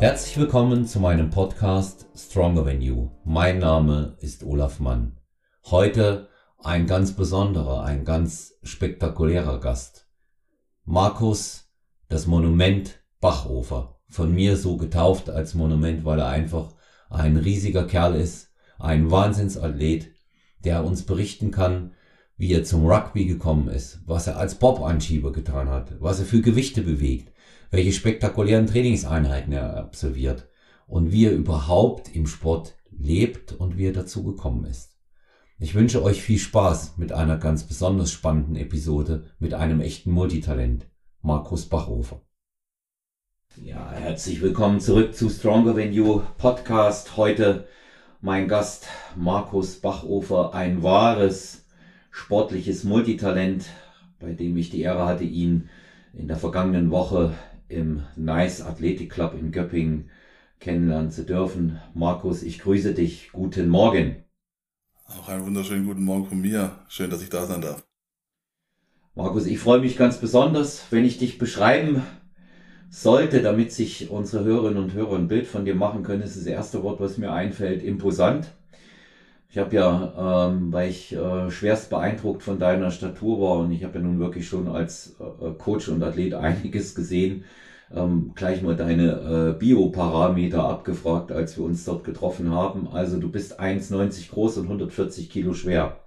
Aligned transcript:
Herzlich 0.00 0.38
willkommen 0.38 0.86
zu 0.86 1.00
meinem 1.00 1.28
Podcast 1.28 2.06
Stronger 2.14 2.64
Than 2.64 2.80
You. 2.80 3.08
Mein 3.24 3.58
Name 3.58 4.16
ist 4.20 4.44
Olaf 4.44 4.78
Mann. 4.78 5.16
Heute 5.64 6.28
ein 6.62 6.86
ganz 6.86 7.16
besonderer, 7.16 7.82
ein 7.82 8.04
ganz 8.04 8.54
spektakulärer 8.62 9.58
Gast. 9.58 10.06
Markus, 10.84 11.68
das 12.08 12.28
Monument 12.28 13.00
Bachhofer. 13.20 13.98
Von 14.08 14.32
mir 14.32 14.56
so 14.56 14.76
getauft 14.76 15.30
als 15.30 15.54
Monument, 15.54 16.04
weil 16.04 16.20
er 16.20 16.28
einfach 16.28 16.76
ein 17.10 17.36
riesiger 17.36 17.84
Kerl 17.84 18.14
ist, 18.14 18.52
ein 18.78 19.10
Wahnsinnsathlet, 19.10 20.12
der 20.60 20.84
uns 20.84 21.06
berichten 21.06 21.50
kann, 21.50 21.94
wie 22.36 22.52
er 22.52 22.62
zum 22.62 22.86
Rugby 22.86 23.26
gekommen 23.26 23.66
ist, 23.66 24.00
was 24.06 24.28
er 24.28 24.36
als 24.36 24.54
Bob-Anschieber 24.54 25.32
getan 25.32 25.68
hat, 25.68 26.00
was 26.00 26.20
er 26.20 26.24
für 26.24 26.40
Gewichte 26.40 26.82
bewegt, 26.82 27.32
welche 27.70 27.92
spektakulären 27.92 28.66
Trainingseinheiten 28.66 29.52
er 29.52 29.76
absolviert 29.76 30.48
und 30.86 31.12
wie 31.12 31.26
er 31.26 31.32
überhaupt 31.32 32.14
im 32.14 32.26
Sport 32.26 32.76
lebt 32.90 33.52
und 33.52 33.76
wie 33.76 33.86
er 33.86 33.92
dazu 33.92 34.24
gekommen 34.24 34.64
ist. 34.64 34.96
Ich 35.58 35.74
wünsche 35.74 36.02
euch 36.02 36.22
viel 36.22 36.38
Spaß 36.38 36.98
mit 36.98 37.12
einer 37.12 37.36
ganz 37.36 37.64
besonders 37.64 38.10
spannenden 38.12 38.56
Episode 38.56 39.24
mit 39.38 39.54
einem 39.54 39.80
echten 39.80 40.12
Multitalent, 40.12 40.86
Markus 41.20 41.66
Bachhofer. 41.66 42.22
Ja, 43.56 43.90
herzlich 43.90 44.40
willkommen 44.40 44.80
zurück 44.80 45.14
zu 45.14 45.28
Stronger 45.28 45.74
Than 45.74 45.92
You 45.92 46.22
Podcast. 46.38 47.16
Heute 47.16 47.66
mein 48.20 48.46
Gast 48.46 48.86
Markus 49.16 49.80
Bachofer, 49.80 50.54
ein 50.54 50.82
wahres 50.82 51.66
sportliches 52.10 52.84
Multitalent, 52.84 53.66
bei 54.20 54.32
dem 54.32 54.56
ich 54.56 54.70
die 54.70 54.82
Ehre 54.82 55.06
hatte, 55.06 55.24
ihn 55.24 55.68
in 56.12 56.28
der 56.28 56.36
vergangenen 56.36 56.90
Woche 56.90 57.34
im 57.68 58.02
Nice 58.16 58.62
Athletic 58.62 59.10
Club 59.10 59.34
in 59.38 59.52
Göppingen 59.52 60.10
kennenlernen 60.60 61.10
zu 61.10 61.24
dürfen. 61.24 61.80
Markus, 61.94 62.42
ich 62.42 62.58
grüße 62.58 62.94
dich. 62.94 63.30
Guten 63.32 63.68
Morgen. 63.68 64.24
Auch 65.06 65.28
einen 65.28 65.46
wunderschönen 65.46 65.86
guten 65.86 66.04
Morgen 66.04 66.26
von 66.26 66.40
mir. 66.40 66.72
Schön, 66.88 67.10
dass 67.10 67.22
ich 67.22 67.30
da 67.30 67.46
sein 67.46 67.60
darf. 67.60 67.86
Markus, 69.14 69.46
ich 69.46 69.58
freue 69.58 69.80
mich 69.80 69.96
ganz 69.96 70.18
besonders, 70.18 70.86
wenn 70.90 71.04
ich 71.04 71.18
dich 71.18 71.38
beschreiben 71.38 72.02
sollte, 72.90 73.42
damit 73.42 73.72
sich 73.72 74.10
unsere 74.10 74.44
Hörerinnen 74.44 74.82
und 74.82 74.94
Hörer 74.94 75.16
ein 75.16 75.28
Bild 75.28 75.46
von 75.46 75.64
dir 75.64 75.74
machen 75.74 76.02
können, 76.02 76.22
ist 76.22 76.36
das 76.36 76.46
erste 76.46 76.82
Wort, 76.82 77.00
was 77.00 77.18
mir 77.18 77.32
einfällt, 77.32 77.82
imposant. 77.82 78.52
Ich 79.50 79.56
habe 79.56 79.74
ja, 79.74 80.48
ähm, 80.50 80.72
weil 80.72 80.90
ich 80.90 81.14
äh, 81.14 81.50
schwerst 81.50 81.88
beeindruckt 81.88 82.42
von 82.42 82.58
deiner 82.58 82.90
Statur 82.90 83.40
war 83.40 83.58
und 83.60 83.72
ich 83.72 83.82
habe 83.82 83.98
ja 83.98 84.04
nun 84.04 84.18
wirklich 84.18 84.46
schon 84.46 84.68
als 84.68 85.16
äh, 85.20 85.50
Coach 85.56 85.88
und 85.88 86.02
Athlet 86.02 86.34
einiges 86.34 86.94
gesehen, 86.94 87.44
ähm, 87.94 88.32
gleich 88.34 88.60
mal 88.62 88.76
deine 88.76 89.54
äh, 89.56 89.58
Bioparameter 89.58 90.64
abgefragt, 90.64 91.32
als 91.32 91.56
wir 91.56 91.64
uns 91.64 91.84
dort 91.86 92.04
getroffen 92.04 92.50
haben. 92.50 92.88
Also 92.88 93.18
du 93.18 93.30
bist 93.30 93.58
1,90 93.58 94.30
groß 94.30 94.58
und 94.58 94.64
140 94.64 95.30
Kilo 95.30 95.54
schwer. 95.54 96.00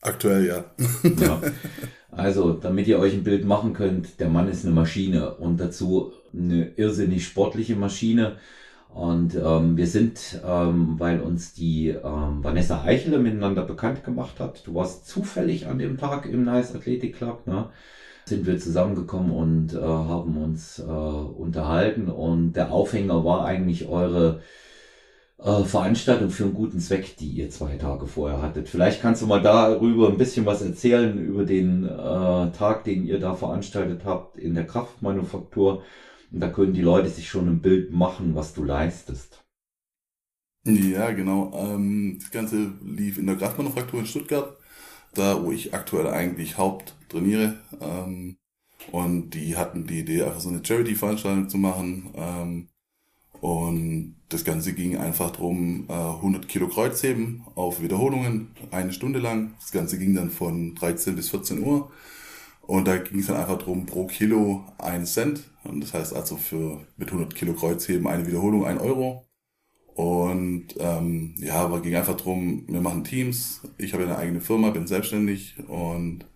Aktuell 0.00 0.46
ja. 0.46 0.64
ja. 1.20 1.40
Also, 2.10 2.54
damit 2.54 2.88
ihr 2.88 2.98
euch 2.98 3.12
ein 3.12 3.22
Bild 3.22 3.44
machen 3.44 3.74
könnt, 3.74 4.18
der 4.18 4.28
Mann 4.28 4.48
ist 4.48 4.64
eine 4.64 4.74
Maschine 4.74 5.34
und 5.34 5.60
dazu 5.60 6.12
eine 6.32 6.70
irrsinnig 6.70 7.24
sportliche 7.24 7.76
Maschine. 7.76 8.38
Und 8.88 9.34
ähm, 9.36 9.76
wir 9.76 9.86
sind, 9.86 10.40
ähm, 10.44 10.96
weil 10.98 11.20
uns 11.20 11.52
die 11.52 11.88
ähm, 11.88 12.42
Vanessa 12.42 12.82
Eichele 12.82 13.18
miteinander 13.18 13.62
bekannt 13.62 14.02
gemacht 14.02 14.40
hat, 14.40 14.66
du 14.66 14.74
warst 14.74 15.06
zufällig 15.06 15.66
an 15.66 15.78
dem 15.78 15.98
Tag 15.98 16.26
im 16.26 16.44
Nice 16.44 16.74
Athletic 16.74 17.16
Club, 17.16 17.46
ne? 17.46 17.68
sind 18.28 18.46
wir 18.46 18.58
zusammengekommen 18.58 19.30
und 19.30 19.74
äh, 19.74 19.80
haben 19.80 20.36
uns 20.36 20.78
äh, 20.78 20.82
unterhalten. 20.82 22.08
Und 22.08 22.52
der 22.52 22.72
Aufhänger 22.72 23.24
war 23.24 23.44
eigentlich 23.44 23.88
eure 23.88 24.40
äh, 25.38 25.64
Veranstaltung 25.64 26.30
für 26.30 26.44
einen 26.44 26.54
guten 26.54 26.80
Zweck, 26.80 27.16
die 27.16 27.28
ihr 27.28 27.50
zwei 27.50 27.76
Tage 27.76 28.06
vorher 28.06 28.42
hattet. 28.42 28.68
Vielleicht 28.68 29.00
kannst 29.00 29.22
du 29.22 29.26
mal 29.26 29.40
darüber 29.40 30.08
ein 30.08 30.18
bisschen 30.18 30.46
was 30.46 30.62
erzählen, 30.62 31.18
über 31.18 31.44
den 31.44 31.84
äh, 31.84 31.88
Tag, 32.52 32.84
den 32.84 33.04
ihr 33.06 33.20
da 33.20 33.34
veranstaltet 33.34 34.02
habt 34.04 34.36
in 34.36 34.54
der 34.54 34.66
Kraftmanufaktur. 34.66 35.82
Und 36.30 36.40
da 36.40 36.48
können 36.48 36.74
die 36.74 36.82
Leute 36.82 37.08
sich 37.08 37.28
schon 37.28 37.48
ein 37.48 37.60
Bild 37.60 37.92
machen, 37.92 38.34
was 38.34 38.54
du 38.54 38.64
leistest. 38.64 39.44
Ja, 40.64 41.10
genau. 41.12 41.52
Ähm, 41.54 42.18
das 42.20 42.30
Ganze 42.30 42.72
lief 42.84 43.18
in 43.18 43.26
der 43.26 43.36
Kraftmanufaktur 43.36 44.00
in 44.00 44.06
Stuttgart, 44.06 44.56
da 45.14 45.42
wo 45.42 45.50
ich 45.52 45.72
aktuell 45.72 46.08
eigentlich 46.08 46.58
Haupt 46.58 46.94
trainiere. 47.08 47.54
Ähm, 47.80 48.36
und 48.92 49.30
die 49.30 49.56
hatten 49.56 49.86
die 49.86 50.00
Idee, 50.00 50.22
einfach 50.22 50.40
so 50.40 50.50
eine 50.50 50.64
Charity-Veranstaltung 50.64 51.48
zu 51.48 51.58
machen. 51.58 52.10
Ähm, 52.14 52.68
und 53.40 54.16
das 54.28 54.44
Ganze 54.44 54.72
ging 54.72 54.96
einfach 54.96 55.30
darum, 55.30 55.88
100 55.88 56.44
äh, 56.44 56.48
Kilo 56.48 56.68
Kreuzheben 56.68 57.44
auf 57.54 57.80
Wiederholungen, 57.80 58.50
eine 58.70 58.92
Stunde 58.92 59.20
lang. 59.20 59.54
Das 59.60 59.70
Ganze 59.70 59.98
ging 59.98 60.14
dann 60.14 60.30
von 60.30 60.74
13 60.74 61.16
bis 61.16 61.30
14 61.30 61.62
Uhr. 61.62 61.90
Und 62.68 62.86
da 62.86 62.98
ging 62.98 63.20
es 63.20 63.28
dann 63.28 63.38
einfach 63.38 63.56
darum, 63.56 63.86
pro 63.86 64.06
Kilo 64.06 64.62
ein 64.76 65.06
Cent. 65.06 65.40
Und 65.64 65.80
das 65.80 65.94
heißt 65.94 66.14
also 66.14 66.36
für 66.36 66.86
mit 66.98 67.08
100 67.08 67.34
Kilo 67.34 67.54
Kreuzheben 67.54 68.06
eine 68.06 68.26
Wiederholung 68.26 68.66
ein 68.66 68.76
Euro. 68.76 69.26
Und 69.94 70.74
ähm, 70.78 71.34
ja, 71.38 71.54
aber 71.54 71.80
ging 71.80 71.96
einfach 71.96 72.18
darum, 72.18 72.64
wir 72.68 72.82
machen 72.82 73.04
Teams. 73.04 73.62
Ich 73.78 73.94
habe 73.94 74.02
eine 74.02 74.18
eigene 74.18 74.42
Firma, 74.42 74.68
bin 74.68 74.86
selbstständig 74.86 75.54
und 75.66 76.26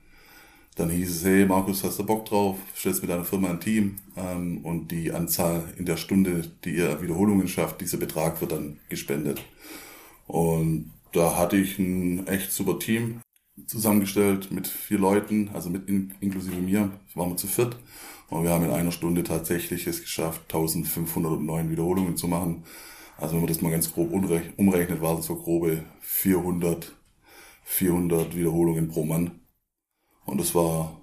dann 0.75 0.89
hieß 0.89 1.17
es, 1.17 1.25
hey 1.27 1.45
Markus, 1.45 1.85
hast 1.85 1.99
du 1.99 2.07
Bock 2.07 2.25
drauf? 2.25 2.57
Stellst 2.75 3.03
mit 3.03 3.11
deiner 3.11 3.27
Firma 3.27 3.51
ein 3.51 3.61
Team 3.61 3.97
ähm, 4.17 4.65
und 4.65 4.91
die 4.91 5.13
Anzahl 5.13 5.63
in 5.77 5.85
der 5.85 5.99
Stunde, 5.99 6.51
die 6.65 6.77
ihr 6.77 7.03
Wiederholungen 7.03 7.47
schafft, 7.47 7.83
dieser 7.83 7.99
Betrag 7.99 8.41
wird 8.41 8.53
dann 8.53 8.79
gespendet. 8.89 9.43
Und 10.27 10.93
da 11.13 11.37
hatte 11.37 11.59
ich 11.59 11.79
ein 11.79 12.27
echt 12.27 12.53
super 12.53 12.79
Team 12.79 13.21
zusammengestellt 13.67 14.51
mit 14.51 14.67
vier 14.67 14.99
Leuten, 14.99 15.51
also 15.53 15.71
mit 15.71 15.89
in, 15.89 16.15
inklusive 16.21 16.57
mir, 16.57 16.91
waren 17.15 17.31
wir 17.31 17.37
zu 17.37 17.47
viert. 17.47 17.77
Und 18.29 18.45
wir 18.45 18.51
haben 18.51 18.65
in 18.65 18.71
einer 18.71 18.93
Stunde 18.93 19.25
tatsächlich 19.25 19.87
es 19.87 20.01
geschafft, 20.01 20.41
1509 20.45 21.71
Wiederholungen 21.71 22.17
zu 22.17 22.29
machen. 22.29 22.65
Also 23.19 23.35
wenn 23.35 23.43
man 23.43 23.49
das 23.49 23.61
mal 23.61 23.71
ganz 23.71 23.93
grob 23.93 24.11
umrechnet, 24.13 25.03
war 25.03 25.17
das 25.17 25.27
so 25.27 25.37
grobe 25.37 25.85
400, 26.01 26.93
400 27.65 28.35
Wiederholungen 28.35 28.89
pro 28.89 29.05
Mann. 29.05 29.43
Und 30.25 30.41
das 30.41 30.55
war, 30.55 30.99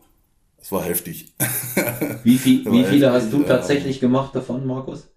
das 0.58 0.72
war 0.72 0.84
heftig. 0.84 1.34
Wie, 2.24 2.38
viel, 2.38 2.66
wie 2.66 2.84
viele 2.84 3.14
heftig, 3.14 3.32
hast 3.32 3.34
du 3.34 3.44
tatsächlich 3.44 4.00
gemacht 4.00 4.36
davon, 4.36 4.66
Markus? 4.66 5.10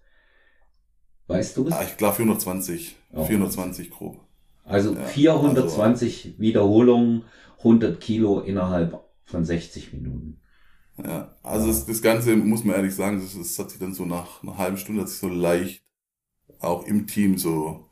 Weißt 1.27 1.57
du 1.57 1.67
es? 1.67 1.73
Ah, 1.73 1.83
ich 1.83 1.97
glaube 1.97 2.15
420. 2.15 2.95
Oh. 3.13 3.25
420 3.25 3.89
grob. 3.89 4.22
Also 4.63 4.93
ja, 4.93 5.03
420 5.05 6.25
also, 6.25 6.39
Wiederholungen, 6.39 7.23
100 7.59 7.99
Kilo 7.99 8.39
innerhalb 8.39 9.03
von 9.25 9.45
60 9.45 9.93
Minuten. 9.93 10.39
Ja, 10.97 11.35
also 11.41 11.67
ja. 11.67 11.73
Das, 11.73 11.85
das 11.85 12.01
Ganze, 12.01 12.35
muss 12.35 12.63
man 12.63 12.75
ehrlich 12.75 12.95
sagen, 12.95 13.19
das, 13.21 13.37
das 13.37 13.57
hat 13.59 13.71
sich 13.71 13.79
dann 13.79 13.93
so 13.93 14.05
nach 14.05 14.43
einer 14.43 14.57
halben 14.57 14.77
Stunde 14.77 15.01
hat 15.01 15.09
sich 15.09 15.19
so 15.19 15.27
leicht 15.27 15.83
auch 16.59 16.85
im 16.85 17.07
Team 17.07 17.37
so 17.37 17.89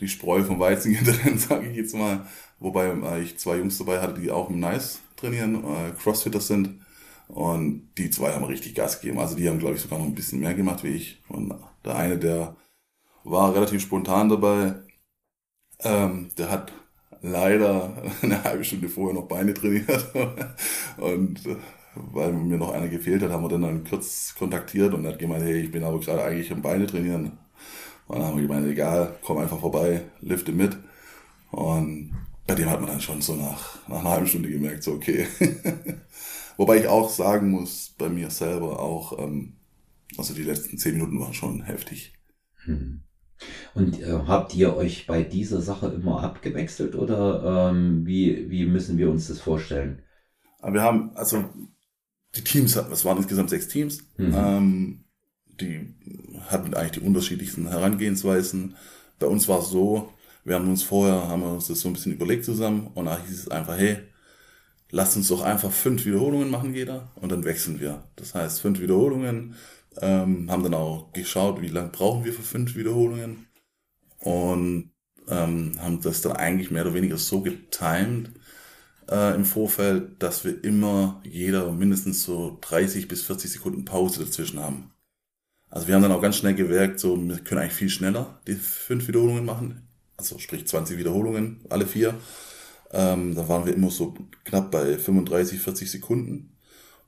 die 0.00 0.08
Spreu 0.08 0.42
vom 0.42 0.58
Weizen 0.58 0.92
getrennt, 0.98 1.40
sage 1.40 1.68
ich 1.68 1.76
jetzt 1.76 1.94
mal. 1.94 2.26
Wobei 2.58 2.86
äh, 2.86 3.22
ich 3.22 3.38
zwei 3.38 3.58
Jungs 3.58 3.78
dabei 3.78 4.00
hatte, 4.00 4.20
die 4.20 4.30
auch 4.30 4.50
im 4.50 4.60
Nice 4.60 5.00
trainieren, 5.16 5.64
äh, 5.64 5.92
Crossfitter 5.98 6.40
sind. 6.40 6.80
Und 7.28 7.90
die 7.96 8.10
zwei 8.10 8.32
haben 8.32 8.44
richtig 8.44 8.74
Gas 8.74 9.00
gegeben. 9.00 9.18
Also 9.18 9.36
die 9.36 9.48
haben, 9.48 9.58
glaube 9.58 9.76
ich, 9.76 9.80
sogar 9.80 9.98
noch 9.98 10.06
ein 10.06 10.14
bisschen 10.14 10.40
mehr 10.40 10.54
gemacht 10.54 10.84
wie 10.84 10.88
ich. 10.88 11.22
Und 11.28 11.54
der 11.84 11.96
eine, 11.96 12.18
der 12.18 12.56
war 13.22 13.54
relativ 13.54 13.80
spontan 13.80 14.28
dabei. 14.28 14.74
Ähm, 15.84 16.30
der 16.36 16.50
hat 16.50 16.72
leider 17.22 17.92
eine 18.22 18.44
halbe 18.44 18.64
Stunde 18.64 18.88
vorher 18.88 19.14
noch 19.14 19.28
Beine 19.28 19.54
trainiert. 19.54 20.14
und 20.96 21.46
äh, 21.46 21.56
weil 21.94 22.32
mir 22.32 22.58
noch 22.58 22.72
einer 22.72 22.88
gefehlt 22.88 23.22
hat, 23.22 23.30
haben 23.30 23.44
wir 23.44 23.48
dann, 23.48 23.62
dann 23.62 23.84
kurz 23.84 24.34
kontaktiert 24.36 24.94
und 24.94 25.06
hat 25.06 25.18
gemeint, 25.18 25.44
hey, 25.44 25.60
ich 25.60 25.70
bin 25.70 25.84
aber 25.84 26.00
gerade 26.00 26.24
eigentlich 26.24 26.52
am 26.52 26.62
Beine 26.62 26.86
trainieren. 26.86 27.38
Und 28.06 28.18
dann 28.18 28.26
haben 28.26 28.36
wir 28.36 28.46
gemeint, 28.46 28.66
egal, 28.66 29.16
komm 29.22 29.38
einfach 29.38 29.60
vorbei, 29.60 30.02
lifte 30.20 30.52
mit. 30.52 30.76
Und 31.50 32.14
bei 32.46 32.54
dem 32.54 32.68
hat 32.68 32.80
man 32.80 32.90
dann 32.90 33.00
schon 33.00 33.22
so 33.22 33.36
nach, 33.36 33.78
nach 33.88 34.00
einer 34.00 34.10
halben 34.10 34.26
Stunde 34.26 34.50
gemerkt, 34.50 34.82
so 34.82 34.92
okay. 34.92 35.26
Wobei 36.56 36.78
ich 36.78 36.88
auch 36.88 37.08
sagen 37.08 37.50
muss, 37.50 37.94
bei 37.96 38.08
mir 38.08 38.30
selber 38.30 38.80
auch, 38.80 39.18
ähm, 39.18 39.54
also 40.18 40.34
die 40.34 40.42
letzten 40.42 40.78
zehn 40.78 40.94
Minuten 40.94 41.20
waren 41.20 41.34
schon 41.34 41.62
heftig. 41.62 42.12
Hm. 42.64 43.03
Und 43.74 44.00
äh, 44.00 44.12
habt 44.26 44.54
ihr 44.54 44.76
euch 44.76 45.06
bei 45.06 45.22
dieser 45.22 45.60
Sache 45.60 45.88
immer 45.88 46.22
abgewechselt 46.22 46.94
oder 46.94 47.70
ähm, 47.70 48.06
wie, 48.06 48.50
wie 48.50 48.66
müssen 48.66 48.98
wir 48.98 49.10
uns 49.10 49.28
das 49.28 49.40
vorstellen? 49.40 50.02
Wir 50.62 50.82
haben, 50.82 51.10
also 51.14 51.44
die 52.34 52.44
Teams, 52.44 52.76
es 52.76 53.04
waren 53.04 53.18
insgesamt 53.18 53.50
sechs 53.50 53.68
Teams, 53.68 53.98
mhm. 54.16 54.34
ähm, 54.34 55.04
die 55.60 55.94
hatten 56.48 56.74
eigentlich 56.74 56.92
die 56.92 57.06
unterschiedlichsten 57.06 57.68
Herangehensweisen. 57.68 58.76
Bei 59.18 59.26
uns 59.26 59.48
war 59.48 59.60
es 59.60 59.68
so, 59.68 60.12
wir 60.44 60.56
haben 60.56 60.68
uns 60.68 60.82
vorher, 60.82 61.28
haben 61.28 61.42
wir 61.42 61.52
uns 61.52 61.68
das 61.68 61.80
so 61.80 61.88
ein 61.88 61.94
bisschen 61.94 62.12
überlegt 62.12 62.44
zusammen 62.44 62.88
und 62.94 63.06
da 63.06 63.18
hieß 63.18 63.38
es 63.38 63.48
einfach, 63.48 63.78
hey, 63.78 63.98
lasst 64.90 65.16
uns 65.16 65.28
doch 65.28 65.42
einfach 65.42 65.70
fünf 65.70 66.04
Wiederholungen 66.04 66.50
machen 66.50 66.74
jeder 66.74 67.10
und 67.16 67.32
dann 67.32 67.44
wechseln 67.44 67.80
wir. 67.80 68.04
Das 68.16 68.34
heißt, 68.34 68.60
fünf 68.60 68.80
Wiederholungen, 68.80 69.54
ähm, 70.00 70.50
haben 70.50 70.62
dann 70.62 70.74
auch 70.74 71.12
geschaut, 71.12 71.60
wie 71.62 71.68
lange 71.68 71.90
brauchen 71.90 72.24
wir 72.24 72.32
für 72.32 72.42
fünf 72.42 72.76
Wiederholungen 72.76 73.46
und 74.18 74.92
ähm, 75.28 75.72
haben 75.80 76.00
das 76.02 76.22
dann 76.22 76.32
eigentlich 76.32 76.70
mehr 76.70 76.82
oder 76.84 76.94
weniger 76.94 77.18
so 77.18 77.42
getimed 77.42 78.30
äh, 79.10 79.34
im 79.34 79.44
Vorfeld, 79.44 80.22
dass 80.22 80.44
wir 80.44 80.62
immer 80.64 81.20
jeder 81.24 81.72
mindestens 81.72 82.22
so 82.22 82.58
30 82.60 83.08
bis 83.08 83.22
40 83.22 83.50
Sekunden 83.52 83.84
Pause 83.84 84.24
dazwischen 84.24 84.60
haben. 84.60 84.92
Also 85.70 85.88
wir 85.88 85.94
haben 85.94 86.02
dann 86.02 86.12
auch 86.12 86.22
ganz 86.22 86.36
schnell 86.36 86.54
gewerkt, 86.54 87.00
so 87.00 87.16
wir 87.16 87.38
können 87.38 87.60
eigentlich 87.60 87.74
viel 87.74 87.90
schneller 87.90 88.40
die 88.46 88.54
fünf 88.54 89.08
Wiederholungen 89.08 89.44
machen, 89.44 89.88
also 90.16 90.38
sprich 90.38 90.66
20 90.66 90.98
Wiederholungen, 90.98 91.64
alle 91.68 91.86
vier. 91.86 92.14
Ähm, 92.92 93.34
da 93.34 93.48
waren 93.48 93.66
wir 93.66 93.74
immer 93.74 93.90
so 93.90 94.14
knapp 94.44 94.70
bei 94.70 94.96
35, 94.96 95.60
40 95.60 95.90
Sekunden. 95.90 96.53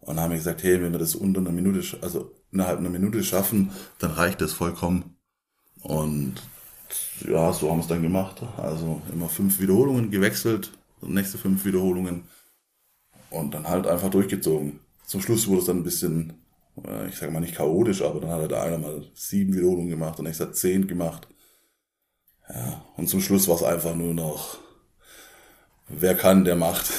Und 0.07 0.21
haben 0.21 0.31
wir 0.31 0.39
gesagt, 0.39 0.63
hey, 0.63 0.81
wenn 0.81 0.93
wir 0.93 1.01
das 1.01 1.17
unter 1.17 1.41
einer 1.41 1.51
Minute, 1.51 1.83
also 2.01 2.33
innerhalb 2.53 2.79
einer 2.79 2.91
Minute 2.91 3.25
schaffen, 3.25 3.73
dann 3.99 4.13
reicht 4.13 4.41
das 4.41 4.53
vollkommen. 4.53 5.17
Und 5.83 6.35
ja, 7.29 7.53
so 7.53 7.69
haben 7.69 7.79
wir 7.79 7.83
es 7.83 7.89
dann 7.89 8.03
gemacht. 8.03 8.41
Also 8.57 9.03
immer 9.13 9.29
fünf 9.29 9.59
Wiederholungen 9.59 10.13
gewechselt, 10.13 10.71
nächste 11.01 11.39
fünf 11.39 11.65
Wiederholungen 11.65 12.23
und 13.31 13.53
dann 13.53 13.69
halt 13.69 13.89
einfach 13.89 14.09
durchgezogen. 14.09 14.79
Zum 15.05 15.21
Schluss 15.21 15.49
wurde 15.49 15.61
es 15.61 15.67
dann 15.67 15.79
ein 15.79 15.85
bisschen, 15.85 16.35
äh, 16.87 17.09
ich 17.09 17.17
sage 17.17 17.33
mal 17.33 17.41
nicht 17.41 17.57
chaotisch, 17.57 18.03
aber 18.03 18.21
dann 18.21 18.31
hat 18.31 18.41
halt 18.41 18.51
der 18.53 18.63
eine 18.63 18.79
mal 18.79 19.05
sieben 19.13 19.55
Wiederholungen 19.55 19.91
gemacht, 19.91 20.19
der 20.19 20.25
nächste 20.25 20.45
hat 20.45 20.57
zehn 20.57 20.87
gemacht. 20.87 21.27
Ja, 22.49 22.85
und 22.97 23.09
zum 23.09 23.21
Schluss 23.21 23.49
war 23.49 23.57
es 23.57 23.65
einfach 23.65 23.97
nur 23.97 24.15
noch, 24.15 24.59
wer 25.89 26.15
kann, 26.15 26.45
der 26.45 26.55
macht. 26.55 26.93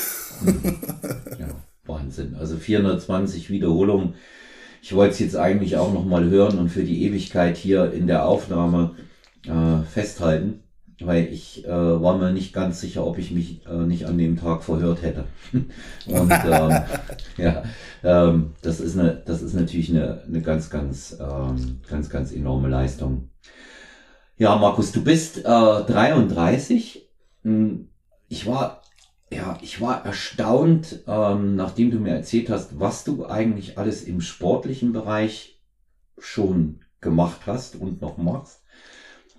ja, 1.39 1.55
Wahnsinn. 1.97 2.35
Also 2.35 2.57
420 2.57 3.49
Wiederholungen. 3.49 4.15
Ich 4.81 4.95
wollte 4.95 5.13
es 5.13 5.19
jetzt 5.19 5.35
eigentlich 5.35 5.77
auch 5.77 5.93
nochmal 5.93 6.29
hören 6.29 6.59
und 6.59 6.69
für 6.69 6.83
die 6.83 7.03
Ewigkeit 7.03 7.57
hier 7.57 7.91
in 7.91 8.07
der 8.07 8.25
Aufnahme 8.25 8.95
äh, 9.45 9.83
festhalten, 9.83 10.61
weil 10.99 11.25
ich 11.25 11.65
äh, 11.65 11.69
war 11.69 12.17
mir 12.17 12.31
nicht 12.31 12.53
ganz 12.53 12.79
sicher, 12.79 13.05
ob 13.05 13.17
ich 13.17 13.31
mich 13.31 13.65
äh, 13.65 13.85
nicht 13.85 14.05
an 14.05 14.17
dem 14.17 14.37
Tag 14.37 14.63
verhört 14.63 15.01
hätte. 15.01 15.25
Und 16.05 16.31
ähm, 16.31 16.83
ja, 17.37 17.63
ähm, 18.03 18.51
das 18.61 18.79
ist 18.79 18.97
eine, 18.97 19.21
das 19.25 19.41
ist 19.41 19.53
natürlich 19.53 19.89
eine, 19.89 20.21
eine 20.27 20.41
ganz, 20.41 20.69
ganz, 20.69 21.17
ähm, 21.19 21.81
ganz, 21.89 22.09
ganz 22.09 22.31
enorme 22.31 22.69
Leistung. 22.69 23.29
Ja, 24.37 24.55
Markus, 24.55 24.91
du 24.91 25.03
bist 25.03 25.39
äh, 25.39 25.41
33. 25.41 27.09
Hm, 27.43 27.89
ich 28.29 28.45
war 28.45 28.81
ja, 29.29 29.57
ich 29.61 29.81
war 29.81 30.05
erstaunt, 30.05 31.03
ähm, 31.07 31.55
nachdem 31.55 31.91
du 31.91 31.99
mir 31.99 32.15
erzählt 32.15 32.49
hast, 32.49 32.79
was 32.79 33.03
du 33.03 33.25
eigentlich 33.25 33.77
alles 33.77 34.03
im 34.03 34.21
sportlichen 34.21 34.93
Bereich 34.93 35.61
schon 36.17 36.81
gemacht 37.01 37.41
hast 37.45 37.75
und 37.75 38.01
noch 38.01 38.17
machst. 38.17 38.63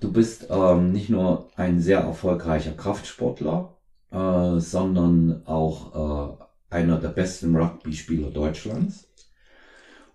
Du 0.01 0.13
bist 0.13 0.47
ähm, 0.51 0.93
nicht 0.93 1.09
nur 1.09 1.49
ein 1.57 1.81
sehr 1.81 2.01
erfolgreicher 2.01 2.73
Kraftsportler, 2.73 3.79
äh, 4.13 4.61
sondern 4.61 5.45
auch 5.47 6.39
äh, 6.71 6.75
einer 6.75 6.99
der 6.99 7.09
besten 7.09 7.57
Rugby-Spieler 7.57 8.31
Deutschlands. 8.31 9.09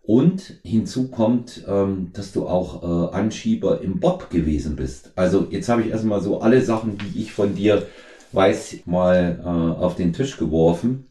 Und 0.06 0.60
hinzu 0.64 1.10
kommt, 1.10 1.64
ähm, 1.68 2.12
dass 2.14 2.34
du 2.34 2.48
auch 2.48 2.84
äh, 2.84 3.16
Anschieber 3.16 3.82
im 3.82 4.00
Bob 4.00 4.30
gewesen 4.30 4.76
bist. 4.76 5.14
Also 5.16 5.48
jetzt 5.50 5.70
habe 5.70 5.82
ich 5.82 5.90
erstmal 5.90 6.22
so 6.22 6.42
alle 6.42 6.62
Sachen, 6.62 6.98
die 6.98 7.22
ich 7.22 7.32
von 7.32 7.56
dir 7.56 7.88
weiß, 8.34 8.86
mal 8.86 9.40
äh, 9.42 9.82
auf 9.82 9.96
den 9.96 10.14
Tisch 10.14 10.38
geworfen. 10.38 11.08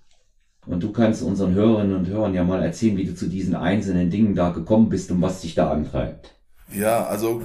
Und 0.66 0.82
du 0.82 0.92
kannst 0.92 1.22
unseren 1.22 1.54
Hörerinnen 1.54 1.96
und 1.96 2.06
Hörern 2.06 2.34
ja 2.34 2.44
mal 2.44 2.62
erzählen, 2.62 2.96
wie 2.96 3.04
du 3.04 3.14
zu 3.14 3.28
diesen 3.28 3.56
einzelnen 3.56 4.10
Dingen 4.10 4.34
da 4.34 4.50
gekommen 4.50 4.88
bist 4.88 5.10
und 5.10 5.20
was 5.20 5.40
dich 5.40 5.54
da 5.54 5.70
antreibt. 5.70 6.36
Ja, 6.72 7.04
also 7.04 7.42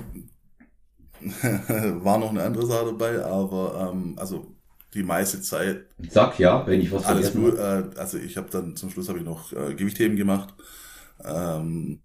war 1.22 2.20
noch 2.20 2.30
eine 2.30 2.44
andere 2.44 2.68
Sache 2.68 2.86
dabei, 2.86 3.24
aber 3.26 3.92
ähm, 3.92 4.16
also 4.18 4.46
die 4.94 5.04
meiste 5.04 5.42
Zeit. 5.42 5.86
Sag 6.10 6.40
ja, 6.40 6.66
wenn 6.68 6.80
ich 6.80 6.92
was 6.92 7.06
Alles 7.06 7.34
gut. 7.34 7.58
Äh, 7.58 7.84
also 7.98 8.18
ich 8.18 8.38
habe 8.38 8.50
dann 8.52 8.76
zum 8.76 8.90
Schluss 8.90 9.10
habe 9.10 9.20
ich 9.20 9.26
noch 9.26 9.52
äh, 9.52 9.74
Gewichtheben 9.74 10.16
gemacht. 10.16 10.54
Ähm, 11.24 12.02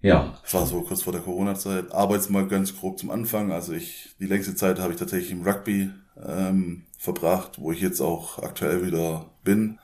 ja. 0.00 0.38
Das 0.42 0.54
war 0.54 0.66
so 0.66 0.82
kurz 0.82 1.02
vor 1.02 1.12
der 1.12 1.22
Corona-Zeit. 1.22 1.92
Aber 1.92 2.14
jetzt 2.14 2.30
mal 2.30 2.46
ganz 2.46 2.76
grob 2.76 2.98
zum 2.98 3.10
Anfang. 3.10 3.52
Also 3.52 3.72
ich 3.72 4.14
die 4.18 4.26
längste 4.26 4.54
Zeit 4.54 4.78
habe 4.78 4.92
ich 4.92 4.98
tatsächlich 4.98 5.32
im 5.32 5.42
Rugby 5.42 5.90
ähm, 6.24 6.84
verbracht, 7.02 7.60
wo 7.60 7.72
ich 7.72 7.80
jetzt 7.80 8.00
auch 8.00 8.38
aktuell 8.38 8.86
wieder 8.86 9.26
bin. 9.42 9.80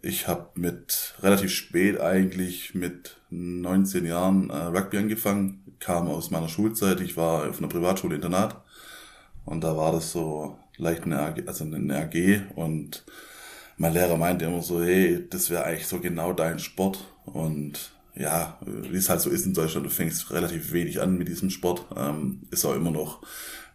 Ich 0.00 0.26
habe 0.26 0.48
mit 0.54 1.14
relativ 1.20 1.52
spät 1.52 2.00
eigentlich 2.00 2.74
mit 2.74 3.18
19 3.28 4.06
Jahren 4.06 4.48
äh, 4.48 4.56
Rugby 4.56 4.96
angefangen, 4.96 5.76
kam 5.80 6.08
aus 6.08 6.30
meiner 6.30 6.48
Schulzeit. 6.48 7.02
Ich 7.02 7.18
war 7.18 7.46
auf 7.50 7.58
einer 7.58 7.68
Privatschule 7.68 8.14
Internat 8.14 8.56
und 9.44 9.62
da 9.64 9.76
war 9.76 9.92
das 9.92 10.12
so 10.12 10.58
leicht 10.78 11.02
eine 11.02 11.20
AG, 11.20 11.42
also 11.46 11.64
eine 11.64 11.94
AG 11.94 12.40
und 12.54 13.04
mein 13.76 13.92
Lehrer 13.92 14.16
meinte 14.16 14.46
immer 14.46 14.62
so, 14.62 14.82
hey, 14.82 15.26
das 15.28 15.50
wäre 15.50 15.64
eigentlich 15.64 15.86
so 15.86 16.00
genau 16.00 16.32
dein 16.32 16.58
Sport 16.58 17.04
und 17.26 17.92
ja, 18.16 18.58
wie 18.64 18.96
es 18.96 19.08
halt 19.08 19.20
so 19.20 19.30
ist 19.30 19.46
in 19.46 19.54
Deutschland, 19.54 19.86
du 19.86 19.90
fängst 19.90 20.30
relativ 20.30 20.72
wenig 20.72 21.00
an 21.00 21.18
mit 21.18 21.28
diesem 21.28 21.50
Sport, 21.50 21.86
ähm, 21.96 22.42
ist 22.50 22.64
auch 22.64 22.74
immer 22.74 22.90
noch 22.90 23.22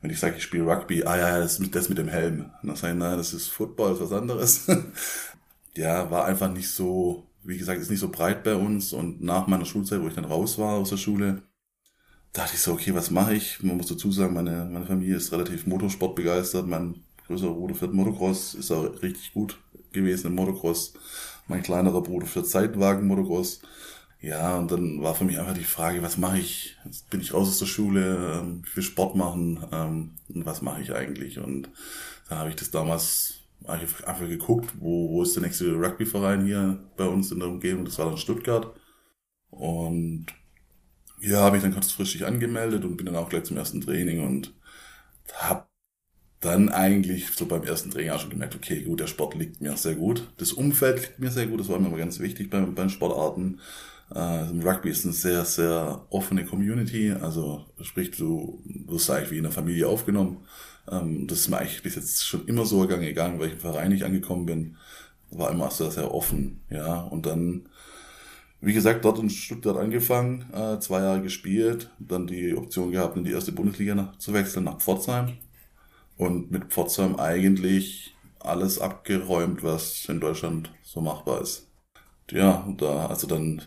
wenn 0.02 0.10
ich 0.10 0.20
sage, 0.20 0.38
ich 0.38 0.44
spiele 0.44 0.66
Rugby, 0.66 1.04
ah 1.04 1.18
ja, 1.18 1.40
das 1.40 1.60
ist 1.60 1.76
das 1.76 1.90
mit 1.90 2.00
dem 2.00 2.08
Helm. 2.08 2.52
Und 2.62 2.70
dann 2.70 2.76
sage 2.76 2.94
ich, 2.94 3.00
nein, 3.00 3.18
das 3.18 3.34
ist 3.34 3.50
Football, 3.50 3.92
das 3.92 4.00
ist 4.00 4.10
was 4.10 4.20
anderes. 4.20 4.68
ja, 5.78 6.10
war 6.10 6.26
einfach 6.26 6.52
nicht 6.52 6.70
so, 6.70 7.28
wie 7.44 7.58
gesagt, 7.58 7.80
ist 7.80 7.92
nicht 7.92 8.00
so 8.00 8.10
breit 8.10 8.44
bei 8.44 8.56
uns. 8.56 8.94
Und 8.94 9.22
nach 9.22 9.46
meiner 9.46 9.66
Schulzeit, 9.66 10.02
wo 10.02 10.08
ich 10.08 10.16
dann 10.16 10.26
raus 10.26 10.58
war 10.58 10.74
aus 10.78 10.90
der 10.90 10.98
Schule, 10.98 11.44
dachte 12.34 12.56
ich 12.56 12.62
so, 12.62 12.74
okay, 12.74 12.96
was 12.96 13.12
mache 13.12 13.36
ich? 13.36 13.62
Man 13.62 13.78
muss 13.78 13.88
dazu 13.88 14.12
sagen, 14.12 14.34
meine, 14.34 14.66
meine 14.72 14.88
Familie 14.88 15.18
ist 15.18 15.32
relativ 15.32 15.68
Motorsport 15.68 16.16
begeistert. 16.16 16.68
Mein 16.68 17.04
größerer 17.28 17.54
Bruder 17.54 17.76
fährt 17.76 17.94
Motocross, 17.94 18.56
ist 18.56 18.72
auch 18.72 19.04
richtig 19.04 19.34
gut 19.34 19.60
gewesen 19.92 20.28
im 20.28 20.36
Motocross. 20.36 20.94
Mein 21.48 21.62
kleinerer 21.62 22.02
Bruder 22.02 22.26
fährt 22.26 22.48
Seitenwagen 22.48 23.06
Motocross. 23.06 23.62
Ja, 24.22 24.58
und 24.60 24.72
dann 24.72 25.02
war 25.02 25.16
für 25.16 25.24
mich 25.26 25.40
einfach 25.40 25.56
die 25.56 25.64
Frage, 25.64 26.04
was 26.04 26.18
mache 26.18 26.38
ich? 26.40 26.78
Jetzt 26.86 27.10
bin 27.10 27.22
ich 27.22 27.34
raus 27.34 27.48
aus 27.50 27.60
der 27.60 27.66
Schule, 27.66 28.40
ähm, 28.42 28.62
ich 28.68 28.76
will 28.76 28.84
Sport 28.84 29.16
machen, 29.16 29.64
ähm, 29.72 30.12
was 30.30 30.62
mache 30.62 30.82
ich 30.82 30.94
eigentlich? 30.94 31.40
Und 31.40 31.70
dann 32.30 32.38
habe 32.40 32.50
ich 32.50 32.56
das 32.56 32.70
damals 32.72 33.36
einfach 33.66 34.20
geguckt, 34.28 34.74
wo, 34.80 35.10
wo 35.12 35.24
ist 35.24 35.36
der 35.36 35.44
nächste 35.44 35.74
Rugbyverein 35.74 36.46
hier 36.46 36.80
bei 36.98 37.06
uns 37.06 37.32
in 37.32 37.40
der 37.40 37.50
Umgebung? 37.50 37.86
Das 37.86 37.98
war 38.00 38.08
dann 38.08 38.18
Stuttgart. 38.18 38.76
Und 39.52 40.28
ja, 41.22 41.42
habe 41.42 41.58
ich 41.58 41.64
dann 41.64 41.74
kurzfristig 41.74 42.26
angemeldet 42.26 42.84
und 42.84 42.98
bin 42.98 43.06
dann 43.06 43.16
auch 43.16 43.30
gleich 43.30 43.44
zum 43.44 43.58
ersten 43.58 43.82
Training 43.82 44.26
und 44.26 44.54
habe 45.34 45.66
dann 46.42 46.70
eigentlich 46.70 47.32
so 47.32 47.46
beim 47.48 47.64
ersten 47.64 47.92
Training 47.92 48.12
auch 48.12 48.20
schon 48.22 48.32
gemerkt, 48.32 48.56
okay, 48.56 48.84
gut, 48.84 49.00
der 49.02 49.08
Sport 49.08 49.36
liegt 49.36 49.62
mir 49.62 49.78
sehr 49.78 49.96
gut. 49.96 50.32
Das 50.38 50.54
Umfeld 50.54 51.02
liegt 51.02 51.20
mir 51.20 51.32
sehr 51.32 51.48
gut, 51.48 51.60
das 51.62 51.70
war 51.70 51.80
mir 51.80 51.88
aber 51.88 51.98
ganz 51.98 52.20
wichtig 52.20 52.50
beim, 52.50 52.76
beim 52.76 52.90
Sportarten. 52.90 53.60
Im 54.14 54.62
Rugby 54.62 54.90
ist 54.90 55.06
eine 55.06 55.14
sehr, 55.14 55.46
sehr 55.46 56.06
offene 56.10 56.46
Community. 56.46 57.12
Also 57.12 57.66
sprich, 57.82 58.12
du 58.12 58.62
wirst 58.66 59.10
eigentlich 59.10 59.32
wie 59.32 59.38
in 59.38 59.46
einer 59.46 59.54
Familie 59.54 59.88
aufgenommen. 59.88 60.46
Ähm, 60.90 61.28
das 61.28 61.40
ist 61.40 61.50
mir 61.50 61.58
eigentlich 61.58 61.82
bis 61.84 61.96
jetzt 61.96 62.26
schon 62.26 62.46
immer 62.46 62.66
so 62.66 62.82
gegangen, 62.82 63.04
egal 63.04 63.32
in 63.34 63.40
welchem 63.40 63.60
Verein 63.60 63.92
ich 63.92 64.04
angekommen 64.06 64.46
bin. 64.46 64.78
War 65.30 65.52
immer 65.52 65.72
sehr, 65.72 65.92
sehr 65.92 66.14
offen. 66.14 66.62
Ja, 66.70 67.02
und 67.02 67.26
dann, 67.26 67.70
wie 68.60 68.74
gesagt, 68.74 69.06
dort 69.06 69.20
in 69.20 69.30
Stuttgart 69.30 69.78
angefangen, 69.78 70.46
äh, 70.54 70.80
zwei 70.80 71.00
Jahre 71.00 71.22
gespielt, 71.22 71.90
dann 72.00 72.28
die 72.28 72.56
Option 72.56 72.92
gehabt, 72.92 73.16
in 73.18 73.24
die 73.24 73.32
erste 73.32 73.54
Bundesliga 73.54 74.14
zu 74.18 74.34
wechseln 74.34 74.66
nach 74.66 74.80
Pforzheim. 74.80 75.38
Und 76.18 76.52
mit 76.52 76.66
Pforzheim 76.66 77.16
eigentlich 77.16 78.16
alles 78.40 78.80
abgeräumt, 78.80 79.64
was 79.64 80.06
in 80.10 80.20
Deutschland 80.20 80.72
so 80.84 81.02
machbar 81.02 81.42
ist. 81.42 81.68
Ja, 82.30 82.68
da, 82.78 83.08
also 83.08 83.28
dann 83.28 83.62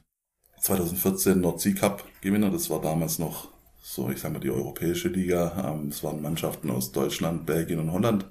2014 0.64 1.40
Nordsee 1.40 1.74
Cup 1.74 2.04
Gewinner. 2.22 2.50
Das 2.50 2.70
war 2.70 2.80
damals 2.80 3.18
noch 3.18 3.48
so, 3.82 4.08
ich 4.08 4.20
sag 4.20 4.32
mal, 4.32 4.38
die 4.38 4.50
europäische 4.50 5.08
Liga. 5.08 5.74
Ähm, 5.74 5.88
es 5.88 6.02
waren 6.02 6.22
Mannschaften 6.22 6.70
aus 6.70 6.90
Deutschland, 6.90 7.44
Belgien 7.44 7.80
und 7.80 7.92
Holland. 7.92 8.24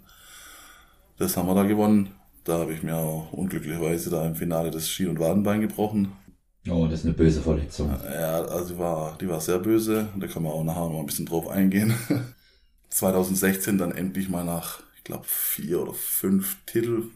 Das 1.19 1.37
haben 1.37 1.47
wir 1.47 1.53
da 1.53 1.63
gewonnen. 1.63 2.09
Da 2.43 2.57
habe 2.57 2.73
ich 2.73 2.81
mir 2.81 2.95
auch 2.95 3.31
unglücklicherweise 3.31 4.09
da 4.09 4.25
im 4.25 4.35
Finale 4.35 4.71
das 4.71 4.89
Ski- 4.89 5.05
und 5.05 5.19
Wadenbein 5.19 5.61
gebrochen. 5.61 6.11
Oh, 6.67 6.87
das 6.89 7.01
ist 7.01 7.05
eine 7.05 7.13
böse 7.13 7.41
Verletzung. 7.41 7.91
Ja, 8.03 8.41
also 8.45 8.73
die 8.73 8.79
war, 8.79 9.17
die 9.19 9.29
war 9.29 9.39
sehr 9.39 9.59
böse. 9.59 10.07
Da 10.17 10.25
können 10.25 10.45
wir 10.45 10.53
auch 10.53 10.63
nachher 10.63 10.89
noch 10.89 10.99
ein 10.99 11.05
bisschen 11.05 11.27
drauf 11.27 11.47
eingehen. 11.47 11.93
2016 12.89 13.77
dann 13.77 13.91
endlich 13.91 14.27
mal 14.27 14.43
nach, 14.43 14.79
ich 14.97 15.03
glaube, 15.03 15.25
vier 15.27 15.83
oder 15.83 15.93
fünf 15.93 16.57
Titel, 16.65 17.11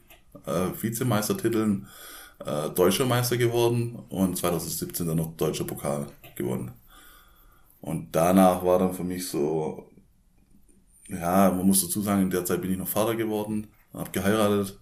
äh, 0.46 0.68
Vizemeistertiteln 0.80 1.88
äh, 2.46 2.70
deutscher 2.72 3.06
Meister 3.06 3.38
geworden 3.38 3.96
und 4.10 4.38
2017 4.38 5.08
dann 5.08 5.18
noch 5.18 5.36
deutscher 5.38 5.66
Pokal 5.66 6.08
gewonnen. 6.36 6.72
Und 7.82 8.16
danach 8.16 8.64
war 8.64 8.80
dann 8.80 8.94
für 8.94 9.04
mich 9.04 9.28
so, 9.30 9.90
ja, 11.08 11.52
man 11.52 11.66
muss 11.66 11.82
dazu 11.82 12.02
sagen, 12.02 12.24
in 12.24 12.30
der 12.30 12.46
Zeit 12.46 12.62
bin 12.62 12.72
ich 12.72 12.78
noch 12.78 12.88
Vater 12.88 13.16
geworden, 13.16 13.68
habe 13.94 14.12
geheiratet 14.12 14.80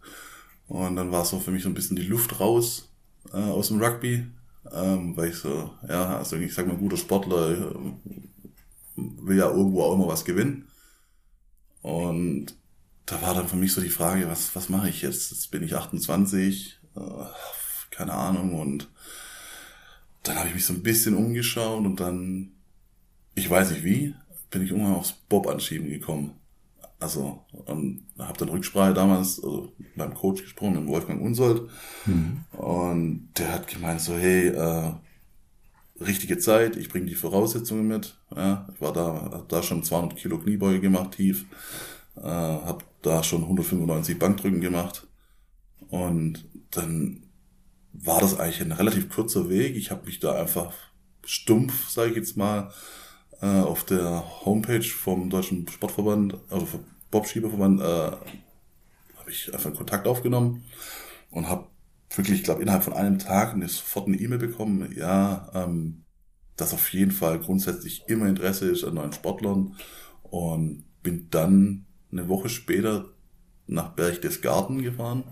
und 0.67 0.95
dann 0.95 1.11
war 1.11 1.25
so 1.25 1.39
für 1.39 1.51
mich 1.51 1.63
so 1.63 1.69
ein 1.69 1.75
bisschen 1.75 1.95
die 1.97 2.03
Luft 2.03 2.39
raus 2.39 2.91
äh, 3.33 3.37
aus 3.37 3.69
dem 3.69 3.81
Rugby. 3.81 4.27
ähm, 4.71 5.15
weil 5.17 5.29
ich 5.29 5.35
so, 5.37 5.71
ja, 5.87 6.17
also 6.17 6.35
ich 6.37 6.53
sag 6.53 6.67
mal, 6.67 6.77
guter 6.77 6.97
Sportler 6.97 7.51
äh, 7.51 7.75
will 8.95 9.37
ja 9.37 9.49
irgendwo 9.49 9.83
auch 9.83 9.93
immer 9.95 10.07
was 10.07 10.25
gewinnen. 10.25 10.67
Und 11.81 12.47
da 13.05 13.21
war 13.21 13.33
dann 13.35 13.47
für 13.47 13.55
mich 13.55 13.73
so 13.73 13.81
die 13.81 13.89
Frage, 13.89 14.27
was, 14.29 14.55
was 14.55 14.69
mache 14.69 14.89
ich 14.89 15.01
jetzt? 15.01 15.31
Jetzt 15.31 15.51
bin 15.51 15.63
ich 15.63 15.75
28, 15.75 16.79
äh, 16.95 17.25
keine 17.91 18.13
Ahnung. 18.13 18.59
Und 18.59 18.89
dann 20.23 20.37
habe 20.37 20.49
ich 20.49 20.55
mich 20.55 20.65
so 20.65 20.73
ein 20.73 20.83
bisschen 20.83 21.15
umgeschaut 21.15 21.85
und 21.85 21.99
dann, 21.99 22.51
ich 23.35 23.49
weiß 23.49 23.71
nicht 23.71 23.83
wie, 23.83 24.15
bin 24.49 24.63
ich 24.63 24.71
irgendwann 24.71 24.95
aufs 24.95 25.13
Bob-Anschieben 25.13 25.89
gekommen. 25.89 26.31
Also, 26.99 27.43
und 27.51 28.03
habe 28.17 28.37
dann 28.37 28.49
Rücksprache 28.49 28.93
damals 28.93 29.43
also 29.43 29.73
beim 29.95 30.13
Coach 30.13 30.41
gesprochen, 30.41 30.75
mit 30.75 30.87
Wolfgang 30.87 31.21
Unsold. 31.21 31.69
Mhm. 32.05 32.45
Und 32.53 33.29
der 33.37 33.53
hat 33.53 33.67
gemeint 33.67 34.01
so, 34.01 34.15
hey, 34.15 34.47
äh, 34.47 34.93
richtige 35.99 36.37
Zeit, 36.37 36.75
ich 36.77 36.89
bringe 36.89 37.05
die 37.05 37.15
Voraussetzungen 37.15 37.87
mit. 37.87 38.17
Ja, 38.35 38.67
ich 38.73 38.81
war 38.81 38.93
da, 38.93 39.29
hab 39.31 39.49
da 39.49 39.61
schon 39.61 39.83
200 39.83 40.17
Kilo 40.17 40.37
Kniebeuge 40.37 40.79
gemacht, 40.79 41.11
tief. 41.11 41.45
Äh, 42.15 42.21
habe 42.21 42.83
da 43.01 43.23
schon 43.23 43.43
195 43.43 44.17
Bankdrücken 44.17 44.61
gemacht. 44.61 45.05
Und 45.89 46.45
dann 46.71 47.23
war 47.93 48.21
das 48.21 48.37
eigentlich 48.37 48.61
ein 48.61 48.71
relativ 48.71 49.09
kurzer 49.09 49.49
Weg. 49.49 49.75
Ich 49.75 49.91
habe 49.91 50.05
mich 50.05 50.19
da 50.19 50.33
einfach 50.33 50.73
stumpf, 51.23 51.89
sage 51.89 52.11
ich 52.11 52.17
jetzt 52.17 52.37
mal, 52.37 52.71
äh, 53.41 53.61
auf 53.61 53.83
der 53.83 54.45
Homepage 54.45 54.83
vom 54.83 55.29
Deutschen 55.29 55.67
Sportverband, 55.67 56.37
also 56.49 56.65
vom 56.65 56.85
Bobschieberverband, 57.11 57.81
äh, 57.81 57.83
habe 57.83 59.29
ich 59.29 59.53
einfach 59.53 59.73
Kontakt 59.73 60.07
aufgenommen 60.07 60.63
und 61.31 61.47
habe 61.47 61.67
wirklich, 62.15 62.39
ich 62.39 62.43
glaube, 62.43 62.61
innerhalb 62.61 62.83
von 62.83 62.93
einem 62.93 63.19
Tag 63.19 63.53
eine, 63.53 63.67
sofort 63.67 64.07
eine 64.07 64.17
E-Mail 64.17 64.39
bekommen, 64.39 64.93
ja, 64.95 65.49
ähm, 65.53 66.03
dass 66.55 66.73
auf 66.73 66.93
jeden 66.93 67.11
Fall 67.11 67.39
grundsätzlich 67.39 68.03
immer 68.07 68.27
Interesse 68.27 68.69
ist 68.69 68.83
an 68.83 68.93
neuen 68.93 69.13
Sportlern 69.13 69.75
und 70.23 70.85
bin 71.03 71.27
dann 71.29 71.85
eine 72.11 72.29
Woche 72.29 72.49
später 72.49 73.05
nach 73.67 73.89
Berchtesgaden 73.89 74.81
gefahren, 74.81 75.23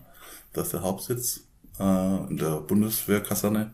das 0.53 0.67
ist 0.67 0.73
der 0.73 0.83
Hauptsitz 0.83 1.41
äh, 1.79 2.29
in 2.29 2.37
der 2.37 2.61
Bundeswehrkaserne 2.61 3.73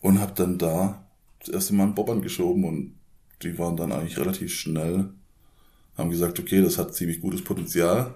und 0.00 0.20
habe 0.20 0.32
dann 0.34 0.58
da 0.58 1.04
das 1.40 1.48
erste 1.48 1.74
Mal 1.74 1.84
einen 1.84 1.94
Bob 1.94 2.10
angeschoben 2.10 2.64
und 2.64 2.94
die 3.42 3.58
waren 3.58 3.76
dann 3.76 3.92
eigentlich 3.92 4.18
relativ 4.18 4.52
schnell, 4.52 5.08
haben 5.96 6.10
gesagt, 6.10 6.38
okay, 6.38 6.62
das 6.62 6.78
hat 6.78 6.94
ziemlich 6.94 7.20
gutes 7.20 7.42
Potenzial. 7.42 8.14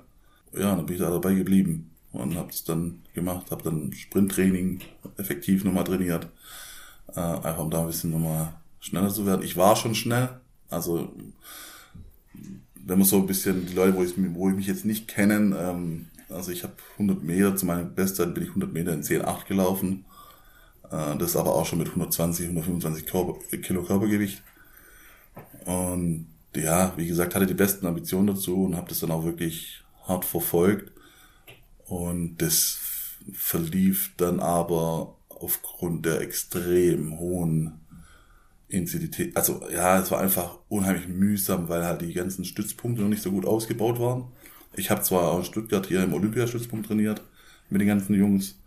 Ja, 0.53 0.77
dann 0.77 0.87
bin 0.87 0.97
ich 0.97 1.03
da 1.03 1.11
dabei 1.11 1.35
geblieben 1.35 1.91
und 2.13 2.37
habe 2.37 2.51
es 2.51 2.65
dann 2.65 3.03
gemacht, 3.15 3.51
habe 3.51 3.63
dann 3.63 3.93
Sprinttraining 3.93 4.81
effektiv 5.17 5.65
nochmal 5.65 5.85
trainiert, 5.85 6.29
äh, 7.15 7.21
einfach 7.21 7.59
um 7.59 7.71
da 7.71 7.81
ein 7.81 7.87
bisschen 7.87 8.11
nochmal 8.11 8.55
schneller 8.81 9.09
zu 9.09 9.27
werden. 9.27 9.43
Ich 9.43 9.57
war 9.57 9.77
schon 9.77 9.95
schnell, 9.95 10.29
also 10.69 11.13
wenn 12.87 12.99
man 12.99 13.09
so 13.09 13.17
ein 13.17 13.27
bisschen 13.27 13.67
die 13.67 13.75
Leute, 13.75 13.97
wo 13.97 14.05
ich, 14.05 14.15
wo 14.35 14.51
ich 14.51 14.57
mich 14.57 14.67
jetzt 14.67 14.85
nicht 14.85 15.09
kennen, 15.09 15.55
ähm, 15.59 16.07
also 16.29 16.51
ich 16.51 16.63
habe 16.63 16.75
100 16.95 17.23
Meter, 17.23 17.57
zu 17.57 17.67
meiner 17.67 17.85
Bestzeit 17.85 18.35
bin 18.35 18.43
ich 18.43 18.51
100 18.51 18.73
Meter 18.73 18.93
in 18.93 19.03
10,8 19.03 19.47
gelaufen. 19.47 20.05
Äh, 20.91 21.17
das 21.17 21.37
aber 21.37 21.55
auch 21.55 21.67
schon 21.67 21.79
mit 21.79 21.89
120, 21.89 22.47
125 22.47 23.07
Körper, 23.07 23.39
Kilo 23.59 23.83
Körpergewicht. 23.83 24.43
Und 25.65 26.29
ja, 26.55 26.93
wie 26.97 27.07
gesagt, 27.07 27.35
hatte 27.35 27.47
die 27.47 27.55
besten 27.55 27.87
Ambitionen 27.87 28.29
dazu 28.29 28.65
und 28.65 28.77
habe 28.77 28.89
das 28.89 29.01
dann 29.01 29.11
auch 29.11 29.25
wirklich 29.25 29.83
hart 30.07 30.25
verfolgt. 30.25 30.93
Und 31.87 32.39
das 32.39 32.79
verlief 33.33 34.13
dann 34.17 34.41
aber 34.41 35.17
aufgrund 35.29 36.07
der 36.07 36.21
extrem 36.21 37.19
hohen 37.19 37.81
Intensität. 38.69 39.37
Also 39.37 39.63
ja, 39.73 39.99
es 39.99 40.11
war 40.11 40.21
einfach 40.21 40.59
unheimlich 40.69 41.09
mühsam, 41.09 41.69
weil 41.69 41.85
halt 41.85 42.03
die 42.03 42.13
ganzen 42.13 42.45
Stützpunkte 42.45 43.03
noch 43.03 43.09
nicht 43.09 43.23
so 43.23 43.31
gut 43.31 43.47
ausgebaut 43.47 43.99
waren. 43.99 44.29
Ich 44.77 44.91
habe 44.91 45.03
zwar 45.03 45.31
auch 45.31 45.39
in 45.39 45.45
Stuttgart 45.45 45.87
hier 45.87 46.03
im 46.03 46.15
Olympiastützpunkt 46.15 46.87
trainiert 46.87 47.23
mit 47.71 47.81
den 47.81 47.89
ganzen 47.89 48.15
Jungs, 48.15 48.59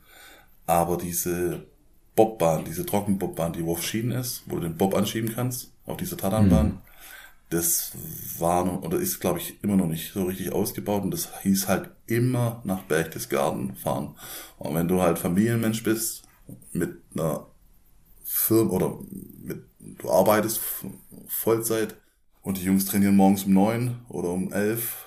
aber 0.66 0.98
diese 0.98 1.64
Bobbahn, 2.16 2.66
diese 2.66 2.86
Trockenbobbahn, 2.86 3.54
die 3.54 3.64
wo 3.64 3.74
auf 3.74 3.84
Schienen 3.84 4.12
ist, 4.12 4.44
wo 4.48 4.56
du 4.56 4.62
den 4.62 4.78
Bob 4.78 4.96
anschieben 4.96 5.34
kannst, 5.34 5.72
auf 5.86 5.98
diese 5.98 6.18
Tatanbahn, 6.18 6.68
mhm. 6.68 6.78
das 7.50 7.92
war 8.40 8.66
noch, 8.66 8.82
oder 8.82 8.98
ist 8.98 9.20
glaube 9.20 9.40
ich 9.40 9.64
immer 9.64 9.78
noch 9.78 9.88
nicht 9.88 10.14
so 10.14 10.24
richtig 10.26 10.52
ausgebaut 10.52 11.04
und 11.04 11.12
das 11.12 11.30
hieß 11.44 11.68
halt 11.68 11.90
immer 12.08 12.62
nach 12.64 12.84
Berchtesgaden 12.84 13.76
fahren. 13.76 14.16
Und 14.58 14.76
wenn 14.76 14.88
du 14.88 15.02
halt 15.02 15.20
Familienmensch 15.20 15.84
bist, 15.84 16.24
mit 16.72 16.98
einer 17.14 17.46
Firma 18.24 18.72
oder 18.72 18.98
mit, 19.44 19.64
du 19.80 20.10
arbeitest 20.10 20.60
Vollzeit 21.28 21.96
und 22.42 22.58
die 22.58 22.64
Jungs 22.64 22.86
trainieren 22.86 23.16
morgens 23.16 23.44
um 23.44 23.54
neun 23.54 24.00
oder 24.10 24.30
um 24.30 24.52
elf 24.52 25.07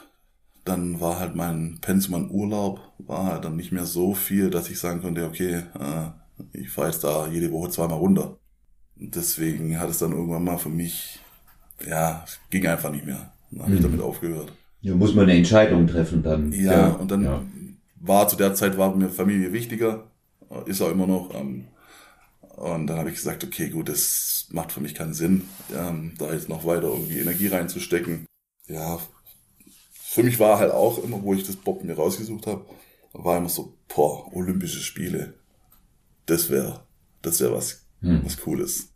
dann 0.70 1.00
war 1.00 1.18
halt 1.18 1.34
mein 1.34 1.78
Pensum 1.80 2.14
an 2.14 2.30
Urlaub, 2.30 2.80
war 2.98 3.24
halt 3.26 3.44
dann 3.44 3.56
nicht 3.56 3.72
mehr 3.72 3.86
so 3.86 4.14
viel, 4.14 4.50
dass 4.50 4.70
ich 4.70 4.78
sagen 4.78 5.02
konnte, 5.02 5.24
okay, 5.24 5.64
äh, 5.78 6.10
ich 6.52 6.70
fahre 6.70 6.88
jetzt 6.88 7.02
da 7.02 7.26
jede 7.26 7.50
Woche 7.50 7.70
zweimal 7.70 7.98
runter. 7.98 8.36
deswegen 8.94 9.78
hat 9.78 9.90
es 9.90 9.98
dann 9.98 10.12
irgendwann 10.12 10.44
mal 10.44 10.58
für 10.58 10.68
mich, 10.68 11.18
ja, 11.86 12.22
es 12.24 12.38
ging 12.50 12.66
einfach 12.66 12.92
nicht 12.92 13.06
mehr. 13.06 13.32
Dann 13.50 13.62
habe 13.62 13.74
ich 13.74 13.80
mhm. 13.80 13.84
damit 13.84 14.00
aufgehört. 14.00 14.52
Ja, 14.82 14.94
muss 14.94 15.14
man 15.14 15.24
eine 15.24 15.38
Entscheidung 15.38 15.86
treffen 15.86 16.22
dann. 16.22 16.52
Ja, 16.52 16.72
ja. 16.72 16.88
und 16.88 17.10
dann 17.10 17.24
ja. 17.24 17.42
war 18.00 18.28
zu 18.28 18.36
der 18.36 18.54
Zeit 18.54 18.78
war 18.78 18.94
mir 18.94 19.08
Familie 19.08 19.52
wichtiger, 19.52 20.04
ist 20.66 20.80
auch 20.82 20.90
immer 20.90 21.06
noch. 21.06 21.34
Ähm, 21.34 21.64
und 22.56 22.86
dann 22.86 22.98
habe 22.98 23.08
ich 23.08 23.16
gesagt, 23.16 23.42
okay, 23.42 23.70
gut, 23.70 23.88
das 23.88 24.46
macht 24.50 24.70
für 24.72 24.80
mich 24.80 24.94
keinen 24.94 25.14
Sinn, 25.14 25.42
ähm, 25.74 26.12
da 26.18 26.32
jetzt 26.32 26.48
noch 26.48 26.64
weiter 26.64 26.88
irgendwie 26.88 27.18
Energie 27.18 27.48
reinzustecken. 27.48 28.26
Ja, 28.68 29.00
für 30.10 30.24
mich 30.24 30.40
war 30.40 30.58
halt 30.58 30.72
auch 30.72 30.98
immer, 31.04 31.22
wo 31.22 31.34
ich 31.34 31.46
das 31.46 31.54
Bob 31.54 31.84
mir 31.84 31.94
rausgesucht 31.94 32.48
habe, 32.48 32.64
war 33.12 33.38
immer 33.38 33.48
so, 33.48 33.74
boah, 33.86 34.26
Olympische 34.34 34.80
Spiele. 34.80 35.34
Das 36.26 36.50
wäre, 36.50 36.84
das 37.22 37.38
wäre 37.38 37.54
was, 37.54 37.86
hm. 38.00 38.24
was 38.24 38.36
Cooles. 38.38 38.92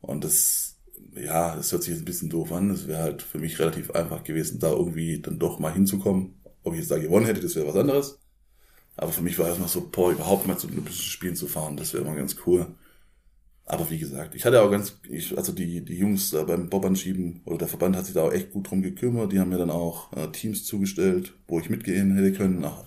Und 0.00 0.24
das, 0.24 0.78
ja, 1.14 1.54
das 1.54 1.72
hört 1.72 1.82
sich 1.82 1.92
jetzt 1.92 2.00
ein 2.00 2.06
bisschen 2.06 2.30
doof 2.30 2.52
an. 2.52 2.70
Das 2.70 2.88
wäre 2.88 3.02
halt 3.02 3.20
für 3.20 3.38
mich 3.38 3.58
relativ 3.58 3.90
einfach 3.90 4.24
gewesen, 4.24 4.58
da 4.58 4.70
irgendwie 4.70 5.20
dann 5.20 5.38
doch 5.38 5.58
mal 5.58 5.74
hinzukommen. 5.74 6.40
Ob 6.62 6.72
ich 6.72 6.80
jetzt 6.80 6.90
da 6.90 6.96
gewonnen 6.96 7.26
hätte, 7.26 7.42
das 7.42 7.54
wäre 7.54 7.68
was 7.68 7.76
anderes. 7.76 8.18
Aber 8.96 9.12
für 9.12 9.22
mich 9.22 9.38
war 9.38 9.48
erstmal 9.48 9.68
so, 9.68 9.86
boah, 9.92 10.10
überhaupt 10.10 10.46
mal 10.46 10.56
zu 10.56 10.68
den 10.68 10.76
Olympischen 10.76 11.04
Spielen 11.04 11.36
zu 11.36 11.48
fahren, 11.48 11.76
das 11.76 11.92
wäre 11.92 12.02
immer 12.02 12.16
ganz 12.16 12.34
cool. 12.46 12.74
Aber 13.68 13.90
wie 13.90 13.98
gesagt, 13.98 14.36
ich 14.36 14.44
hatte 14.44 14.62
auch 14.62 14.70
ganz, 14.70 14.96
ich, 15.08 15.36
also 15.36 15.50
die, 15.50 15.84
die 15.84 15.98
Jungs 15.98 16.30
da 16.30 16.44
beim 16.44 16.70
Bobanschieben 16.70 17.40
oder 17.44 17.58
der 17.58 17.68
Verband 17.68 17.96
hat 17.96 18.06
sich 18.06 18.14
da 18.14 18.22
auch 18.22 18.32
echt 18.32 18.52
gut 18.52 18.70
drum 18.70 18.80
gekümmert. 18.80 19.32
Die 19.32 19.40
haben 19.40 19.48
mir 19.48 19.58
dann 19.58 19.70
auch 19.70 20.12
äh, 20.12 20.28
Teams 20.30 20.64
zugestellt, 20.64 21.34
wo 21.48 21.58
ich 21.58 21.68
mitgehen 21.68 22.14
hätte 22.14 22.32
können. 22.32 22.60
Nach, 22.60 22.84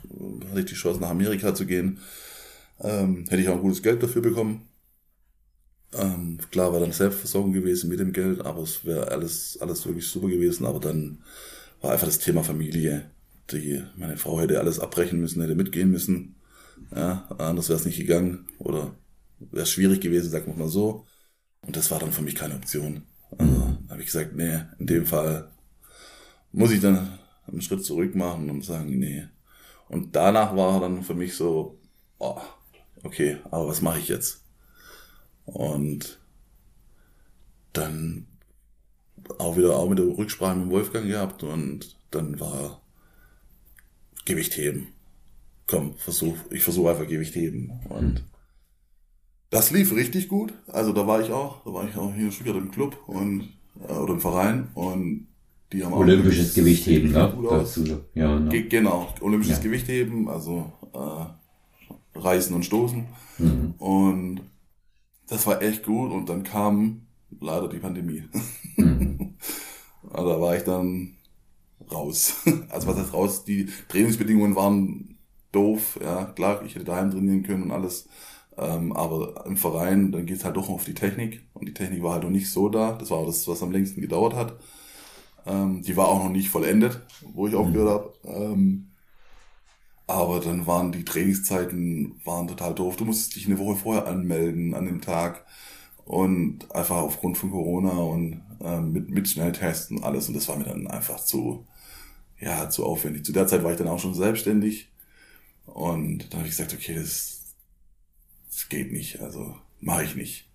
hatte 0.50 0.60
ich 0.60 0.66
die 0.66 0.76
Chance, 0.76 1.02
nach 1.02 1.10
Amerika 1.10 1.54
zu 1.54 1.66
gehen. 1.66 2.00
Ähm, 2.80 3.26
hätte 3.28 3.42
ich 3.42 3.50
auch 3.50 3.56
ein 3.56 3.62
gutes 3.62 3.84
Geld 3.84 4.02
dafür 4.02 4.22
bekommen. 4.22 4.70
Ähm, 5.94 6.38
klar 6.50 6.72
war 6.72 6.80
dann 6.80 6.94
Selbstversorgung 6.94 7.52
gewesen 7.52 7.90
mit 7.90 8.00
dem 8.00 8.14
Geld, 8.14 8.46
aber 8.46 8.62
es 8.62 8.86
wäre 8.86 9.10
alles, 9.10 9.58
alles 9.60 9.86
wirklich 9.86 10.08
super 10.08 10.30
gewesen. 10.30 10.66
Aber 10.66 10.80
dann 10.80 11.20
war 11.82 11.92
einfach 11.92 12.08
das 12.08 12.20
Thema 12.20 12.42
Familie. 12.42 13.12
Die, 13.52 13.84
meine 13.98 14.16
Frau 14.16 14.40
hätte 14.40 14.60
alles 14.60 14.80
abbrechen 14.80 15.20
müssen, 15.20 15.42
hätte 15.42 15.56
mitgehen 15.56 15.92
müssen. 15.92 16.36
Ja, 16.96 17.28
anders 17.38 17.68
wäre 17.68 17.80
es 17.80 17.86
nicht 17.86 17.98
gegangen. 17.98 18.48
Oder 18.60 18.96
wäre 19.40 19.66
schwierig 19.66 20.02
gewesen, 20.02 20.30
sagen 20.30 20.48
wir 20.48 20.56
mal 20.56 20.70
so. 20.70 21.06
Und 21.62 21.76
das 21.76 21.92
war 21.92 22.00
dann 22.00 22.12
für 22.12 22.22
mich 22.22 22.36
keine 22.36 22.56
Option. 22.56 23.04
Also 23.38 23.52
mhm. 23.52 23.90
habe 23.90 24.00
ich 24.00 24.08
gesagt, 24.08 24.36
nee, 24.36 24.62
in 24.80 24.88
dem 24.88 25.06
Fall 25.06 25.52
muss 26.52 26.72
ich 26.72 26.82
dann 26.82 27.20
einen 27.48 27.62
Schritt 27.62 27.86
zurück 27.86 28.16
machen 28.16 28.50
und 28.50 28.64
sagen, 28.64 28.98
nee. 28.98 29.28
Und 29.88 30.16
danach 30.16 30.56
war 30.56 30.80
dann 30.80 31.04
für 31.04 31.16
mich 31.16 31.36
so, 31.36 31.80
oh, 32.20 32.42
okay, 33.04 33.38
aber 33.46 33.68
was 33.68 33.82
mache 33.82 34.00
ich 34.00 34.08
jetzt? 34.08 34.46
Und 35.46 36.20
dann 37.74 38.28
auch 39.38 39.58
wieder 39.58 39.76
auch 39.76 39.90
mit 39.90 40.00
der 40.00 40.06
Rücksprache 40.06 40.58
mit 40.58 40.70
Wolfgang 40.70 41.08
gehabt 41.08 41.44
und 41.44 41.98
dann 42.12 42.40
war 42.40 42.82
Gewicht 44.26 44.58
heben. 44.58 44.94
Komm, 45.68 45.96
versuch, 45.98 46.36
ich 46.50 46.64
versuche 46.64 46.92
einfach 46.92 47.08
Gewicht 47.08 47.36
heben. 47.36 47.80
Und 47.90 48.14
mhm. 48.14 48.26
Das 49.50 49.72
lief 49.72 49.94
richtig 49.96 50.28
gut. 50.28 50.54
Also 50.68 50.94
da 50.94 51.08
war 51.08 51.22
ich 51.22 51.32
auch, 51.32 51.64
da 51.64 51.74
war 51.74 51.88
ich 51.88 51.96
auch 51.98 52.14
hier 52.14 52.26
in 52.26 52.32
Stuttgart 52.32 52.58
im 52.58 52.72
Club 52.72 52.98
und 53.08 53.50
äh, 53.88 53.94
oder 53.94 54.14
im 54.14 54.20
Verein 54.20 54.70
und 54.74 55.28
die 55.72 55.84
haben 55.84 55.94
Olympisches 55.94 56.56
Gewichtheben, 56.56 57.12
ne? 57.12 57.34
Dazu. 57.48 57.84
Ja, 58.16 58.40
ne? 58.40 58.64
Genau, 58.64 59.14
olympisches 59.22 59.58
ja. 59.58 59.64
Gewichtheben, 59.64 60.28
also 60.28 60.72
äh, 60.94 62.20
Reißen 62.20 62.56
und 62.56 62.66
Stoßen. 62.66 63.06
Mhm. 63.38 63.74
Und 63.78 64.42
das 65.28 65.46
war 65.46 65.62
echt 65.62 65.86
gut 65.86 66.12
und 66.12 66.28
dann 66.28 66.44
kam 66.44 67.04
leider 67.40 67.70
die 67.70 67.78
Pandemie. 67.78 68.24
Mhm. 68.78 69.36
also 70.12 70.30
da 70.30 70.42
war 70.42 70.56
ich 70.58 70.64
dann 70.64 71.18
raus. 71.92 72.36
Also 72.70 72.88
was 72.88 72.98
heißt 72.98 73.14
raus? 73.14 73.46
Die 73.46 73.68
Trainingsbedingungen 73.90 74.56
waren 74.56 75.18
doof, 75.52 76.00
ja, 76.02 76.26
klar, 76.26 76.64
ich 76.66 76.76
hätte 76.76 76.86
daheim 76.86 77.12
trainieren 77.12 77.44
können 77.44 77.64
und 77.64 77.72
alles. 77.72 78.08
Ähm, 78.60 78.92
aber 78.92 79.46
im 79.46 79.58
Verein, 79.58 80.12
dann 80.12 80.26
geht 80.26 80.38
es 80.38 80.46
halt 80.46 80.58
doch 80.58 80.70
auf 80.70 80.84
die 80.84 80.94
Technik. 80.94 81.44
Und 81.54 81.68
die 81.68 81.74
Technik 81.74 82.04
war 82.04 82.14
halt 82.14 82.24
noch 82.24 82.30
nicht 82.30 82.52
so 82.52 82.70
da. 82.70 82.94
Das 82.94 83.10
war 83.10 83.20
auch 83.20 83.26
das, 83.26 83.48
was 83.48 83.64
am 83.64 83.72
längsten 83.72 84.02
gedauert 84.02 84.36
hat. 84.36 84.60
Ähm, 85.46 85.82
die 85.82 85.96
war 85.96 86.10
auch 86.10 86.24
noch 86.24 86.30
nicht 86.30 86.50
vollendet, 86.50 87.02
wo 87.34 87.48
ich 87.48 87.56
aufgehört 87.56 87.90
habe. 87.90 88.14
Ähm, 88.26 88.92
aber 90.08 90.40
dann 90.40 90.68
waren 90.68 90.92
die 90.92 91.06
Trainingszeiten 91.06 92.20
waren 92.26 92.48
total 92.48 92.74
doof. 92.76 92.98
Du 92.98 93.06
musstest 93.06 93.36
dich 93.36 93.46
eine 93.46 93.60
Woche 93.60 93.76
vorher 93.78 94.08
anmelden 94.08 94.74
an 94.74 94.86
dem 94.86 95.02
Tag. 95.02 95.46
Und 96.06 96.74
einfach 96.76 96.98
aufgrund 96.98 97.38
von 97.38 97.52
Corona 97.52 97.92
und 97.92 98.42
ähm, 98.62 98.92
mit, 98.92 99.10
mit 99.10 99.30
Schnelltesten 99.30 99.98
und 99.98 100.04
alles. 100.04 100.28
Und 100.28 100.34
das 100.36 100.48
war 100.50 100.58
mir 100.58 100.66
dann 100.66 100.88
einfach 100.88 101.20
zu, 101.24 101.66
ja, 102.40 102.70
zu 102.70 102.86
aufwendig. 102.86 103.24
Zu 103.24 103.32
der 103.32 103.48
Zeit 103.48 103.64
war 103.64 103.72
ich 103.72 103.78
dann 103.78 103.88
auch 103.88 104.00
schon 104.00 104.16
selbstständig. 104.16 104.90
Und 105.68 106.34
dann 106.34 106.40
habe 106.40 106.50
ich 106.50 106.58
gesagt, 106.58 106.74
okay, 106.74 106.96
das, 106.96 107.39
das 108.60 108.68
geht 108.68 108.92
nicht. 108.92 109.22
Also 109.22 109.56
mache 109.80 110.04
ich 110.04 110.16
nicht. 110.16 110.50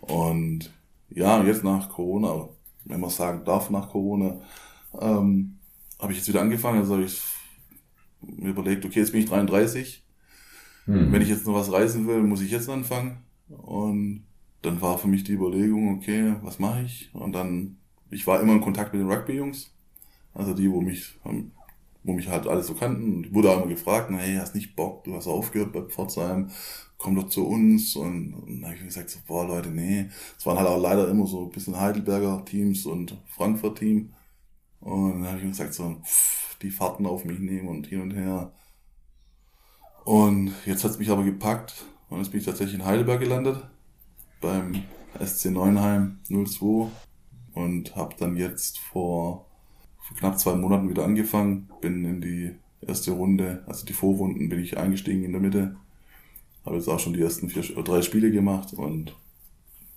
Und 0.00 0.72
ja, 1.10 1.42
jetzt 1.44 1.62
nach 1.62 1.90
Corona, 1.90 2.48
wenn 2.84 3.00
man 3.00 3.10
sagen 3.10 3.44
darf, 3.44 3.68
nach 3.68 3.90
Corona, 3.90 4.40
ähm, 4.98 5.58
habe 6.00 6.12
ich 6.12 6.18
jetzt 6.18 6.28
wieder 6.28 6.40
angefangen. 6.40 6.78
Also 6.78 6.94
habe 6.94 7.04
ich 7.04 7.22
mir 8.22 8.50
überlegt, 8.50 8.84
okay, 8.86 9.00
jetzt 9.00 9.12
bin 9.12 9.20
ich 9.20 9.28
33. 9.28 10.02
Hm. 10.86 11.12
Wenn 11.12 11.22
ich 11.22 11.28
jetzt 11.28 11.46
noch 11.46 11.54
was 11.54 11.70
reisen 11.70 12.06
will, 12.06 12.22
muss 12.22 12.40
ich 12.40 12.50
jetzt 12.50 12.68
anfangen. 12.70 13.18
Und 13.48 14.24
dann 14.62 14.80
war 14.80 14.96
für 14.96 15.08
mich 15.08 15.24
die 15.24 15.32
Überlegung, 15.32 15.96
okay, 15.96 16.36
was 16.42 16.58
mache 16.58 16.82
ich? 16.82 17.10
Und 17.12 17.32
dann, 17.32 17.76
ich 18.10 18.26
war 18.26 18.40
immer 18.40 18.54
in 18.54 18.62
Kontakt 18.62 18.94
mit 18.94 19.02
den 19.02 19.10
Rugby-Jungs. 19.10 19.70
Also 20.32 20.54
die, 20.54 20.70
wo 20.70 20.80
mich, 20.80 21.18
wo 22.04 22.12
mich 22.12 22.28
halt 22.28 22.46
alles 22.46 22.68
so 22.68 22.74
kannten. 22.74 23.14
Und 23.14 23.34
wurde 23.34 23.50
auch 23.50 23.58
immer 23.58 23.66
gefragt, 23.66 24.08
na, 24.10 24.18
hey, 24.18 24.36
hast 24.36 24.54
nicht 24.54 24.76
Bock, 24.76 25.04
du 25.04 25.14
hast 25.14 25.26
aufgehört 25.26 25.72
bei 25.72 25.82
Pforzheim, 25.82 26.50
komm 26.98 27.16
doch 27.16 27.28
zu 27.28 27.46
uns. 27.46 27.96
Und, 27.96 28.34
und 28.34 28.60
dann 28.60 28.66
habe 28.66 28.76
ich 28.76 28.84
gesagt, 28.84 29.10
so, 29.10 29.18
boah, 29.26 29.46
Leute, 29.46 29.70
nee. 29.70 30.06
Es 30.38 30.46
waren 30.46 30.58
halt 30.58 30.68
auch 30.68 30.80
leider 30.80 31.08
immer 31.08 31.26
so 31.26 31.44
ein 31.44 31.50
bisschen 31.50 31.78
Heidelberger 31.78 32.44
Teams 32.44 32.86
und 32.86 33.16
Frankfurt 33.26 33.78
Team. 33.78 34.12
Und 34.80 35.22
dann 35.22 35.28
habe 35.28 35.38
ich 35.38 35.44
gesagt, 35.44 35.74
so, 35.74 35.96
pff, 36.04 36.58
die 36.60 36.70
Fahrten 36.70 37.06
auf 37.06 37.24
mich 37.24 37.38
nehmen 37.38 37.68
und 37.68 37.86
hin 37.86 38.02
und 38.02 38.12
her. 38.12 38.52
Und 40.04 40.52
jetzt 40.66 40.84
hat's 40.84 40.98
mich 40.98 41.08
aber 41.10 41.24
gepackt 41.24 41.86
und 42.10 42.18
jetzt 42.18 42.30
bin 42.30 42.40
ich 42.40 42.46
tatsächlich 42.46 42.78
in 42.78 42.84
Heidelberg 42.84 43.20
gelandet 43.20 43.66
beim 44.40 44.82
SC 45.18 45.46
Neunheim 45.46 46.20
02 46.28 46.90
und 47.54 47.96
habe 47.96 48.14
dann 48.18 48.36
jetzt 48.36 48.78
vor, 48.78 49.46
vor 50.04 50.16
knapp 50.16 50.38
zwei 50.38 50.54
Monaten 50.54 50.88
wieder 50.88 51.04
angefangen, 51.04 51.68
bin 51.80 52.04
in 52.04 52.20
die 52.20 52.54
erste 52.80 53.12
Runde, 53.12 53.64
also 53.66 53.84
die 53.84 53.92
Vorrunden 53.92 54.48
bin 54.48 54.60
ich 54.60 54.78
eingestiegen 54.78 55.24
in 55.24 55.32
der 55.32 55.40
Mitte, 55.40 55.76
habe 56.64 56.76
jetzt 56.76 56.88
auch 56.88 57.00
schon 57.00 57.14
die 57.14 57.20
ersten 57.20 57.48
vier, 57.48 57.62
drei 57.82 58.02
Spiele 58.02 58.30
gemacht 58.30 58.72
und 58.72 59.16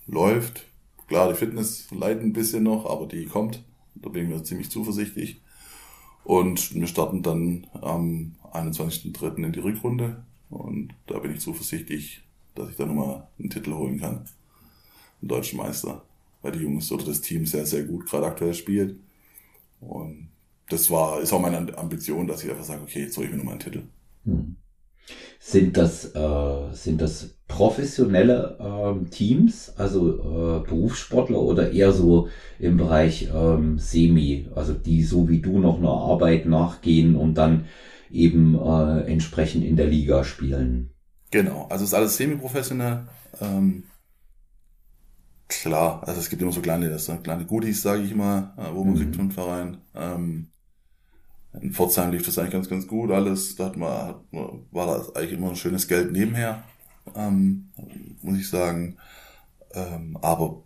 läuft. 0.06 0.66
Klar, 1.06 1.28
die 1.28 1.38
Fitness 1.38 1.90
leidet 1.90 2.22
ein 2.22 2.32
bisschen 2.32 2.64
noch, 2.64 2.84
aber 2.90 3.06
die 3.06 3.26
kommt. 3.26 3.64
Da 3.94 4.10
bin 4.10 4.24
ich 4.24 4.28
mir 4.28 4.42
ziemlich 4.42 4.70
zuversichtlich. 4.70 5.40
Und 6.24 6.74
wir 6.74 6.86
starten 6.86 7.22
dann 7.22 7.66
am 7.72 8.34
21.03. 8.52 9.44
in 9.44 9.52
die 9.52 9.60
Rückrunde. 9.60 10.24
Und 10.50 10.94
da 11.06 11.18
bin 11.18 11.32
ich 11.32 11.40
zuversichtlich, 11.40 12.22
dass 12.54 12.68
ich 12.68 12.76
da 12.76 12.84
nochmal 12.84 13.26
einen 13.38 13.50
Titel 13.50 13.72
holen 13.72 13.98
kann 13.98 14.26
einen 15.20 15.28
deutschen 15.28 15.58
Meister, 15.58 16.02
weil 16.42 16.52
die 16.52 16.60
Jungs 16.60 16.90
oder 16.92 17.04
das 17.04 17.20
Team 17.20 17.46
sehr, 17.46 17.66
sehr 17.66 17.84
gut 17.84 18.06
gerade 18.06 18.26
aktuell 18.26 18.54
spielt. 18.54 18.98
Und 19.80 20.28
das 20.68 20.90
war, 20.90 21.20
ist 21.20 21.32
auch 21.32 21.40
meine 21.40 21.76
Ambition, 21.76 22.26
dass 22.26 22.44
ich 22.44 22.50
einfach 22.50 22.64
sage, 22.64 22.82
okay, 22.82 23.02
jetzt 23.02 23.16
hole 23.16 23.26
ich 23.26 23.32
mir 23.32 23.38
nochmal 23.38 23.54
einen 23.54 23.62
Titel. 23.62 23.82
Hm. 24.24 24.56
Sind 25.40 25.76
das, 25.76 26.14
äh, 26.14 26.72
sind 26.72 27.00
das 27.00 27.38
professionelle 27.46 28.58
ähm, 28.60 29.10
Teams, 29.10 29.72
also 29.78 30.18
äh, 30.18 30.68
Berufssportler 30.68 31.40
oder 31.40 31.72
eher 31.72 31.92
so 31.92 32.28
im 32.58 32.76
Bereich 32.76 33.30
ähm, 33.34 33.78
Semi, 33.78 34.48
also 34.54 34.74
die 34.74 35.02
so 35.02 35.28
wie 35.28 35.40
du 35.40 35.58
noch 35.58 35.78
einer 35.78 35.92
Arbeit 35.92 36.44
nachgehen 36.44 37.16
und 37.16 37.34
dann 37.34 37.64
eben 38.10 38.54
äh, 38.54 39.10
entsprechend 39.10 39.64
in 39.64 39.76
der 39.76 39.86
Liga 39.86 40.24
spielen? 40.24 40.90
Genau, 41.30 41.66
also 41.70 41.84
es 41.84 41.90
ist 41.90 41.94
alles 41.94 42.16
semi-professionell. 42.16 43.06
Ähm, 43.40 43.84
Klar, 45.48 46.06
also 46.06 46.20
es 46.20 46.28
gibt 46.28 46.42
immer 46.42 46.52
so 46.52 46.60
kleine, 46.60 46.90
das 46.90 47.06
sind 47.06 47.24
kleine 47.24 47.46
Goodies, 47.46 47.80
sage 47.80 48.02
ich 48.02 48.14
mal, 48.14 48.52
äh, 48.58 48.74
wo 48.74 48.84
man 48.84 48.94
mhm. 48.94 48.98
kriegt 48.98 49.16
vom 49.16 49.30
Verein. 49.30 49.78
Ähm, 49.94 50.48
in 51.60 51.72
Pforzheim 51.72 52.10
lief 52.12 52.24
das 52.24 52.38
eigentlich 52.38 52.52
ganz, 52.52 52.68
ganz 52.68 52.86
gut 52.86 53.10
alles. 53.10 53.56
Da 53.56 53.66
hat 53.66 53.76
man, 53.76 53.90
hat 53.90 54.32
man, 54.32 54.66
war 54.70 54.86
das 54.86 55.16
eigentlich 55.16 55.32
immer 55.32 55.48
ein 55.48 55.56
schönes 55.56 55.88
Geld 55.88 56.12
nebenher, 56.12 56.62
ähm, 57.16 57.70
muss 58.20 58.38
ich 58.38 58.48
sagen. 58.48 58.98
Ähm, 59.72 60.18
aber 60.20 60.62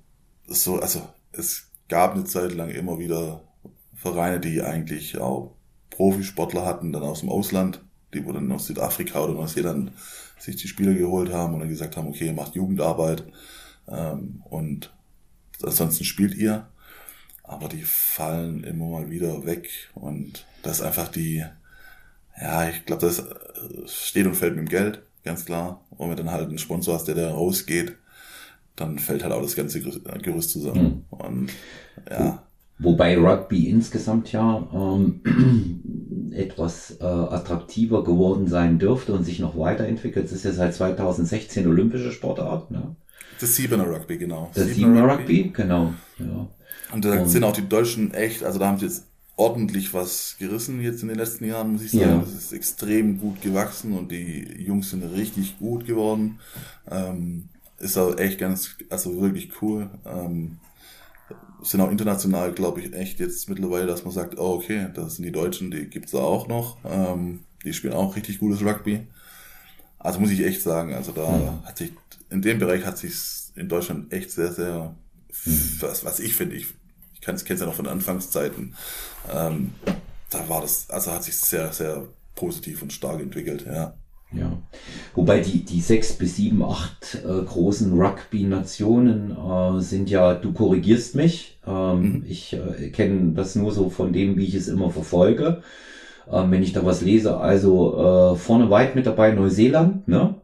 so, 0.47 0.81
also 0.81 1.09
es 1.31 1.71
gab 1.89 2.15
eine 2.15 2.25
Zeit 2.25 2.53
lang 2.53 2.71
immer 2.71 2.99
wieder 2.99 3.45
Vereine, 3.95 4.41
die 4.41 4.63
eigentlich 4.63 5.19
auch 5.19 5.55
Profisportler 5.91 6.67
hatten, 6.67 6.93
dann 6.93 7.05
aus 7.05 7.21
dem 7.21 7.29
Ausland, 7.29 7.85
die 8.15 8.25
wo 8.25 8.33
dann 8.33 8.51
aus 8.51 8.67
Südafrika 8.67 9.23
oder 9.23 9.35
Neuseeland 9.35 9.93
sich 10.39 10.57
die 10.57 10.67
Spieler 10.67 10.95
geholt 10.95 11.33
haben 11.33 11.55
und 11.55 11.61
dann 11.61 11.69
gesagt 11.69 11.97
haben, 11.97 12.09
okay, 12.09 12.33
macht 12.33 12.57
Jugendarbeit 12.57 13.25
ähm, 13.89 14.43
und 14.45 14.93
ansonsten 15.63 16.05
spielt 16.05 16.35
ihr. 16.35 16.67
Aber 17.45 17.69
die 17.69 17.83
fallen 17.83 18.65
immer 18.65 18.87
mal 18.87 19.11
wieder 19.11 19.45
weg. 19.45 19.69
Und 19.95 20.47
das 20.63 20.79
ist 20.79 20.87
einfach 20.87 21.09
die, 21.09 21.45
ja, 22.41 22.69
ich 22.69 22.87
glaube, 22.87 23.07
das 23.07 23.23
steht 23.87 24.27
und 24.27 24.37
fällt 24.37 24.57
mit 24.57 24.67
dem 24.67 24.71
Geld, 24.71 25.03
ganz 25.25 25.45
klar. 25.45 25.85
Und 25.91 26.09
wenn 26.09 26.17
du 26.17 26.23
dann 26.25 26.33
halt 26.33 26.49
einen 26.49 26.59
Sponsor 26.59 26.95
hast, 26.95 27.09
der 27.09 27.15
da 27.15 27.31
rausgeht, 27.31 27.97
dann 28.77 28.99
fällt 28.99 29.23
halt 29.23 29.33
auch 29.33 29.43
das 29.43 29.57
ganze 29.57 29.81
Gerüst 29.81 30.51
zusammen. 30.51 31.05
Mhm. 31.11 31.17
Und 31.19 31.53
ja. 32.11 32.43
Wobei 32.79 33.17
Rugby 33.17 33.69
insgesamt 33.69 34.33
ja 34.33 34.67
ähm, 34.75 36.31
etwas 36.33 36.97
äh, 37.01 37.05
attraktiver 37.05 38.03
geworden 38.03 38.49
sein 38.49 38.79
dürfte 38.79 39.13
und 39.13 39.25
sich 39.25 39.39
noch 39.39 39.57
weiterentwickelt. 39.57 40.27
Es 40.27 40.33
ist 40.33 40.45
ja 40.45 40.53
seit 40.53 40.75
2016 40.75 41.67
olympische 41.69 42.11
Sportart. 42.11 42.71
Ne? 42.71 42.97
Das 43.41 43.57
Siebener 43.57 43.87
Rugby, 43.87 44.19
genau. 44.19 44.51
Das 44.55 44.67
Siebener 44.67 45.03
Rugby, 45.03 45.43
Rugby, 45.43 45.53
genau. 45.53 45.95
Ja. 46.19 46.49
Und 46.93 47.05
da 47.05 47.27
sind 47.27 47.45
auch 47.45 47.53
die 47.53 47.69
Deutschen 47.69 48.13
echt, 48.15 48.45
also 48.45 48.59
da 48.59 48.67
haben 48.67 48.79
sie 48.79 48.87
jetzt 48.87 49.07
ordentlich 49.37 49.95
was 49.95 50.37
gerissen 50.39 50.81
jetzt 50.81 51.03
in 51.03 51.09
den 51.09 51.17
letzten 51.17 51.47
Jahren, 51.47 51.73
muss 51.73 51.83
ich 51.83 51.91
sagen. 51.91 52.03
Ja. 52.03 52.19
Das 52.19 52.35
ist 52.35 52.53
extrem 52.53 53.19
gut 53.19 53.41
gewachsen 53.41 53.97
und 53.97 54.13
die 54.13 54.63
Jungs 54.63 54.91
sind 54.91 55.03
richtig 55.03 55.59
gut 55.59 55.87
geworden. 55.87 56.39
Ähm, 56.91 57.49
ist 57.79 57.99
auch 57.99 58.17
echt 58.19 58.39
ganz, 58.39 58.77
also 58.91 59.21
wirklich 59.21 59.51
cool. 59.61 59.91
Ähm, 60.07 60.59
sind 61.63 61.81
auch 61.81 61.91
international, 61.91 62.53
glaube 62.53 62.81
ich, 62.81 62.93
echt 62.93 63.21
jetzt 63.21 63.49
mittlerweile, 63.49 63.87
dass 63.87 64.05
man 64.05 64.13
sagt, 64.13 64.39
oh, 64.39 64.55
okay, 64.55 64.89
das 64.95 65.17
sind 65.17 65.25
die 65.25 65.33
Deutschen, 65.33 65.71
die 65.71 65.87
gibt's 65.87 66.13
da 66.13 66.19
auch 66.19 66.49
noch. 66.49 66.77
Ähm, 66.85 67.41
die 67.65 67.73
spielen 67.73 67.95
auch 67.95 68.17
richtig 68.17 68.39
gutes 68.39 68.65
Rugby. 68.65 69.07
Also 69.99 70.19
muss 70.19 70.31
ich 70.31 70.45
echt 70.45 70.63
sagen, 70.63 70.95
also 70.95 71.13
da 71.13 71.29
mhm. 71.31 71.67
hat 71.67 71.79
sich 71.79 71.93
in 72.33 72.43
dem 72.43 72.59
Bereich 72.59 72.85
hat 72.85 72.99
sich 72.99 73.15
in 73.55 73.69
Deutschland 73.69 74.13
echt 74.13 74.31
sehr, 74.31 74.53
sehr, 74.53 74.95
mhm. 75.45 75.77
was, 75.81 76.05
was 76.05 76.21
ich 76.21 76.35
finde, 76.35 76.57
ich, 76.57 76.67
ich 77.15 77.21
kenne 77.21 77.39
es 77.39 77.61
ja 77.61 77.67
noch 77.67 77.75
von 77.75 77.87
Anfangszeiten, 77.87 78.75
ähm, 79.33 79.73
da 80.31 80.49
war 80.49 80.63
das, 80.63 80.89
also 80.91 81.13
hat 81.13 81.25
sich 81.25 81.37
sehr, 81.37 81.73
sehr 81.73 82.09
positiv 82.35 82.83
und 82.83 82.93
stark 82.93 83.21
entwickelt, 83.21 83.67
ja. 83.67 83.95
Ja, 84.35 84.57
wobei 85.15 85.41
die, 85.41 85.63
die 85.63 85.83
sechs 85.83 86.15
bis 86.15 86.37
sieben, 86.37 86.63
acht 86.63 87.23
äh, 87.23 87.43
großen 87.45 87.93
Rugby-Nationen 87.93 89.31
äh, 89.31 89.81
sind 89.83 90.09
ja, 90.09 90.33
du 90.33 90.55
korrigierst 90.55 91.15
mich, 91.15 91.59
ähm, 91.67 92.01
mhm. 92.01 92.25
ich 92.27 92.55
äh, 92.55 92.89
kenne 92.89 93.33
das 93.35 93.57
nur 93.57 93.73
so 93.73 93.91
von 93.91 94.15
dem, 94.15 94.39
wie 94.39 94.47
ich 94.47 94.55
es 94.55 94.69
immer 94.69 94.91
verfolge, 94.91 95.61
ähm, 96.31 96.51
wenn 96.51 96.63
ich 96.63 96.73
da 96.73 96.83
was 96.87 97.03
lese. 97.03 97.37
Also 97.37 98.33
äh, 98.33 98.37
vorne 98.37 98.71
weit 98.71 98.95
mit 98.95 99.05
dabei 99.05 99.33
Neuseeland, 99.33 100.09
ne? 100.09 100.37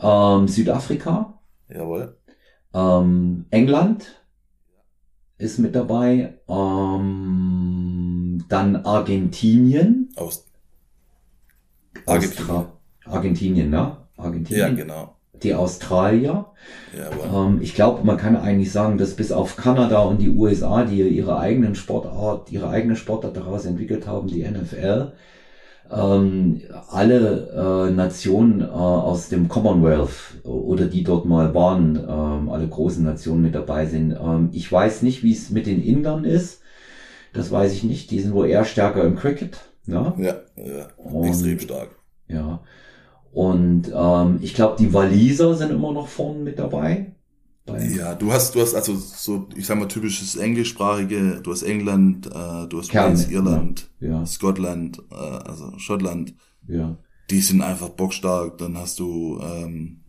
Ähm, 0.00 0.48
Südafrika. 0.48 1.38
Jawohl. 1.68 2.16
Ähm, 2.74 3.46
England 3.50 4.22
ist 5.38 5.58
mit 5.58 5.74
dabei. 5.74 6.38
Ähm, 6.48 8.44
dann 8.48 8.76
Argentinien. 8.76 10.10
Aus 10.16 10.46
Argentinien. 12.06 12.66
Argentinien, 13.04 13.70
ne? 13.70 13.96
Argentinien. 14.16 14.76
Ja, 14.76 14.84
genau. 14.84 15.14
Die 15.42 15.54
Australier. 15.54 16.46
Ja, 16.96 17.46
ähm, 17.46 17.60
ich 17.60 17.74
glaube, 17.74 18.04
man 18.04 18.16
kann 18.16 18.36
eigentlich 18.36 18.72
sagen, 18.72 18.98
dass 18.98 19.14
bis 19.14 19.30
auf 19.30 19.56
Kanada 19.56 20.00
und 20.00 20.20
die 20.20 20.30
USA, 20.30 20.84
die 20.84 21.00
ihre 21.00 21.38
eigenen 21.38 21.76
Sportart, 21.76 22.50
ihre 22.50 22.70
eigene 22.70 22.96
Sportart 22.96 23.36
daraus 23.36 23.64
entwickelt 23.64 24.06
haben, 24.06 24.26
die 24.26 24.42
NFL, 24.42 25.12
ähm, 25.90 26.60
alle 26.90 27.88
äh, 27.88 27.92
Nationen 27.92 28.60
äh, 28.60 28.64
aus 28.64 29.28
dem 29.28 29.48
Commonwealth 29.48 30.44
oder 30.44 30.86
die 30.86 31.02
dort 31.02 31.24
mal 31.24 31.54
waren, 31.54 31.96
ähm, 31.96 32.48
alle 32.50 32.68
großen 32.68 33.04
Nationen 33.04 33.42
mit 33.42 33.54
dabei 33.54 33.86
sind. 33.86 34.12
Ähm, 34.12 34.50
ich 34.52 34.70
weiß 34.70 35.02
nicht, 35.02 35.22
wie 35.22 35.32
es 35.32 35.50
mit 35.50 35.66
den 35.66 35.82
Indern 35.82 36.24
ist. 36.24 36.60
Das 37.32 37.50
weiß 37.50 37.72
ich 37.72 37.84
nicht. 37.84 38.10
Die 38.10 38.20
sind 38.20 38.34
wohl 38.34 38.48
eher 38.48 38.64
stärker 38.64 39.04
im 39.04 39.16
Cricket. 39.16 39.60
Ne? 39.86 40.12
Ja, 40.18 40.36
ja 40.62 40.88
Und, 40.96 41.28
extrem 41.28 41.58
stark. 41.58 41.90
Ja. 42.28 42.60
Und 43.32 43.92
ähm, 43.94 44.38
ich 44.42 44.54
glaube, 44.54 44.76
die 44.78 44.92
Waliser 44.92 45.54
sind 45.54 45.70
immer 45.70 45.92
noch 45.92 46.08
vorne 46.08 46.40
mit 46.40 46.58
dabei. 46.58 47.12
Ja, 47.76 48.14
du 48.14 48.32
hast, 48.32 48.54
du 48.54 48.60
hast 48.60 48.74
also 48.74 48.96
so, 48.96 49.48
ich 49.54 49.66
sag 49.66 49.78
mal, 49.78 49.88
typisches 49.88 50.36
englischsprachige, 50.36 51.40
du 51.42 51.52
hast 51.52 51.62
England, 51.62 52.26
äh, 52.26 52.66
du 52.68 52.78
hast 52.78 52.90
Kerne, 52.90 53.08
Wales, 53.14 53.30
Irland, 53.30 53.90
ja. 54.00 54.24
Scotland, 54.26 55.02
äh, 55.10 55.14
also 55.14 55.78
Schottland. 55.78 56.34
Ja. 56.66 56.96
Die 57.30 57.40
sind 57.40 57.62
einfach 57.62 57.90
bockstark. 57.90 58.58
Dann 58.58 58.78
hast 58.78 58.98
du, 58.98 59.38
ähm, 59.42 60.00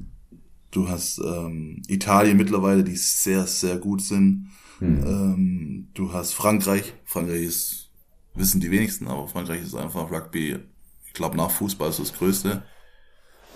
du 0.72 0.90
hast 0.90 1.20
ähm, 1.20 1.82
Italien 1.88 2.38
mittlerweile, 2.38 2.84
die 2.84 2.96
sehr, 2.96 3.46
sehr 3.46 3.78
gut 3.78 4.02
sind. 4.02 4.48
Hm. 4.80 5.04
Ähm, 5.06 5.88
du 5.94 6.14
hast 6.14 6.34
Frankreich. 6.34 6.94
Frankreich 7.04 7.44
ist, 7.44 7.92
wissen 8.36 8.62
die 8.62 8.72
wenigsten, 8.72 9.08
aber 9.08 9.28
Frankreich 9.28 9.62
ist 9.62 9.76
einfach 9.76 10.12
Rugby, 10.12 10.58
ich 11.06 11.14
glaube 11.14 11.36
nach 11.36 11.52
Fußball 11.52 11.90
ist 11.90 12.00
das 12.00 12.14
Größte. 12.14 12.64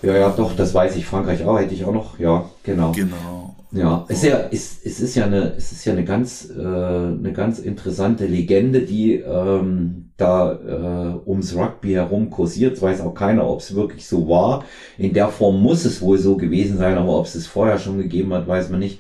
Ja, 0.04 0.18
ja, 0.18 0.30
doch, 0.30 0.56
das 0.56 0.74
weiß 0.74 0.98
ich. 0.98 1.06
Frankreich 1.06 1.46
auch, 1.46 1.58
hätte 1.60 1.74
ich 1.74 1.86
auch 1.86 1.94
noch. 1.94 2.20
Ja, 2.20 2.50
genau. 2.64 2.92
Genau. 2.92 3.56
Ja, 3.72 4.06
es 4.08 4.18
ist 4.18 4.30
ja, 4.30 4.40
es, 4.52 4.86
es 4.86 5.00
ist 5.00 5.16
ja 5.16 5.26
eine, 5.26 5.56
es 5.58 5.72
ist 5.72 5.86
ja 5.86 5.94
eine 5.94 6.04
ganz, 6.04 6.48
äh, 6.56 6.62
eine 6.62 7.34
ganz 7.34 7.58
interessante 7.58 8.28
Legende, 8.28 8.82
die 8.82 9.16
ähm, 9.16 10.12
da 10.16 10.52
äh, 10.52 11.28
ums 11.28 11.56
Rugby 11.56 11.94
herum 11.94 12.30
kursiert. 12.30 12.74
Es 12.74 12.84
weiß 12.84 13.02
auch 13.02 13.16
keiner, 13.16 13.50
ob 13.50 13.62
es 13.62 13.74
wirklich 13.74 14.08
so 14.08 14.30
war. 14.30 14.66
In 15.00 15.14
der 15.14 15.30
Form 15.30 15.60
muss 15.60 15.86
es 15.86 16.02
wohl 16.02 16.20
so 16.20 16.38
gewesen 16.38 16.78
sein, 16.78 16.98
aber 17.00 17.18
ob 17.18 17.26
es 17.26 17.34
es 17.34 17.48
vorher 17.48 17.80
schon 17.80 17.98
gegeben 17.98 18.34
hat, 18.34 18.48
weiß 18.48 18.70
man 18.70 18.80
nicht. 18.80 19.00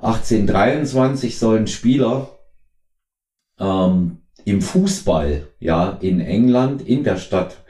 1823 0.00 1.38
sollen 1.38 1.66
Spieler 1.66 2.30
ähm, 3.58 4.18
im 4.46 4.62
Fußball, 4.62 5.48
ja, 5.58 5.98
in 6.00 6.20
England, 6.20 6.86
in 6.86 7.04
der 7.04 7.16
Stadt 7.16 7.64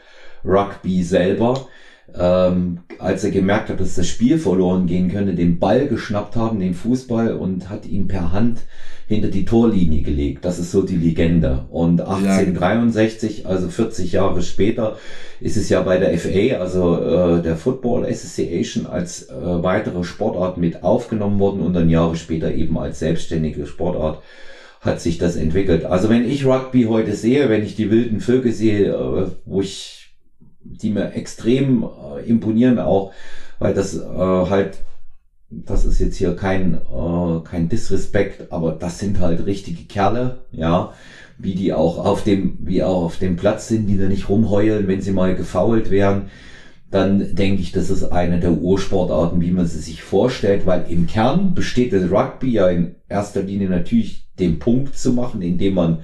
Rugby 0.44 1.02
selber, 1.02 1.66
ähm, 2.14 2.78
als 2.98 3.24
er 3.24 3.30
gemerkt 3.30 3.68
hat, 3.68 3.80
dass 3.80 3.94
das 3.94 4.06
Spiel 4.06 4.38
verloren 4.38 4.86
gehen 4.86 5.10
könnte, 5.10 5.34
den 5.34 5.58
Ball 5.58 5.86
geschnappt 5.86 6.36
haben, 6.36 6.60
den 6.60 6.74
Fußball 6.74 7.34
und 7.34 7.68
hat 7.68 7.86
ihn 7.86 8.08
per 8.08 8.32
Hand 8.32 8.60
hinter 9.06 9.28
die 9.28 9.44
Torlinie 9.44 10.02
gelegt. 10.02 10.44
Das 10.44 10.58
ist 10.58 10.72
so 10.72 10.82
die 10.82 10.96
Legende. 10.96 11.66
Und 11.70 12.00
1863, 12.00 13.46
also 13.46 13.68
40 13.68 14.12
Jahre 14.12 14.42
später, 14.42 14.96
ist 15.40 15.56
es 15.56 15.68
ja 15.68 15.82
bei 15.82 15.98
der 15.98 16.16
FA, 16.18 16.60
also 16.60 16.96
äh, 16.96 17.42
der 17.42 17.56
Football 17.56 18.04
Association, 18.04 18.86
als 18.86 19.28
äh, 19.28 19.34
weitere 19.34 20.02
Sportart 20.02 20.58
mit 20.58 20.82
aufgenommen 20.82 21.38
worden 21.38 21.60
und 21.60 21.74
dann 21.74 21.90
Jahre 21.90 22.16
später 22.16 22.52
eben 22.52 22.78
als 22.78 22.98
selbstständige 22.98 23.66
Sportart 23.66 24.22
hat 24.80 25.00
sich 25.00 25.18
das 25.18 25.36
entwickelt. 25.36 25.84
Also 25.84 26.08
wenn 26.08 26.28
ich 26.28 26.46
Rugby 26.46 26.84
heute 26.84 27.14
sehe, 27.14 27.48
wenn 27.48 27.64
ich 27.64 27.76
die 27.76 27.90
wilden 27.90 28.20
Vögel 28.20 28.52
sehe, 28.52 28.92
äh, 28.92 29.26
wo 29.44 29.60
ich 29.60 29.95
die 30.70 30.90
mir 30.90 31.12
extrem 31.14 31.84
äh, 31.84 32.28
imponieren 32.28 32.78
auch, 32.78 33.12
weil 33.58 33.74
das 33.74 33.96
äh, 33.96 34.02
halt, 34.04 34.78
das 35.50 35.84
ist 35.84 35.98
jetzt 35.98 36.16
hier 36.16 36.36
kein, 36.36 36.74
äh, 36.74 37.40
kein 37.44 37.68
Disrespekt, 37.68 38.52
aber 38.52 38.72
das 38.72 38.98
sind 38.98 39.20
halt 39.20 39.46
richtige 39.46 39.84
Kerle, 39.84 40.46
ja, 40.50 40.92
wie 41.38 41.54
die 41.54 41.72
auch 41.72 42.04
auf 42.04 42.24
dem, 42.24 42.58
wie 42.60 42.82
auch 42.82 43.04
auf 43.04 43.18
dem 43.18 43.36
Platz 43.36 43.68
sind, 43.68 43.86
die 43.86 43.98
da 43.98 44.06
nicht 44.06 44.28
rumheulen, 44.28 44.88
wenn 44.88 45.02
sie 45.02 45.12
mal 45.12 45.34
gefault 45.34 45.90
werden 45.90 46.30
dann 46.90 47.34
denke 47.34 47.62
ich, 47.62 47.72
das 47.72 47.90
ist 47.90 48.04
eine 48.04 48.38
der 48.38 48.52
Ursportarten, 48.52 49.40
wie 49.40 49.50
man 49.50 49.66
sie 49.66 49.80
sich 49.80 50.02
vorstellt, 50.02 50.66
weil 50.66 50.86
im 50.88 51.06
Kern 51.06 51.54
besteht 51.54 51.92
das 51.92 52.10
Rugby 52.10 52.52
ja 52.52 52.68
in 52.68 52.94
erster 53.08 53.42
Linie 53.42 53.68
natürlich 53.68 54.28
den 54.38 54.58
Punkt 54.58 54.96
zu 54.96 55.12
machen, 55.12 55.42
indem 55.42 55.74
man 55.74 55.98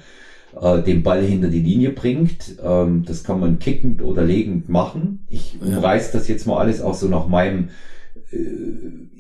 äh, 0.61 0.83
den 0.83 1.03
Ball 1.03 1.23
hinter 1.23 1.49
die 1.49 1.61
Linie 1.61 1.91
bringt. 1.91 2.57
Ähm, 2.63 3.05
das 3.07 3.25
kann 3.25 3.41
man 3.41 3.59
kickend 3.59 4.03
oder 4.03 4.25
legend 4.25 4.69
machen. 4.69 5.27
Ich 5.29 5.59
ja. 5.61 5.77
umreiß 5.77 6.13
das 6.13 6.29
jetzt 6.29 6.47
mal 6.47 6.59
alles 6.59 6.81
auch 6.81 6.95
so 6.95 7.09
nach 7.09 7.29
meinem 7.29 7.69
äh, 8.31 8.39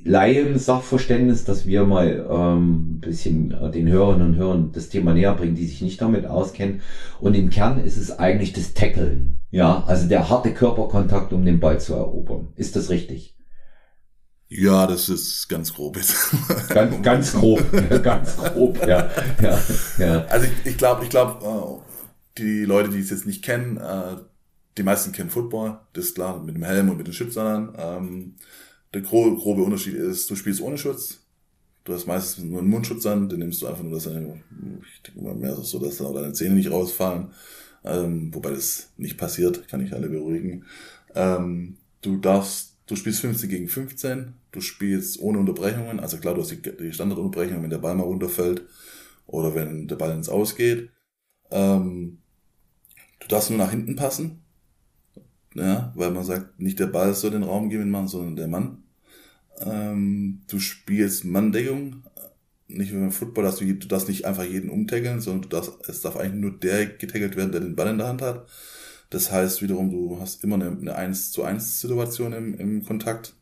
Laien-Sachverständnis, 0.05 1.45
dass 1.45 1.66
wir 1.66 1.85
mal 1.85 2.27
ähm, 2.29 2.97
ein 2.97 3.01
bisschen 3.01 3.53
äh, 3.53 3.71
den 3.71 3.88
Hörern 3.88 4.23
und 4.23 4.37
Hörern 4.37 4.71
das 4.73 4.88
Thema 4.88 5.14
näher 5.14 5.35
bringen, 5.35 5.55
die 5.55 5.66
sich 5.66 5.81
nicht 5.81 6.01
damit 6.01 6.27
auskennen. 6.27 6.81
Und 7.21 7.35
im 7.35 7.51
Kern 7.51 7.83
ist 7.83 7.97
es 7.97 8.18
eigentlich 8.18 8.53
das 8.53 8.75
Tackeln. 8.75 9.38
Ja, 9.51 9.85
also 9.87 10.09
der 10.09 10.29
harte 10.29 10.53
Körperkontakt, 10.53 11.33
um 11.33 11.45
den 11.45 11.61
Ball 11.61 11.79
zu 11.79 11.95
erobern. 11.95 12.49
Ist 12.57 12.75
das 12.75 12.90
richtig? 12.90 13.37
Ja, 14.54 14.86
das 14.86 15.08
ist 15.08 15.48
ganz 15.48 15.72
grob 15.72 15.96
jetzt. 15.96 16.14
Ganz, 16.68 17.02
ganz 17.02 17.32
grob, 17.32 17.64
ganz 18.02 18.36
grob, 18.36 18.78
ja. 18.86 19.10
ja, 19.40 19.62
ja. 19.98 20.24
Also 20.26 20.46
ich, 20.64 20.76
glaube, 20.76 21.04
ich 21.04 21.10
glaube, 21.10 21.44
äh, 21.44 22.38
die 22.38 22.64
Leute, 22.64 22.90
die 22.90 22.98
es 22.98 23.10
jetzt 23.10 23.26
nicht 23.26 23.42
kennen, 23.42 23.78
äh, 23.78 24.16
die 24.76 24.82
meisten 24.82 25.12
kennen 25.12 25.30
Football, 25.30 25.78
das 25.92 26.06
ist 26.06 26.14
klar, 26.14 26.42
mit 26.42 26.54
dem 26.54 26.64
Helm 26.64 26.90
und 26.90 26.98
mit 26.98 27.06
den 27.06 27.14
Schützern. 27.14 27.74
Ähm, 27.78 28.34
der 28.92 29.00
grobe, 29.00 29.62
Unterschied 29.62 29.94
ist, 29.94 30.30
du 30.30 30.36
spielst 30.36 30.60
ohne 30.60 30.78
Schutz. 30.78 31.20
Du 31.84 31.94
hast 31.94 32.06
meistens 32.06 32.44
nur 32.44 32.60
einen 32.60 32.70
Mundschutz 32.70 33.06
an, 33.06 33.28
den 33.28 33.40
nimmst 33.40 33.62
du 33.62 33.66
einfach 33.66 33.82
nur, 33.82 33.94
dass 33.94 34.04
deine, 34.04 34.42
ich 34.94 35.02
denke 35.02 35.22
mal 35.22 35.34
mehr 35.34 35.56
so, 35.56 35.78
dass 35.78 35.96
deine 35.96 36.32
Zähne 36.32 36.54
nicht 36.54 36.70
rausfallen. 36.70 37.32
Ähm, 37.84 38.32
wobei 38.32 38.50
das 38.50 38.90
nicht 38.96 39.18
passiert, 39.18 39.66
kann 39.66 39.84
ich 39.84 39.92
alle 39.92 40.08
beruhigen. 40.08 40.66
Ähm, 41.14 41.78
du 42.02 42.18
darfst 42.18 42.71
Du 42.92 42.96
spielst 42.96 43.20
15 43.20 43.48
gegen 43.48 43.68
15, 43.68 44.35
du 44.50 44.61
spielst 44.61 45.18
ohne 45.18 45.38
Unterbrechungen, 45.38 45.98
also 45.98 46.18
klar, 46.18 46.35
du 46.35 46.42
hast 46.42 46.50
die 46.50 46.92
Standardunterbrechung, 46.92 47.62
wenn 47.62 47.70
der 47.70 47.78
Ball 47.78 47.94
mal 47.94 48.02
runterfällt 48.02 48.66
oder 49.26 49.55
wenn 49.55 49.88
der 49.88 49.96
Ball 49.96 50.14
ins 50.14 50.28
Ausgeht. 50.28 50.90
Ähm, 51.50 52.18
du 53.20 53.28
darfst 53.28 53.48
nur 53.48 53.59
nach 53.59 53.70
hinten 53.70 53.96
passen, 53.96 54.42
ja, 55.55 55.90
weil 55.96 56.11
man 56.11 56.22
sagt, 56.22 56.61
nicht 56.61 56.81
der 56.81 56.87
Ball 56.87 57.14
soll 57.14 57.31
den 57.31 57.44
Raum 57.44 57.70
geben 57.70 57.90
machen, 57.90 58.09
sondern 58.09 58.37
der 58.37 58.48
Mann. 58.48 58.83
Ähm, 59.61 60.42
du 60.48 60.61
spielst 60.61 61.24
Manndeckung, 61.24 62.02
nicht 62.68 62.92
wie 62.92 62.98
beim 62.98 63.11
Football, 63.11 63.44
dass 63.44 63.57
du, 63.57 63.64
du 63.72 63.88
darfst 63.88 64.11
nicht 64.11 64.26
einfach 64.26 64.44
jeden 64.44 64.68
umtackeln, 64.68 65.22
sondern 65.22 65.40
du 65.40 65.48
darfst, 65.48 65.88
es 65.88 66.02
darf 66.02 66.18
eigentlich 66.18 66.42
nur 66.42 66.59
der 66.59 66.85
getackelt 66.85 67.37
werden, 67.37 67.52
der 67.52 67.62
den 67.62 67.74
Ball 67.74 67.88
in 67.88 67.96
der 67.96 68.09
Hand 68.09 68.20
hat. 68.20 68.46
Das 69.12 69.31
heißt 69.31 69.61
wiederum, 69.61 69.90
du 69.90 70.18
hast 70.20 70.42
immer 70.42 70.55
eine, 70.55 70.70
eine 70.70 70.96
1 70.96 71.33
zu 71.33 71.42
1 71.42 71.81
Situation 71.81 72.33
im, 72.33 72.55
im 72.55 72.83
Kontakt. 72.83 73.35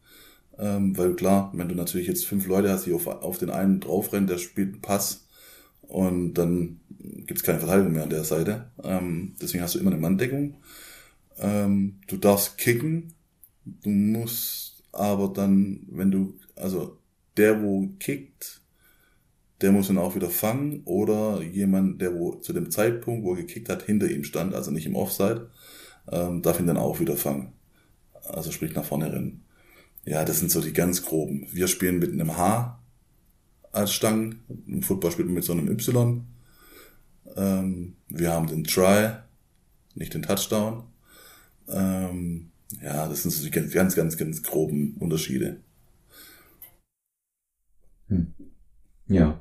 Ähm, 0.59 0.99
weil 0.99 1.15
klar, 1.15 1.53
wenn 1.55 1.69
du 1.69 1.77
natürlich 1.77 2.09
jetzt 2.09 2.27
fünf 2.27 2.49
Leute 2.49 2.71
hast, 2.71 2.87
die 2.87 2.93
auf, 2.93 3.07
auf 3.07 3.39
den 3.39 3.51
einen 3.51 3.79
draufrennen, 3.79 4.27
der 4.27 4.39
spielt 4.39 4.73
einen 4.73 4.83
Pass 4.83 5.29
und 5.83 6.35
dann 6.35 6.81
gibt's 6.99 7.45
keine 7.45 7.61
Verteidigung 7.61 7.93
mehr 7.93 8.03
an 8.03 8.11
der 8.11 8.25
Seite. 8.25 8.73
Ähm, 8.83 9.37
deswegen 9.41 9.63
hast 9.63 9.77
du 9.77 9.79
immer 9.79 9.93
eine 9.93 10.01
Manndeckung. 10.01 10.57
Ähm, 11.39 12.01
du 12.09 12.17
darfst 12.17 12.59
kicken, 12.59 13.15
du 13.65 13.91
musst 13.91 14.83
aber 14.91 15.29
dann, 15.29 15.87
wenn 15.89 16.11
du, 16.11 16.35
also 16.57 16.99
der, 17.37 17.63
wo 17.63 17.89
kickt, 18.01 18.61
der 19.61 19.71
muss 19.71 19.89
ihn 19.89 19.99
auch 19.99 20.17
wieder 20.17 20.31
fangen 20.31 20.83
oder 20.85 21.43
jemand, 21.43 22.01
der 22.01 22.15
wo 22.15 22.33
zu 22.33 22.53
dem 22.53 22.73
Zeitpunkt, 22.73 23.25
wo 23.25 23.35
er 23.35 23.43
gekickt 23.43 23.69
hat, 23.69 23.83
hinter 23.83 24.11
ihm 24.11 24.25
stand, 24.25 24.55
also 24.55 24.73
nicht 24.73 24.87
im 24.87 24.97
Offside, 24.97 25.51
ähm, 26.11 26.43
darf 26.43 26.61
ihn 26.61 26.67
dann 26.67 26.77
auch 26.77 27.01
wieder 27.01 27.17
fangen. 27.17 27.53
Also 28.25 28.51
sprich 28.51 28.75
nach 28.75 28.85
vorne 28.85 29.13
rennen. 29.13 29.45
Ja, 30.05 30.25
das 30.25 30.39
sind 30.39 30.51
so 30.51 30.61
die 30.61 30.73
ganz 30.73 31.05
groben. 31.05 31.47
Wir 31.53 31.69
spielen 31.69 31.99
mit 31.99 32.13
einem 32.13 32.37
H 32.37 32.81
als 33.73 33.93
Stangen. 33.93 34.41
Im 34.67 34.83
Football 34.83 35.13
spielt 35.13 35.29
man 35.29 35.35
mit 35.35 35.45
so 35.45 35.53
einem 35.53 35.69
Y. 35.69 36.25
Ähm, 37.37 37.97
wir 38.09 38.33
haben 38.33 38.47
den 38.47 38.65
Try, 38.65 39.13
nicht 39.95 40.15
den 40.15 40.23
Touchdown. 40.23 40.85
Ähm, 41.69 42.51
ja, 42.83 43.09
das 43.09 43.23
sind 43.23 43.31
so 43.31 43.45
die 43.45 43.51
ganz, 43.51 43.73
ganz, 43.73 43.95
ganz, 43.95 44.17
ganz 44.17 44.43
groben 44.43 44.97
Unterschiede. 44.99 45.61
Hm. 48.09 48.33
Ja, 49.07 49.41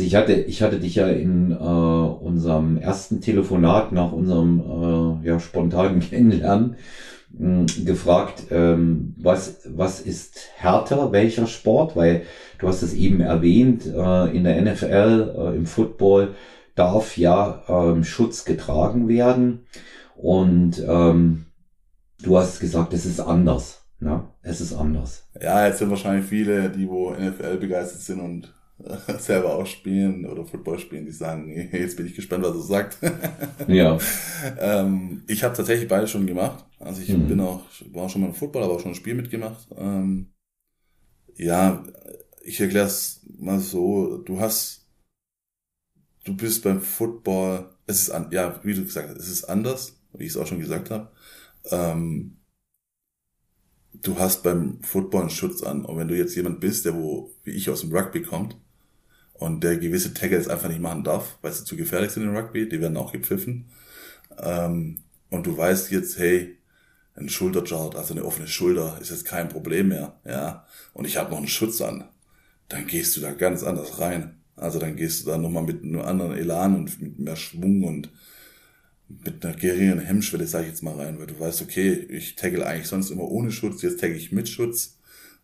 ich 0.00 0.14
hatte, 0.14 0.32
ich 0.32 0.62
hatte 0.62 0.78
dich 0.78 0.94
ja 0.94 1.08
in 1.08 1.52
äh, 1.52 1.54
unserem 1.54 2.78
ersten 2.78 3.20
Telefonat 3.20 3.92
nach 3.92 4.12
unserem 4.12 5.20
äh, 5.22 5.26
ja, 5.28 5.40
spontanen 5.40 6.00
Kennenlernen 6.10 6.76
hm, 7.36 7.66
gefragt, 7.84 8.44
ähm, 8.50 9.14
was, 9.18 9.60
was 9.66 10.00
ist 10.00 10.50
härter, 10.56 11.12
welcher 11.12 11.46
Sport? 11.46 11.96
Weil 11.96 12.22
du 12.58 12.68
hast 12.68 12.82
es 12.82 12.94
eben 12.94 13.20
erwähnt, 13.20 13.86
äh, 13.86 14.36
in 14.36 14.44
der 14.44 14.60
NFL, 14.62 15.34
äh, 15.36 15.56
im 15.56 15.66
Football 15.66 16.34
darf 16.74 17.18
ja 17.18 17.62
ähm, 17.68 18.04
Schutz 18.04 18.44
getragen 18.44 19.08
werden. 19.08 19.66
Und 20.16 20.82
ähm, 20.86 21.46
du 22.22 22.38
hast 22.38 22.60
gesagt, 22.60 22.94
es 22.94 23.04
ist 23.04 23.20
anders. 23.20 23.82
Ne? 24.00 24.24
Es 24.42 24.60
ist 24.60 24.72
anders. 24.72 25.28
Ja, 25.40 25.66
jetzt 25.66 25.78
sind 25.78 25.90
wahrscheinlich 25.90 26.26
viele, 26.26 26.70
die 26.70 26.88
wo 26.88 27.12
NFL 27.12 27.58
begeistert 27.58 28.00
sind 28.00 28.20
und 28.20 28.52
selber 29.18 29.54
auch 29.54 29.66
spielen 29.66 30.26
oder 30.26 30.44
Football 30.44 30.78
spielen, 30.78 31.06
die 31.06 31.12
sagen, 31.12 31.50
jetzt 31.72 31.96
bin 31.96 32.06
ich 32.06 32.14
gespannt, 32.14 32.44
was 32.44 32.56
er 32.56 32.62
sagt. 32.62 32.98
ja. 33.68 33.98
ähm, 34.58 35.22
ich 35.26 35.44
habe 35.44 35.56
tatsächlich 35.56 35.88
beide 35.88 36.08
schon 36.08 36.26
gemacht. 36.26 36.64
Also 36.78 37.02
ich 37.02 37.08
mhm. 37.08 37.28
bin 37.28 37.40
auch, 37.40 37.64
war 37.92 38.08
schon 38.08 38.22
mal 38.22 38.28
im 38.28 38.34
Football, 38.34 38.64
aber 38.64 38.74
auch 38.74 38.80
schon 38.80 38.92
ein 38.92 38.96
Spiel 38.96 39.14
mitgemacht. 39.14 39.68
Ähm, 39.76 40.32
ja, 41.36 41.84
ich 42.44 42.60
erkläre 42.60 42.86
es 42.86 43.24
mal 43.38 43.60
so, 43.60 44.18
du 44.18 44.40
hast, 44.40 44.86
du 46.24 46.36
bist 46.36 46.64
beim 46.64 46.80
Football, 46.80 47.70
es 47.86 48.02
ist 48.02 48.10
an, 48.10 48.28
ja, 48.30 48.60
wie 48.64 48.74
du 48.74 48.84
gesagt 48.84 49.10
hast, 49.10 49.18
es 49.18 49.28
ist 49.28 49.44
anders, 49.44 50.00
wie 50.12 50.24
ich 50.24 50.30
es 50.30 50.36
auch 50.36 50.46
schon 50.46 50.60
gesagt 50.60 50.90
habe. 50.90 51.10
Ähm, 51.70 52.38
du 53.94 54.18
hast 54.18 54.42
beim 54.42 54.82
Football 54.82 55.22
einen 55.22 55.30
Schutz 55.30 55.62
an. 55.62 55.84
Und 55.84 55.96
wenn 55.98 56.08
du 56.08 56.16
jetzt 56.16 56.34
jemand 56.34 56.60
bist, 56.60 56.84
der 56.84 56.94
wo, 56.94 57.30
wie 57.44 57.52
ich, 57.52 57.70
aus 57.70 57.82
dem 57.82 57.92
Rugby 57.92 58.22
kommt 58.22 58.56
und 59.42 59.62
der 59.62 59.76
gewisse 59.76 60.14
Tackles 60.14 60.48
einfach 60.48 60.68
nicht 60.68 60.80
machen 60.80 61.04
darf, 61.04 61.38
weil 61.42 61.52
sie 61.52 61.64
zu 61.64 61.76
gefährlich 61.76 62.12
sind 62.12 62.24
im 62.24 62.36
Rugby, 62.36 62.68
die 62.68 62.80
werden 62.80 62.96
auch 62.96 63.12
gepfiffen. 63.12 63.66
Ähm, 64.38 64.98
und 65.30 65.46
du 65.46 65.56
weißt 65.56 65.90
jetzt, 65.90 66.18
hey, 66.18 66.58
ein 67.14 67.28
Schulterchart, 67.28 67.96
also 67.96 68.14
eine 68.14 68.24
offene 68.24 68.48
Schulter, 68.48 68.98
ist 69.00 69.10
jetzt 69.10 69.24
kein 69.24 69.48
Problem 69.48 69.88
mehr, 69.88 70.20
ja. 70.24 70.66
Und 70.92 71.06
ich 71.06 71.16
habe 71.16 71.30
noch 71.30 71.38
einen 71.38 71.48
Schutz 71.48 71.80
an, 71.80 72.04
dann 72.68 72.86
gehst 72.86 73.16
du 73.16 73.20
da 73.20 73.32
ganz 73.32 73.62
anders 73.62 73.98
rein. 74.00 74.38
Also 74.56 74.78
dann 74.78 74.96
gehst 74.96 75.22
du 75.22 75.30
da 75.30 75.38
nochmal 75.38 75.64
mit 75.64 75.82
einem 75.82 76.00
anderen 76.00 76.32
Elan 76.32 76.76
und 76.76 77.00
mit 77.00 77.18
mehr 77.18 77.36
Schwung 77.36 77.84
und 77.84 78.10
mit 79.08 79.44
einer 79.44 79.54
geringeren 79.56 80.00
Hemmschwelle, 80.00 80.46
sag 80.46 80.62
ich 80.62 80.68
jetzt 80.68 80.82
mal 80.82 80.94
rein, 80.94 81.18
weil 81.18 81.26
du 81.26 81.38
weißt, 81.38 81.62
okay, 81.62 81.92
ich 81.92 82.36
tackle 82.36 82.66
eigentlich 82.66 82.88
sonst 82.88 83.10
immer 83.10 83.24
ohne 83.24 83.50
Schutz, 83.50 83.82
jetzt 83.82 84.00
tackle 84.00 84.16
ich 84.16 84.32
mit 84.32 84.48
Schutz, 84.48 84.98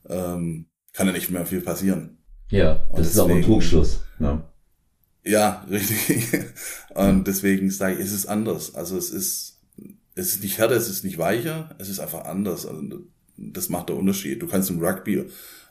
ähm, 0.08 0.66
kann 0.92 1.06
ja 1.06 1.12
nicht 1.12 1.30
mehr 1.30 1.46
viel 1.46 1.60
passieren. 1.60 2.17
Ja, 2.50 2.74
das 2.74 2.88
deswegen, 2.88 3.08
ist 3.08 3.18
aber 3.18 3.34
ein 3.34 3.42
Trugschluss. 3.42 4.00
Ja. 4.20 4.50
ja, 5.24 5.66
richtig. 5.70 6.26
Und 6.94 7.26
deswegen 7.26 7.70
sage 7.70 7.96
ich, 7.96 8.00
es 8.00 8.12
ist 8.12 8.26
anders. 8.26 8.74
Also 8.74 8.96
es 8.96 9.10
ist, 9.10 9.60
es 10.14 10.34
ist 10.34 10.42
nicht 10.42 10.58
härter, 10.58 10.76
es 10.76 10.88
ist 10.88 11.04
nicht 11.04 11.18
weicher, 11.18 11.74
es 11.78 11.88
ist 11.88 12.00
einfach 12.00 12.24
anders. 12.24 12.66
Also 12.66 12.82
das 13.36 13.68
macht 13.68 13.88
der 13.88 13.96
Unterschied. 13.96 14.42
Du 14.42 14.46
kannst 14.46 14.70
im 14.70 14.80
Rugby, 14.80 15.24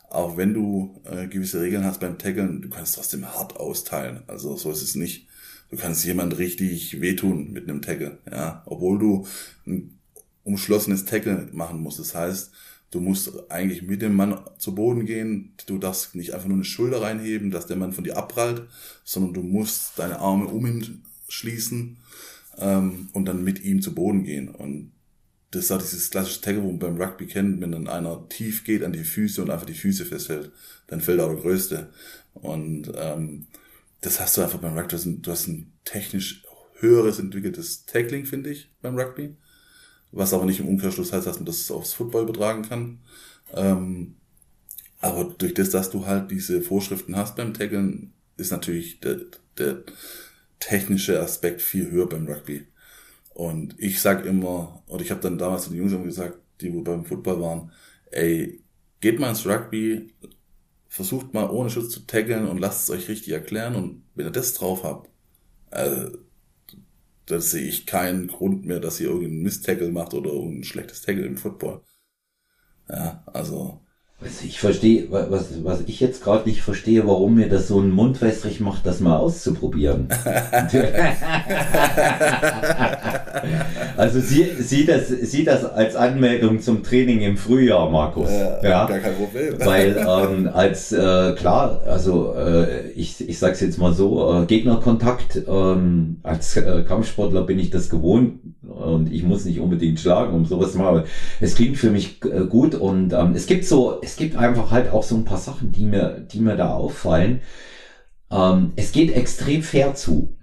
auch 0.09 0.37
wenn 0.37 0.53
du 0.53 1.01
äh, 1.05 1.27
gewisse 1.27 1.61
Regeln 1.61 1.83
hast 1.83 1.99
beim 1.99 2.17
Tackeln, 2.17 2.61
du 2.61 2.69
kannst 2.69 2.95
trotzdem 2.95 3.25
hart 3.25 3.57
austeilen. 3.57 4.23
Also 4.27 4.55
so 4.55 4.71
ist 4.71 4.81
es 4.81 4.95
nicht 4.95 5.27
du 5.69 5.77
kannst 5.77 6.05
jemand 6.05 6.37
richtig 6.37 7.01
wehtun 7.01 7.51
mit 7.51 7.69
einem 7.69 7.81
Tackle, 7.81 8.19
ja, 8.29 8.63
obwohl 8.65 8.99
du 8.99 9.27
ein 9.65 9.99
umschlossenes 10.43 11.05
Tackle 11.05 11.49
machen 11.51 11.81
musst. 11.81 11.99
Das 11.99 12.15
heißt, 12.15 12.51
du 12.91 12.99
musst 12.99 13.51
eigentlich 13.51 13.81
mit 13.83 14.01
dem 14.01 14.15
Mann 14.15 14.39
zu 14.57 14.73
Boden 14.75 15.05
gehen. 15.05 15.53
Du 15.65 15.77
darfst 15.77 16.15
nicht 16.15 16.33
einfach 16.33 16.47
nur 16.47 16.57
eine 16.57 16.63
Schulter 16.63 17.01
reinheben, 17.01 17.51
dass 17.51 17.67
der 17.67 17.77
Mann 17.77 17.93
von 17.93 18.03
dir 18.03 18.17
abprallt, 18.17 18.63
sondern 19.03 19.33
du 19.33 19.43
musst 19.43 19.99
deine 19.99 20.19
Arme 20.19 20.45
um 20.45 20.65
ihn 20.65 21.03
schließen 21.27 21.97
ähm, 22.57 23.09
und 23.13 23.25
dann 23.25 23.43
mit 23.43 23.63
ihm 23.63 23.81
zu 23.81 23.93
Boden 23.93 24.23
gehen. 24.23 24.49
Und 24.49 24.91
das 25.51 25.65
ist 25.65 25.71
auch 25.71 25.81
dieses 25.81 26.09
klassische 26.09 26.41
Tackle, 26.41 26.63
wo 26.63 26.67
man 26.67 26.79
beim 26.79 27.01
Rugby 27.01 27.27
kennt, 27.27 27.61
wenn 27.61 27.71
dann 27.71 27.87
einer 27.87 28.27
tief 28.29 28.63
geht 28.63 28.83
an 28.83 28.93
die 28.93 29.03
Füße 29.03 29.41
und 29.41 29.49
einfach 29.49 29.65
die 29.65 29.73
Füße 29.73 30.05
festhält, 30.05 30.51
dann 30.87 31.01
fällt 31.01 31.19
auch 31.19 31.33
der 31.33 31.41
Größte. 31.41 31.89
Und 32.33 32.91
ähm, 32.95 33.47
das 34.01 34.19
hast 34.19 34.37
du 34.37 34.41
einfach 34.41 34.59
beim 34.59 34.77
Rugby. 34.77 34.95
Du 35.21 35.31
hast 35.31 35.47
ein 35.47 35.73
technisch 35.83 36.43
höheres 36.79 37.19
entwickeltes 37.19 37.85
Tackling, 37.85 38.25
finde 38.25 38.51
ich, 38.51 38.69
beim 38.81 38.97
Rugby. 38.97 39.35
Was 40.11 40.33
aber 40.33 40.45
nicht 40.45 40.59
im 40.59 40.67
Umkehrschluss 40.67 41.13
heißt, 41.13 41.27
dass 41.27 41.37
man 41.37 41.45
das 41.45 41.69
aufs 41.71 41.93
Football 41.93 42.23
übertragen 42.23 42.63
kann. 42.63 42.99
Ähm, 43.53 44.15
aber 44.99 45.25
durch 45.25 45.53
das, 45.53 45.69
dass 45.69 45.91
du 45.91 46.05
halt 46.05 46.31
diese 46.31 46.61
Vorschriften 46.61 47.15
hast 47.15 47.35
beim 47.35 47.53
Tackeln, 47.53 48.13
ist 48.37 48.51
natürlich 48.51 48.99
der, 48.99 49.19
der 49.57 49.83
technische 50.59 51.21
Aspekt 51.21 51.61
viel 51.61 51.91
höher 51.91 52.07
beim 52.07 52.27
Rugby. 52.27 52.67
Und 53.33 53.75
ich 53.77 54.01
sag 54.01 54.25
immer, 54.25 54.81
oder 54.87 55.03
ich 55.03 55.11
habe 55.11 55.21
dann 55.21 55.37
damals 55.37 55.67
den 55.67 55.77
Jungs 55.77 55.91
immer 55.91 56.05
gesagt, 56.05 56.39
die 56.61 56.73
wo 56.73 56.81
beim 56.81 57.05
Football 57.05 57.41
waren, 57.41 57.71
ey, 58.11 58.61
geht 58.99 59.19
mal 59.19 59.29
ins 59.29 59.45
Rugby, 59.45 60.11
versucht 60.87 61.33
mal 61.33 61.49
ohne 61.49 61.69
Schutz 61.69 61.91
zu 61.91 62.07
taggeln 62.07 62.47
und 62.47 62.57
lasst 62.57 62.83
es 62.83 62.89
euch 62.89 63.07
richtig 63.07 63.33
erklären. 63.33 63.75
Und 63.75 64.03
wenn 64.15 64.25
ihr 64.25 64.31
das 64.31 64.55
drauf 64.55 64.83
habt, 64.83 65.09
äh, 65.71 66.07
dann 67.27 67.41
sehe 67.41 67.67
ich 67.67 67.85
keinen 67.85 68.27
Grund 68.27 68.65
mehr, 68.65 68.79
dass 68.79 68.99
ihr 68.99 69.07
irgendeinen 69.07 69.43
Mist-Tackle 69.43 69.91
macht 69.91 70.13
oder 70.13 70.31
irgendein 70.31 70.63
schlechtes 70.63 71.01
Tackle 71.01 71.25
im 71.25 71.37
Football. 71.37 71.81
Ja, 72.89 73.23
also 73.27 73.81
ich 74.43 74.59
verstehe, 74.59 75.11
was, 75.11 75.63
was 75.63 75.81
ich 75.81 75.99
jetzt 75.99 76.23
gerade 76.23 76.49
nicht 76.49 76.63
verstehe, 76.63 77.05
warum 77.05 77.35
mir 77.35 77.49
das 77.49 77.67
so 77.67 77.79
ein 77.79 77.91
Mundwässrig 77.91 78.61
macht, 78.61 78.85
das 78.85 78.99
mal 78.99 79.17
auszuprobieren. 79.17 80.07
also 83.97 84.19
sie, 84.19 84.47
sieh, 84.59 84.85
das, 84.85 85.07
sieh 85.09 85.43
das 85.43 85.65
als 85.65 85.95
Anmeldung 85.95 86.59
zum 86.59 86.83
Training 86.83 87.21
im 87.21 87.37
Frühjahr, 87.37 87.89
Markus. 87.89 88.29
Ja, 88.31 88.63
ja. 88.63 88.85
gar 88.85 88.99
kein 88.99 89.15
Problem. 89.15 89.55
Weil 89.59 89.97
ähm, 89.97 90.49
als 90.53 90.91
äh, 90.91 91.33
klar, 91.35 91.81
also 91.85 92.33
äh, 92.33 92.89
ich, 92.91 93.27
ich 93.27 93.39
sag's 93.39 93.61
jetzt 93.61 93.77
mal 93.77 93.93
so, 93.93 94.41
äh, 94.41 94.45
Gegnerkontakt, 94.45 95.41
ähm, 95.47 96.17
als 96.23 96.57
äh, 96.57 96.83
Kampfsportler 96.87 97.43
bin 97.43 97.59
ich 97.59 97.69
das 97.69 97.89
gewohnt 97.89 98.39
und 98.67 99.11
ich 99.11 99.23
muss 99.23 99.45
nicht 99.45 99.59
unbedingt 99.59 99.99
schlagen, 99.99 100.33
um 100.33 100.45
sowas 100.45 100.73
zu 100.73 100.77
machen. 100.77 101.03
Es 101.39 101.55
klingt 101.55 101.77
für 101.77 101.89
mich 101.89 102.19
äh, 102.25 102.45
gut 102.45 102.75
und 102.75 103.13
ähm, 103.13 103.33
es 103.35 103.45
gibt 103.45 103.65
so 103.65 103.99
es 104.01 104.15
gibt 104.15 104.37
einfach 104.37 104.71
halt 104.71 104.91
auch 104.91 105.03
so 105.03 105.15
ein 105.15 105.25
paar 105.25 105.37
Sachen, 105.37 105.71
die 105.71 105.85
mir, 105.85 106.25
die 106.31 106.39
mir 106.39 106.55
da 106.55 106.73
auffallen. 106.73 107.41
Ähm, 108.31 108.73
es 108.75 108.91
geht 108.91 109.15
extrem 109.15 109.61
fair 109.61 109.95
zu. 109.95 110.36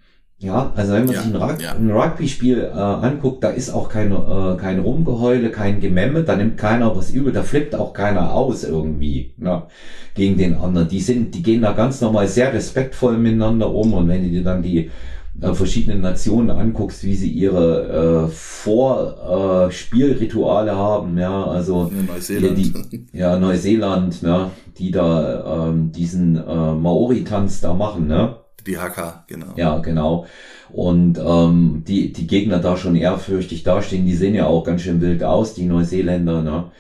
Ja, 0.45 0.73
also 0.77 0.93
wenn 0.93 1.07
man 1.07 1.15
ja, 1.15 1.23
sich 1.23 1.35
ein, 1.35 1.41
Rug 1.41 1.63
ja. 1.63 1.73
ein 1.73 1.91
Rugby-Spiel 1.91 2.71
äh, 2.75 2.79
anguckt, 2.79 3.43
da 3.43 3.49
ist 3.49 3.71
auch 3.71 3.89
kein, 3.89 4.13
äh, 4.13 4.57
kein 4.59 4.79
Rumgeheule, 4.79 5.51
kein 5.51 5.81
Gememme, 5.81 6.23
da 6.23 6.37
nimmt 6.37 6.59
keiner 6.59 6.95
was 6.95 7.11
übel, 7.11 7.33
da 7.33 7.43
flippt 7.43 7.75
auch 7.75 7.95
keiner 7.95 8.35
aus 8.35 8.63
irgendwie 8.63 9.33
ja, 9.43 9.67
gegen 10.15 10.37
den 10.37 10.57
anderen. 10.57 10.89
Die 10.89 11.01
sind, 11.01 11.35
die 11.35 11.43
gehen 11.43 11.63
da 11.63 11.73
ganz 11.73 12.03
normal 12.03 12.29
sehr 12.29 12.53
respektvoll 12.53 13.17
miteinander 13.17 13.75
um 13.75 13.95
und 13.95 14.09
wenn 14.09 14.23
du 14.23 14.29
dir 14.29 14.45
dann 14.45 14.63
die 14.63 14.91
äh, 15.41 15.55
verschiedenen 15.55 16.03
Nationen 16.03 16.51
anguckst, 16.51 17.05
wie 17.05 17.15
sie 17.15 17.31
ihre 17.31 18.27
äh, 18.27 18.31
Vorspielrituale 18.31 20.73
äh, 20.73 20.75
haben, 20.75 21.17
ja, 21.17 21.45
also 21.45 21.91
Neuseeland. 22.07 22.59
Die, 22.59 22.75
ja, 23.19 23.39
Neuseeland, 23.39 24.23
ne, 24.23 24.51
die 24.79 24.91
da 24.91 25.69
ähm, 25.69 25.91
diesen 25.91 26.37
äh, 26.37 26.75
Maori-Tanz 26.75 27.63
da 27.63 27.73
machen, 27.73 28.09
ne? 28.09 28.44
Die 28.67 28.79
Haka, 28.79 29.25
genau. 29.27 29.53
Ja, 29.57 29.79
genau. 29.79 30.27
Und 30.73 31.19
ähm, 31.19 31.85
die, 31.87 32.13
die 32.13 32.27
Gegner 32.27 32.59
da 32.59 32.77
schon 32.77 32.97
ehrfürchtig 32.97 33.63
dastehen, 33.63 34.07
die 34.07 34.15
sehen 34.15 34.35
ja 34.35 34.47
auch 34.47 34.65
ganz 34.65 34.83
schön 34.83 35.01
wild 35.01 35.23
aus, 35.23 35.55
die 35.55 35.67
Neuseeländer, 35.67 36.43
ne? 36.43 36.71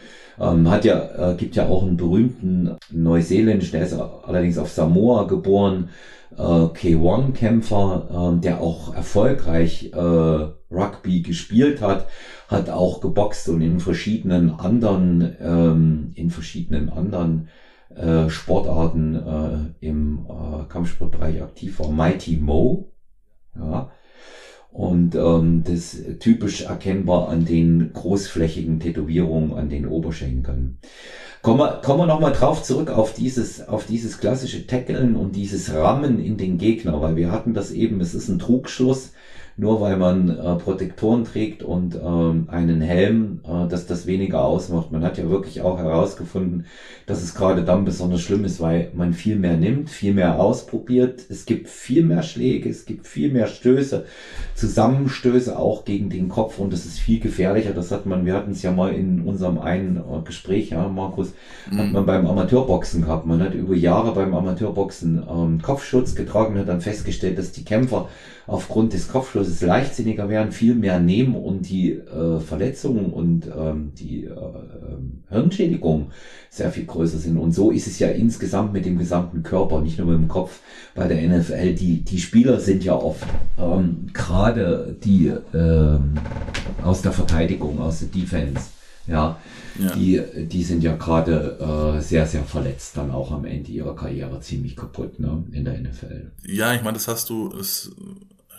Ähm, 0.40 0.68
hat 0.68 0.84
ja, 0.84 1.32
äh, 1.32 1.36
gibt 1.36 1.54
ja 1.54 1.68
auch 1.68 1.82
einen 1.82 1.96
berühmten 1.96 2.76
Neuseeländischen, 2.90 3.78
der 3.78 3.86
ist 3.86 3.92
allerdings 3.92 4.58
auf 4.58 4.70
Samoa 4.70 5.24
geboren, 5.24 5.90
äh, 6.36 6.42
K1-Kämpfer, 6.42 8.34
äh, 8.34 8.40
der 8.40 8.60
auch 8.60 8.94
erfolgreich 8.94 9.92
äh, 9.92 9.96
Rugby 9.96 11.22
gespielt 11.22 11.80
hat, 11.80 12.08
hat 12.48 12.68
auch 12.70 13.00
geboxt 13.00 13.48
und 13.48 13.60
in 13.60 13.78
verschiedenen 13.78 14.50
anderen, 14.50 15.36
ähm, 15.40 16.12
in 16.14 16.30
verschiedenen 16.30 16.88
anderen 16.88 17.48
äh, 17.94 18.28
Sportarten 18.28 19.14
äh, 19.14 19.86
im 19.86 20.26
äh, 20.28 20.64
Kampfsportbereich 20.68 21.42
aktiv 21.42 21.78
war. 21.78 21.90
Mighty 21.90 22.36
Mo, 22.36 22.92
ja. 23.56 23.90
Und 24.70 25.14
ähm, 25.14 25.62
das 25.64 25.96
typisch 26.18 26.62
erkennbar 26.62 27.28
an 27.28 27.44
den 27.44 27.92
großflächigen 27.92 28.80
Tätowierungen 28.80 29.52
an 29.52 29.68
den 29.68 29.86
Oberschenkeln. 29.86 30.78
Kommen 31.42 31.60
wir, 31.60 31.80
kommen 31.82 32.00
wir 32.00 32.06
nochmal 32.06 32.32
drauf 32.32 32.62
zurück 32.64 32.90
auf 32.90 33.12
dieses, 33.12 33.68
auf 33.68 33.86
dieses 33.86 34.18
klassische 34.18 34.66
Tackeln 34.66 35.14
und 35.14 35.36
dieses 35.36 35.72
Rammen 35.72 36.18
in 36.18 36.38
den 36.38 36.58
Gegner, 36.58 37.00
weil 37.00 37.14
wir 37.14 37.30
hatten 37.30 37.54
das 37.54 37.70
eben, 37.70 38.00
es 38.00 38.14
ist 38.14 38.28
ein 38.28 38.40
Trugschluss, 38.40 39.12
nur 39.56 39.80
weil 39.80 39.96
man 39.96 40.28
äh, 40.28 40.56
Protektoren 40.56 41.24
trägt 41.24 41.62
und 41.62 41.94
ähm, 41.94 42.48
einen 42.48 42.80
Helm, 42.80 43.40
äh, 43.44 43.68
dass 43.68 43.86
das 43.86 44.06
weniger 44.06 44.44
ausmacht. 44.44 44.90
Man 44.90 45.04
hat 45.04 45.16
ja 45.16 45.30
wirklich 45.30 45.60
auch 45.60 45.78
herausgefunden, 45.78 46.66
dass 47.06 47.22
es 47.22 47.34
gerade 47.34 47.62
dann 47.62 47.84
besonders 47.84 48.20
schlimm 48.20 48.44
ist, 48.44 48.60
weil 48.60 48.90
man 48.94 49.12
viel 49.12 49.36
mehr 49.36 49.56
nimmt, 49.56 49.90
viel 49.90 50.12
mehr 50.12 50.40
ausprobiert. 50.40 51.22
Es 51.28 51.46
gibt 51.46 51.68
viel 51.68 52.04
mehr 52.04 52.22
Schläge, 52.22 52.68
es 52.68 52.84
gibt 52.84 53.06
viel 53.06 53.32
mehr 53.32 53.46
Stöße, 53.46 54.06
Zusammenstöße 54.56 55.56
auch 55.56 55.84
gegen 55.84 56.10
den 56.10 56.28
Kopf 56.28 56.58
und 56.58 56.72
das 56.72 56.84
ist 56.84 56.98
viel 56.98 57.20
gefährlicher. 57.20 57.72
Das 57.72 57.92
hat 57.92 58.06
man, 58.06 58.26
wir 58.26 58.34
hatten 58.34 58.52
es 58.52 58.62
ja 58.62 58.72
mal 58.72 58.92
in 58.92 59.20
unserem 59.20 59.58
einen 59.58 59.98
äh, 59.98 60.22
Gespräch, 60.24 60.70
ja, 60.70 60.88
Markus, 60.88 61.32
mhm. 61.70 61.78
hat 61.78 61.92
man 61.92 62.06
beim 62.06 62.26
Amateurboxen 62.26 63.02
gehabt. 63.02 63.24
Man 63.24 63.40
hat 63.40 63.54
über 63.54 63.76
Jahre 63.76 64.14
beim 64.14 64.34
Amateurboxen 64.34 65.22
ähm, 65.30 65.62
Kopfschutz 65.62 66.16
getragen, 66.16 66.58
hat 66.58 66.68
dann 66.68 66.80
festgestellt, 66.80 67.38
dass 67.38 67.52
die 67.52 67.64
Kämpfer 67.64 68.08
aufgrund 68.46 68.92
des 68.92 69.08
Kopfschlusses 69.08 69.62
leichtsinniger 69.62 70.28
werden, 70.28 70.52
viel 70.52 70.74
mehr 70.74 71.00
nehmen 71.00 71.34
und 71.34 71.68
die 71.68 71.92
äh, 71.92 72.40
Verletzungen 72.40 73.06
und 73.06 73.46
ähm, 73.46 73.92
die 73.98 74.24
äh, 74.24 74.28
ähm, 74.28 75.22
Hirnschädigungen 75.30 76.06
sehr 76.50 76.70
viel 76.70 76.84
größer 76.84 77.18
sind. 77.18 77.38
Und 77.38 77.52
so 77.52 77.70
ist 77.70 77.86
es 77.86 77.98
ja 77.98 78.08
insgesamt 78.08 78.72
mit 78.72 78.84
dem 78.84 78.98
gesamten 78.98 79.42
Körper, 79.42 79.80
nicht 79.80 79.98
nur 79.98 80.08
mit 80.08 80.18
dem 80.18 80.28
Kopf 80.28 80.60
bei 80.94 81.08
der 81.08 81.26
NFL. 81.26 81.74
Die, 81.74 82.04
die 82.04 82.18
Spieler 82.18 82.60
sind 82.60 82.84
ja 82.84 82.94
oft 82.94 83.24
ähm, 83.58 84.08
gerade 84.12 84.96
die 85.02 85.32
ähm, 85.54 86.14
aus 86.82 87.02
der 87.02 87.12
Verteidigung, 87.12 87.80
aus 87.80 88.00
der 88.00 88.08
Defense. 88.08 88.74
Ja, 89.06 89.38
ja. 89.78 89.94
Die, 89.96 90.22
die 90.46 90.62
sind 90.62 90.82
ja 90.82 90.96
gerade 90.96 91.96
äh, 91.96 92.00
sehr, 92.00 92.26
sehr 92.26 92.44
verletzt, 92.44 92.96
dann 92.96 93.10
auch 93.10 93.32
am 93.32 93.44
Ende 93.44 93.70
ihrer 93.70 93.94
Karriere 93.94 94.40
ziemlich 94.40 94.76
kaputt 94.76 95.18
ne, 95.18 95.44
in 95.52 95.64
der 95.64 95.78
NFL. 95.78 96.30
Ja, 96.46 96.74
ich 96.74 96.82
meine, 96.82 96.94
das 96.94 97.08
hast 97.08 97.28
du, 97.28 97.50
das 97.50 97.90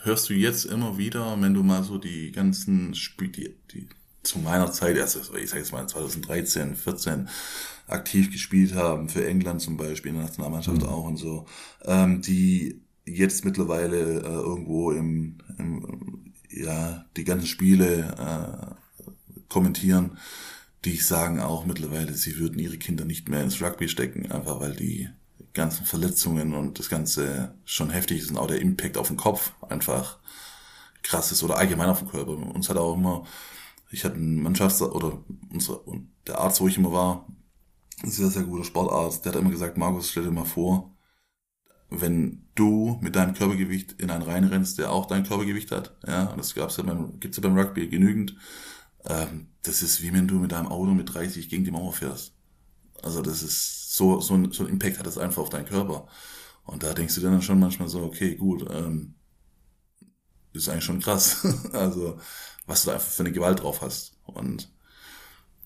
hörst 0.05 0.29
du 0.29 0.33
jetzt 0.33 0.65
immer 0.65 0.97
wieder, 0.97 1.35
wenn 1.41 1.53
du 1.53 1.63
mal 1.63 1.83
so 1.83 1.97
die 1.97 2.31
ganzen 2.31 2.95
Spiel, 2.95 3.29
die, 3.29 3.55
die 3.73 3.87
zu 4.23 4.39
meiner 4.39 4.71
Zeit, 4.71 4.99
also 4.99 5.19
ich 5.35 5.49
sage 5.49 5.61
jetzt 5.61 5.71
mal 5.71 5.87
2013, 5.87 6.75
14, 6.75 7.29
aktiv 7.87 8.31
gespielt 8.31 8.73
haben, 8.73 9.09
für 9.09 9.25
England 9.27 9.61
zum 9.61 9.77
Beispiel, 9.77 10.09
in 10.09 10.17
der 10.17 10.25
Nationalmannschaft 10.25 10.81
mhm. 10.81 10.87
auch 10.87 11.05
und 11.05 11.17
so, 11.17 11.45
ähm, 11.83 12.21
die 12.21 12.81
jetzt 13.05 13.45
mittlerweile 13.45 14.21
äh, 14.21 14.25
irgendwo 14.25 14.91
im, 14.91 15.37
im, 15.59 16.33
ja, 16.49 17.05
die 17.15 17.23
ganzen 17.23 17.47
Spiele 17.47 18.15
äh, 18.17 19.11
kommentieren, 19.49 20.17
die 20.85 20.97
sagen 20.97 21.39
auch 21.39 21.65
mittlerweile, 21.65 22.13
sie 22.13 22.37
würden 22.37 22.59
ihre 22.59 22.77
Kinder 22.77 23.05
nicht 23.05 23.29
mehr 23.29 23.43
ins 23.43 23.61
Rugby 23.61 23.87
stecken, 23.87 24.31
einfach 24.31 24.59
weil 24.59 24.75
die 24.75 25.09
ganzen 25.55 25.85
Verletzungen 25.85 26.53
und 26.53 26.77
das 26.77 26.89
Ganze 26.89 27.55
schon 27.65 27.89
heftig 27.89 28.19
ist 28.19 28.29
und 28.29 28.37
auch 28.37 28.47
der 28.47 28.61
Impact 28.61 28.97
auf 28.97 29.07
den 29.07 29.17
Kopf 29.17 29.53
einfach 29.67 30.19
krass 31.01 31.31
ist 31.31 31.43
oder 31.43 31.57
allgemein 31.57 31.89
auf 31.89 31.99
den 31.99 32.09
Körper. 32.09 32.31
Uns 32.31 32.69
hat 32.69 32.77
auch 32.77 32.95
immer, 32.95 33.25
ich 33.89 34.03
hatte 34.03 34.15
einen 34.15 34.45
Mannschafts- 34.45 34.81
oder 34.81 35.23
unsere, 35.51 35.81
der 36.27 36.39
Arzt, 36.39 36.61
wo 36.61 36.67
ich 36.67 36.77
immer 36.77 36.91
war, 36.91 37.27
ein 38.03 38.11
sehr, 38.11 38.29
sehr 38.29 38.43
guter 38.43 38.65
Sportarzt, 38.65 39.25
der 39.25 39.31
hat 39.31 39.39
immer 39.39 39.49
gesagt, 39.49 39.77
Markus, 39.77 40.09
stell 40.11 40.23
dir 40.23 40.31
mal 40.31 40.45
vor, 40.45 40.95
wenn 41.89 42.47
du 42.55 42.97
mit 43.01 43.15
deinem 43.15 43.33
Körpergewicht 43.33 43.93
in 43.93 44.09
einen 44.09 44.23
reinrennst, 44.23 44.77
der 44.77 44.91
auch 44.91 45.05
dein 45.05 45.23
Körpergewicht 45.23 45.71
hat, 45.71 45.95
ja, 46.05 46.25
und 46.25 46.37
das 46.37 46.53
gab's 46.53 46.77
ja 46.77 46.83
beim, 46.83 47.19
gibt's 47.19 47.37
ja 47.37 47.43
beim 47.43 47.57
Rugby 47.57 47.87
genügend, 47.87 48.35
ähm, 49.05 49.47
das 49.61 49.81
ist 49.81 50.01
wie 50.01 50.13
wenn 50.13 50.27
du 50.27 50.35
mit 50.35 50.51
deinem 50.51 50.67
Auto 50.67 50.91
mit 50.91 51.13
30 51.13 51.47
gegen 51.47 51.63
die 51.63 51.71
Mauer 51.71 51.93
fährst. 51.93 52.33
Also 53.01 53.21
das 53.21 53.43
ist 53.43 53.84
so, 53.95 54.19
so 54.19 54.33
ein, 54.33 54.51
so 54.51 54.63
ein 54.63 54.69
Impact 54.69 54.99
hat 54.99 55.07
das 55.07 55.17
einfach 55.17 55.41
auf 55.41 55.49
deinen 55.49 55.65
Körper. 55.65 56.07
Und 56.63 56.83
da 56.83 56.93
denkst 56.93 57.15
du 57.15 57.21
dann 57.21 57.41
schon 57.41 57.59
manchmal 57.59 57.87
so, 57.87 58.03
okay, 58.03 58.35
gut, 58.35 58.65
ähm, 58.69 59.15
ist 60.51 60.67
eigentlich 60.67 60.83
schon 60.83 60.99
krass. 60.99 61.45
also, 61.73 62.19
was 62.65 62.83
du 62.83 62.87
da 62.87 62.95
einfach 62.95 63.09
für 63.09 63.23
eine 63.23 63.31
Gewalt 63.31 63.61
drauf 63.61 63.81
hast. 63.81 64.17
Und 64.25 64.73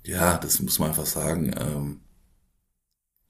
ja, 0.03 0.37
das 0.37 0.59
muss 0.61 0.77
man 0.79 0.89
einfach 0.89 1.05
sagen. 1.05 1.53
Ähm, 1.57 2.01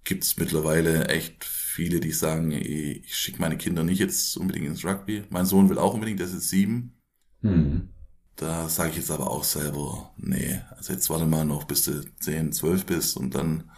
Gibt 0.04 0.24
es 0.24 0.38
mittlerweile 0.38 1.08
echt 1.08 1.46
viele, 1.46 2.00
die 2.00 2.12
sagen, 2.12 2.52
ich 2.52 3.16
schicke 3.16 3.40
meine 3.40 3.58
Kinder 3.58 3.84
nicht 3.84 4.00
jetzt 4.00 4.36
unbedingt 4.38 4.66
ins 4.66 4.84
Rugby. 4.84 5.24
Mein 5.30 5.46
Sohn 5.46 5.70
will 5.70 5.78
auch 5.78 5.94
unbedingt, 5.94 6.20
der 6.20 6.28
ist 6.28 6.34
jetzt 6.34 6.50
sieben. 6.50 7.00
Hm. 7.42 7.90
Da 8.36 8.68
sage 8.70 8.92
ich 8.92 8.96
jetzt 8.98 9.12
aber 9.12 9.30
auch 9.30 9.44
selber, 9.44 10.14
nee, 10.18 10.62
also 10.72 10.94
jetzt 10.94 11.10
warte 11.10 11.26
mal 11.26 11.46
noch, 11.46 11.66
bis 11.66 11.84
du 11.84 12.04
zehn, 12.20 12.52
zwölf 12.54 12.86
bist 12.86 13.18
und 13.18 13.36
dann 13.36 13.70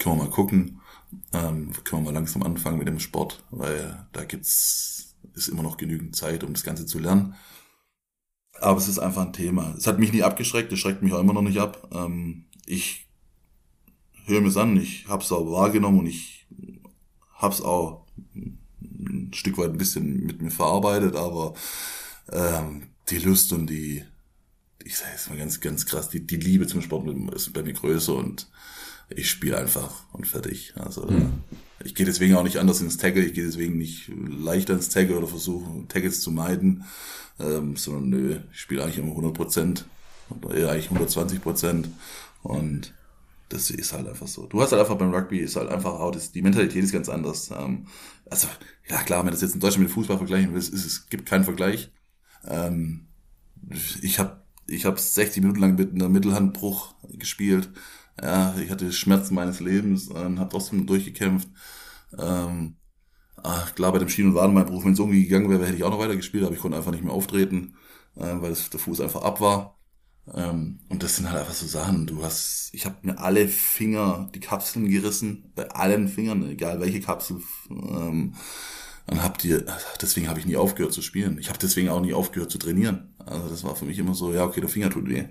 können 0.00 0.16
wir 0.16 0.24
mal 0.24 0.30
gucken. 0.30 0.80
Ähm, 1.32 1.72
können 1.84 2.02
wir 2.02 2.10
mal 2.10 2.14
langsam 2.14 2.42
anfangen 2.42 2.78
mit 2.78 2.88
dem 2.88 2.98
Sport, 2.98 3.44
weil 3.50 4.06
da 4.12 4.24
gibt's, 4.24 5.14
ist 5.34 5.48
immer 5.48 5.62
noch 5.62 5.76
genügend 5.76 6.16
Zeit, 6.16 6.42
um 6.42 6.52
das 6.52 6.64
Ganze 6.64 6.86
zu 6.86 6.98
lernen. 6.98 7.34
Aber 8.60 8.78
es 8.78 8.88
ist 8.88 8.98
einfach 8.98 9.22
ein 9.22 9.32
Thema. 9.32 9.74
Es 9.76 9.86
hat 9.86 9.98
mich 9.98 10.12
nie 10.12 10.22
abgeschreckt, 10.22 10.72
es 10.72 10.78
schreckt 10.78 11.02
mich 11.02 11.12
auch 11.12 11.20
immer 11.20 11.32
noch 11.32 11.42
nicht 11.42 11.58
ab. 11.58 11.88
Ähm, 11.92 12.46
ich 12.66 13.06
höre 14.26 14.40
mir 14.40 14.48
es 14.48 14.56
an, 14.56 14.76
ich 14.76 15.08
habe 15.08 15.22
es 15.22 15.32
auch 15.32 15.50
wahrgenommen 15.50 16.00
und 16.00 16.06
ich 16.06 16.46
habe 17.34 17.54
es 17.54 17.60
auch 17.60 18.06
ein 18.34 19.32
Stück 19.32 19.58
weit 19.58 19.70
ein 19.70 19.78
bisschen 19.78 20.24
mit 20.26 20.42
mir 20.42 20.50
verarbeitet, 20.50 21.16
aber 21.16 21.54
ähm, 22.30 22.88
die 23.08 23.18
Lust 23.18 23.52
und 23.52 23.66
die, 23.68 24.04
ich 24.84 24.96
sage 24.96 25.12
jetzt 25.12 25.30
mal 25.30 25.38
ganz, 25.38 25.60
ganz 25.60 25.86
krass, 25.86 26.08
die, 26.08 26.26
die 26.26 26.36
Liebe 26.36 26.66
zum 26.66 26.82
Sport 26.82 27.08
ist 27.34 27.52
bei 27.52 27.62
mir 27.62 27.72
größer 27.72 28.14
und 28.14 28.48
ich 29.10 29.30
spiele 29.30 29.58
einfach 29.58 30.04
und 30.12 30.26
fertig. 30.26 30.72
Also 30.76 31.06
mhm. 31.06 31.44
ich 31.82 31.94
gehe 31.94 32.06
deswegen 32.06 32.34
auch 32.36 32.42
nicht 32.42 32.58
anders 32.58 32.80
ins 32.80 32.96
Tackle, 32.96 33.24
ich 33.24 33.34
gehe 33.34 33.44
deswegen 33.44 33.78
nicht 33.78 34.08
leichter 34.08 34.74
ins 34.74 34.88
Tackle 34.88 35.16
oder 35.16 35.26
versuche 35.26 35.86
Tackles 35.88 36.20
zu 36.20 36.30
meiden, 36.30 36.84
ähm, 37.38 37.76
sondern 37.76 38.08
nö, 38.08 38.40
ich 38.52 38.60
spiele 38.60 38.82
eigentlich 38.82 38.98
immer 38.98 39.10
100 39.10 39.34
Prozent 39.34 39.84
oder 40.30 40.54
eher 40.54 40.70
eigentlich 40.70 40.86
120 40.86 41.42
Prozent 41.42 41.88
und 42.42 42.94
das 43.48 43.68
ist 43.70 43.92
halt 43.92 44.06
einfach 44.06 44.28
so. 44.28 44.46
Du 44.46 44.62
hast 44.62 44.70
halt 44.70 44.80
einfach 44.80 44.96
beim 44.96 45.12
Rugby 45.12 45.38
ist 45.38 45.56
halt 45.56 45.70
einfach 45.70 45.94
auch 45.94 46.12
das, 46.12 46.30
die 46.30 46.42
Mentalität 46.42 46.84
ist 46.84 46.92
ganz 46.92 47.08
anders. 47.08 47.50
Ähm, 47.50 47.86
also 48.30 48.46
ja 48.88 49.02
klar, 49.02 49.20
wenn 49.20 49.26
du 49.26 49.32
das 49.32 49.42
jetzt 49.42 49.54
in 49.54 49.60
Deutschland 49.60 49.82
mit 49.82 49.90
dem 49.90 49.94
Fußball 49.94 50.18
vergleichen 50.18 50.54
willst, 50.54 50.72
ist 50.72 50.86
es 50.86 51.08
gibt 51.08 51.26
keinen 51.26 51.44
Vergleich. 51.44 51.90
Ähm, 52.46 53.08
ich 54.02 54.20
habe 54.20 54.44
ich 54.68 54.86
hab 54.86 55.00
60 55.00 55.42
Minuten 55.42 55.60
lang 55.60 55.74
mit 55.74 55.92
einer 55.92 56.08
Mittelhandbruch 56.08 56.94
gespielt. 57.18 57.70
Ja, 58.22 58.54
ich 58.58 58.70
hatte 58.70 58.92
Schmerzen 58.92 59.34
meines 59.34 59.60
Lebens 59.60 60.08
und 60.08 60.38
habe 60.38 60.50
trotzdem 60.50 60.86
durchgekämpft. 60.86 61.48
Ähm, 62.18 62.76
klar, 63.74 63.92
bei 63.92 63.98
dem 63.98 64.08
Schien- 64.08 64.28
und 64.28 64.34
Wadenbeinbruch, 64.34 64.84
wenn 64.84 64.92
es 64.92 64.98
irgendwie 64.98 65.24
gegangen 65.24 65.50
wäre, 65.50 65.64
hätte 65.64 65.76
ich 65.76 65.84
auch 65.84 65.90
noch 65.90 65.98
weiter 65.98 66.16
gespielt, 66.16 66.44
aber 66.44 66.54
ich 66.54 66.60
konnte 66.60 66.76
einfach 66.76 66.92
nicht 66.92 67.04
mehr 67.04 67.12
auftreten, 67.14 67.76
äh, 68.16 68.40
weil 68.40 68.50
das, 68.50 68.70
der 68.70 68.80
Fuß 68.80 69.00
einfach 69.00 69.22
ab 69.22 69.40
war. 69.40 69.78
Ähm, 70.34 70.80
und 70.88 71.02
das 71.02 71.16
sind 71.16 71.30
halt 71.30 71.40
einfach 71.40 71.54
so 71.54 71.66
Sachen. 71.66 72.06
Du 72.06 72.22
hast, 72.22 72.70
ich 72.72 72.84
habe 72.86 72.96
mir 73.02 73.18
alle 73.18 73.48
Finger, 73.48 74.30
die 74.34 74.40
Kapseln 74.40 74.88
gerissen, 74.88 75.52
bei 75.54 75.70
allen 75.70 76.08
Fingern, 76.08 76.48
egal 76.48 76.80
welche 76.80 77.00
Kapsel. 77.00 77.40
Ähm, 77.70 78.34
dann 79.06 79.22
habt 79.24 79.44
ihr, 79.44 79.64
deswegen 80.00 80.28
habe 80.28 80.38
ich 80.38 80.46
nie 80.46 80.56
aufgehört 80.56 80.92
zu 80.92 81.02
spielen. 81.02 81.38
Ich 81.38 81.48
habe 81.48 81.58
deswegen 81.58 81.88
auch 81.88 82.00
nie 82.00 82.12
aufgehört 82.14 82.50
zu 82.50 82.58
trainieren. 82.58 83.14
Also 83.18 83.48
das 83.48 83.64
war 83.64 83.74
für 83.74 83.86
mich 83.86 83.98
immer 83.98 84.14
so, 84.14 84.32
ja, 84.32 84.44
okay, 84.44 84.60
der 84.60 84.68
Finger 84.70 84.90
tut 84.90 85.08
weh. 85.08 85.24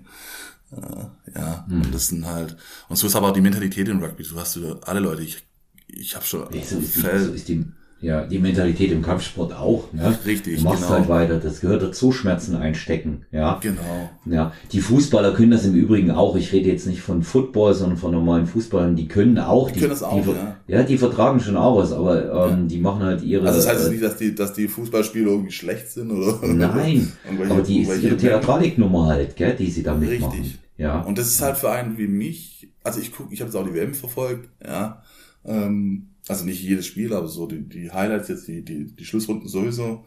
Äh, 0.72 1.34
ja, 1.36 1.66
mhm. 1.68 1.82
und 1.82 1.94
das 1.94 2.08
sind 2.08 2.26
halt, 2.26 2.58
und 2.90 2.96
so 2.96 3.08
ist 3.08 3.16
aber 3.16 3.30
auch 3.30 3.34
die 3.34 3.42
Mentalität 3.42 3.88
im 3.88 4.04
Rugby. 4.04 4.24
Du 4.24 4.40
hast 4.40 4.60
alle 4.84 5.00
Leute, 5.00 5.24
ich, 5.24 5.44
ich 5.88 6.16
habe 6.16 6.26
schon. 6.26 6.42
So 6.52 6.78
ist, 6.78 6.96
die, 6.96 7.02
so 7.02 7.34
ist 7.34 7.48
die 7.48 7.66
ja, 8.02 8.26
die 8.26 8.40
Mentalität 8.40 8.92
im 8.92 9.02
Kampfsport 9.02 9.54
auch. 9.54 9.92
Ne? 9.92 10.18
Richtig. 10.26 10.58
Du 10.58 10.64
machst 10.64 10.84
genau. 10.84 10.94
halt 10.94 11.10
weiter. 11.10 11.38
Das 11.38 11.60
gehört 11.60 11.84
dazu, 11.84 12.14
Schmerzen 12.14 12.56
einstecken. 12.56 13.26
Ja. 13.32 13.60
Genau. 13.62 14.10
Ja. 14.26 14.54
Die 14.72 14.80
Fußballer 14.80 15.34
können 15.34 15.52
das 15.52 15.66
im 15.66 15.76
Übrigen 15.76 16.12
auch. 16.12 16.38
Ich 16.38 16.54
rede 16.54 16.70
jetzt 16.70 16.88
nicht 16.88 17.02
von 17.02 17.24
Football, 17.24 17.74
sondern 17.74 17.98
von 17.98 18.12
normalen 18.12 18.46
Fußballern. 18.46 18.96
Die 18.96 19.10
können 19.10 19.38
auch. 19.38 19.68
Die, 19.68 19.74
die 19.74 19.80
können 19.82 19.92
das 19.92 20.04
auch. 20.04 20.24
Die, 20.24 20.30
ja. 20.30 20.56
ja, 20.68 20.84
die 20.84 20.98
vertragen 20.98 21.42
schon 21.42 21.58
auch 21.58 21.78
was, 21.78 21.92
aber 21.92 22.50
ähm, 22.50 22.62
ja. 22.62 22.68
die 22.68 22.78
machen 22.80 23.04
halt 23.04 23.22
ihre. 23.22 23.46
Also 23.46 23.60
das 23.60 23.68
heißt 23.68 23.88
äh, 23.88 23.92
nicht, 23.92 24.04
dass 24.04 24.16
die, 24.16 24.34
dass 24.34 24.54
die 24.54 24.70
Fußballspieler 24.70 25.32
irgendwie 25.32 25.52
schlecht 25.52 25.90
sind 25.90 26.12
oder? 26.12 26.40
Nein. 26.48 27.12
aber 27.28 27.62
die 27.62 27.82
ist 27.82 28.02
ihre 28.02 28.16
Theatralik-Nummer 28.16 29.08
halt, 29.08 29.36
gell, 29.36 29.56
die 29.56 29.70
sie 29.70 29.84
da 29.84 29.94
mitmachen. 29.94 30.40
Richtig. 30.40 30.60
Ja. 30.78 31.02
Und 31.02 31.18
das 31.18 31.28
ist 31.28 31.42
halt 31.42 31.58
für 31.58 31.70
einen 31.70 31.98
wie 31.98 32.08
mich. 32.08 32.70
Also 32.82 33.02
ich 33.02 33.12
guck, 33.12 33.32
ich 33.34 33.42
habe 33.42 33.50
jetzt 33.52 33.58
auch 33.58 33.66
die 33.66 33.74
WM 33.74 33.94
verfolgt. 33.94 34.48
Ja. 34.66 35.04
Ähm, 35.46 36.09
also 36.30 36.46
nicht 36.46 36.62
jedes 36.62 36.86
Spiel, 36.86 37.14
aber 37.14 37.28
so 37.28 37.48
die, 37.48 37.68
die 37.68 37.92
Highlights 37.92 38.28
jetzt, 38.28 38.48
die, 38.48 38.64
die, 38.64 38.96
die 38.96 39.06
Schlussrunden 39.06 39.48
sowieso. 39.48 40.06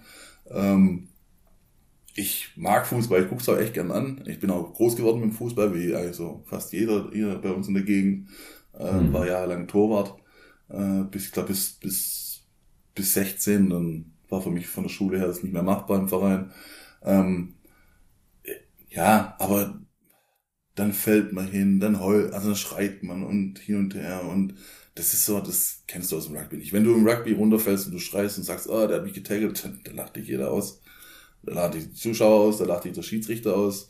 Ähm, 0.49 1.09
ich 2.15 2.51
mag 2.57 2.87
Fußball, 2.87 3.23
ich 3.23 3.29
gucke 3.29 3.43
es 3.43 3.49
auch 3.49 3.59
echt 3.59 3.75
gern 3.75 3.91
an. 3.91 4.23
Ich 4.27 4.39
bin 4.39 4.51
auch 4.51 4.73
groß 4.75 4.97
geworden 4.97 5.21
mit 5.21 5.31
dem 5.31 5.37
Fußball, 5.37 5.75
wie 5.75 5.95
also 5.95 6.43
fast 6.47 6.73
jeder 6.73 7.11
hier 7.13 7.37
bei 7.37 7.51
uns 7.51 7.69
in 7.69 7.75
der 7.75 7.83
Gegend. 7.83 8.29
Äh, 8.79 9.01
mhm. 9.01 9.13
War 9.13 9.27
jahrelang 9.27 9.67
Torwart. 9.67 10.15
Äh, 10.69 11.05
bis, 11.11 11.27
ich 11.27 11.33
glaube, 11.33 11.49
bis, 11.49 11.73
bis, 11.73 12.45
bis 12.95 13.15
16, 13.15 13.71
dann 13.71 14.13
war 14.29 14.43
für 14.43 14.51
mich 14.51 14.67
von 14.67 14.85
der 14.85 14.91
Schule 14.91 15.19
her 15.19 15.27
das 15.27 15.43
nicht 15.43 15.53
mehr 15.53 15.63
machbar 15.63 15.99
im 15.99 16.09
Verein. 16.09 16.53
Ähm, 17.03 17.55
ja, 18.91 19.35
aber 19.39 19.81
dann 20.75 20.93
fällt 20.93 21.33
man 21.33 21.47
hin, 21.47 21.81
dann 21.81 22.01
heult, 22.01 22.33
also 22.33 22.49
dann 22.49 22.57
schreit 22.57 23.03
man 23.03 23.23
und 23.23 23.59
hin 23.59 23.77
und 23.77 23.95
her 23.95 24.25
und 24.25 24.55
das 24.95 25.15
ist 25.15 25.25
so, 25.25 25.41
das 25.41 25.83
kennst 25.87 26.13
du 26.13 26.17
aus 26.17 26.27
dem 26.27 26.37
Rugby 26.37 26.57
nicht. 26.57 26.73
Wenn 26.73 26.85
du 26.85 26.95
im 26.95 27.07
Rugby 27.07 27.33
runterfällst 27.33 27.87
und 27.87 27.93
du 27.93 27.99
schreist 27.99 28.37
und 28.39 28.45
sagst, 28.45 28.69
oh, 28.69 28.87
der 28.87 28.99
hat 28.99 29.05
mich 29.05 29.15
getaggelt, 29.15 29.65
dann, 29.65 29.81
dann 29.85 29.97
lacht 29.97 30.17
dich 30.17 30.29
jeder 30.29 30.51
aus. 30.51 30.83
Da 31.43 31.55
lacht 31.55 31.75
dich 31.75 31.85
die 31.85 31.95
Zuschauer 31.95 32.41
aus, 32.41 32.59
da 32.59 32.65
lacht 32.65 32.85
dich 32.85 32.93
der 32.93 33.03
Schiedsrichter 33.03 33.57
aus. 33.57 33.89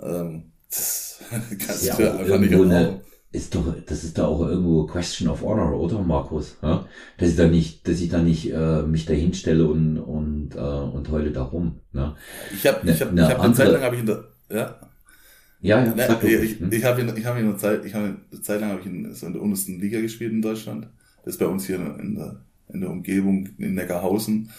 Ähm, 0.00 0.52
das 0.68 1.20
kannst 1.30 1.84
ja 1.84 1.94
du 1.94 2.18
einfach 2.18 2.38
nicht 2.38 2.52
eine, 2.52 3.00
ist 3.32 3.54
doch, 3.54 3.64
das 3.86 4.02
ist 4.02 4.18
doch 4.18 4.26
auch 4.26 4.48
irgendwo 4.48 4.86
Question 4.86 5.28
of 5.28 5.42
Honor, 5.42 5.78
oder 5.78 6.02
Markus? 6.02 6.56
Ja? 6.62 6.84
Dass 7.16 7.28
ich 7.28 7.36
da 7.36 7.46
nicht, 7.46 7.86
dass 7.86 8.00
ich 8.00 8.08
da 8.08 8.20
nicht 8.20 8.52
äh, 8.52 8.82
mich 8.82 9.06
da 9.06 9.14
hinstelle 9.14 9.68
und 9.68 9.98
und 9.98 10.56
äh, 10.56 10.58
und 10.58 11.08
heule 11.10 11.30
da 11.30 11.44
rum. 11.44 11.80
Ne? 11.92 12.16
Ich 12.52 12.66
habe 12.66 12.84
ne, 12.84 12.92
ich 12.92 13.00
hab, 13.00 13.12
ne, 13.12 13.22
ich 13.22 13.28
hab 13.28 13.40
eine 13.40 13.54
Zeit 13.54 13.70
lang 13.70 13.82
habe 13.82 13.94
ich 13.94 14.00
in 14.00 14.06
der, 14.06 14.24
ja 14.50 14.89
ja, 15.60 15.84
ja. 15.84 15.94
Na, 15.94 16.22
ich 16.22 16.58
hm? 16.58 16.72
ich 16.72 16.84
habe 16.84 17.02
ich 17.02 17.26
hab 17.26 17.36
eine 17.36 17.56
Zeit, 17.56 17.84
ich 17.84 17.94
habe 17.94 18.16
eine 18.30 18.40
Zeit 18.42 18.60
lang 18.60 18.70
habe 18.70 18.80
ich 18.80 18.86
in, 18.86 19.12
so 19.14 19.26
in 19.26 19.32
der 19.34 19.42
untersten 19.42 19.80
Liga 19.80 20.00
gespielt 20.00 20.32
in 20.32 20.42
Deutschland. 20.42 20.88
Das 21.24 21.34
ist 21.34 21.38
bei 21.38 21.46
uns 21.46 21.66
hier 21.66 21.76
in 21.76 22.14
der, 22.14 22.40
in 22.72 22.80
der 22.80 22.90
Umgebung 22.90 23.48
in 23.58 23.74
Neckarhausen. 23.74 24.50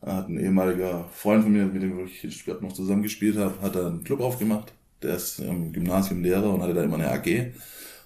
Da 0.00 0.16
hat 0.16 0.28
ein 0.28 0.38
ehemaliger 0.38 1.08
Freund 1.12 1.42
von 1.42 1.52
mir, 1.52 1.66
mit 1.66 1.82
dem 1.82 2.06
ich 2.06 2.46
noch 2.62 2.72
zusammen 2.72 3.02
gespielt 3.02 3.36
habe, 3.36 3.60
hat 3.60 3.76
da 3.76 3.86
einen 3.86 4.02
Club 4.02 4.20
aufgemacht. 4.20 4.72
Der 5.02 5.16
ist 5.16 5.40
im 5.40 5.72
Gymnasium 5.72 6.22
Lehrer 6.22 6.54
und 6.54 6.62
hatte 6.62 6.74
da 6.74 6.82
immer 6.82 6.96
eine 6.96 7.10
AG 7.10 7.52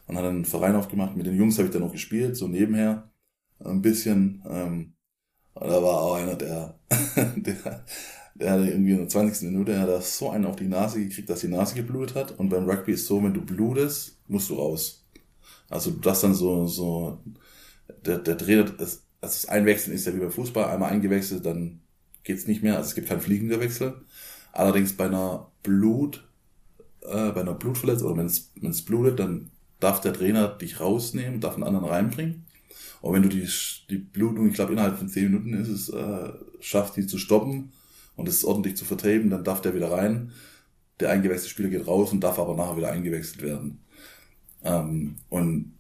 und 0.07 0.16
hat 0.16 0.24
einen 0.24 0.45
Verein 0.45 0.74
aufgemacht. 0.74 1.16
Mit 1.16 1.26
den 1.26 1.37
Jungs 1.37 1.57
habe 1.59 1.68
ich 1.68 1.72
da 1.72 1.78
noch 1.78 1.93
gespielt, 1.93 2.37
so 2.37 2.49
nebenher 2.49 3.11
ein 3.64 3.80
bisschen. 3.80 4.43
Ähm, 4.49 4.95
da 5.55 5.82
war 5.82 6.03
auch 6.03 6.14
einer, 6.16 6.35
der, 6.35 6.78
der 7.37 7.85
der 8.35 8.51
hatte 8.51 8.68
irgendwie 8.68 8.93
in 8.93 8.99
der 8.99 9.09
20. 9.09 9.49
Minute 9.51 9.78
hat 9.80 9.89
er 9.89 10.01
so 10.01 10.30
einen 10.30 10.47
auf 10.47 10.57
die 10.57 10.66
Nase 10.66 10.99
gekriegt, 10.99 11.30
dass 11.30 11.41
die 11.41 11.49
Nase 11.49 11.76
geblutet 11.76 12.16
hat. 12.16 12.39
Und 12.39 12.49
beim 12.49 12.68
Rugby 12.68 12.93
ist 12.93 13.07
so, 13.07 13.22
wenn 13.22 13.35
du 13.35 13.41
blutest, 13.41 14.18
musst 14.26 14.51
du 14.51 14.55
raus. 14.55 15.05
Also 15.68 15.93
das 15.93 16.20
dann 16.20 16.35
so, 16.35 16.66
so, 16.66 17.20
der, 18.05 18.18
der 18.18 18.37
Trainer, 18.37 18.66
also 18.78 18.99
das 19.20 19.47
Einwechseln 19.47 19.95
ist 19.95 20.07
ja 20.07 20.14
wie 20.14 20.18
beim 20.18 20.32
Fußball, 20.32 20.64
einmal 20.64 20.91
eingewechselt, 20.91 21.47
dann 21.47 21.80
geht's 22.24 22.47
nicht 22.47 22.62
mehr. 22.62 22.76
Also 22.76 22.89
es 22.89 22.95
gibt 22.97 23.09
keinen 23.09 23.20
fliegender 23.20 23.61
Wechsel. 23.61 23.95
Allerdings 24.53 24.97
bei 24.97 25.07
einer 25.07 25.51
Blut, 25.62 26.26
äh, 27.03 27.30
bei 27.30 27.41
einer 27.41 27.55
Blutverletzung 27.55 28.09
oder 28.09 28.18
wenn 28.18 28.70
es, 28.70 28.82
blutet, 28.82 29.20
dann 29.20 29.51
darf 29.78 30.01
der 30.01 30.12
Trainer 30.12 30.49
dich 30.49 30.80
rausnehmen, 30.80 31.41
darf 31.41 31.55
einen 31.55 31.64
anderen 31.64 31.87
reinbringen. 31.87 32.47
Und 33.01 33.14
wenn 33.14 33.22
du 33.22 33.28
die, 33.28 33.49
die 33.91 33.99
Blutung, 33.99 34.49
ich 34.49 34.55
glaube 34.55 34.72
innerhalb 34.72 34.99
von 34.99 35.09
zehn 35.09 35.24
Minuten 35.24 35.55
ist 35.55 35.68
es, 35.68 35.89
äh, 35.89 36.32
schaffst, 36.61 36.97
die 36.97 37.07
zu 37.07 37.18
stoppen 37.18 37.72
und 38.17 38.29
es 38.29 38.45
ordentlich 38.45 38.77
zu 38.77 38.85
vertreten, 38.85 39.31
dann 39.31 39.45
darf 39.45 39.61
der 39.61 39.75
wieder 39.75 39.91
rein. 39.91 40.33
Der 41.01 41.11
eingewechselte 41.11 41.51
Spieler 41.51 41.71
geht 41.71 41.87
raus 41.87 42.12
und 42.12 42.21
darf 42.21 42.39
aber 42.39 42.55
nachher 42.55 42.77
wieder 42.77 42.93
eingewechselt 42.93 43.43
werden. 43.43 43.85
Ähm, 44.62 45.17
und 45.29 45.75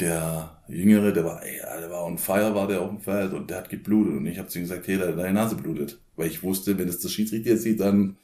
der 0.00 0.62
Jüngere, 0.68 1.12
der 1.12 1.24
war, 1.24 1.42
ey, 1.44 1.58
der 1.58 1.90
war 1.90 2.04
on 2.04 2.18
fire, 2.18 2.54
war 2.54 2.66
der 2.66 2.80
auf 2.80 2.88
dem 2.88 3.00
Feld 3.00 3.32
und 3.32 3.50
der 3.50 3.58
hat 3.58 3.68
geblutet. 3.68 4.14
Und 4.14 4.26
ich 4.26 4.38
habe 4.38 4.48
zu 4.48 4.58
ihm 4.58 4.64
gesagt, 4.64 4.86
hey, 4.88 4.98
deine 4.98 5.32
Nase 5.32 5.54
blutet. 5.54 6.00
Weil 6.16 6.28
ich 6.28 6.42
wusste, 6.42 6.78
wenn 6.78 6.88
es 6.88 6.98
der 6.98 7.08
Schiedsrichter 7.08 7.50
jetzt 7.50 7.62
sieht, 7.62 7.80
dann, 7.80 8.16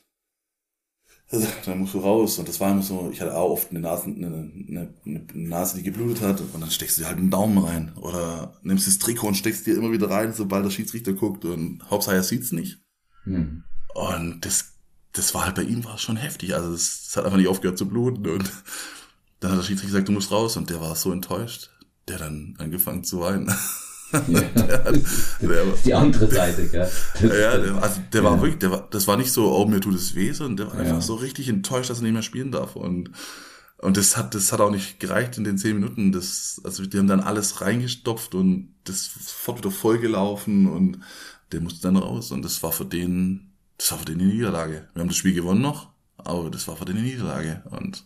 dann 1.64 1.78
musst 1.78 1.94
du 1.94 1.98
raus. 1.98 2.38
Und 2.38 2.48
das 2.48 2.58
war 2.58 2.72
immer 2.72 2.82
so, 2.82 3.10
ich 3.12 3.20
hatte 3.20 3.36
auch 3.36 3.50
oft 3.50 3.70
eine 3.70 3.80
Nase, 3.80 4.06
eine, 4.06 4.26
eine, 4.26 4.94
eine 5.04 5.26
Nase, 5.34 5.76
die 5.76 5.84
geblutet 5.84 6.22
hat. 6.22 6.40
Und 6.40 6.60
dann 6.60 6.70
steckst 6.70 6.98
du 6.98 7.02
dir 7.02 7.08
halt 7.08 7.18
einen 7.18 7.30
Daumen 7.30 7.58
rein. 7.58 7.92
Oder 7.96 8.58
nimmst 8.62 8.86
das 8.86 8.98
Trikot 8.98 9.28
und 9.28 9.36
steckst 9.36 9.66
dir 9.66 9.76
immer 9.76 9.92
wieder 9.92 10.10
rein, 10.10 10.32
sobald 10.32 10.64
der 10.64 10.70
Schiedsrichter 10.70 11.12
guckt. 11.12 11.44
Und 11.44 11.88
Hauptsache 11.90 12.16
er 12.16 12.22
sieht's 12.22 12.50
nicht. 12.50 12.80
Hm. 13.34 13.64
Und 13.94 14.44
das, 14.44 14.72
das 15.12 15.34
war 15.34 15.46
halt 15.46 15.56
bei 15.56 15.62
ihm 15.62 15.84
war 15.84 15.98
schon 15.98 16.16
heftig. 16.16 16.54
Also 16.54 16.72
es, 16.72 17.08
es 17.08 17.16
hat 17.16 17.24
einfach 17.24 17.38
nicht 17.38 17.48
aufgehört 17.48 17.78
zu 17.78 17.88
bluten. 17.88 18.26
Und 18.26 18.50
dann 19.40 19.52
hat 19.52 19.58
der 19.58 19.64
Schiedsrichter 19.64 19.92
gesagt, 19.92 20.08
du 20.08 20.12
musst 20.12 20.30
raus. 20.30 20.56
Und 20.56 20.70
der 20.70 20.80
war 20.80 20.94
so 20.94 21.12
enttäuscht. 21.12 21.70
Der 22.08 22.18
dann 22.18 22.54
angefangen 22.58 23.04
zu 23.04 23.20
weinen. 23.20 23.52
Ja. 24.10 24.40
der, 24.40 24.92
der, 25.42 25.64
die 25.84 25.92
andere 25.92 26.30
Seite, 26.30 26.66
gell? 26.68 26.90
ja, 27.20 27.58
der, 27.58 27.82
also 27.82 28.00
der 28.10 28.24
war 28.24 28.40
wirklich, 28.40 28.58
der 28.58 28.70
war, 28.70 28.88
das 28.90 29.06
war 29.06 29.18
nicht 29.18 29.30
so, 29.30 29.54
oh, 29.54 29.66
mir 29.66 29.80
tut 29.80 29.94
es 29.94 30.14
weh, 30.14 30.32
sondern 30.32 30.56
der 30.56 30.66
war 30.68 30.82
ja. 30.82 30.88
einfach 30.88 31.02
so 31.02 31.16
richtig 31.16 31.46
enttäuscht, 31.50 31.90
dass 31.90 31.98
er 31.98 32.04
nicht 32.04 32.14
mehr 32.14 32.22
spielen 32.22 32.50
darf. 32.50 32.74
Und, 32.74 33.10
und 33.76 33.98
das 33.98 34.16
hat, 34.16 34.34
das 34.34 34.50
hat 34.50 34.60
auch 34.60 34.70
nicht 34.70 34.98
gereicht 34.98 35.36
in 35.36 35.44
den 35.44 35.58
zehn 35.58 35.78
Minuten. 35.78 36.12
Das, 36.12 36.58
also 36.64 36.86
die 36.86 36.96
haben 36.96 37.06
dann 37.06 37.20
alles 37.20 37.60
reingestopft 37.60 38.34
und 38.34 38.74
das 38.84 39.10
sofort 39.12 39.58
wieder 39.58 39.70
vollgelaufen 39.70 40.68
und 40.68 41.00
der 41.52 41.60
musste 41.60 41.82
dann 41.82 41.96
raus. 41.96 42.32
Und 42.32 42.44
das 42.44 42.62
war 42.62 42.72
für 42.72 42.84
den, 42.84 43.52
das 43.76 43.90
war 43.90 43.98
für 43.98 44.04
den 44.06 44.20
eine 44.20 44.32
Niederlage. 44.32 44.88
Wir 44.92 45.00
haben 45.00 45.08
das 45.08 45.16
Spiel 45.16 45.34
gewonnen 45.34 45.62
noch, 45.62 45.90
aber 46.16 46.50
das 46.50 46.66
war 46.68 46.76
für 46.76 46.84
den 46.84 46.96
eine 46.96 47.06
Niederlage. 47.06 47.62
Und 47.70 48.04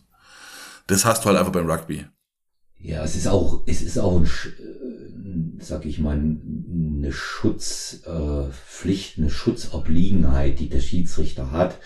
das 0.87 1.05
hast 1.05 1.23
du 1.23 1.27
halt 1.27 1.37
einfach 1.37 1.51
beim 1.51 1.69
Rugby. 1.69 2.05
Ja, 2.79 3.03
es 3.03 3.15
ist 3.15 3.27
auch, 3.27 3.63
es 3.65 3.81
ist 3.81 3.97
auch 3.97 4.17
ein, 4.17 4.25
äh, 4.25 5.63
sag 5.63 5.85
ich 5.85 5.99
mal, 5.99 6.17
eine 6.73 7.11
Schutzpflicht, 7.11 9.17
äh, 9.17 9.21
eine 9.21 9.29
Schutzobliegenheit, 9.29 10.59
die 10.59 10.69
der 10.69 10.79
Schiedsrichter 10.79 11.51
hat. 11.51 11.77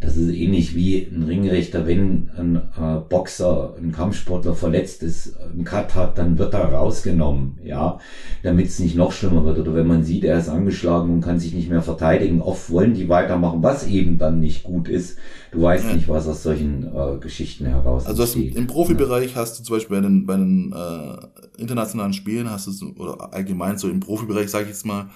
Das 0.00 0.18
ist 0.18 0.28
ähnlich 0.28 0.76
wie 0.76 1.08
ein 1.10 1.22
Ringrichter, 1.22 1.86
wenn 1.86 2.28
ein 2.36 2.56
äh, 2.56 3.00
Boxer, 3.08 3.74
ein 3.78 3.92
Kampfsportler 3.92 4.54
verletzt 4.54 5.02
ist, 5.02 5.34
einen 5.40 5.64
Cut 5.64 5.94
hat, 5.94 6.18
dann 6.18 6.36
wird 6.36 6.52
er 6.52 6.66
rausgenommen, 6.66 7.58
ja, 7.64 7.98
damit 8.42 8.66
es 8.66 8.78
nicht 8.78 8.94
noch 8.94 9.12
schlimmer 9.12 9.46
wird. 9.46 9.58
Oder 9.58 9.74
wenn 9.74 9.86
man 9.86 10.04
sieht, 10.04 10.24
er 10.24 10.38
ist 10.38 10.50
angeschlagen 10.50 11.10
und 11.14 11.20
kann 11.22 11.40
sich 11.40 11.54
nicht 11.54 11.70
mehr 11.70 11.80
verteidigen, 11.80 12.42
oft 12.42 12.68
wollen 12.70 12.92
die 12.92 13.08
weitermachen, 13.08 13.62
was 13.62 13.86
eben 13.86 14.18
dann 14.18 14.38
nicht 14.38 14.64
gut 14.64 14.88
ist. 14.88 15.16
Du 15.50 15.62
weißt 15.62 15.94
nicht, 15.94 16.08
was 16.08 16.28
aus 16.28 16.42
solchen 16.42 16.84
äh, 16.94 17.16
Geschichten 17.18 17.64
heraus 17.64 18.04
Also 18.04 18.24
entsteht. 18.24 18.54
im 18.54 18.66
Profibereich 18.66 19.34
hast 19.34 19.58
du 19.58 19.64
zum 19.64 19.76
Beispiel 19.76 19.96
bei 19.96 20.02
den, 20.02 20.26
bei 20.26 20.36
den 20.36 20.74
äh, 20.76 21.62
internationalen 21.62 22.12
Spielen, 22.12 22.50
hast 22.50 22.66
du 22.66 22.92
oder 22.98 23.32
allgemein 23.32 23.78
so 23.78 23.88
im 23.88 24.00
Profibereich, 24.00 24.26
sage 24.44 24.64
ich 24.64 24.70
jetzt 24.70 24.86
mal, 24.86 25.10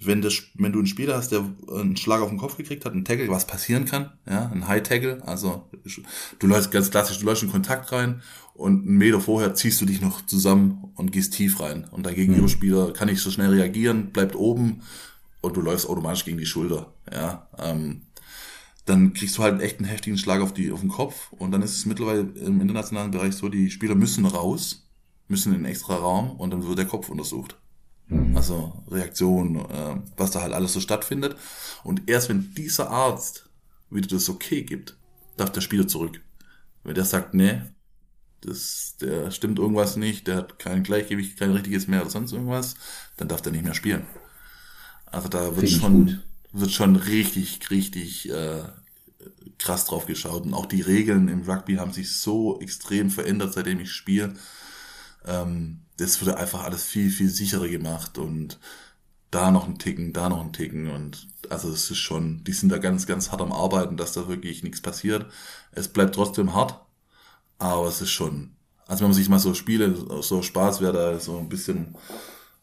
wenn, 0.00 0.22
das, 0.22 0.42
wenn 0.54 0.72
du 0.72 0.78
einen 0.80 0.86
Spieler 0.86 1.16
hast, 1.16 1.32
der 1.32 1.44
einen 1.72 1.96
Schlag 1.96 2.20
auf 2.20 2.28
den 2.28 2.38
Kopf 2.38 2.56
gekriegt 2.56 2.84
hat, 2.84 2.92
einen 2.92 3.04
Tackle, 3.04 3.28
was 3.28 3.46
passieren 3.46 3.84
kann, 3.84 4.12
ja, 4.28 4.50
ein 4.52 4.66
High 4.66 4.82
Tackle, 4.82 5.22
also 5.26 5.68
du 6.38 6.46
läufst 6.46 6.70
ganz 6.70 6.90
klassisch, 6.90 7.18
du 7.18 7.26
läufst 7.26 7.42
in 7.42 7.50
Kontakt 7.50 7.92
rein 7.92 8.22
und 8.54 8.86
einen 8.86 8.98
Meter 8.98 9.20
vorher 9.20 9.54
ziehst 9.54 9.80
du 9.80 9.86
dich 9.86 10.00
noch 10.00 10.24
zusammen 10.26 10.92
und 10.96 11.12
gehst 11.12 11.34
tief 11.34 11.60
rein. 11.60 11.86
Und 11.90 12.06
der 12.06 12.14
Gegenüberspieler 12.14 12.88
mhm. 12.88 12.92
kann 12.92 13.08
nicht 13.08 13.20
so 13.20 13.30
schnell 13.30 13.50
reagieren, 13.50 14.10
bleibt 14.12 14.36
oben 14.36 14.82
und 15.40 15.56
du 15.56 15.60
läufst 15.60 15.88
automatisch 15.88 16.24
gegen 16.24 16.38
die 16.38 16.46
Schulter, 16.46 16.92
ja. 17.12 17.48
Ähm, 17.58 18.02
dann 18.86 19.14
kriegst 19.14 19.38
du 19.38 19.42
halt 19.42 19.62
echt 19.62 19.78
einen 19.78 19.88
heftigen 19.88 20.18
Schlag 20.18 20.42
auf, 20.42 20.52
die, 20.52 20.70
auf 20.70 20.80
den 20.80 20.90
Kopf 20.90 21.32
und 21.32 21.52
dann 21.52 21.62
ist 21.62 21.74
es 21.74 21.86
mittlerweile 21.86 22.20
im 22.20 22.60
internationalen 22.60 23.10
Bereich 23.10 23.34
so, 23.34 23.48
die 23.48 23.70
Spieler 23.70 23.94
müssen 23.94 24.26
raus, 24.26 24.90
müssen 25.26 25.52
in 25.54 25.60
einen 25.60 25.64
extra 25.64 25.96
Raum 25.96 26.32
und 26.32 26.50
dann 26.50 26.66
wird 26.66 26.78
der 26.78 26.84
Kopf 26.84 27.08
untersucht. 27.08 27.56
Mhm. 28.08 28.36
Also 28.36 28.84
Reaktion, 28.88 29.56
äh, 29.56 29.96
was 30.16 30.30
da 30.30 30.42
halt 30.42 30.52
alles 30.52 30.72
so 30.72 30.80
stattfindet. 30.80 31.36
Und 31.82 32.08
erst 32.08 32.28
wenn 32.28 32.54
dieser 32.54 32.90
Arzt 32.90 33.48
wieder 33.90 34.08
das 34.08 34.28
okay 34.28 34.62
gibt, 34.62 34.96
darf 35.36 35.50
der 35.52 35.60
Spieler 35.60 35.86
zurück. 35.86 36.20
Wenn 36.82 36.94
der 36.94 37.04
sagt, 37.04 37.34
nee, 37.34 37.62
das, 38.40 38.96
der 39.00 39.30
stimmt 39.30 39.58
irgendwas 39.58 39.96
nicht, 39.96 40.26
der 40.26 40.36
hat 40.36 40.58
kein 40.58 40.82
Gleichgewicht, 40.82 41.38
kein 41.38 41.52
richtiges 41.52 41.88
mehr 41.88 42.02
oder 42.02 42.10
sonst 42.10 42.32
irgendwas, 42.32 42.76
dann 43.16 43.28
darf 43.28 43.40
der 43.40 43.52
nicht 43.52 43.64
mehr 43.64 43.74
spielen. 43.74 44.06
Also 45.06 45.28
da 45.28 45.56
wird 45.56 45.70
schon, 45.70 46.20
wird 46.52 46.72
schon 46.72 46.96
richtig, 46.96 47.70
richtig 47.70 48.30
äh, 48.30 48.64
krass 49.58 49.86
drauf 49.86 50.06
geschaut. 50.06 50.44
Und 50.44 50.54
auch 50.54 50.66
die 50.66 50.82
Regeln 50.82 51.28
im 51.28 51.42
Rugby 51.42 51.76
haben 51.76 51.92
sich 51.92 52.16
so 52.16 52.60
extrem 52.60 53.10
verändert, 53.10 53.54
seitdem 53.54 53.80
ich 53.80 53.92
spiele. 53.92 54.34
Ähm, 55.24 55.83
das 55.96 56.20
wurde 56.20 56.36
einfach 56.36 56.64
alles 56.64 56.84
viel, 56.84 57.10
viel 57.10 57.30
sicherer 57.30 57.68
gemacht 57.68 58.18
und 58.18 58.58
da 59.30 59.50
noch 59.50 59.66
ein 59.66 59.78
Ticken, 59.78 60.12
da 60.12 60.28
noch 60.28 60.40
ein 60.40 60.52
Ticken 60.52 60.88
und 60.90 61.28
also 61.50 61.70
es 61.70 61.90
ist 61.90 61.98
schon, 61.98 62.44
die 62.44 62.52
sind 62.52 62.70
da 62.70 62.78
ganz, 62.78 63.06
ganz 63.06 63.32
hart 63.32 63.42
am 63.42 63.52
Arbeiten, 63.52 63.96
dass 63.96 64.12
da 64.12 64.28
wirklich 64.28 64.62
nichts 64.62 64.80
passiert. 64.80 65.26
Es 65.72 65.88
bleibt 65.88 66.14
trotzdem 66.14 66.54
hart, 66.54 66.80
aber 67.58 67.88
es 67.88 68.00
ist 68.00 68.10
schon, 68.10 68.56
also 68.86 69.00
wenn 69.00 69.08
man 69.10 69.16
sich 69.16 69.28
mal 69.28 69.38
so 69.38 69.54
Spiele, 69.54 70.22
so 70.22 70.42
Spaß 70.42 70.80
wäre 70.80 70.92
da 70.92 71.18
so 71.18 71.38
ein 71.38 71.48
bisschen, 71.48 71.96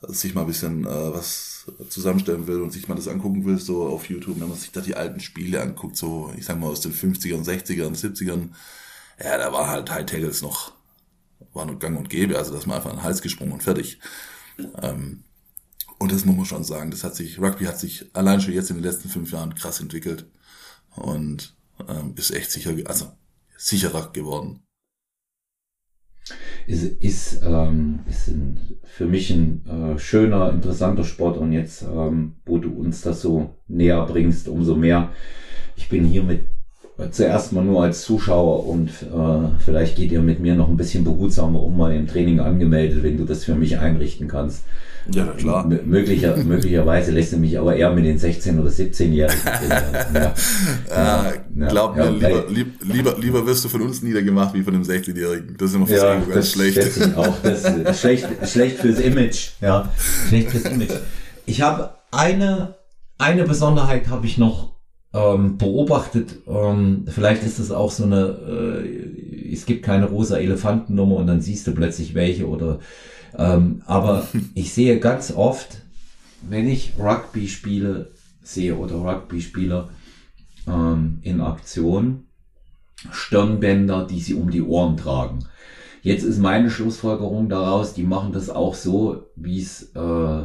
sich 0.01 0.33
mal 0.33 0.41
ein 0.41 0.47
bisschen 0.47 0.85
äh, 0.85 1.13
was 1.13 1.65
zusammenstellen 1.89 2.47
will 2.47 2.61
und 2.61 2.71
sich 2.71 2.87
mal 2.87 2.95
das 2.95 3.07
angucken 3.07 3.45
will, 3.45 3.59
so 3.59 3.87
auf 3.87 4.09
YouTube, 4.09 4.39
wenn 4.39 4.49
man 4.49 4.57
sich 4.57 4.71
da 4.71 4.81
die 4.81 4.95
alten 4.95 5.19
Spiele 5.19 5.61
anguckt, 5.61 5.97
so 5.97 6.33
ich 6.37 6.45
sag 6.45 6.59
mal 6.59 6.67
aus 6.67 6.81
den 6.81 6.93
50ern, 6.93 7.43
60ern, 7.45 7.95
70ern, 7.95 8.49
ja, 9.23 9.37
da 9.37 9.53
war 9.53 9.67
halt 9.67 9.91
High 9.91 10.05
Tackles 10.05 10.41
noch 10.41 10.73
war 11.53 11.65
nur 11.65 11.79
gang 11.79 11.97
und 11.97 12.09
gäbe, 12.09 12.37
also 12.37 12.53
dass 12.53 12.65
man 12.65 12.77
einfach 12.77 12.91
an 12.91 12.97
den 12.97 13.03
Hals 13.03 13.21
gesprungen 13.21 13.53
und 13.53 13.63
fertig. 13.63 13.99
Ähm, 14.81 15.23
und 15.99 16.11
das 16.11 16.25
muss 16.25 16.35
man 16.35 16.45
schon 16.45 16.63
sagen, 16.63 16.91
das 16.91 17.03
hat 17.03 17.15
sich, 17.15 17.39
Rugby 17.39 17.65
hat 17.65 17.79
sich 17.79 18.09
allein 18.13 18.41
schon 18.41 18.53
jetzt 18.53 18.69
in 18.69 18.77
den 18.77 18.83
letzten 18.83 19.09
fünf 19.09 19.31
Jahren 19.31 19.53
krass 19.55 19.79
entwickelt 19.79 20.25
und 20.95 21.55
ähm, 21.87 22.13
ist 22.15 22.31
echt 22.31 22.51
sicher, 22.51 22.73
also 22.85 23.11
sicherer 23.57 24.11
geworden. 24.11 24.63
Ist, 26.67 26.83
ist, 26.83 27.41
ähm, 27.43 27.99
ist 28.07 28.27
ein, 28.27 28.79
für 28.83 29.05
mich 29.05 29.31
ein 29.31 29.65
äh, 29.67 29.99
schöner, 29.99 30.51
interessanter 30.51 31.03
Sport 31.03 31.37
und 31.37 31.51
jetzt, 31.51 31.81
ähm, 31.81 32.35
wo 32.45 32.59
du 32.59 32.71
uns 32.71 33.01
das 33.01 33.21
so 33.21 33.55
näher 33.67 34.05
bringst, 34.05 34.47
umso 34.47 34.75
mehr. 34.75 35.11
Ich 35.75 35.89
bin 35.89 36.05
hier 36.05 36.23
mit 36.23 36.47
zuerst 37.09 37.53
mal 37.53 37.63
nur 37.63 37.83
als 37.83 38.03
Zuschauer 38.03 38.67
und 38.67 38.89
äh, 38.89 39.59
vielleicht 39.63 39.95
geht 39.95 40.11
ihr 40.11 40.21
mit 40.21 40.39
mir 40.39 40.55
noch 40.55 40.69
ein 40.69 40.77
bisschen 40.77 41.03
behutsamer 41.03 41.61
um 41.61 41.77
mal 41.77 41.93
im 41.93 42.07
Training 42.07 42.39
angemeldet, 42.39 43.03
wenn 43.03 43.17
du 43.17 43.25
das 43.25 43.43
für 43.43 43.55
mich 43.55 43.79
einrichten 43.79 44.27
kannst. 44.27 44.63
Ja, 45.09 45.25
klar. 45.25 45.65
M 45.65 45.79
möglicher, 45.85 46.35
möglicherweise 46.43 47.11
lässt 47.11 47.33
du 47.33 47.37
mich 47.37 47.57
aber 47.57 47.75
eher 47.75 47.91
mit 47.91 48.05
den 48.05 48.19
16- 48.19 48.59
oder 48.59 48.69
17-Jährigen. 48.69 49.39
ja, 50.13 50.33
ja, 50.89 51.33
ja, 51.55 51.67
glaub 51.67 51.95
mir, 51.95 52.11
lieber, 52.11 52.45
lieber, 52.81 53.15
lieber 53.19 53.45
wirst 53.47 53.65
du 53.65 53.69
von 53.69 53.81
uns 53.81 54.03
niedergemacht 54.03 54.53
wie 54.53 54.61
von 54.61 54.75
einem 54.75 54.83
16-Jährigen. 54.83 55.55
Das 55.57 55.69
ist 55.69 55.75
immer 55.75 55.87
fürs 55.87 56.01
ja, 56.01 56.15
Ego 56.15 56.31
ganz 56.31 56.51
schlecht. 56.51 56.77
Ich 56.77 57.15
auch. 57.15 57.35
Das 57.41 57.65
ist 57.65 57.99
schlecht, 57.99 58.27
schlecht 58.45 58.77
fürs 58.77 58.99
Image. 58.99 59.49
Ja, 59.59 59.89
schlecht 60.29 60.51
fürs 60.51 60.65
Image. 60.65 60.93
Ich 61.45 61.61
habe 61.61 61.95
eine, 62.11 62.75
eine 63.17 63.43
Besonderheit 63.43 64.09
habe 64.09 64.27
ich 64.27 64.37
noch 64.37 64.71
ähm, 65.13 65.57
beobachtet, 65.57 66.37
ähm, 66.47 67.05
vielleicht 67.07 67.43
ist 67.43 67.59
es 67.59 67.71
auch 67.71 67.91
so 67.91 68.03
eine, 68.03 68.83
äh, 68.85 69.51
es 69.51 69.65
gibt 69.65 69.83
keine 69.83 70.05
rosa 70.05 70.37
Elefantennummer 70.37 71.17
und 71.17 71.27
dann 71.27 71.41
siehst 71.41 71.67
du 71.67 71.73
plötzlich 71.73 72.13
welche 72.13 72.47
oder, 72.47 72.79
ähm, 73.37 73.81
aber 73.85 74.27
ich 74.55 74.73
sehe 74.73 74.99
ganz 74.99 75.31
oft, 75.31 75.81
wenn 76.47 76.67
ich 76.67 76.93
Rugby 76.97 77.47
spiele, 77.47 78.11
sehe 78.41 78.75
oder 78.75 78.95
Rugby-Spieler 78.95 79.89
ähm, 80.67 81.19
in 81.21 81.41
Aktion, 81.41 82.25
Stirnbänder, 83.11 84.07
die 84.07 84.19
sie 84.19 84.33
um 84.33 84.49
die 84.49 84.61
Ohren 84.61 84.97
tragen. 84.97 85.45
Jetzt 86.03 86.23
ist 86.23 86.39
meine 86.39 86.71
Schlussfolgerung 86.71 87.49
daraus, 87.49 87.93
die 87.93 88.03
machen 88.03 88.31
das 88.33 88.49
auch 88.49 88.73
so, 88.73 89.27
wie 89.35 89.61
es 89.61 89.91
äh, 89.95 90.43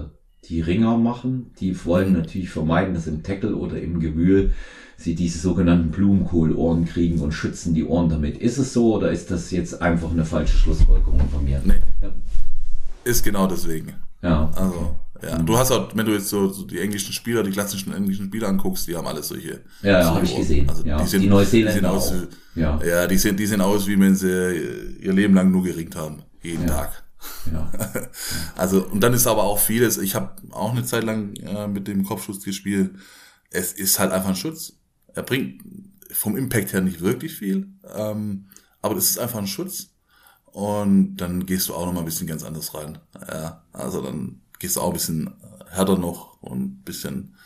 die 0.48 0.60
Ringer 0.60 0.96
machen. 0.98 1.50
Die 1.60 1.84
wollen 1.84 2.12
natürlich 2.12 2.50
vermeiden, 2.50 2.94
dass 2.94 3.06
im 3.06 3.22
Tackle 3.22 3.56
oder 3.56 3.80
im 3.80 4.00
Gewühl 4.00 4.52
sie 4.96 5.14
diese 5.14 5.38
sogenannten 5.38 5.90
Blumenkohlohren 5.90 6.86
kriegen 6.86 7.20
und 7.20 7.32
schützen 7.32 7.74
die 7.74 7.84
Ohren 7.84 8.08
damit. 8.08 8.38
Ist 8.38 8.58
es 8.58 8.72
so 8.72 8.94
oder 8.94 9.10
ist 9.10 9.30
das 9.30 9.50
jetzt 9.50 9.82
einfach 9.82 10.10
eine 10.10 10.24
falsche 10.24 10.56
Schlussfolgerung 10.56 11.20
von 11.30 11.44
mir? 11.44 11.60
Nee. 11.64 11.74
Ja. 12.00 12.08
Ist 13.04 13.22
genau 13.22 13.46
deswegen. 13.46 13.92
Ja. 14.22 14.50
Also, 14.54 14.96
Ja, 15.22 15.38
du 15.38 15.56
hast 15.56 15.70
auch, 15.72 15.94
wenn 15.94 16.06
du 16.06 16.12
jetzt 16.12 16.28
so, 16.28 16.48
so 16.48 16.64
die 16.64 16.78
englischen 16.78 17.12
Spieler, 17.12 17.42
die 17.42 17.50
klassischen 17.50 17.92
englischen 17.92 18.26
Spieler 18.26 18.48
anguckst, 18.48 18.86
die 18.86 18.96
haben 18.96 19.06
alle 19.06 19.22
solche. 19.22 19.60
Ja, 19.82 20.00
ja 20.00 20.14
habe 20.14 20.24
ich 20.24 20.36
gesehen. 20.36 20.68
Also 20.68 20.84
ja, 20.84 21.00
die, 21.00 21.08
sind, 21.08 21.22
die 21.22 21.28
Neuseeländer 21.28 21.72
die 21.72 21.78
sehen 21.78 21.86
aus, 21.86 22.12
auch. 22.12 22.56
Ja. 22.56 22.80
ja, 22.84 23.06
die 23.06 23.16
sehen, 23.18 23.36
die 23.36 23.46
sehen 23.46 23.60
aus, 23.60 23.86
wie 23.86 23.98
wenn 23.98 24.14
sie 24.14 24.96
ihr 25.00 25.12
Leben 25.12 25.34
lang 25.34 25.50
nur 25.50 25.62
geringt 25.62 25.96
haben. 25.96 26.22
Jeden 26.42 26.62
Ja. 26.68 26.74
Tag. 26.74 27.05
Also, 28.56 28.84
und 28.84 29.00
dann 29.00 29.12
ist 29.12 29.26
aber 29.26 29.44
auch 29.44 29.58
vieles, 29.58 29.98
ich 29.98 30.14
habe 30.14 30.34
auch 30.50 30.72
eine 30.72 30.84
Zeit 30.84 31.04
lang 31.04 31.34
äh, 31.36 31.68
mit 31.68 31.86
dem 31.88 32.04
Kopfschuss 32.04 32.42
gespielt. 32.42 32.96
Es 33.50 33.72
ist 33.72 33.98
halt 33.98 34.12
einfach 34.12 34.30
ein 34.30 34.36
Schutz. 34.36 34.74
Er 35.14 35.22
bringt 35.22 35.62
vom 36.10 36.36
Impact 36.36 36.72
her 36.72 36.80
nicht 36.80 37.00
wirklich 37.00 37.34
viel, 37.34 37.68
ähm, 37.94 38.46
aber 38.82 38.94
das 38.94 39.10
ist 39.10 39.18
einfach 39.18 39.38
ein 39.38 39.46
Schutz. 39.46 39.88
Und 40.44 41.16
dann 41.16 41.44
gehst 41.44 41.68
du 41.68 41.74
auch 41.74 41.84
noch 41.84 41.92
mal 41.92 42.00
ein 42.00 42.06
bisschen 42.06 42.26
ganz 42.26 42.42
anders 42.42 42.74
rein. 42.74 42.98
Ja, 43.28 43.62
also 43.72 44.00
dann 44.00 44.40
gehst 44.58 44.76
du 44.76 44.80
auch 44.80 44.88
ein 44.88 44.94
bisschen 44.94 45.34
härter 45.70 45.98
noch 45.98 46.40
und 46.40 46.62
ein 46.62 46.82
bisschen, 46.82 47.36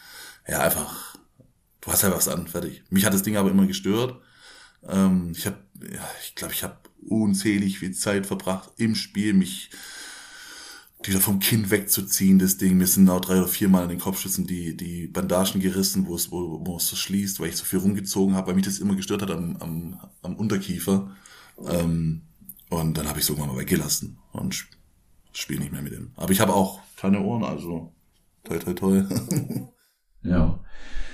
ja, 0.47 0.61
einfach, 0.61 1.17
du 1.81 1.91
hast 1.91 2.03
ja 2.03 2.13
was 2.13 2.29
an, 2.29 2.47
fertig. 2.47 2.85
Mich 2.91 3.05
hat 3.05 3.13
das 3.13 3.23
Ding 3.23 3.37
aber 3.37 3.51
immer 3.51 3.67
gestört. 3.67 4.21
Ähm, 4.87 5.33
ich 5.37 5.47
habe, 5.47 5.57
ja, 5.81 6.09
ich 6.23 6.35
glaube, 6.35 6.55
ich 6.55 6.63
habe 6.63 6.77
unzählig 7.09 7.79
viel 7.79 7.93
Zeit 7.93 8.27
verbracht 8.27 8.71
im 8.77 8.95
Spiel, 8.95 9.33
mich 9.35 9.71
wieder 11.03 11.21
vom 11.21 11.39
Kinn 11.41 11.71
wegzuziehen, 11.71 12.39
das 12.39 12.59
Ding. 12.59 12.77
Mir 12.77 12.87
sind 12.87 13.09
auch 13.09 13.21
drei 13.23 13.39
oder 13.39 13.49
viermal 13.49 13.85
in 13.85 13.89
den 13.89 13.99
Kopfschützen 13.99 14.47
die, 14.47 14.77
die 14.77 15.07
Bandagen 15.07 15.61
gerissen, 15.61 16.07
wo 16.07 16.15
es, 16.15 16.31
wo, 16.31 16.61
wo 16.65 16.77
es 16.77 16.89
so 16.89 16.97
schließt, 16.97 17.41
weil 17.41 17.49
ich 17.49 17.57
so 17.57 17.65
viel 17.65 17.79
rumgezogen 17.79 18.35
habe, 18.35 18.49
weil 18.49 18.55
mich 18.55 18.67
das 18.67 18.79
immer 18.81 18.95
gestört 18.95 19.23
hat 19.23 19.31
am, 19.31 19.57
am, 19.61 20.01
am 20.23 20.37
Unterkiefer. 20.37 21.11
Ähm, 21.67 22.23
und 22.69 22.99
dann 22.99 23.09
habe 23.09 23.19
ich 23.19 23.25
es 23.25 23.31
irgendwann 23.31 23.55
mal 23.55 23.61
weggelassen 23.61 24.19
und 24.33 24.53
sp- 24.55 24.77
spiele 25.33 25.61
nicht 25.61 25.73
mehr 25.73 25.83
mit 25.83 25.95
ihm. 25.95 26.13
Aber 26.17 26.33
ich 26.33 26.41
habe 26.41 26.53
auch 26.55 26.81
keine 26.97 27.21
Ohren, 27.23 27.45
also 27.45 27.95
toi 28.45 28.59
toi 28.59 28.75
toi. 28.75 29.03
Ja. 30.23 30.61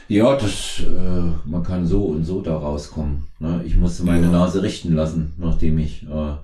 Ja, 0.09 0.37
das, 0.37 0.81
äh, 0.81 1.49
man 1.49 1.63
kann 1.63 1.87
so 1.87 2.05
und 2.05 2.25
so 2.25 2.41
da 2.41 2.57
rauskommen. 2.57 3.27
Ne? 3.41 3.63
Ich 3.65 3.77
musste 3.77 4.05
meine 4.05 4.27
Ja. 4.27 4.33
Nase 4.33 4.63
richten 4.63 4.95
lassen, 4.95 5.35
nachdem 5.37 5.79
ich 5.79 6.05
äh, 6.05 6.37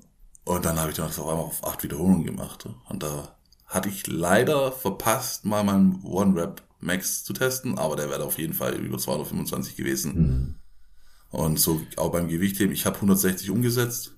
und 0.46 0.66
dann 0.66 0.80
habe 0.80 0.92
ich 0.92 0.98
dann 0.98 1.08
das 1.08 1.20
auf 1.20 1.28
einmal 1.28 1.46
auf 1.46 1.64
acht 1.66 1.84
Wiederholungen 1.84 2.24
gemacht. 2.26 2.68
Und 2.90 3.04
da 3.04 3.36
hatte 3.66 3.90
ich 3.90 4.06
leider 4.08 4.72
verpasst, 4.72 5.46
mal 5.46 5.64
meinen 5.64 6.02
One-Rap 6.04 6.62
Max 6.84 7.24
zu 7.24 7.34
testen, 7.34 7.78
aber 7.78 7.96
der 7.96 8.10
wäre 8.10 8.24
auf 8.24 8.38
jeden 8.38 8.54
Fall 8.54 8.76
über 8.76 8.98
225 8.98 9.76
gewesen. 9.76 10.16
Mhm. 10.16 10.56
Und 11.30 11.60
so 11.60 11.82
auch 11.98 12.12
beim 12.12 12.28
Gewichtheben, 12.28 12.74
ich 12.74 12.86
habe 12.86 12.96
160 12.98 13.50
umgesetzt. 13.50 14.16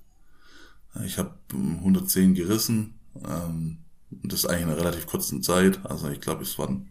Ich 1.05 1.17
habe 1.17 1.35
110 1.53 2.33
gerissen. 2.33 2.99
Ähm, 3.25 3.85
das 4.23 4.45
eigentlich 4.45 4.63
in 4.63 4.69
einer 4.69 4.77
relativ 4.77 5.07
kurzen 5.07 5.41
Zeit. 5.41 5.85
Also 5.85 6.09
ich 6.09 6.21
glaube, 6.21 6.43
es 6.43 6.57
waren, 6.57 6.89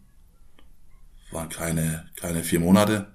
waren 1.31 1.49
keine, 1.49 2.05
keine 2.15 2.43
vier 2.43 2.59
Monate, 2.59 3.13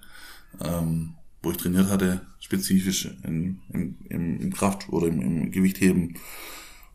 ähm, 0.60 1.14
wo 1.42 1.50
ich 1.50 1.56
trainiert 1.56 1.88
hatte, 1.88 2.26
spezifisch 2.38 3.06
in, 3.24 3.60
im, 3.72 3.96
im, 4.08 4.40
im 4.40 4.52
Kraft- 4.52 4.88
oder 4.90 5.06
im, 5.06 5.20
im 5.20 5.50
Gewichtheben. 5.50 6.18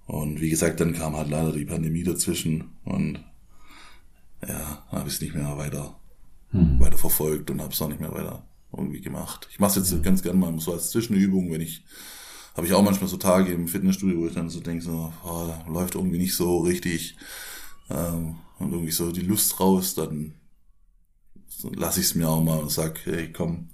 Und 0.07 0.39
wie 0.39 0.49
gesagt, 0.49 0.79
dann 0.79 0.93
kam 0.93 1.15
halt 1.15 1.29
leider 1.29 1.51
die 1.51 1.65
Pandemie 1.65 2.03
dazwischen 2.03 2.75
und 2.83 3.19
ja, 4.47 4.83
habe 4.89 5.07
ich 5.07 5.15
es 5.15 5.21
nicht 5.21 5.35
mehr 5.35 5.57
weiter, 5.57 5.99
Mhm. 6.51 6.79
weiter 6.79 6.97
verfolgt 6.97 7.49
und 7.51 7.61
habe 7.61 7.73
es 7.73 7.81
auch 7.81 7.89
nicht 7.89 7.99
mehr 7.99 8.13
weiter 8.13 8.45
irgendwie 8.75 9.01
gemacht. 9.01 9.47
Ich 9.51 9.59
mache 9.59 9.79
es 9.79 9.91
jetzt 9.91 10.03
ganz 10.03 10.21
gerne 10.21 10.37
mal 10.39 10.57
so 10.59 10.73
als 10.73 10.89
Zwischenübung, 10.91 11.51
wenn 11.51 11.61
ich 11.61 11.83
habe 12.55 12.67
ich 12.67 12.73
auch 12.73 12.81
manchmal 12.83 13.09
so 13.09 13.17
Tage 13.17 13.51
im 13.51 13.67
Fitnessstudio, 13.67 14.19
wo 14.21 14.27
ich 14.27 14.33
dann 14.33 14.49
so 14.49 14.61
denke, 14.61 14.83
so, 14.83 15.11
oh, 15.25 15.53
läuft 15.69 15.95
irgendwie 15.95 16.17
nicht 16.17 16.35
so 16.35 16.59
richtig 16.59 17.17
ähm, 17.89 18.35
und 18.59 18.71
irgendwie 18.71 18.91
so 18.93 19.11
die 19.11 19.21
Lust 19.21 19.59
raus, 19.59 19.93
dann 19.95 20.35
lasse 21.75 21.99
ich 21.99 22.05
es 22.07 22.15
mir 22.15 22.29
auch 22.29 22.41
mal 22.43 22.59
und 22.59 22.71
sag, 22.71 23.05
hey, 23.05 23.31
komm, 23.31 23.69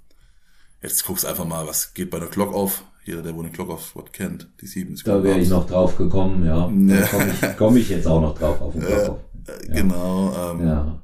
jetzt 0.82 1.06
guckst 1.06 1.26
einfach 1.26 1.46
mal, 1.46 1.68
was 1.68 1.94
geht 1.94 2.10
bei 2.10 2.20
der 2.20 2.30
Glock 2.30 2.54
auf. 2.54 2.84
Jeder, 3.04 3.24
der 3.24 3.36
wohl 3.36 3.44
eine 3.46 3.54
Glock 3.54 3.70
auf 3.72 3.88
Spot 3.88 4.04
kennt, 4.04 4.48
die 4.62 4.68
sieben 4.68 4.96
Da 5.04 5.24
wäre 5.24 5.40
ich 5.40 5.50
noch 5.50 5.66
drauf 5.66 5.98
gekommen, 5.98 6.46
ja. 6.46 6.68
Da 6.72 7.00
Ja. 7.00 7.08
komme 7.08 7.32
ich, 7.32 7.58
komm 7.58 7.78
ich 7.78 7.90
jetzt 7.90 8.06
auch 8.08 8.22
noch 8.22 8.38
drauf 8.38 8.62
auf 8.62 8.74
den 8.74 8.84
Kopf. 8.84 9.20
Äh, 9.48 9.68
Genau, 9.74 10.34
ähm, 10.52 10.68
Ja. 10.68 11.04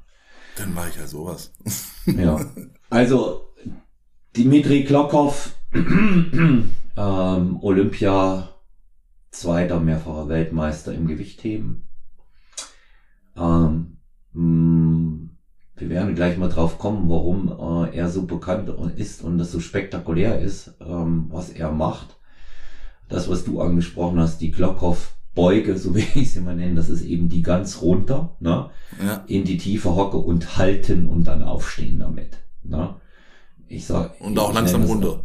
dann 0.57 0.73
mache 0.73 0.89
ich 0.89 0.97
halt 0.97 1.09
sowas. 1.09 1.53
Ja. 2.05 2.39
Also, 2.89 3.49
Dimitri 4.35 4.85
Klokov, 4.85 5.53
ähm, 5.73 6.69
Olympia, 7.61 8.49
zweiter, 9.31 9.79
mehrfacher 9.79 10.29
Weltmeister 10.29 10.93
im 10.93 11.07
Gewichtheben. 11.07 11.87
Ähm, 13.35 13.97
mh, 14.33 15.29
wir 15.75 15.89
werden 15.89 16.15
gleich 16.15 16.37
mal 16.37 16.49
drauf 16.49 16.79
kommen, 16.79 17.09
warum 17.09 17.49
äh, 17.87 17.95
er 17.95 18.09
so 18.09 18.25
bekannt 18.25 18.69
ist 18.97 19.21
und 19.21 19.37
das 19.37 19.51
so 19.51 19.59
spektakulär 19.59 20.39
ist, 20.39 20.75
ähm, 20.79 21.27
was 21.29 21.49
er 21.49 21.71
macht. 21.71 22.17
Das, 23.09 23.29
was 23.29 23.43
du 23.45 23.61
angesprochen 23.61 24.19
hast, 24.19 24.39
die 24.39 24.51
Klokov-Beuge, 25.37 25.77
so 25.77 25.93
will 25.95 26.03
ich 26.15 26.31
sie 26.31 26.41
mal 26.41 26.55
nennen, 26.55 26.75
das 26.75 26.89
ist 26.89 27.03
eben 27.03 27.29
die 27.29 27.41
ganz 27.41 27.81
runter, 27.81 28.35
ne? 28.39 28.69
Ja, 29.03 29.23
in 29.27 29.43
die 29.43 29.57
tiefe 29.57 29.95
Hocke 29.95 30.17
und 30.17 30.57
halten 30.57 31.07
und 31.07 31.25
dann 31.25 31.43
aufstehen 31.43 31.99
damit. 31.99 32.37
Ne? 32.63 32.95
Ich 33.67 33.85
sag, 33.85 34.19
und 34.21 34.37
auch 34.39 34.53
langsam 34.53 34.83
es- 34.83 34.89
runter. 34.89 35.23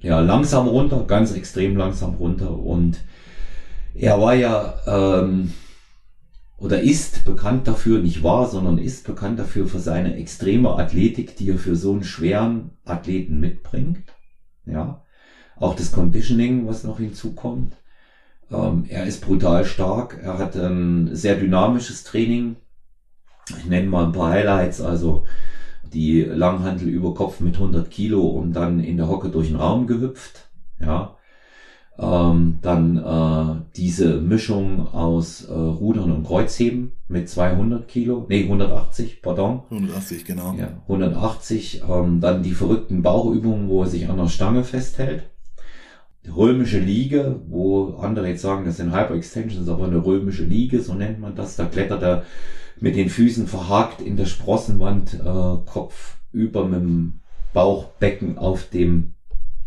Ja, 0.00 0.20
langsam 0.20 0.68
runter, 0.68 1.04
ganz 1.06 1.32
extrem 1.32 1.76
langsam 1.76 2.14
runter. 2.14 2.56
Und 2.56 3.00
er 3.94 4.20
war 4.20 4.34
ja 4.34 4.74
ähm, 4.86 5.52
oder 6.58 6.80
ist 6.82 7.24
bekannt 7.24 7.66
dafür, 7.66 8.00
nicht 8.00 8.22
wahr, 8.22 8.46
sondern 8.48 8.78
ist 8.78 9.06
bekannt 9.06 9.38
dafür 9.38 9.66
für 9.66 9.78
seine 9.78 10.16
extreme 10.16 10.76
Athletik, 10.76 11.36
die 11.36 11.50
er 11.50 11.58
für 11.58 11.76
so 11.76 11.92
einen 11.92 12.04
schweren 12.04 12.72
Athleten 12.84 13.40
mitbringt. 13.40 14.04
Ja, 14.66 15.02
auch 15.56 15.74
das 15.74 15.92
Conditioning, 15.92 16.66
was 16.66 16.84
noch 16.84 16.98
hinzukommt. 16.98 17.74
Ähm, 18.50 18.84
er 18.88 19.04
ist 19.06 19.24
brutal 19.24 19.64
stark. 19.64 20.20
Er 20.22 20.38
hat 20.38 20.56
ein 20.56 21.14
sehr 21.14 21.36
dynamisches 21.36 22.04
Training. 22.04 22.56
Ich 23.48 23.66
nenne 23.66 23.88
mal 23.88 24.06
ein 24.06 24.12
paar 24.12 24.30
Highlights, 24.30 24.80
also 24.80 25.24
die 25.92 26.22
Langhantel 26.22 26.88
über 26.88 27.14
Kopf 27.14 27.40
mit 27.40 27.54
100 27.54 27.90
Kilo 27.90 28.26
und 28.26 28.52
dann 28.54 28.80
in 28.80 28.96
der 28.96 29.08
Hocke 29.08 29.28
durch 29.28 29.48
den 29.48 29.56
Raum 29.56 29.86
gehüpft. 29.86 30.48
Ja, 30.80 31.16
ähm, 31.98 32.58
dann 32.60 32.96
äh, 32.98 33.62
diese 33.76 34.20
Mischung 34.20 34.92
aus 34.92 35.44
äh, 35.44 35.52
Rudern 35.52 36.12
und 36.12 36.26
Kreuzheben 36.26 36.92
mit 37.08 37.28
200 37.28 37.88
Kilo, 37.88 38.26
nee 38.28 38.42
180, 38.42 39.22
pardon. 39.22 39.62
180, 39.70 40.24
genau. 40.24 40.54
Ja, 40.58 40.68
180. 40.82 41.82
Ähm, 41.88 42.20
dann 42.20 42.42
die 42.42 42.52
verrückten 42.52 43.02
Bauchübungen, 43.02 43.68
wo 43.68 43.82
er 43.82 43.88
sich 43.88 44.08
an 44.08 44.18
der 44.18 44.28
Stange 44.28 44.64
festhält. 44.64 45.30
Römische 46.34 46.78
Liege, 46.78 47.40
wo 47.48 47.96
andere 47.96 48.28
jetzt 48.28 48.42
sagen, 48.42 48.64
das 48.64 48.78
sind 48.78 48.94
Hyperextensions, 48.94 49.68
aber 49.68 49.84
eine 49.84 50.04
römische 50.04 50.44
Liege, 50.44 50.80
so 50.80 50.94
nennt 50.94 51.20
man 51.20 51.34
das. 51.34 51.56
Da 51.56 51.66
klettert 51.66 52.02
er 52.02 52.24
mit 52.80 52.96
den 52.96 53.08
Füßen 53.08 53.46
verhakt 53.46 54.00
in 54.00 54.16
der 54.16 54.26
Sprossenwand, 54.26 55.14
äh, 55.14 55.70
Kopf 55.70 56.16
über 56.32 56.64
mit 56.64 56.80
dem 56.80 57.20
Bauchbecken 57.52 58.38
auf 58.38 58.68
dem 58.68 59.12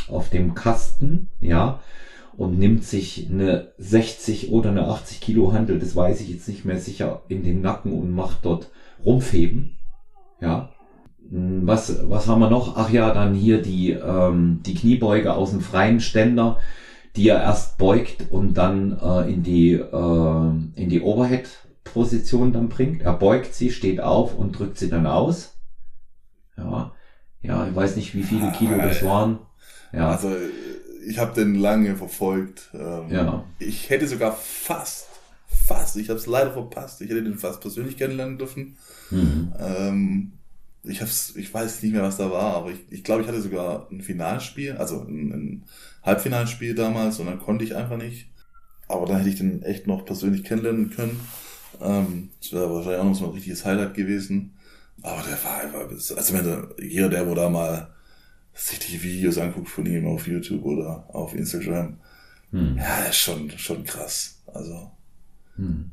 auf 0.08 0.30
dem 0.30 0.56
Kasten, 0.56 1.30
ja 1.40 1.80
und 2.40 2.58
nimmt 2.58 2.86
sich 2.86 3.28
eine 3.30 3.74
60 3.80 4.52
oder 4.52 4.70
eine 4.70 4.88
80 4.88 5.20
Kilo 5.20 5.52
Handel, 5.52 5.78
das 5.78 5.94
weiß 5.94 6.22
ich 6.22 6.30
jetzt 6.30 6.48
nicht 6.48 6.64
mehr 6.64 6.80
sicher, 6.80 7.24
in 7.28 7.44
den 7.44 7.60
Nacken 7.60 7.92
und 7.92 8.12
macht 8.12 8.46
dort 8.46 8.72
Rumpfheben. 9.04 9.78
Ja. 10.40 10.72
Hm, 11.30 11.68
was, 11.68 12.10
was 12.10 12.28
haben 12.28 12.40
wir 12.40 12.50
noch? 12.50 12.78
Ach 12.78 12.90
ja, 12.90 13.14
dann 13.14 13.34
hier 13.34 13.62
die, 13.62 13.92
ähm, 13.92 14.62
die 14.66 14.76
Kniebeuge 14.76 15.34
aus 15.34 15.52
dem 15.52 15.62
freien 15.62 16.00
Ständer, 16.00 16.60
die 17.16 17.30
er 17.30 17.42
erst 17.42 17.78
beugt 17.78 18.26
und 18.30 18.56
dann 18.56 18.98
äh, 19.00 19.32
in 19.32 19.44
die, 19.44 19.74
äh, 19.74 20.50
in 20.76 20.90
die 20.90 21.02
Overhead-Position 21.02 22.54
dann 22.54 22.70
bringt. 22.70 23.02
Er 23.02 23.14
beugt 23.14 23.54
sie, 23.54 23.72
steht 23.72 24.00
auf 24.00 24.36
und 24.36 24.58
drückt 24.58 24.78
sie 24.78 24.90
dann 24.90 25.06
aus. 25.06 25.56
Ja, 26.58 26.94
ja, 27.42 27.68
ich 27.68 27.76
weiß 27.76 27.96
nicht, 27.96 28.16
wie 28.16 28.24
viele 28.24 28.52
Kilo 28.52 28.78
das 28.78 29.04
waren. 29.04 29.40
Ja. 29.94 30.10
Also 30.10 30.32
ich 31.08 31.18
habe 31.18 31.34
den 31.34 31.56
lange 31.56 31.96
verfolgt. 31.96 32.70
Ähm, 32.74 33.10
ja. 33.10 33.44
Ich 33.60 33.90
hätte 33.90 34.08
sogar 34.08 34.34
fast, 34.34 35.08
fast, 35.48 35.96
ich 35.96 36.10
habe 36.10 36.20
es 36.20 36.28
leider 36.28 36.52
verpasst, 36.52 37.02
ich 37.02 37.10
hätte 37.10 37.24
den 37.24 37.38
fast 37.38 37.62
persönlich 37.62 37.98
kennenlernen 37.98 38.38
dürfen. 38.38 38.78
Mhm. 39.10 39.54
Ähm, 39.58 40.34
ich 40.84 41.02
hab's, 41.02 41.34
ich 41.36 41.54
weiß 41.54 41.84
nicht 41.84 41.92
mehr, 41.92 42.04
was 42.04 42.18
da 42.18 42.32
war, 42.32 42.56
aber 42.56 42.72
ich, 42.72 42.80
ich 42.90 43.04
glaube, 43.04 43.22
ich 43.22 43.28
hatte 43.28 43.42
sogar 43.42 43.88
ein 43.92 44.02
Finalspiel, 44.02 44.74
also 44.74 45.02
ein, 45.02 45.32
ein 45.32 45.64
Halbfinalspiel 46.04 46.76
damals 46.76 47.20
und 47.20 47.28
dann 47.28 47.40
konnte 47.40 47.66
ich 47.66 47.76
einfach 47.76 47.98
nicht. 47.98 48.30
Aber 48.88 49.06
dann 49.06 49.18
hätte 49.18 49.30
ich 49.30 49.38
den 49.38 49.62
echt 49.62 49.88
noch 49.88 50.06
persönlich 50.06 50.44
kennenlernen 50.44 50.90
können. 50.90 51.20
Ähm, 51.82 52.30
das 52.42 52.54
wäre 52.54 52.74
wahrscheinlich 52.74 53.00
auch 53.00 53.06
noch 53.06 53.16
so 53.16 53.26
ein 53.26 53.32
richtiges 53.32 53.66
Highlight 53.66 53.94
gewesen. 53.94 54.58
Aber 55.02 55.22
der 55.22 55.44
war 55.44 55.62
einfach, 55.62 55.90
also 55.90 56.34
wenn 56.34 56.46
der, 56.46 56.70
jeder, 56.82 57.10
der 57.10 57.28
wo 57.28 57.36
da 57.36 57.50
mal 57.50 57.94
sich 58.54 58.80
die 58.80 59.02
Videos 59.02 59.38
anguckt 59.38 59.70
von 59.70 59.86
ihm 59.86 60.08
auf 60.08 60.28
YouTube 60.28 60.64
oder 60.66 61.06
auf 61.14 61.34
Instagram, 61.36 62.00
hm. 62.52 62.78
ja, 62.78 63.04
ist 63.06 63.18
schon, 63.18 63.50
schon 63.52 63.84
krass. 63.84 64.42
Also. 64.48 64.92
Hm. 65.56 65.92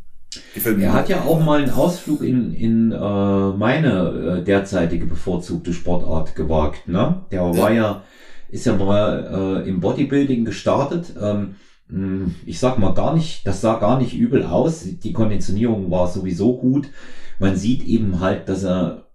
Gefällt 0.54 0.80
er 0.80 0.92
hat 0.92 1.08
ja 1.08 1.22
auch 1.22 1.42
mal 1.42 1.62
einen 1.62 1.70
Ausflug 1.70 2.22
in, 2.22 2.52
in 2.54 2.92
äh, 2.92 2.96
meine 2.96 4.40
äh, 4.40 4.44
derzeitige 4.44 5.06
bevorzugte 5.06 5.72
Sportart 5.72 6.34
gewagt. 6.34 6.88
Ne? 6.88 7.22
Der 7.30 7.42
ja. 7.42 7.56
war 7.56 7.72
ja, 7.72 8.02
ist 8.48 8.66
ja 8.66 8.76
mal 8.76 9.62
äh, 9.64 9.68
im 9.68 9.80
Bodybuilding 9.80 10.44
gestartet. 10.44 11.14
Ähm, 11.20 11.56
hm, 11.88 12.34
ich 12.44 12.58
sag 12.58 12.78
mal 12.78 12.94
gar 12.94 13.14
nicht, 13.14 13.46
das 13.46 13.60
sah 13.60 13.78
gar 13.78 13.98
nicht 13.98 14.14
übel 14.14 14.44
aus. 14.44 14.84
Die 14.84 15.12
Konditionierung 15.12 15.90
war 15.90 16.08
sowieso 16.08 16.56
gut. 16.56 16.88
Man 17.38 17.56
sieht 17.56 17.84
eben 17.84 18.20
halt, 18.20 18.48
dass 18.48 18.64
er 18.64 19.06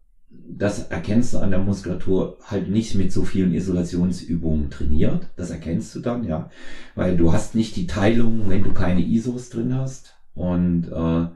das 0.58 0.88
erkennst 0.88 1.34
du 1.34 1.40
an 1.40 1.52
der 1.52 1.60
Muskulatur 1.60 2.38
halt 2.44 2.70
nicht 2.70 2.96
mit 2.96 3.12
so 3.12 3.24
vielen 3.24 3.54
Isolationsübungen 3.54 4.70
trainiert. 4.70 5.30
Das 5.36 5.50
erkennst 5.50 5.96
du 5.96 6.00
dann, 6.00 6.24
ja. 6.24 6.50
Weil 6.96 7.18
du 7.18 7.34
hast 7.34 7.56
nicht 7.56 7.76
die 7.76 7.88
Teilung, 7.88 8.50
wenn 8.50 8.64
du 8.64 8.74
keine 8.74 9.02
ISOs 9.02 9.50
drin 9.50 9.76
hast. 9.76 10.16
Und 10.34 10.88
äh, 10.92 11.28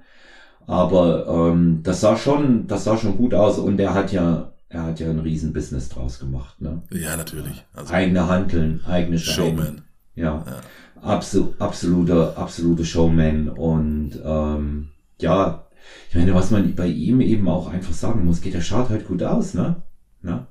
aber 0.68 1.28
ähm, 1.28 1.82
das 1.84 2.02
sah 2.02 2.18
schon, 2.18 2.68
das 2.68 2.84
sah 2.84 2.98
schon 2.98 3.18
gut 3.18 3.34
aus 3.34 3.60
und 3.60 3.80
er 3.80 3.94
hat 3.94 4.12
ja, 4.12 4.52
er 4.70 4.84
hat 4.84 5.00
ja 5.00 5.10
ein 5.10 5.20
riesen 5.20 5.54
Business 5.54 5.90
draus 5.90 6.20
gemacht, 6.20 6.60
ne? 6.62 6.82
Ja, 6.92 7.16
natürlich. 7.16 7.64
Also 7.74 7.94
eigene 7.94 8.28
Handeln, 8.28 8.82
eigene 8.86 9.20
Showman. 9.20 9.66
Scheine. 9.66 9.84
Ja. 10.16 10.44
ja. 10.46 10.62
Absol 11.02 11.54
absoluter, 11.60 12.36
absoluter 12.38 12.84
Showman 12.84 13.50
und 13.50 14.14
ähm, 14.24 14.90
ja, 15.20 15.68
ich 16.10 16.16
meine, 16.16 16.34
was 16.34 16.50
man 16.50 16.74
bei 16.74 16.88
ihm 16.88 17.22
eben 17.22 17.48
auch 17.48 17.68
einfach 17.68 17.94
sagen 17.94 18.26
muss, 18.26 18.42
geht 18.42 18.56
der 18.56 18.62
schaut 18.62 18.90
halt 18.90 19.08
gut 19.08 19.22
aus, 19.22 19.54
ne? 19.54 19.84
ne? 20.24 20.48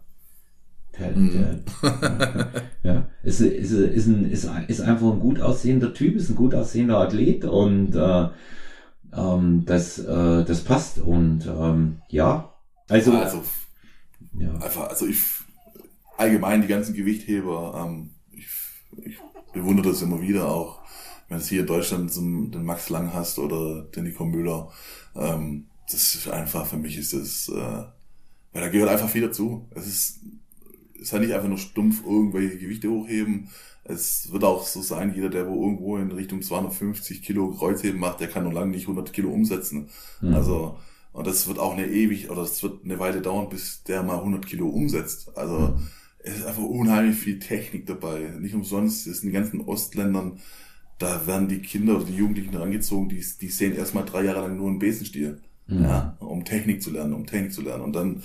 Der, 0.98 1.16
mhm. 1.16 1.32
der, 1.82 2.62
ja, 2.82 3.08
ist, 3.22 3.40
ist, 3.40 3.72
ist, 3.72 4.06
ein, 4.06 4.30
ist, 4.30 4.48
ist 4.68 4.80
einfach 4.80 5.12
ein 5.12 5.20
gut 5.20 5.40
aussehender 5.40 5.92
Typ, 5.92 6.16
ist 6.16 6.30
ein 6.30 6.36
gut 6.36 6.54
aussehender 6.54 6.98
Athlet 6.98 7.44
und 7.44 7.94
äh, 7.96 8.28
ähm, 9.16 9.64
das, 9.66 9.98
äh, 9.98 10.44
das 10.44 10.60
passt. 10.62 10.98
Und 10.98 11.46
ähm, 11.46 11.98
ja, 12.08 12.54
also, 12.88 13.12
also 13.12 13.42
ja. 14.38 14.52
einfach, 14.54 14.88
also 14.88 15.06
ich 15.06 15.20
allgemein 16.16 16.62
die 16.62 16.68
ganzen 16.68 16.94
Gewichtheber, 16.94 17.84
ähm, 17.86 18.10
ich, 18.32 18.46
ich 19.04 19.18
bewundere 19.52 19.88
das 19.90 20.02
immer 20.02 20.20
wieder 20.20 20.48
auch, 20.48 20.80
wenn 21.28 21.38
du 21.38 21.44
hier 21.44 21.60
in 21.60 21.66
Deutschland 21.66 22.12
so 22.12 22.20
den 22.20 22.64
Max 22.64 22.90
Lang 22.90 23.12
hast 23.12 23.38
oder 23.38 23.82
den 23.84 24.04
Nico 24.04 24.24
Müller, 24.24 24.70
ähm, 25.16 25.66
das 25.90 26.14
ist 26.14 26.28
einfach, 26.28 26.66
für 26.66 26.76
mich 26.76 26.96
ist 26.96 27.12
das, 27.12 27.48
äh, 27.48 27.84
weil 28.52 28.62
da 28.62 28.68
gehört 28.68 28.90
einfach 28.90 29.08
viel 29.08 29.22
dazu. 29.22 29.68
Es 29.74 29.86
ist, 29.86 30.20
es 30.22 30.43
ist 31.04 31.12
halt 31.12 31.22
nicht 31.22 31.34
einfach 31.34 31.48
nur 31.48 31.58
stumpf 31.58 32.04
irgendwelche 32.04 32.58
Gewichte 32.58 32.90
hochheben. 32.90 33.48
Es 33.84 34.32
wird 34.32 34.44
auch 34.44 34.66
so 34.66 34.80
sein, 34.80 35.14
jeder, 35.14 35.28
der 35.28 35.46
wo 35.46 35.62
irgendwo 35.62 35.96
in 35.98 36.10
Richtung 36.10 36.42
250 36.42 37.22
Kilo 37.22 37.50
Kreuzheben 37.50 38.00
macht, 38.00 38.20
der 38.20 38.28
kann 38.28 38.44
noch 38.44 38.52
lange 38.52 38.70
nicht 38.70 38.84
100 38.84 39.12
Kilo 39.12 39.30
umsetzen. 39.30 39.88
Mhm. 40.20 40.34
Also, 40.34 40.78
und 41.12 41.26
das 41.26 41.46
wird 41.46 41.58
auch 41.58 41.74
eine 41.74 41.86
ewig, 41.86 42.30
oder 42.30 42.42
es 42.42 42.62
wird 42.62 42.84
eine 42.84 42.98
Weile 42.98 43.20
dauern, 43.20 43.48
bis 43.48 43.82
der 43.84 44.02
mal 44.02 44.18
100 44.18 44.46
Kilo 44.46 44.68
umsetzt. 44.68 45.36
Also, 45.36 45.58
mhm. 45.58 45.88
es 46.20 46.38
ist 46.38 46.46
einfach 46.46 46.62
unheimlich 46.62 47.16
viel 47.16 47.38
Technik 47.38 47.86
dabei. 47.86 48.32
Nicht 48.40 48.54
umsonst 48.54 49.06
ist 49.06 49.22
in 49.22 49.30
den 49.30 49.34
ganzen 49.34 49.60
Ostländern 49.60 50.40
da 50.98 51.26
werden 51.26 51.48
die 51.48 51.60
Kinder 51.60 51.96
oder 51.96 52.04
die 52.04 52.16
Jugendlichen 52.16 52.52
herangezogen, 52.52 53.08
die, 53.08 53.24
die 53.40 53.48
sehen 53.48 53.74
erstmal 53.74 54.04
drei 54.04 54.24
Jahre 54.24 54.42
lang 54.42 54.56
nur 54.56 54.68
einen 54.68 54.78
Besenstiel, 54.78 55.40
mhm. 55.66 55.82
ja, 55.82 56.16
um 56.20 56.44
Technik 56.44 56.82
zu 56.82 56.90
lernen, 56.90 57.14
um 57.14 57.26
Technik 57.26 57.52
zu 57.52 57.62
lernen. 57.62 57.84
Und 57.84 57.94
dann 57.94 58.22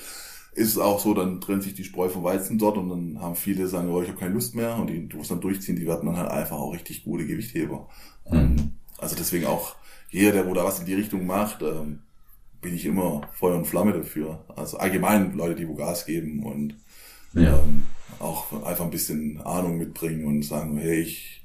ist 0.60 0.70
es 0.70 0.78
auch 0.78 0.99
so, 0.99 1.14
dann 1.14 1.39
trennt 1.39 1.64
sich 1.64 1.74
die 1.74 1.84
Spreu 1.84 2.10
vom 2.10 2.24
Weizen 2.24 2.57
dort 2.57 2.78
und 2.78 2.89
dann 2.89 3.22
haben 3.22 3.36
viele 3.36 3.68
sagen, 3.68 3.89
oh, 3.89 4.01
ich 4.01 4.10
habe 4.10 4.20
keine 4.20 4.34
Lust 4.34 4.55
mehr 4.55 4.76
und 4.76 4.88
die, 4.88 5.07
du 5.07 5.18
musst 5.18 5.32
dann 5.32 5.41
durchziehen, 5.41 5.78
die 5.78 5.88
werden 5.88 6.05
dann 6.05 6.18
halt 6.18 6.30
einfach 6.30 6.57
auch 6.57 6.74
richtig 6.74 7.03
gute 7.03 7.26
Gewichtheber. 7.26 7.88
Mhm. 8.30 8.38
Ähm, 8.38 8.74
also 8.97 9.16
deswegen 9.16 9.45
auch 9.45 9.76
jeder, 10.10 10.32
der 10.32 10.47
wo 10.47 10.53
da 10.53 10.66
was 10.66 10.80
in 10.80 10.86
die 10.86 10.95
Richtung 10.95 11.26
macht, 11.26 11.62
ähm, 11.62 11.99
bin 12.62 12.76
ich 12.76 12.86
immer 12.86 13.22
Feuer 13.34 13.55
und 13.55 13.68
Flamme 13.68 13.93
dafür. 13.93 14.43
Also 14.55 14.78
allgemein 14.78 15.36
Leute, 15.36 15.55
die 15.55 15.68
wo 15.68 15.76
Gas 15.76 16.05
geben 16.05 16.43
und 16.43 16.76
ja. 17.34 17.57
ähm, 17.57 17.84
auch 18.20 18.51
einfach 18.64 18.84
ein 18.84 18.91
bisschen 18.91 19.39
Ahnung 19.41 19.78
mitbringen 19.78 20.26
und 20.26 20.43
sagen, 20.43 20.78
hey, 20.78 20.99
ich 20.99 21.39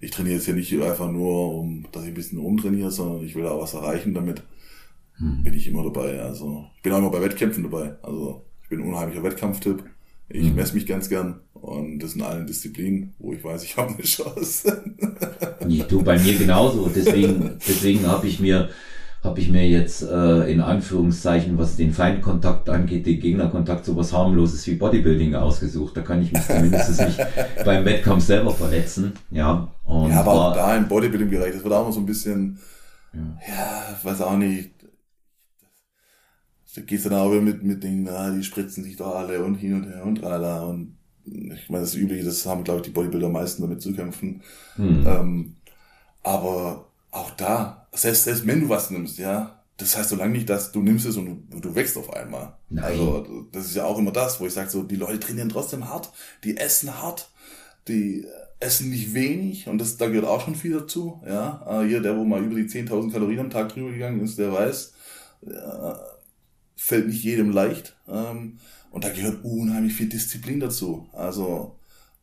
ich 0.00 0.10
trainiere 0.10 0.36
jetzt 0.36 0.44
hier 0.44 0.54
nicht 0.54 0.72
einfach 0.82 1.10
nur, 1.10 1.54
um, 1.54 1.86
dass 1.92 2.02
ich 2.02 2.08
ein 2.08 2.14
bisschen 2.14 2.38
rumtrainiere, 2.38 2.90
sondern 2.90 3.24
ich 3.24 3.34
will 3.34 3.46
auch 3.46 3.62
was 3.62 3.74
erreichen 3.74 4.12
damit. 4.12 4.42
Hm. 5.16 5.42
Bin 5.42 5.54
ich 5.54 5.66
immer 5.66 5.82
dabei. 5.82 6.20
Also 6.20 6.66
ich 6.76 6.82
bin 6.82 6.92
auch 6.92 6.98
immer 6.98 7.10
bei 7.10 7.22
Wettkämpfen 7.22 7.62
dabei. 7.62 7.96
Also 8.02 8.45
ich 8.66 8.70
bin 8.70 8.80
ein 8.80 8.88
unheimlicher 8.88 9.22
Wettkampftipp. 9.22 9.84
Ich 10.28 10.48
hm. 10.48 10.56
messe 10.56 10.74
mich 10.74 10.86
ganz 10.86 11.08
gern 11.08 11.38
und 11.52 12.00
das 12.00 12.16
in 12.16 12.22
allen 12.22 12.48
Disziplinen, 12.48 13.14
wo 13.20 13.32
ich 13.32 13.44
weiß, 13.44 13.62
ich 13.62 13.76
habe 13.76 13.94
eine 13.94 14.02
Chance. 14.02 14.82
Nicht 15.64 15.92
du 15.92 16.02
bei 16.02 16.18
mir 16.18 16.36
genauso. 16.36 16.90
Deswegen, 16.92 17.58
deswegen 17.68 18.08
habe 18.08 18.26
ich 18.26 18.40
mir 18.40 18.68
habe 19.22 19.40
ich 19.40 19.50
mir 19.50 19.68
jetzt 19.68 20.02
äh, 20.02 20.50
in 20.50 20.60
Anführungszeichen, 20.60 21.58
was 21.58 21.76
den 21.76 21.92
Feindkontakt 21.92 22.68
angeht, 22.68 23.06
den 23.06 23.20
Gegnerkontakt, 23.20 23.84
sowas 23.84 24.12
harmloses 24.12 24.66
wie 24.66 24.74
Bodybuilding 24.74 25.36
ausgesucht. 25.36 25.96
Da 25.96 26.00
kann 26.02 26.22
ich 26.22 26.32
mich 26.32 26.44
zumindest 26.44 27.00
nicht 27.00 27.18
beim 27.64 27.84
Wettkampf 27.84 28.24
selber 28.24 28.50
verletzen. 28.50 29.12
Ja, 29.30 29.68
und 29.84 30.10
ja 30.10 30.20
aber 30.20 30.32
auch 30.32 30.54
da 30.54 30.76
im 30.76 30.88
Bodybuilding-Bereich, 30.88 31.54
das 31.54 31.62
wird 31.62 31.72
auch 31.72 31.86
noch 31.86 31.92
so 31.92 32.00
ein 32.00 32.06
bisschen, 32.06 32.58
ja, 33.12 33.20
ja 33.48 33.98
weiß 34.02 34.22
auch 34.22 34.36
nicht. 34.36 34.70
Da 36.76 36.82
gehst 36.82 37.06
du 37.06 37.08
dann 37.08 37.20
auch 37.20 37.30
mit, 37.40 37.62
mit 37.62 37.82
Dingen, 37.82 38.04
na, 38.04 38.30
die 38.30 38.44
spritzen 38.44 38.84
sich 38.84 38.96
doch 38.96 39.14
alle 39.14 39.42
und 39.42 39.54
hin 39.54 39.74
und 39.74 39.84
her 39.84 40.04
und 40.04 40.16
tralala 40.16 40.64
und 40.64 40.96
ich 41.24 41.68
meine, 41.68 41.82
das 41.82 41.94
Übliche, 41.94 42.24
das 42.24 42.46
haben, 42.46 42.62
glaube 42.62 42.80
ich, 42.80 42.86
die 42.86 42.92
Bodybuilder 42.92 43.28
meisten 43.28 43.62
damit 43.62 43.82
zu 43.82 43.92
kämpfen. 43.94 44.42
Hm. 44.76 45.06
Ähm, 45.06 45.56
aber 46.22 46.86
auch 47.10 47.30
da, 47.30 47.88
selbst, 47.92 48.24
selbst 48.24 48.46
wenn 48.46 48.60
du 48.60 48.68
was 48.68 48.90
nimmst, 48.90 49.18
ja, 49.18 49.62
das 49.76 49.96
heißt 49.96 50.10
so 50.10 50.16
lange 50.16 50.32
nicht, 50.32 50.48
dass 50.48 50.72
du 50.72 50.82
nimmst 50.82 51.06
es 51.06 51.16
und 51.16 51.48
du, 51.50 51.60
du 51.60 51.74
wächst 51.74 51.96
auf 51.96 52.12
einmal. 52.12 52.54
Nein. 52.70 52.84
Also 52.84 53.46
das 53.52 53.66
ist 53.66 53.76
ja 53.76 53.84
auch 53.84 53.98
immer 53.98 54.12
das, 54.12 54.40
wo 54.40 54.46
ich 54.46 54.52
sage, 54.52 54.70
so 54.70 54.82
die 54.82 54.96
Leute 54.96 55.20
trainieren 55.20 55.48
trotzdem 55.48 55.88
hart, 55.88 56.12
die 56.44 56.56
essen 56.56 57.00
hart, 57.00 57.30
die 57.88 58.24
essen 58.60 58.90
nicht 58.90 59.12
wenig 59.12 59.68
und 59.68 59.78
das 59.78 59.96
da 59.96 60.06
gehört 60.08 60.26
auch 60.26 60.42
schon 60.42 60.54
viel 60.54 60.72
dazu. 60.72 61.22
Ja, 61.26 61.82
äh, 61.82 61.86
hier 61.86 62.00
der, 62.00 62.16
wo 62.16 62.24
mal 62.24 62.42
über 62.42 62.54
die 62.54 62.68
10.000 62.68 63.12
Kalorien 63.12 63.40
am 63.40 63.50
Tag 63.50 63.70
drüber 63.70 63.90
gegangen 63.90 64.20
ist, 64.20 64.38
der 64.38 64.52
weiß, 64.52 64.94
fällt 66.76 67.08
nicht 67.08 67.24
jedem 67.24 67.50
leicht. 67.50 67.96
Ähm, 68.08 68.58
und 68.90 69.04
da 69.04 69.10
gehört 69.10 69.44
unheimlich 69.44 69.94
viel 69.94 70.08
Disziplin 70.08 70.60
dazu. 70.60 71.08
Also 71.12 71.76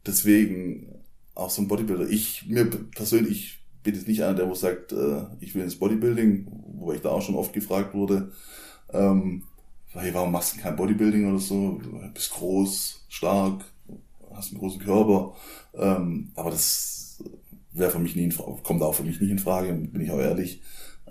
deswegen 0.06 0.88
auch 1.36 1.50
so 1.50 1.62
ein 1.62 1.68
Bodybuilder. 1.68 2.10
Ich 2.10 2.46
mir 2.48 2.66
persönlich 2.66 3.60
bin 3.84 3.96
jetzt 3.96 4.08
nicht 4.08 4.24
einer, 4.24 4.36
der 4.36 4.50
wo 4.50 4.56
sagt, 4.56 4.92
äh, 4.94 5.24
ich 5.40 5.54
will 5.54 5.64
ins 5.64 5.78
Bodybuilding, 5.78 6.48
wobei 6.78 6.96
ich 6.96 7.02
da 7.02 7.10
auch 7.10 7.22
schon 7.22 7.36
oft 7.36 7.54
gefragt 7.54 7.94
wurde. 7.94 8.32
Ähm, 8.92 9.44
hey, 9.90 10.14
warum 10.14 10.32
machst 10.32 10.56
du 10.56 10.62
kein 10.62 10.76
Bodybuilding 10.76 11.30
oder 11.30 11.40
so? 11.40 11.80
Du 11.84 12.00
bist 12.14 12.32
groß, 12.32 13.06
stark, 13.10 13.66
hast 14.34 14.52
einen 14.52 14.60
großen 14.60 14.82
Körper. 14.82 15.36
Ähm, 15.76 16.32
aber 16.36 16.52
das 16.52 17.24
wäre 17.74 17.92
für 17.92 18.00
mich 18.00 18.16
nie 18.16 18.26
in 18.26 18.32
Frage, 18.32 18.62
kommt 18.64 18.82
auch 18.82 18.96
für 18.96 19.04
mich 19.04 19.20
nicht 19.20 19.32
in 19.32 19.40
Frage, 19.40 19.74
bin 19.74 20.02
ich 20.02 20.12
auch 20.12 20.20
ehrlich. 20.20 20.62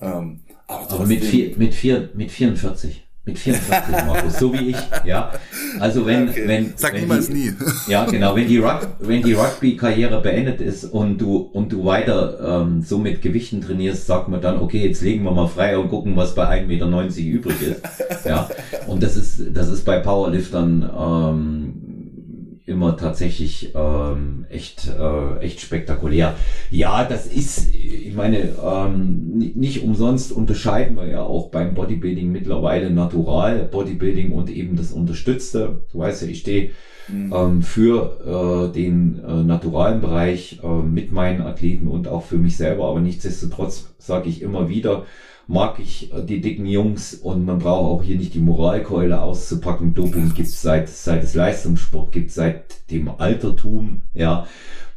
Ähm, 0.00 0.40
aber, 0.66 0.90
aber 0.90 1.06
mit, 1.06 1.24
vier, 1.24 1.56
mit, 1.58 1.74
vier, 1.74 2.10
mit 2.14 2.30
44. 2.30 3.06
Mit 3.24 3.38
44, 3.38 4.04
Markus, 4.04 4.38
so 4.40 4.52
wie 4.52 4.70
ich, 4.70 4.76
ja. 5.04 5.30
Also 5.78 6.04
wenn, 6.06 6.28
okay. 6.28 6.42
wenn, 6.44 6.72
Sag 6.74 6.94
wenn 6.94 7.02
niemals 7.02 7.28
die, 7.28 7.34
nie. 7.34 7.52
Ja, 7.86 8.04
genau, 8.04 8.34
wenn 8.34 8.48
die, 8.48 8.58
Rug, 8.58 8.80
wenn 8.98 9.22
die 9.22 9.34
Rugby-Karriere 9.34 10.20
beendet 10.20 10.60
ist 10.60 10.84
und 10.84 11.18
du, 11.18 11.36
und 11.36 11.70
du 11.70 11.84
weiter 11.84 12.62
ähm, 12.62 12.82
so 12.82 12.98
mit 12.98 13.22
Gewichten 13.22 13.60
trainierst, 13.60 14.08
sagt 14.08 14.28
man 14.28 14.40
dann, 14.40 14.58
okay, 14.58 14.84
jetzt 14.84 15.02
legen 15.02 15.22
wir 15.22 15.30
mal 15.30 15.46
frei 15.46 15.78
und 15.78 15.88
gucken, 15.88 16.16
was 16.16 16.34
bei 16.34 16.48
1,90 16.48 16.66
Meter 16.66 16.86
übrig 17.20 17.62
ist. 17.62 18.24
Ja. 18.24 18.50
Und 18.88 19.04
das 19.04 19.14
ist, 19.14 19.40
das 19.54 19.68
ist 19.68 19.84
bei 19.84 20.00
Powerliftern 20.00 20.90
ähm, 20.92 21.91
immer 22.64 22.96
tatsächlich 22.96 23.72
ähm, 23.74 24.46
echt, 24.48 24.88
äh, 24.88 25.38
echt 25.40 25.60
spektakulär. 25.60 26.34
Ja, 26.70 27.04
das 27.04 27.26
ist, 27.26 27.74
ich 27.74 28.14
meine, 28.14 28.54
ähm, 28.62 29.52
nicht 29.54 29.82
umsonst 29.82 30.30
unterscheiden 30.32 30.96
wir 30.96 31.06
ja 31.06 31.22
auch 31.22 31.50
beim 31.50 31.74
Bodybuilding 31.74 32.30
mittlerweile 32.30 32.90
Natural 32.90 33.64
Bodybuilding 33.64 34.32
und 34.32 34.48
eben 34.48 34.76
das 34.76 34.92
Unterstützte. 34.92 35.82
Du 35.90 35.98
weißt 35.98 36.22
ja, 36.22 36.28
ich 36.28 36.38
stehe 36.40 36.70
mhm. 37.08 37.32
ähm, 37.34 37.62
für 37.62 38.70
äh, 38.70 38.72
den 38.72 39.20
äh, 39.24 39.42
naturalen 39.42 40.00
Bereich 40.00 40.60
äh, 40.62 40.82
mit 40.82 41.10
meinen 41.10 41.42
Athleten 41.42 41.88
und 41.88 42.06
auch 42.06 42.24
für 42.24 42.38
mich 42.38 42.56
selber, 42.56 42.88
aber 42.88 43.00
nichtsdestotrotz 43.00 43.94
sage 43.98 44.28
ich 44.28 44.40
immer 44.40 44.68
wieder, 44.68 45.04
mag 45.52 45.78
ich 45.78 46.12
äh, 46.12 46.22
die 46.24 46.40
dicken 46.40 46.66
Jungs 46.66 47.14
und 47.14 47.44
man 47.44 47.58
braucht 47.58 47.90
auch 47.90 48.02
hier 48.02 48.16
nicht 48.16 48.34
die 48.34 48.40
Moralkeule 48.40 49.20
auszupacken. 49.20 49.94
Doping 49.94 50.32
gibt's 50.34 50.62
seit, 50.62 50.88
seit 50.88 51.22
es 51.22 51.34
Leistungssport 51.34 52.10
gibt, 52.10 52.30
seit 52.30 52.90
dem 52.90 53.08
Altertum, 53.08 54.02
ja. 54.14 54.46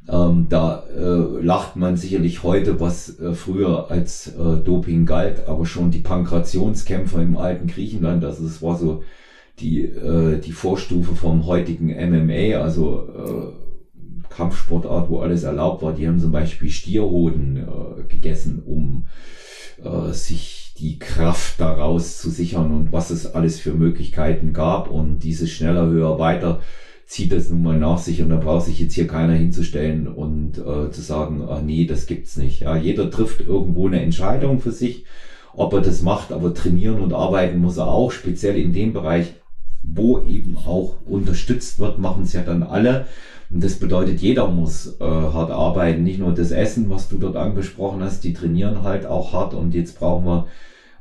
Ähm, 0.07 0.45
da 0.49 0.83
äh, 0.95 1.43
lacht 1.43 1.75
man 1.75 1.97
sicherlich 1.97 2.43
heute, 2.43 2.79
was 2.79 3.19
äh, 3.19 3.33
früher 3.33 3.89
als 3.89 4.27
äh, 4.27 4.57
Doping 4.63 5.07
galt, 5.07 5.47
aber 5.47 5.65
schon 5.65 5.89
die 5.89 5.99
Pankrationskämpfer 5.99 7.23
im 7.23 7.37
alten 7.37 7.65
Griechenland, 7.65 8.23
also 8.23 8.45
es 8.45 8.61
war 8.61 8.77
so 8.77 9.01
die, 9.59 9.81
äh, 9.81 10.39
die 10.39 10.51
Vorstufe 10.51 11.15
vom 11.15 11.47
heutigen 11.47 11.87
MMA, 11.87 12.61
also 12.61 13.07
äh, 13.17 14.31
Kampfsportart, 14.31 15.09
wo 15.09 15.21
alles 15.21 15.41
erlaubt 15.41 15.81
war. 15.81 15.93
Die 15.93 16.07
haben 16.07 16.19
zum 16.19 16.31
Beispiel 16.31 16.69
Stierhoden 16.69 17.65
gegessen, 18.09 18.61
um 18.65 19.05
äh, 19.83 20.11
sich 20.11 20.73
die 20.77 20.99
Kraft 20.99 21.59
daraus 21.59 22.17
zu 22.17 22.29
sichern 22.29 22.71
und 22.71 22.91
was 22.91 23.09
es 23.09 23.33
alles 23.33 23.59
für 23.59 23.73
Möglichkeiten 23.73 24.51
gab 24.53 24.89
und 24.89 25.19
dieses 25.19 25.49
schneller, 25.51 25.87
höher, 25.87 26.19
weiter 26.19 26.61
zieht 27.05 27.31
das 27.31 27.49
nun 27.49 27.61
mal 27.61 27.77
nach 27.77 27.99
sich 27.99 28.21
und 28.21 28.29
da 28.29 28.37
braucht 28.37 28.65
sich 28.65 28.79
jetzt 28.79 28.93
hier 28.93 29.07
keiner 29.07 29.33
hinzustellen 29.33 30.07
und 30.07 30.57
äh, 30.57 30.91
zu 30.91 31.01
sagen, 31.01 31.43
ah, 31.47 31.61
nee, 31.63 31.85
das 31.85 32.07
gibt's 32.07 32.35
nicht. 32.35 32.61
Ja, 32.61 32.75
jeder 32.75 33.11
trifft 33.11 33.41
irgendwo 33.41 33.87
eine 33.87 34.01
Entscheidung 34.01 34.59
für 34.59 34.71
sich, 34.71 35.05
ob 35.53 35.73
er 35.73 35.81
das 35.81 36.01
macht, 36.01 36.31
aber 36.31 36.53
trainieren 36.53 36.99
und 36.99 37.13
arbeiten 37.13 37.59
muss 37.59 37.77
er 37.77 37.87
auch, 37.87 38.11
speziell 38.11 38.57
in 38.57 38.73
dem 38.73 38.91
Bereich, 38.91 39.33
wo 39.83 40.19
eben 40.23 40.57
auch 40.57 40.95
unterstützt 41.05 41.79
wird, 41.79 41.99
machen 41.99 42.23
es 42.23 42.33
ja 42.33 42.41
dann 42.41 42.63
alle. 42.63 43.05
Und 43.49 43.63
das 43.63 43.79
bedeutet, 43.79 44.21
jeder 44.21 44.47
muss 44.47 44.99
äh, 44.99 45.03
hart 45.03 45.51
arbeiten, 45.51 46.03
nicht 46.03 46.19
nur 46.19 46.33
das 46.33 46.51
Essen, 46.51 46.89
was 46.89 47.09
du 47.09 47.17
dort 47.17 47.35
angesprochen 47.35 48.01
hast, 48.01 48.23
die 48.23 48.33
trainieren 48.33 48.83
halt 48.83 49.05
auch 49.05 49.33
hart 49.33 49.53
und 49.53 49.73
jetzt 49.73 49.99
brauchen 49.99 50.25
wir 50.25 50.47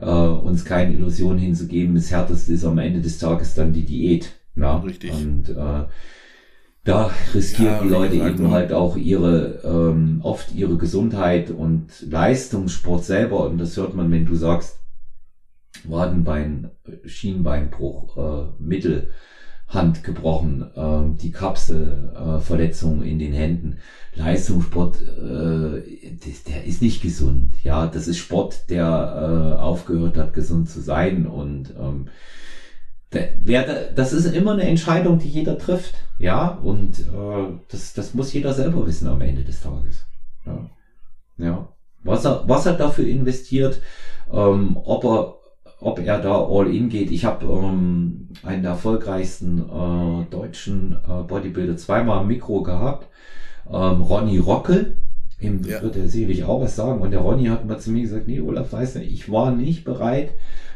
äh, 0.01 0.05
uns 0.07 0.65
keine 0.65 0.93
Illusion 0.93 1.39
hinzugeben. 1.39 1.95
Das 1.95 2.11
Härteste 2.11 2.53
ist 2.53 2.65
am 2.65 2.79
Ende 2.79 3.01
des 3.01 3.19
Tages 3.19 3.55
dann 3.55 3.73
die 3.73 3.85
Diät. 3.85 4.33
Ja, 4.57 4.79
richtig. 4.79 5.13
Und 5.13 5.49
äh, 5.49 5.85
da 6.85 7.11
riskieren 7.35 7.77
ja, 7.77 7.83
die 7.83 7.89
Leute 7.89 8.17
eben 8.17 8.51
halt 8.51 8.73
auch 8.73 8.97
ihre, 8.97 9.61
ähm, 9.65 10.21
oft 10.23 10.55
ihre 10.55 10.77
Gesundheit 10.77 11.51
und 11.51 11.89
Leistungssport 12.09 13.05
selber. 13.05 13.47
Und 13.47 13.59
das 13.59 13.77
hört 13.77 13.95
man, 13.95 14.11
wenn 14.13 14.27
du 14.27 14.35
sagst, 14.35 14.81
Wadenbein, 15.85 16.71
Schienbeinbruch, 17.05 18.17
äh, 18.17 18.63
Mittel, 18.63 19.11
Hand 19.69 20.05
gebrochen, 20.05 20.71
äh, 20.77 21.21
die 21.21 21.33
Kapselverletzung 21.33 23.03
äh, 23.03 23.11
in 23.11 23.19
den 23.19 23.33
Händen. 23.33 23.79
Leistungssport, 24.15 25.03
äh, 25.03 25.83
der 26.49 26.65
ist 26.65 26.83
nicht 26.83 27.03
gesund. 27.03 27.53
Ja, 27.63 27.87
das 27.87 28.07
ist 28.07 28.19
Sport, 28.19 28.71
der 28.71 28.85
äh, 28.87 29.61
aufgehört 29.61 30.17
hat, 30.17 30.35
gesund 30.35 30.71
zu 30.71 30.81
sein. 30.81 31.27
Und 31.27 31.75
ähm, 31.79 32.09
der, 33.13 33.93
das 33.93 34.13
ist 34.13 34.27
immer 34.27 34.53
eine 34.53 34.65
Entscheidung, 34.65 35.19
die 35.19 35.29
jeder 35.29 35.59
trifft. 35.59 35.95
Ja, 36.19 36.49
und 36.49 37.01
äh, 37.01 37.59
das, 37.69 37.95
das 37.95 38.15
muss 38.15 38.33
jeder 38.33 38.55
selber 38.55 38.87
wissen 38.87 39.09
am 39.09 39.21
Ende 39.21 39.45
des 39.45 39.61
Tages. 39.61 40.07
Ja, 40.47 40.71
ja. 41.39 41.69
Was 42.03 42.25
er, 42.25 42.45
was 42.47 42.67
er 42.67 42.75
dafür 42.75 43.07
investiert, 43.07 43.81
ähm, 44.31 44.77
ob 44.77 45.05
er 45.05 45.35
ob 45.85 45.99
er 45.99 46.19
da 46.19 46.43
all 46.43 46.75
in 46.75 46.89
geht. 46.89 47.11
Ich 47.11 47.25
habe 47.25 47.45
ähm, 47.47 48.29
einen 48.43 48.63
der 48.63 48.73
erfolgreichsten 48.73 49.59
äh, 49.59 50.31
deutschen 50.31 50.93
äh, 50.93 51.23
Bodybuilder 51.23 51.77
zweimal 51.77 52.23
im 52.23 52.29
Mikro 52.29 52.63
gehabt, 52.63 53.09
ähm, 53.67 54.01
Ronny 54.01 54.39
Rockel. 54.39 54.97
Ihm 55.41 55.63
ja. 55.63 55.83
wird 55.83 55.97
er 55.97 56.09
sicherlich 56.09 56.45
auch 56.45 56.63
was 56.63 56.75
sagen. 56.75 57.03
Und 57.03 57.11
der 57.11 57.21
Ronny 57.21 57.47
hat 57.47 57.67
mal 57.67 57.79
zu 57.79 57.91
mir 57.91 58.03
gesagt, 58.03 58.27
nee, 58.27 58.41
Olaf, 58.41 58.73
weißt 58.73 58.97
du, 58.97 59.03
ich 59.03 59.31
war 59.31 59.51
nicht 59.51 59.85
bereit, 59.85 60.33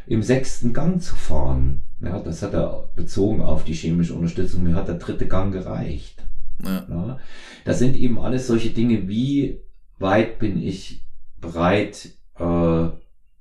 im 0.07 0.23
sechsten 0.23 0.75
Gang 0.75 1.01
zu 1.01 1.15
fahren. 1.17 1.83
Ja, 2.01 2.19
das 2.19 2.43
hat 2.43 2.53
er 2.53 2.91
bezogen 2.95 3.41
auf 3.41 3.65
die 3.65 3.73
chemische 3.73 4.15
Unterstützung. 4.15 4.63
Mir 4.63 4.75
hat 4.75 4.89
der 4.89 4.97
dritte 4.97 5.27
Gang 5.27 5.53
gereicht. 5.53 6.23
Ja. 6.63 6.87
ja. 6.89 7.19
Das 7.65 7.79
sind 7.79 7.97
eben 7.97 8.19
alles 8.19 8.47
solche 8.47 8.71
Dinge, 8.71 9.09
wie 9.09 9.61
weit 9.99 10.39
bin 10.39 10.61
ich 10.61 11.07
bereit, 11.41 12.11
äh, 12.39 12.89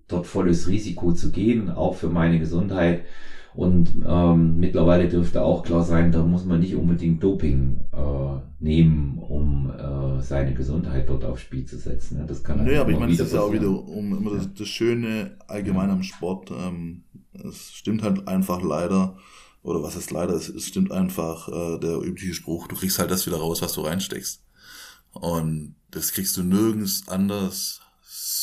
dort 0.07 0.27
volles 0.27 0.67
Risiko 0.67 1.11
zu 1.11 1.31
gehen, 1.31 1.69
auch 1.69 1.95
für 1.95 2.09
meine 2.09 2.39
Gesundheit. 2.39 3.03
Und 3.53 3.89
ähm, 4.07 4.57
mittlerweile 4.57 5.09
dürfte 5.09 5.41
auch 5.41 5.63
klar 5.63 5.83
sein, 5.83 6.11
da 6.11 6.23
muss 6.23 6.45
man 6.45 6.59
nicht 6.59 6.75
unbedingt 6.75 7.23
Doping 7.23 7.79
äh, 7.91 8.39
nehmen, 8.59 9.17
um 9.17 9.71
äh, 9.71 10.21
seine 10.21 10.53
Gesundheit 10.53 11.09
dort 11.09 11.25
aufs 11.25 11.41
Spiel 11.41 11.65
zu 11.65 11.77
setzen. 11.77 12.19
Ja, 12.19 12.25
das 12.25 12.43
kann 12.43 12.63
Nö, 12.63 12.79
aber 12.79 12.91
ich 12.91 12.99
meine, 12.99 13.15
das 13.15 13.27
ist 13.27 13.33
ja 13.33 13.41
auch 13.41 13.51
wieder 13.51 13.69
um 13.69 14.15
immer 14.15 14.35
das, 14.35 14.53
das 14.53 14.67
Schöne 14.67 15.37
allgemein 15.47 15.87
ja. 15.87 15.95
am 15.95 16.03
Sport. 16.03 16.51
Ähm, 16.51 17.03
es 17.33 17.71
stimmt 17.71 18.03
halt 18.03 18.27
einfach 18.27 18.61
leider, 18.61 19.17
oder 19.63 19.81
was 19.81 19.95
ist 19.95 20.11
leider, 20.11 20.35
es, 20.35 20.49
es 20.49 20.67
stimmt 20.67 20.91
einfach 20.91 21.47
äh, 21.47 21.79
der 21.79 21.99
übliche 22.01 22.35
Spruch, 22.35 22.67
du 22.67 22.75
kriegst 22.75 22.99
halt 22.99 23.09
das 23.09 23.25
wieder 23.25 23.37
raus, 23.37 23.63
was 23.63 23.73
du 23.73 23.81
reinsteckst. 23.81 24.43
Und 25.13 25.73
das 25.89 26.11
kriegst 26.11 26.37
du 26.37 26.43
nirgends 26.43 27.07
anders 27.07 27.81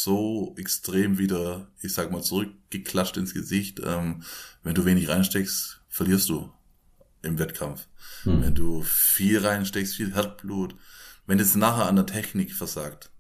so 0.04 0.54
extrem 0.58 1.18
wieder, 1.18 1.68
ich 1.80 1.92
sag 1.92 2.10
mal, 2.10 2.22
zurückgeklatscht 2.22 3.16
ins 3.16 3.34
Gesicht. 3.34 3.80
Ähm, 3.84 4.22
wenn 4.62 4.74
du 4.74 4.84
wenig 4.84 5.08
reinsteckst, 5.08 5.80
verlierst 5.88 6.28
du 6.28 6.52
im 7.22 7.38
Wettkampf. 7.38 7.88
Hm. 8.22 8.42
Wenn 8.42 8.54
du 8.54 8.82
viel 8.82 9.44
reinsteckst, 9.44 9.96
viel 9.96 10.14
Herzblut, 10.14 10.76
wenn 11.26 11.40
es 11.40 11.54
nachher 11.54 11.86
an 11.86 11.96
der 11.96 12.06
Technik 12.06 12.52
versagt 12.52 13.10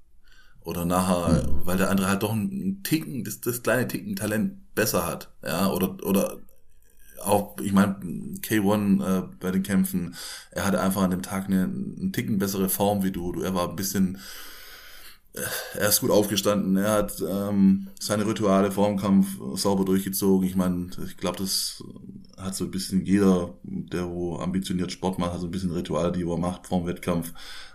oder 0.60 0.84
nachher, 0.84 1.42
hm. 1.42 1.66
weil 1.66 1.78
der 1.78 1.90
andere 1.90 2.08
halt 2.08 2.22
doch 2.22 2.32
einen 2.32 2.82
Ticken, 2.82 3.24
das, 3.24 3.40
das 3.40 3.62
kleine 3.62 3.88
Ticken 3.88 4.14
Talent 4.14 4.74
besser 4.74 5.06
hat, 5.06 5.32
ja, 5.42 5.70
oder, 5.70 5.96
oder 6.04 6.38
auch, 7.22 7.58
ich 7.60 7.72
meine, 7.72 7.94
K1 8.40 9.02
äh, 9.02 9.28
bei 9.40 9.50
den 9.50 9.62
Kämpfen, 9.62 10.14
er 10.50 10.66
hatte 10.66 10.80
einfach 10.80 11.02
an 11.02 11.10
dem 11.10 11.22
Tag 11.22 11.46
eine, 11.46 11.64
einen 11.64 12.12
Ticken 12.12 12.38
bessere 12.38 12.68
Form 12.68 13.02
wie 13.02 13.12
du, 13.12 13.32
du 13.32 13.40
er 13.40 13.54
war 13.54 13.70
ein 13.70 13.76
bisschen 13.76 14.18
er 15.74 15.88
ist 15.88 16.00
gut 16.00 16.10
aufgestanden, 16.10 16.76
er 16.76 16.92
hat 16.92 17.20
ähm, 17.20 17.88
seine 17.98 18.26
Rituale 18.26 18.70
vor 18.70 18.86
dem 18.86 18.98
Kampf 18.98 19.26
sauber 19.54 19.84
durchgezogen. 19.84 20.46
Ich 20.46 20.54
meine, 20.54 20.90
ich 21.04 21.16
glaube, 21.16 21.38
das 21.38 21.82
hat 22.38 22.54
so 22.54 22.64
ein 22.64 22.70
bisschen 22.70 23.04
jeder, 23.04 23.54
der 23.64 24.08
wo 24.08 24.38
ambitioniert 24.38 24.92
Sport 24.92 25.18
macht, 25.18 25.32
hat 25.32 25.40
so 25.40 25.48
ein 25.48 25.50
bisschen 25.50 25.72
Rituale, 25.72 26.12
die 26.12 26.22
er 26.22 26.38
macht 26.38 26.68
vor 26.68 26.78
dem 26.78 26.86
Wettkampf. 26.86 27.32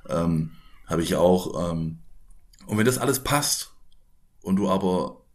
Ähm, 0.07 0.51
Habe 0.87 1.03
ich 1.03 1.15
auch. 1.15 1.71
Ähm, 1.71 1.99
und 2.65 2.77
wenn 2.77 2.85
das 2.85 2.97
alles 2.97 3.19
passt 3.19 3.71
und 4.41 4.55
du 4.55 4.69
aber 4.69 5.25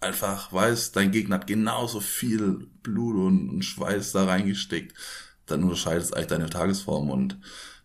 einfach 0.00 0.52
weißt, 0.52 0.96
dein 0.96 1.12
Gegner 1.12 1.36
hat 1.36 1.46
genauso 1.46 2.00
viel 2.00 2.66
Blut 2.82 3.16
und, 3.16 3.62
Schweiß 3.62 4.12
da 4.12 4.24
reingesteckt, 4.24 4.94
dann 5.46 5.62
unterscheidet 5.62 6.04
es 6.04 6.12
eigentlich 6.12 6.26
deine 6.28 6.50
Tagesform 6.50 7.10
und 7.10 7.38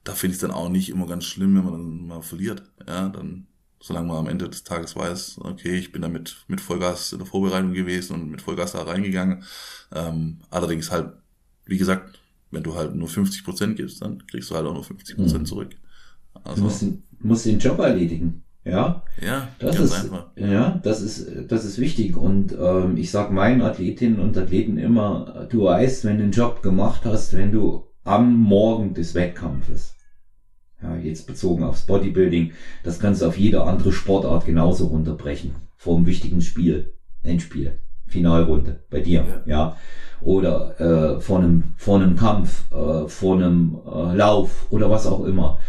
da 0.04 0.16
finde 0.16 0.32
ich 0.32 0.38
es 0.38 0.42
dann 0.42 0.52
auch 0.52 0.70
nicht 0.70 0.90
immer 0.90 1.08
ganz 1.08 1.26
schlimm, 1.26 1.56
wenn 1.56 1.64
man 1.64 1.74
dann 1.74 2.08
mal 2.08 2.22
verliert. 2.22 2.64
Ja, 2.88 3.10
dann 3.10 3.48
solange 3.80 4.08
man 4.08 4.18
am 4.18 4.28
Ende 4.28 4.50
des 4.50 4.64
Tages 4.64 4.96
weiß, 4.96 5.40
okay, 5.44 5.76
ich 5.76 5.92
bin 5.92 6.02
damit 6.02 6.44
mit 6.48 6.62
Vollgas 6.62 7.14
in 7.14 7.20
der 7.20 7.28
Vorbereitung 7.28 7.74
gewesen 7.74 8.14
und 8.14 8.30
mit 8.30 8.42
Vollgas 8.42 8.74
da 8.74 8.84
reingegangen. 8.84 9.44
Ähm, 9.94 10.38
allerdings 10.50 10.92
halt, 10.92 11.14
wie 11.66 11.78
gesagt, 11.78 12.20
wenn 12.52 12.64
du 12.64 12.76
halt 12.76 12.96
nur 12.96 13.08
50 13.08 13.44
Prozent 13.44 13.76
gibst, 13.78 14.02
dann 14.02 14.26
kriegst 14.28 14.50
du 14.50 14.56
halt 14.56 14.66
auch 14.66 14.74
nur 14.74 14.84
50 14.84 15.16
Prozent 15.16 15.42
mhm. 15.42 15.46
zurück. 15.46 15.76
Also, 16.44 16.58
du 16.58 16.64
musst, 16.64 16.86
musst 17.20 17.46
den 17.46 17.60
Job 17.60 17.80
erledigen. 17.80 18.44
Ja, 18.66 19.04
ja, 19.22 19.48
das 19.58 19.80
ist 19.80 19.94
einfach. 19.94 20.28
ja, 20.36 20.80
das 20.84 21.02
ist 21.02 21.28
das 21.48 21.64
ist 21.64 21.80
wichtig 21.80 22.18
und 22.18 22.54
ähm, 22.60 22.98
ich 22.98 23.10
sag 23.10 23.32
meinen 23.32 23.62
Athletinnen 23.62 24.20
und 24.20 24.38
Athleten 24.38 24.78
immer, 24.78 25.48
du 25.50 25.64
weißt, 25.64 26.04
wenn 26.04 26.18
du 26.18 26.24
einen 26.24 26.34
Job 26.34 26.62
gemacht 26.62 27.02
hast, 27.06 27.34
wenn 27.34 27.52
du 27.54 27.88
am 28.04 28.36
Morgen 28.36 28.94
des 28.94 29.16
Wettkampfes, 29.16 29.96
ja, 30.82 30.96
jetzt 30.96 31.28
bezogen 31.28 31.64
aufs 31.64 31.86
Bodybuilding, 31.86 32.52
das 32.84 33.00
kannst 33.00 33.22
du 33.22 33.28
auf 33.28 33.38
jede 33.38 33.64
andere 33.64 33.92
Sportart 33.92 34.46
genauso 34.46 34.88
runterbrechen 34.88 35.56
vor 35.78 35.98
einem 35.98 36.06
wichtigen 36.06 36.42
Spiel, 36.42 36.94
Endspiel, 37.24 37.80
Finalrunde 38.08 38.84
bei 38.90 39.02
dir, 39.02 39.26
ja, 39.46 39.52
ja. 39.52 39.78
oder 40.22 40.80
äh, 40.80 41.22
vor 41.22 41.40
einem 41.40 41.64
vor 41.78 42.02
einem 42.02 42.16
Kampf, 42.16 42.64
äh, 42.72 43.08
vor 43.08 43.36
einem 43.36 43.78
äh, 43.86 44.16
Lauf 44.16 44.68
oder 44.70 44.90
was 44.90 45.06
auch 45.06 45.26
immer 45.26 45.60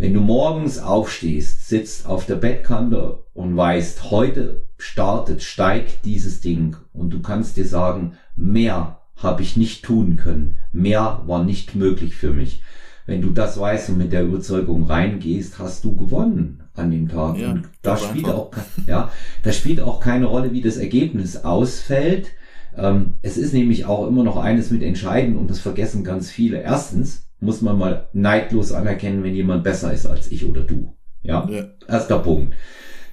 wenn 0.00 0.14
du 0.14 0.20
morgens 0.20 0.78
aufstehst, 0.78 1.68
sitzt 1.68 2.06
auf 2.06 2.24
der 2.24 2.36
Bettkante 2.36 3.22
und 3.34 3.54
weißt, 3.54 4.10
heute 4.10 4.62
startet, 4.78 5.42
steigt 5.42 6.06
dieses 6.06 6.40
Ding 6.40 6.74
und 6.94 7.10
du 7.10 7.20
kannst 7.20 7.58
dir 7.58 7.66
sagen, 7.66 8.16
mehr 8.34 9.02
habe 9.16 9.42
ich 9.42 9.58
nicht 9.58 9.84
tun 9.84 10.16
können, 10.16 10.56
mehr 10.72 11.20
war 11.26 11.44
nicht 11.44 11.74
möglich 11.74 12.14
für 12.14 12.30
mich. 12.30 12.62
Wenn 13.06 13.22
du 13.22 13.30
das 13.30 13.58
weißt 13.58 13.90
und 13.90 13.98
mit 13.98 14.12
der 14.12 14.22
Überzeugung 14.22 14.84
reingehst, 14.84 15.58
hast 15.58 15.84
du 15.84 15.96
gewonnen 15.96 16.62
an 16.74 16.90
dem 16.90 17.08
Tag. 17.08 17.38
Ja, 17.38 17.52
und 17.52 17.68
da 17.82 17.96
spielt 17.96 18.26
auch, 18.26 18.50
ja, 18.86 19.10
da 19.42 19.52
spielt 19.52 19.80
auch 19.80 20.00
keine 20.00 20.26
Rolle, 20.26 20.52
wie 20.52 20.60
das 20.60 20.76
Ergebnis 20.76 21.38
ausfällt. 21.44 22.28
Ähm, 22.76 23.14
es 23.22 23.36
ist 23.36 23.52
nämlich 23.52 23.86
auch 23.86 24.06
immer 24.06 24.22
noch 24.22 24.36
eines 24.36 24.70
mit 24.70 24.82
entscheiden 24.82 25.36
und 25.36 25.50
das 25.50 25.58
vergessen 25.58 26.04
ganz 26.04 26.30
viele. 26.30 26.62
Erstens, 26.62 27.26
muss 27.40 27.62
man 27.62 27.78
mal 27.78 28.08
neidlos 28.12 28.72
anerkennen, 28.72 29.22
wenn 29.24 29.34
jemand 29.34 29.64
besser 29.64 29.92
ist 29.92 30.06
als 30.06 30.30
ich 30.30 30.46
oder 30.46 30.62
du. 30.62 30.94
Ja? 31.22 31.48
ja. 31.50 31.64
Erster 31.88 32.18
Punkt. 32.18 32.54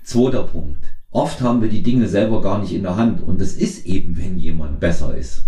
Zweiter 0.04 0.44
Punkt. 0.44 0.86
Oft 1.12 1.42
haben 1.42 1.62
wir 1.62 1.70
die 1.70 1.84
Dinge 1.84 2.08
selber 2.08 2.42
gar 2.42 2.60
nicht 2.60 2.74
in 2.74 2.84
der 2.84 2.98
Hand 2.98 3.24
und 3.24 3.42
es 3.42 3.56
ist 3.56 3.86
eben, 3.86 4.18
wenn 4.18 4.38
jemand 4.38 4.80
besser 4.80 5.18
ist. 5.18 5.46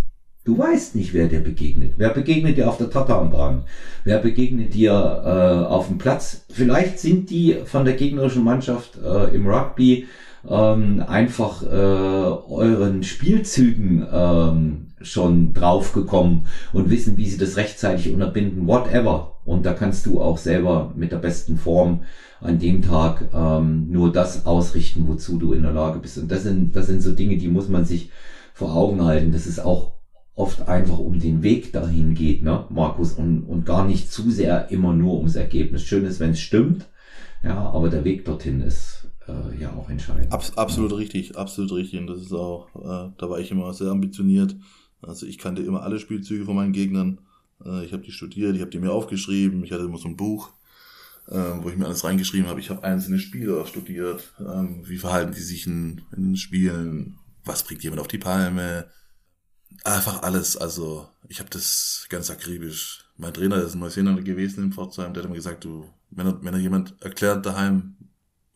Du 0.50 0.58
weißt 0.58 0.96
nicht, 0.96 1.14
wer 1.14 1.28
dir 1.28 1.42
begegnet. 1.42 1.94
Wer 1.98 2.10
begegnet 2.10 2.58
dir 2.58 2.68
auf 2.68 2.80
der 2.80 2.90
Tatanbahn? 2.90 3.66
Wer 4.04 4.18
begegnet 4.18 4.74
dir 4.74 4.94
äh, 4.94 5.68
auf 5.68 5.90
dem 5.90 6.00
Platz? 6.00 6.44
Vielleicht 6.50 6.98
sind 6.98 7.30
die 7.30 7.58
von 7.66 7.86
der 7.86 7.94
gegnerischen 7.94 8.44
Mannschaft 8.44 8.98
äh, 8.98 9.36
im 9.36 9.48
Rugby 9.48 10.08
ähm, 10.50 11.04
einfach 11.08 11.62
äh, 11.62 11.68
euren 11.68 13.04
Spielzügen 13.04 14.08
ähm, 14.12 14.88
schon 15.02 15.54
draufgekommen 15.54 16.48
und 16.74 16.90
wissen, 16.90 17.16
wie 17.16 17.30
sie 17.30 17.38
das 17.38 17.56
rechtzeitig 17.56 18.12
unterbinden, 18.12 18.66
whatever. 18.66 19.36
Und 19.46 19.68
da 19.68 19.74
kannst 19.74 20.08
du 20.08 20.20
auch 20.20 20.40
selber 20.40 20.92
mit 20.96 21.12
der 21.12 21.18
besten 21.18 21.60
Form 21.60 22.06
an 22.42 22.58
dem 22.58 22.82
Tag 22.82 23.26
ähm, 23.36 23.92
nur 23.92 24.12
das 24.12 24.48
ausrichten, 24.48 25.08
wozu 25.08 25.38
du 25.38 25.54
in 25.54 25.62
der 25.62 25.74
Lage 25.74 26.00
bist. 26.00 26.18
Und 26.18 26.32
das 26.32 26.42
sind, 26.42 26.76
das 26.76 26.88
sind 26.88 27.04
so 27.04 27.12
Dinge, 27.12 27.38
die 27.38 27.50
muss 27.50 27.70
man 27.70 27.86
sich 27.86 28.10
vor 28.56 28.76
Augen 28.76 29.06
halten. 29.06 29.32
Das 29.32 29.46
ist 29.46 29.64
auch 29.64 29.99
oft 30.40 30.68
einfach 30.68 31.00
um 31.00 31.20
den 31.20 31.44
Weg 31.44 31.74
dahin 31.74 32.14
geht, 32.14 32.44
ne, 32.44 32.66
Markus, 32.70 33.14
und, 33.14 33.44
und 33.44 33.66
gar 33.66 33.86
nicht 33.86 34.12
zu 34.12 34.32
sehr 34.32 34.72
immer 34.72 34.94
nur 34.94 35.18
ums 35.18 35.36
Ergebnis. 35.36 35.84
Schön 35.84 36.06
ist, 36.06 36.20
wenn 36.20 36.32
es 36.32 36.40
stimmt, 36.40 36.88
ja, 37.44 37.58
aber 37.58 37.90
der 37.90 38.06
Weg 38.06 38.24
dorthin 38.24 38.62
ist 38.62 39.10
äh, 39.28 39.62
ja 39.62 39.74
auch 39.74 39.90
entscheidend. 39.90 40.32
Abs 40.32 40.58
absolut 40.58 40.92
ja. 40.92 40.98
richtig, 40.98 41.38
absolut 41.38 41.74
richtig. 41.74 42.00
Und 42.00 42.08
das 42.08 42.22
ist 42.22 42.32
auch, 42.32 42.68
äh, 42.76 43.12
da 43.18 43.30
war 43.30 43.40
ich 43.40 43.52
immer 43.52 43.74
sehr 43.74 43.90
ambitioniert. 43.90 44.56
Also 45.02 45.26
ich 45.26 45.38
kannte 45.38 45.62
immer 45.62 45.84
alle 45.84 46.00
Spielzüge 46.00 46.46
von 46.46 46.56
meinen 46.56 46.74
Gegnern. 46.74 47.20
Äh, 47.66 47.86
ich 47.86 47.92
habe 47.92 48.04
die 48.04 48.12
studiert, 48.12 48.56
ich 48.56 48.62
habe 48.62 48.72
die 48.72 48.80
mir 48.80 48.92
aufgeschrieben. 48.92 49.64
Ich 49.64 49.74
hatte 49.74 49.84
immer 49.84 49.98
so 49.98 50.08
ein 50.08 50.18
Buch, 50.18 50.52
äh, 51.28 51.36
wo 51.62 51.70
ich 51.70 51.78
mir 51.78 51.86
alles 51.86 52.06
reingeschrieben 52.06 52.50
habe. 52.50 52.62
Ich 52.62 52.70
habe 52.70 52.84
einzelne 52.84 53.20
Spieler 53.20 53.66
studiert. 53.66 54.34
Ähm, 54.40 54.84
wie 54.86 54.98
verhalten 54.98 55.34
die 55.34 55.42
sich 55.42 55.68
in, 55.68 56.02
in 56.16 56.24
den 56.24 56.38
Spielen? 56.38 57.18
Was 57.44 57.64
bringt 57.64 57.84
jemand 57.84 58.02
auf 58.02 58.08
die 58.08 58.18
Palme? 58.18 58.86
Einfach 59.84 60.24
alles. 60.24 60.58
Also 60.58 61.10
ich 61.28 61.40
habe 61.40 61.50
das 61.50 62.06
ganz 62.10 62.30
akribisch. 62.30 63.06
Mein 63.18 63.34
Trainer 63.34 63.58
ist 63.58 63.76
ein 63.76 63.80
Neuseeländer 63.80 64.22
gewesen 64.22 64.66
in 64.66 64.74
Pforzheim. 64.74 65.14
Der 65.14 65.24
hat 65.24 65.28
immer 65.28 65.36
gesagt, 65.36 65.64
du, 65.64 65.90
wenn 66.12 66.28
er, 66.28 66.44
wenn 66.44 66.54
er 66.54 66.60
jemand 66.60 66.96
erklärt 67.02 67.46
daheim, 67.46 67.96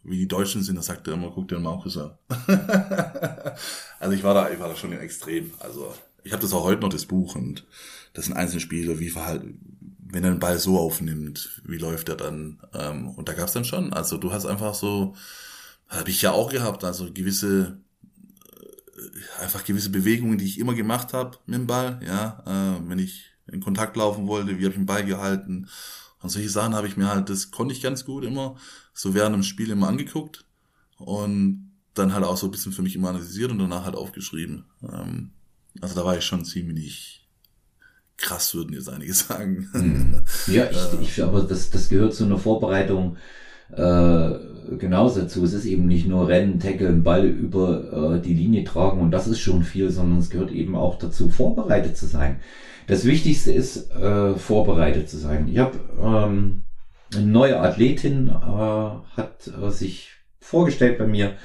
wie 0.03 0.18
die 0.18 0.28
Deutschen 0.28 0.64
sind, 0.64 0.76
dann 0.76 0.84
sagt 0.84 1.07
er 1.07 1.14
immer, 1.14 1.32
guck 1.32 1.47
dir 1.47 1.55
den 1.55 1.64
Markus 1.64 1.97
an. 1.97 2.11
also 3.99 4.16
ich 4.16 4.24
war 4.24 4.34
da, 4.34 4.49
ich 4.49 4.59
war 4.59 4.68
da 4.68 4.76
schon 4.76 4.91
extrem. 4.93 5.51
Also 5.59 5.93
ich 6.24 6.32
habe 6.34 6.41
das 6.41 6.53
auch 6.53 6.64
heute 6.64 6.82
noch, 6.82 6.89
das 6.89 7.05
Buch, 7.05 7.36
und 7.36 7.66
das 8.14 8.26
sind 8.26 8.36
einzelne 8.36 8.59
Spiele, 8.59 8.99
wie 8.99 9.09
verhalten, 9.09 9.97
wenn 9.99 10.24
er 10.24 10.32
den 10.32 10.39
Ball 10.39 10.59
so 10.59 10.78
aufnimmt, 10.78 11.61
wie 11.66 11.78
läuft 11.78 12.09
er 12.09 12.16
dann? 12.16 12.61
Ähm, 12.74 13.09
und 13.09 13.30
da 13.30 13.34
gab's 13.34 13.53
dann 13.53 13.66
schon, 13.66 13.93
also 13.93 14.18
du 14.18 14.32
hast 14.32 14.45
einfach 14.45 14.74
so, 14.74 15.16
habe 15.88 16.09
ich 16.09 16.22
ja 16.22 16.32
auch 16.32 16.51
gehabt, 16.51 16.84
also 16.84 17.11
gewisse, 17.11 17.78
einfach 19.39 19.64
gewisse 19.64 19.89
Bewegungen, 19.89 20.38
die 20.38 20.45
ich 20.45 20.59
immer 20.59 20.74
gemacht 20.74 21.14
habe 21.14 21.38
mit 21.45 21.59
dem 21.59 21.68
Ball, 21.68 21.99
ja, 22.05 22.43
äh, 22.45 22.89
wenn 22.89 22.99
ich 22.99 23.32
in 23.47 23.61
Kontakt 23.61 23.95
laufen 23.95 24.28
wollte, 24.28 24.57
wie 24.57 24.64
habe 24.64 24.70
ich 24.70 24.76
den 24.76 24.86
Ball 24.86 25.05
gehalten 25.05 25.68
und 26.22 26.30
solche 26.30 26.49
Sachen 26.49 26.74
habe 26.74 26.88
ich 26.88 26.97
mir 26.97 27.09
halt, 27.09 27.30
das 27.30 27.51
konnte 27.51 27.74
ich 27.74 27.82
ganz 27.82 28.05
gut 28.05 28.24
immer, 28.24 28.55
so 28.93 29.14
während 29.14 29.36
dem 29.36 29.43
Spiel 29.43 29.70
immer 29.70 29.89
angeguckt 29.89 30.45
und 30.97 31.72
dann 31.93 32.14
halt 32.14 32.24
auch 32.24 32.38
so 32.38 32.47
ein 32.47 32.51
bisschen 32.51 32.72
für 32.72 32.82
mich 32.82 32.95
immer 32.95 33.09
analysiert 33.09 33.51
und 33.51 33.59
danach 33.59 33.84
halt 33.84 33.95
aufgeschrieben. 33.95 34.66
Ähm, 34.82 35.32
also 35.82 35.95
da 35.95 36.05
war 36.05 36.18
ich 36.18 36.24
schon 36.24 36.45
ziemlich 36.45 37.28
krass, 38.18 38.55
würden 38.55 38.74
jetzt 38.74 38.89
einige 38.89 39.14
sagen. 39.14 39.70
Hm. 39.74 40.22
Ja, 40.47 40.70
ich, 40.72 41.01
ich, 41.01 41.24
aber 41.24 41.43
das, 41.43 41.70
das 41.70 41.89
gehört 41.89 42.14
zu 42.14 42.24
einer 42.24 42.39
Vorbereitung 42.39 43.18
äh, 43.76 44.78
genauso 44.78 45.21
dazu. 45.21 45.43
Es 45.43 45.53
ist 45.53 45.65
eben 45.65 45.88
nicht 45.88 46.07
nur 46.07 46.28
Rennen, 46.28 46.59
Tackeln, 46.59 47.03
Ball 47.03 47.26
über 47.26 48.15
äh, 48.15 48.21
die 48.21 48.34
Linie 48.34 48.63
tragen 48.63 48.99
und 49.01 49.11
das 49.11 49.28
ist 49.28 49.39
schon 49.39 49.63
viel, 49.63 49.89
sondern 49.89 50.19
es 50.19 50.30
gehört 50.30 50.51
eben 50.51 50.76
auch 50.76 50.97
dazu, 50.97 51.30
vorbereitet 51.30 51.97
zu 51.97 52.05
sein. 52.05 52.39
Das 52.88 53.05
Wichtigste 53.05 53.51
ist, 53.51 53.91
äh, 53.91 54.36
vorbereitet 54.36 55.09
zu 55.09 55.17
sein. 55.17 55.47
Ich 55.49 55.57
habe 55.57 55.80
ähm, 56.01 56.63
eine 57.15 57.26
neue 57.26 57.59
Athletin, 57.59 58.30
äh, 58.30 58.32
hat 58.32 59.51
äh, 59.61 59.69
sich 59.69 60.09
vorgestellt 60.39 60.97
bei 60.97 61.07
mir 61.07 61.36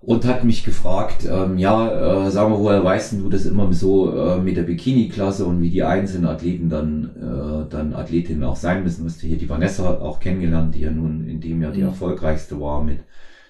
und 0.00 0.24
hat 0.24 0.44
mich 0.44 0.64
gefragt, 0.64 1.28
ähm, 1.30 1.58
ja, 1.58 2.26
äh, 2.26 2.30
sag 2.30 2.48
mal, 2.48 2.58
woher 2.58 2.82
weißt 2.82 3.12
du 3.12 3.28
das 3.28 3.44
immer 3.44 3.70
so 3.72 4.16
äh, 4.16 4.38
mit 4.40 4.56
der 4.56 4.62
Bikini-Klasse 4.62 5.44
und 5.44 5.60
wie 5.60 5.68
die 5.68 5.82
einzelnen 5.82 6.26
Athleten 6.26 6.70
dann, 6.70 7.10
äh, 7.16 7.70
dann 7.70 7.94
Athletinnen 7.94 8.44
auch 8.44 8.56
sein 8.56 8.82
müssen. 8.82 9.02
Du 9.02 9.10
hast 9.10 9.20
hier 9.20 9.36
die 9.36 9.48
Vanessa 9.48 10.00
auch 10.00 10.18
kennengelernt, 10.18 10.74
die 10.74 10.80
ja 10.80 10.90
nun 10.90 11.26
in 11.26 11.40
dem 11.40 11.60
Jahr 11.60 11.72
die 11.72 11.82
mhm. 11.82 11.88
erfolgreichste 11.88 12.58
war 12.58 12.82
mit 12.82 13.00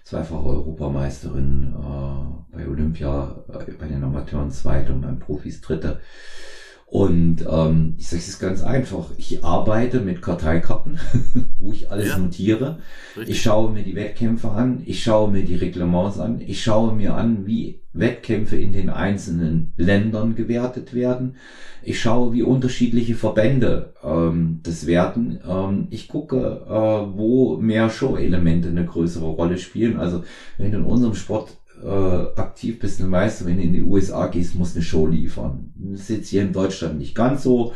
zweifacher 0.03 0.44
Europameisterin 0.44 1.72
äh, 1.72 2.57
bei 2.57 2.68
Olympia, 2.68 3.44
äh, 3.48 3.70
bei 3.78 3.86
den 3.86 4.03
Amateuren 4.03 4.51
zweite 4.51 4.92
und 4.92 5.03
beim 5.03 5.20
Profis 5.20 5.61
dritte. 5.61 6.01
Und 6.91 7.47
ähm, 7.49 7.95
ich 7.99 8.09
sage 8.09 8.22
es 8.26 8.41
ganz 8.41 8.64
einfach. 8.64 9.12
Ich 9.16 9.45
arbeite 9.45 10.01
mit 10.01 10.22
Karteikarten, 10.22 10.99
wo 11.61 11.70
ich 11.70 11.88
alles 11.88 12.09
ja, 12.09 12.18
notiere. 12.18 12.80
Richtig. 13.16 13.36
Ich 13.36 13.43
schaue 13.43 13.70
mir 13.72 13.84
die 13.84 13.95
Wettkämpfe 13.95 14.51
an, 14.51 14.82
ich 14.84 15.01
schaue 15.01 15.30
mir 15.30 15.45
die 15.45 15.55
Reglements 15.55 16.18
an, 16.18 16.41
ich 16.41 16.61
schaue 16.61 16.93
mir 16.93 17.14
an, 17.14 17.47
wie 17.47 17.80
Wettkämpfe 17.93 18.57
in 18.57 18.72
den 18.72 18.91
einzelnen 18.91 19.72
Ländern 19.76 20.34
gewertet 20.34 20.93
werden. 20.93 21.36
Ich 21.84 22.01
schaue, 22.01 22.32
wie 22.32 22.43
unterschiedliche 22.43 23.14
Verbände 23.14 23.95
ähm, 24.03 24.59
das 24.64 24.88
werten. 24.88 25.38
Ähm, 25.49 25.86
ich 25.91 26.09
gucke, 26.09 26.64
äh, 26.66 27.16
wo 27.16 27.57
mehr 27.59 27.88
Show-Elemente 27.88 28.68
eine 28.68 28.84
größere 28.84 29.28
Rolle 29.28 29.59
spielen. 29.59 29.97
Also 29.97 30.24
wenn 30.59 30.72
in 30.72 30.82
unserem 30.82 31.14
Sport 31.14 31.57
äh, 31.83 32.41
aktiv 32.41 32.78
bist, 32.78 33.01
dann 33.01 33.12
weißt 33.12 33.41
du, 33.41 33.45
wenn 33.47 33.57
du 33.57 33.62
in 33.62 33.72
die 33.72 33.83
USA 33.83 34.26
gehst, 34.26 34.55
musst 34.55 34.74
du 34.74 34.78
eine 34.78 34.85
Show 34.85 35.07
liefern. 35.07 35.72
Das 35.76 36.03
ist 36.03 36.11
jetzt 36.11 36.28
hier 36.28 36.43
in 36.43 36.53
Deutschland 36.53 36.99
nicht 36.99 37.14
ganz 37.14 37.43
so. 37.43 37.72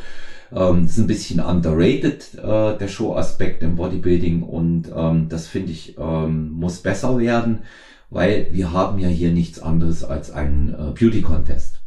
Ähm, 0.52 0.84
ist 0.84 0.98
ein 0.98 1.06
bisschen 1.06 1.40
underrated, 1.40 2.34
äh, 2.34 2.78
der 2.78 2.88
Show-Aspekt 2.88 3.62
im 3.62 3.76
Bodybuilding 3.76 4.42
und 4.42 4.90
ähm, 4.94 5.28
das 5.28 5.48
finde 5.48 5.72
ich, 5.72 5.96
ähm, 5.98 6.50
muss 6.50 6.78
besser 6.78 7.18
werden, 7.18 7.60
weil 8.10 8.48
wir 8.52 8.72
haben 8.72 8.98
ja 8.98 9.08
hier 9.08 9.32
nichts 9.32 9.58
anderes 9.58 10.04
als 10.04 10.30
einen 10.30 10.72
äh, 10.74 10.92
Beauty-Contest. 10.98 11.80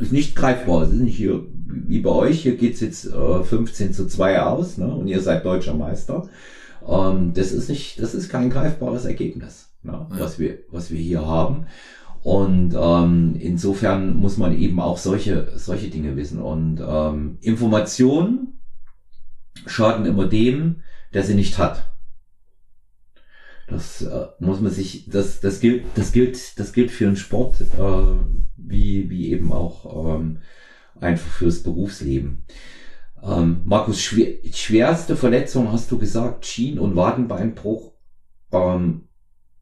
Ist 0.00 0.12
nicht 0.12 0.34
greifbar, 0.34 0.82
es 0.82 0.90
ist 0.90 1.00
nicht 1.00 1.16
hier 1.16 1.44
wie 1.66 2.00
bei 2.00 2.10
euch, 2.10 2.42
hier 2.42 2.56
geht's 2.56 2.80
jetzt 2.80 3.06
äh, 3.06 3.44
15 3.44 3.92
zu 3.92 4.08
2 4.08 4.42
aus 4.42 4.76
ne? 4.78 4.92
und 4.92 5.06
ihr 5.06 5.20
seid 5.20 5.44
deutscher 5.44 5.74
Meister. 5.74 6.28
Ähm, 6.88 7.32
das 7.34 7.52
ist 7.52 7.68
nicht, 7.68 8.00
das 8.00 8.14
ist 8.14 8.28
kein 8.28 8.50
greifbares 8.50 9.04
Ergebnis 9.04 9.69
ja, 9.82 9.92
ja. 9.92 10.08
was 10.10 10.38
wir, 10.38 10.58
was 10.70 10.90
wir 10.90 10.98
hier 10.98 11.26
haben. 11.26 11.66
Und 12.22 12.74
ähm, 12.78 13.36
insofern 13.38 14.14
muss 14.16 14.36
man 14.36 14.56
eben 14.56 14.78
auch 14.78 14.98
solche, 14.98 15.52
solche 15.56 15.88
Dinge 15.88 16.16
wissen. 16.16 16.40
Und 16.40 16.80
ähm, 16.86 17.38
Informationen 17.40 18.60
schaden 19.66 20.04
immer 20.04 20.26
dem, 20.26 20.82
der 21.14 21.22
sie 21.22 21.34
nicht 21.34 21.58
hat. 21.58 21.90
Das 23.68 24.02
äh, 24.02 24.26
muss 24.38 24.60
man 24.60 24.72
sich, 24.72 25.08
das, 25.08 25.40
das 25.40 25.60
gilt, 25.60 25.84
das 25.94 26.12
gilt, 26.12 26.58
das 26.58 26.72
gilt 26.72 26.90
für 26.90 27.04
den 27.04 27.16
Sport, 27.16 27.60
äh, 27.60 28.16
wie, 28.56 29.08
wie 29.08 29.30
eben 29.30 29.52
auch 29.52 30.16
ähm, 30.18 30.38
einfach 31.00 31.30
fürs 31.30 31.62
Berufsleben. 31.62 32.44
Ähm, 33.22 33.62
Markus, 33.64 34.00
schwer, 34.02 34.34
schwerste 34.52 35.16
Verletzung 35.16 35.72
hast 35.72 35.90
du 35.90 35.98
gesagt, 35.98 36.46
Schien- 36.46 36.78
und 36.78 36.96
Wadenbeinbruch. 36.96 37.92
Ähm, 38.52 39.08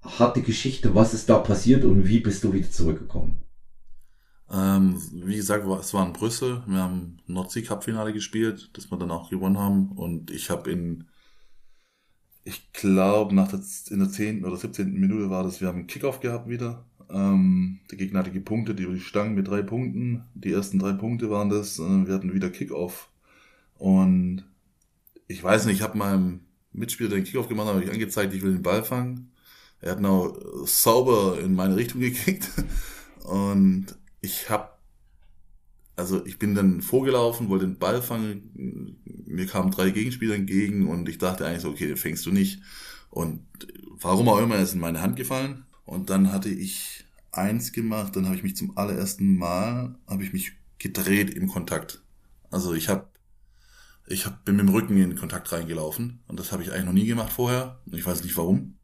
harte 0.02 0.42
Geschichte, 0.42 0.94
was 0.94 1.14
ist 1.14 1.28
da 1.28 1.38
passiert 1.38 1.84
und 1.84 2.08
wie 2.08 2.20
bist 2.20 2.44
du 2.44 2.52
wieder 2.52 2.70
zurückgekommen? 2.70 3.38
Ähm, 4.50 5.00
wie 5.12 5.36
gesagt, 5.36 5.66
es 5.80 5.92
war 5.92 6.06
in 6.06 6.12
Brüssel. 6.12 6.62
Wir 6.66 6.78
haben 6.78 7.18
Nordsee-Cup-Finale 7.26 8.12
gespielt, 8.12 8.70
das 8.72 8.90
wir 8.90 8.98
dann 8.98 9.10
auch 9.10 9.30
gewonnen 9.30 9.58
haben. 9.58 9.92
Und 9.92 10.30
ich 10.30 10.48
habe 10.48 10.70
in, 10.70 11.04
ich 12.44 12.72
glaube, 12.72 13.34
nach 13.34 13.48
der, 13.48 13.60
in 13.90 13.98
der 13.98 14.08
10. 14.08 14.44
oder 14.44 14.56
17. 14.56 14.92
Minute 14.92 15.28
war 15.28 15.42
das, 15.42 15.60
wir 15.60 15.68
haben 15.68 15.78
einen 15.78 15.86
Kickoff 15.86 16.20
gehabt 16.20 16.48
wieder. 16.48 16.86
Ähm, 17.10 17.80
der 17.90 17.98
Gegner 17.98 18.20
hatte 18.20 18.30
gepunktet 18.32 18.80
über 18.80 18.94
die 18.94 19.00
Stangen 19.00 19.34
mit 19.34 19.48
drei 19.48 19.62
Punkten. 19.62 20.24
Die 20.34 20.52
ersten 20.52 20.78
drei 20.78 20.92
Punkte 20.92 21.30
waren 21.30 21.50
das. 21.50 21.78
Äh, 21.78 22.06
wir 22.06 22.14
hatten 22.14 22.32
wieder 22.32 22.50
Kickoff. 22.50 23.10
Und 23.76 24.44
ich 25.26 25.42
weiß 25.42 25.66
nicht, 25.66 25.76
ich 25.76 25.82
habe 25.82 25.98
meinem 25.98 26.40
Mitspieler 26.72 27.10
den 27.10 27.24
Kickoff 27.24 27.48
gemacht, 27.48 27.68
habe 27.68 27.84
ich 27.84 27.90
angezeigt, 27.90 28.32
ich 28.34 28.42
will 28.42 28.52
den 28.52 28.62
Ball 28.62 28.82
fangen. 28.82 29.30
Er 29.80 29.92
hat 29.92 30.00
noch 30.00 30.36
sauber 30.64 31.38
in 31.40 31.54
meine 31.54 31.76
Richtung 31.76 32.00
gekickt. 32.00 32.50
Und 33.24 33.86
ich 34.20 34.50
habe, 34.50 34.70
also 35.96 36.24
ich 36.24 36.38
bin 36.38 36.54
dann 36.54 36.80
vorgelaufen, 36.80 37.48
wollte 37.48 37.66
den 37.66 37.78
Ball 37.78 38.02
fangen. 38.02 38.96
Mir 39.26 39.46
kamen 39.46 39.70
drei 39.70 39.90
Gegenspieler 39.90 40.34
entgegen 40.34 40.88
und 40.88 41.08
ich 41.08 41.18
dachte 41.18 41.46
eigentlich 41.46 41.60
so, 41.60 41.68
okay, 41.68 41.86
den 41.86 41.98
fängst 41.98 42.24
du 42.24 42.32
nicht. 42.32 42.62
Und 43.10 43.40
warum 44.00 44.28
auch 44.28 44.40
immer, 44.40 44.56
er 44.56 44.62
ist 44.62 44.72
in 44.72 44.80
meine 44.80 45.02
Hand 45.02 45.16
gefallen. 45.16 45.66
Und 45.84 46.08
dann 46.08 46.32
hatte 46.32 46.48
ich 46.48 47.04
eins 47.32 47.72
gemacht, 47.72 48.16
dann 48.16 48.26
habe 48.26 48.36
ich 48.36 48.42
mich 48.42 48.56
zum 48.56 48.76
allerersten 48.76 49.36
Mal, 49.36 49.94
habe 50.06 50.24
ich 50.24 50.32
mich 50.32 50.52
gedreht 50.78 51.30
im 51.30 51.48
Kontakt. 51.48 52.02
Also 52.50 52.72
ich 52.72 52.88
habe 52.88 53.08
ich 54.06 54.24
hab, 54.24 54.44
bin 54.44 54.56
mit 54.56 54.66
dem 54.66 54.74
Rücken 54.74 54.96
in 54.96 55.16
Kontakt 55.16 55.52
reingelaufen 55.52 56.20
und 56.26 56.40
das 56.40 56.50
habe 56.50 56.62
ich 56.62 56.72
eigentlich 56.72 56.86
noch 56.86 56.92
nie 56.92 57.06
gemacht 57.06 57.32
vorher. 57.32 57.80
Ich 57.92 58.06
weiß 58.06 58.22
nicht 58.24 58.36
warum. 58.36 58.77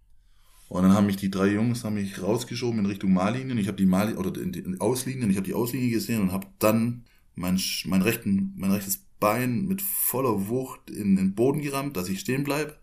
Und 0.68 0.82
dann 0.82 0.92
haben 0.92 1.06
mich 1.06 1.16
die 1.16 1.30
drei 1.30 1.48
Jungs 1.48 1.84
haben 1.84 1.94
mich 1.94 2.22
rausgeschoben 2.22 2.80
in 2.80 2.86
Richtung 2.86 3.12
Mallinien. 3.12 3.58
Ich 3.58 3.68
habe 3.68 3.76
die 3.76 3.86
Mal 3.86 4.16
oder 4.16 4.40
in 4.40 4.52
die 4.52 4.80
Auslinien, 4.80 5.30
ich 5.30 5.36
habe 5.36 5.46
die 5.46 5.54
Auslinie 5.54 5.90
gesehen 5.90 6.22
und 6.22 6.32
habe 6.32 6.46
dann 6.58 7.04
mein, 7.34 7.60
mein, 7.84 8.02
rechten, 8.02 8.52
mein 8.56 8.72
rechtes 8.72 9.04
Bein 9.20 9.66
mit 9.66 9.82
voller 9.82 10.48
Wucht 10.48 10.90
in 10.90 11.16
den 11.16 11.34
Boden 11.34 11.60
gerammt, 11.60 11.96
dass 11.96 12.08
ich 12.08 12.20
stehen 12.20 12.44
bleib. 12.44 12.78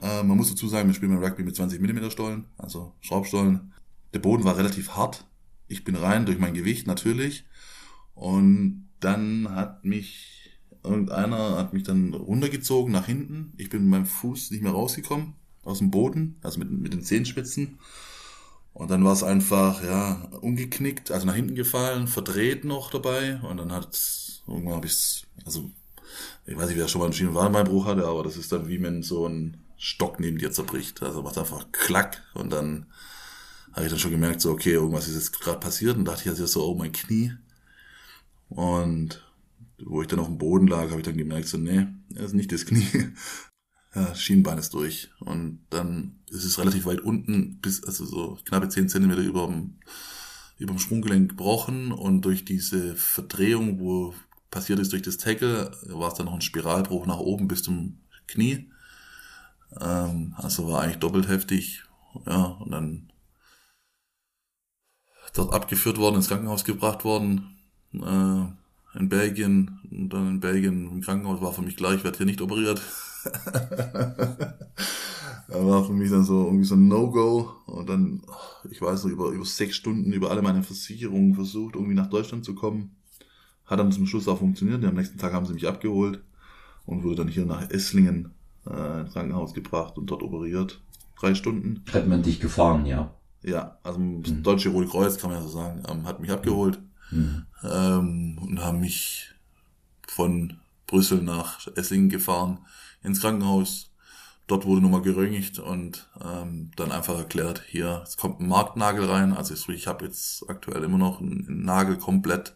Äh, 0.00 0.22
man 0.22 0.36
muss 0.36 0.50
dazu 0.50 0.68
sagen, 0.68 0.88
wir 0.88 0.94
spielen 0.94 1.12
beim 1.12 1.24
Rugby 1.24 1.42
mit 1.42 1.56
20 1.56 1.80
mm 1.80 2.10
Stollen, 2.10 2.44
also 2.56 2.94
Schraubstollen. 3.00 3.72
Der 4.12 4.18
Boden 4.18 4.44
war 4.44 4.56
relativ 4.56 4.90
hart. 4.90 5.26
Ich 5.68 5.84
bin 5.84 5.96
rein 5.96 6.26
durch 6.26 6.38
mein 6.38 6.54
Gewicht 6.54 6.86
natürlich. 6.86 7.44
Und 8.14 8.88
dann 9.00 9.48
hat 9.50 9.84
mich 9.84 10.32
irgendeiner 10.82 11.56
hat 11.56 11.72
mich 11.72 11.82
dann 11.82 12.14
runtergezogen 12.14 12.92
nach 12.92 13.06
hinten. 13.06 13.52
Ich 13.56 13.68
bin 13.68 13.82
mit 13.82 13.90
meinem 13.90 14.06
Fuß 14.06 14.50
nicht 14.52 14.62
mehr 14.62 14.72
rausgekommen 14.72 15.34
aus 15.66 15.78
dem 15.78 15.90
Boden, 15.90 16.38
also 16.42 16.58
mit, 16.58 16.70
mit 16.70 16.92
den 16.92 17.02
Zehenspitzen. 17.02 17.78
Und 18.72 18.90
dann 18.90 19.04
war 19.04 19.12
es 19.12 19.22
einfach, 19.22 19.82
ja, 19.82 20.28
umgeknickt, 20.40 21.10
also 21.10 21.26
nach 21.26 21.34
hinten 21.34 21.54
gefallen, 21.54 22.08
verdreht 22.08 22.64
noch 22.64 22.90
dabei. 22.90 23.40
Und 23.40 23.56
dann 23.58 23.72
hat 23.72 23.98
irgendwann 24.46 24.76
habe 24.76 24.86
ich 24.86 25.26
also 25.44 25.70
ich 26.46 26.56
weiß 26.56 26.68
nicht, 26.68 26.78
wer 26.78 26.88
schon 26.88 27.00
mal 27.00 27.06
einen 27.06 27.14
Schienenwadenbeinbruch 27.14 27.86
hatte, 27.86 28.06
aber 28.06 28.22
das 28.22 28.36
ist 28.36 28.52
dann 28.52 28.68
wie 28.68 28.80
wenn 28.82 29.02
so 29.02 29.28
ein 29.28 29.58
Stock 29.76 30.20
neben 30.20 30.38
dir 30.38 30.52
zerbricht. 30.52 31.02
Also 31.02 31.22
macht 31.22 31.38
einfach 31.38 31.66
klack 31.72 32.22
und 32.34 32.50
dann 32.50 32.86
habe 33.72 33.84
ich 33.84 33.90
dann 33.90 33.98
schon 33.98 34.12
gemerkt, 34.12 34.40
so, 34.40 34.52
okay, 34.52 34.72
irgendwas 34.72 35.08
ist 35.08 35.16
jetzt 35.16 35.40
gerade 35.40 35.60
passiert 35.60 35.96
und 35.96 36.06
dachte 36.06 36.22
ich 36.22 36.28
also 36.28 36.46
so, 36.46 36.66
oh, 36.66 36.74
mein 36.74 36.92
Knie. 36.92 37.32
Und 38.48 39.22
wo 39.78 40.00
ich 40.00 40.08
dann 40.08 40.20
auf 40.20 40.28
dem 40.28 40.38
Boden 40.38 40.66
lag, 40.68 40.88
habe 40.90 41.00
ich 41.00 41.06
dann 41.06 41.16
gemerkt, 41.18 41.48
so, 41.48 41.58
nee, 41.58 41.86
das 42.08 42.26
ist 42.26 42.34
nicht 42.34 42.52
das 42.52 42.64
Knie, 42.64 43.10
ja, 43.96 44.14
Schienbein 44.14 44.58
ist 44.58 44.74
durch. 44.74 45.10
Und 45.20 45.60
dann 45.70 46.20
ist 46.28 46.44
es 46.44 46.58
relativ 46.58 46.84
weit 46.84 47.00
unten, 47.00 47.58
bis, 47.60 47.82
also 47.82 48.04
so 48.04 48.38
knappe 48.44 48.68
10 48.68 48.88
Zentimeter 48.90 49.22
über 49.22 49.46
dem, 49.46 49.78
über 50.58 50.74
dem 50.74 50.78
Sprunggelenk 50.78 51.30
gebrochen 51.30 51.92
und 51.92 52.22
durch 52.22 52.44
diese 52.44 52.94
Verdrehung, 52.94 53.80
wo 53.80 54.14
passiert 54.50 54.78
ist 54.78 54.92
durch 54.92 55.02
das 55.02 55.16
Tackle, 55.16 55.72
war 55.88 56.08
es 56.08 56.14
dann 56.14 56.26
noch 56.26 56.34
ein 56.34 56.42
Spiralbruch 56.42 57.06
nach 57.06 57.18
oben 57.18 57.48
bis 57.48 57.62
zum 57.62 58.00
Knie. 58.28 58.70
Ähm, 59.80 60.34
also 60.36 60.68
war 60.68 60.82
eigentlich 60.82 60.98
doppelt 60.98 61.28
heftig. 61.28 61.82
Ja, 62.26 62.44
und 62.44 62.70
dann 62.70 63.12
dort 65.34 65.52
abgeführt 65.54 65.98
worden, 65.98 66.16
ins 66.16 66.28
Krankenhaus 66.28 66.64
gebracht 66.64 67.04
worden, 67.04 67.56
äh, 67.92 68.46
in 68.98 69.08
Belgien. 69.08 69.80
Und 69.90 70.12
dann 70.12 70.28
in 70.28 70.40
Belgien 70.40 70.90
im 70.90 71.00
Krankenhaus 71.00 71.40
war 71.40 71.52
für 71.52 71.62
mich 71.62 71.76
gleich, 71.76 71.96
ich 71.96 72.04
werde 72.04 72.16
hier 72.16 72.26
nicht 72.26 72.40
operiert. 72.40 72.80
da 75.48 75.66
war 75.66 75.84
für 75.84 75.92
mich 75.92 76.10
dann 76.10 76.24
so 76.24 76.44
irgendwie 76.44 76.64
so 76.64 76.74
ein 76.74 76.88
No-Go. 76.88 77.52
Und 77.66 77.88
dann, 77.88 78.22
ich 78.70 78.80
weiß 78.80 79.04
noch, 79.04 79.10
über, 79.10 79.28
über 79.30 79.44
sechs 79.44 79.76
Stunden 79.76 80.12
über 80.12 80.30
alle 80.30 80.42
meine 80.42 80.62
Versicherungen 80.62 81.34
versucht, 81.34 81.74
irgendwie 81.74 81.94
nach 81.94 82.10
Deutschland 82.10 82.44
zu 82.44 82.54
kommen. 82.54 82.96
Hat 83.64 83.78
dann 83.80 83.92
zum 83.92 84.06
Schluss 84.06 84.28
auch 84.28 84.38
funktioniert. 84.38 84.84
Am 84.84 84.94
nächsten 84.94 85.18
Tag 85.18 85.32
haben 85.32 85.46
sie 85.46 85.54
mich 85.54 85.66
abgeholt 85.66 86.22
und 86.84 87.02
wurde 87.02 87.16
dann 87.16 87.28
hier 87.28 87.46
nach 87.46 87.68
Esslingen 87.70 88.30
äh, 88.66 89.00
ins 89.00 89.12
Krankenhaus 89.12 89.54
gebracht 89.54 89.98
und 89.98 90.06
dort 90.06 90.22
operiert. 90.22 90.80
Drei 91.18 91.34
Stunden. 91.34 91.82
Hat 91.92 92.06
man 92.06 92.22
dich 92.22 92.40
gefahren, 92.40 92.86
ja? 92.86 93.14
Ja, 93.42 93.78
also 93.82 93.98
das 94.22 94.32
mhm. 94.32 94.42
Deutsche 94.42 94.68
Rote 94.68 94.88
Kreuz, 94.88 95.18
kann 95.18 95.30
man 95.30 95.40
ja 95.40 95.46
so 95.46 95.52
sagen, 95.52 95.82
ähm, 95.88 96.04
hat 96.04 96.20
mich 96.20 96.30
abgeholt 96.30 96.80
mhm. 97.10 97.46
ähm, 97.62 98.38
und 98.40 98.62
haben 98.62 98.80
mich 98.80 99.34
von 100.06 100.58
Brüssel 100.86 101.22
nach 101.22 101.66
Esslingen 101.76 102.08
gefahren 102.08 102.58
ins 103.02 103.20
Krankenhaus. 103.20 103.90
Dort 104.46 104.64
wurde 104.64 104.80
nochmal 104.80 105.02
geröntgt 105.02 105.58
und 105.58 106.08
ähm, 106.24 106.70
dann 106.76 106.92
einfach 106.92 107.18
erklärt, 107.18 107.64
hier, 107.66 108.02
es 108.04 108.16
kommt 108.16 108.40
ein 108.40 108.46
Marktnagel 108.46 109.04
rein. 109.06 109.32
Also 109.32 109.54
ich, 109.72 109.86
habe 109.88 110.04
jetzt 110.04 110.48
aktuell 110.48 110.84
immer 110.84 110.98
noch 110.98 111.20
einen, 111.20 111.48
einen, 111.48 111.64
Nagel 111.64 111.98
komplett 111.98 112.54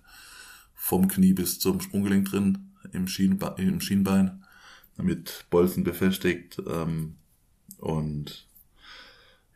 vom 0.74 1.08
Knie 1.08 1.32
bis 1.32 1.58
zum 1.58 1.80
Sprunggelenk 1.80 2.30
drin, 2.30 2.76
im, 2.92 3.08
Schienbe 3.08 3.56
im 3.58 3.80
Schienbein, 3.80 4.44
mit 4.96 5.46
Bolzen 5.50 5.82
befestigt. 5.82 6.62
Ähm, 6.64 7.16
und 7.78 8.46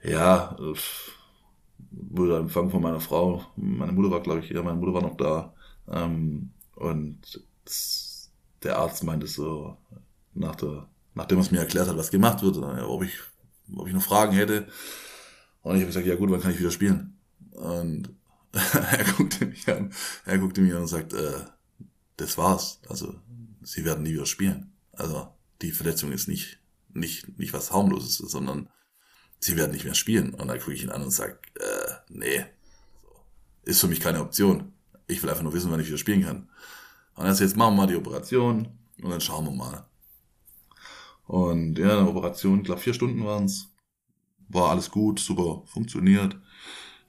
ja, 0.02 0.56
wurde 1.90 2.38
empfangen 2.38 2.70
von 2.70 2.82
meiner 2.82 3.00
Frau. 3.00 3.44
Meine 3.56 3.92
Mutter 3.92 4.10
war, 4.10 4.22
glaube 4.22 4.40
ich, 4.40 4.50
ja, 4.50 4.62
meine 4.62 4.78
Mutter 4.78 4.94
war 4.94 5.02
noch 5.02 5.16
da. 5.16 5.54
Ähm, 5.88 6.50
und 6.74 7.42
der 8.62 8.78
Arzt 8.78 9.04
meinte 9.04 9.26
so, 9.26 9.76
nach 10.34 10.56
der, 10.56 10.88
nachdem 11.14 11.38
er 11.38 11.42
es 11.42 11.50
mir 11.50 11.58
erklärt 11.58 11.88
hat, 11.88 11.96
was 11.96 12.10
gemacht 12.10 12.42
wird, 12.42 12.56
ob 12.56 13.02
ich, 13.02 13.18
ob 13.74 13.86
ich 13.86 13.94
noch 13.94 14.02
Fragen 14.02 14.32
hätte. 14.32 14.66
Und 15.62 15.76
ich 15.76 15.82
habe 15.82 15.86
gesagt, 15.86 16.06
ja 16.06 16.16
gut, 16.16 16.30
wann 16.30 16.40
kann 16.40 16.52
ich 16.52 16.58
wieder 16.58 16.70
spielen? 16.70 17.18
Und 17.52 18.10
er 18.52 19.04
guckte 19.16 19.46
mich 19.46 19.68
an, 19.68 19.92
er 20.24 20.38
guckte 20.38 20.60
mich 20.60 20.72
an 20.74 20.82
und 20.82 20.88
sagt, 20.88 21.12
äh, 21.12 21.44
das 22.16 22.38
war's. 22.38 22.80
Also, 22.88 23.14
sie 23.62 23.84
werden 23.84 24.02
nie 24.02 24.12
wieder 24.12 24.26
spielen. 24.26 24.72
Also, 24.92 25.28
die 25.62 25.72
Verletzung 25.72 26.12
ist 26.12 26.28
nicht, 26.28 26.58
nicht, 26.92 27.38
nicht 27.38 27.52
was 27.52 27.72
harmloses, 27.72 28.18
sondern 28.18 28.68
sie 29.40 29.56
werden 29.56 29.72
nicht 29.72 29.84
mehr 29.84 29.94
spielen. 29.94 30.34
Und 30.34 30.48
dann 30.48 30.58
gucke 30.58 30.74
ich 30.74 30.82
ihn 30.82 30.90
an 30.90 31.02
und 31.02 31.10
sage, 31.10 31.38
äh, 31.56 31.92
nee, 32.08 32.44
ist 33.64 33.80
für 33.80 33.88
mich 33.88 34.00
keine 34.00 34.20
Option. 34.20 34.72
Ich 35.06 35.22
will 35.22 35.30
einfach 35.30 35.42
nur 35.42 35.52
wissen, 35.52 35.70
wann 35.70 35.80
ich 35.80 35.88
wieder 35.88 35.98
spielen 35.98 36.22
kann. 36.22 36.48
Und 37.14 37.26
sagt, 37.26 37.40
jetzt 37.40 37.56
machen 37.56 37.74
wir 37.74 37.82
mal 37.82 37.86
die 37.86 37.96
Operation 37.96 38.68
und 39.02 39.10
dann 39.10 39.20
schauen 39.20 39.44
wir 39.44 39.52
mal. 39.52 39.86
Und 41.26 41.78
ja, 41.78 41.98
eine 41.98 42.08
Operation, 42.08 42.58
ich 42.58 42.64
glaube 42.64 42.80
vier 42.80 42.94
Stunden 42.94 43.24
waren's, 43.24 43.70
War 44.48 44.70
alles 44.70 44.90
gut, 44.90 45.20
super 45.20 45.62
funktioniert. 45.66 46.36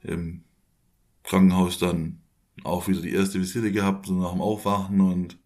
Im 0.02 0.44
Krankenhaus 1.22 1.78
dann 1.78 2.22
auch 2.64 2.88
wieder 2.88 3.00
die 3.00 3.12
erste 3.12 3.40
Visite 3.40 3.72
gehabt, 3.72 4.06
so 4.06 4.14
nach 4.14 4.32
dem 4.32 4.40
Aufwachen 4.40 5.00
und 5.00 5.38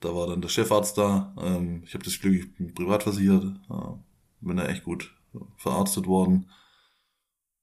da 0.00 0.14
war 0.14 0.26
dann 0.26 0.40
der 0.40 0.48
Chefarzt 0.48 0.98
da. 0.98 1.34
Ähm, 1.38 1.82
ich 1.84 1.94
habe 1.94 2.04
das 2.04 2.18
Glück, 2.20 2.34
ich 2.34 2.54
bin 2.54 2.74
privat 2.74 3.02
versichert. 3.02 3.44
Bin 4.40 4.56
da 4.56 4.66
echt 4.66 4.84
gut 4.84 5.15
verarztet 5.56 6.06
worden. 6.06 6.50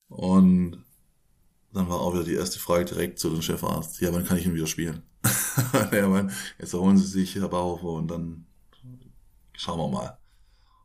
Und 0.08 0.84
dann 1.74 1.90
war 1.90 2.00
auch 2.00 2.14
wieder 2.14 2.24
die 2.24 2.36
erste 2.36 2.60
Frage 2.60 2.86
direkt 2.86 3.20
zu 3.20 3.30
dem 3.30 3.42
Chefarzt. 3.42 4.00
Ja, 4.02 4.14
wann 4.14 4.26
kann 4.26 4.38
ich 4.38 4.46
ihn 4.46 4.54
wieder 4.54 4.68
spielen? 4.68 5.02
ja, 5.92 6.08
mein, 6.08 6.32
jetzt 6.60 6.74
erholen 6.74 6.98
Sie 6.98 7.08
sich, 7.08 7.36
Herr 7.36 7.48
Bauhofer, 7.48 7.94
und 7.94 8.10
dann 8.10 8.46
schauen 9.54 9.80
wir 9.80 9.88
mal. 9.88 10.18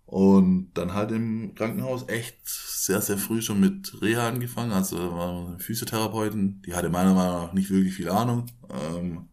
Und 0.07 0.71
dann 0.73 0.95
halt 0.95 1.11
im 1.13 1.55
Krankenhaus 1.55 2.09
echt 2.09 2.39
sehr, 2.49 3.03
sehr 3.03 3.19
früh 3.19 3.43
schon 3.43 3.61
mit 3.61 4.01
Reha 4.01 4.27
angefangen. 4.27 4.73
Also 4.73 5.55
Physiotherapeutin, 5.59 6.63
die 6.63 6.75
hatte 6.75 6.89
meiner 6.89 7.13
Meinung 7.13 7.43
nach 7.43 7.53
nicht 7.53 7.69
wirklich 7.69 7.95
viel 7.95 8.09
Ahnung. 8.09 8.47
Ähm, 8.71 9.29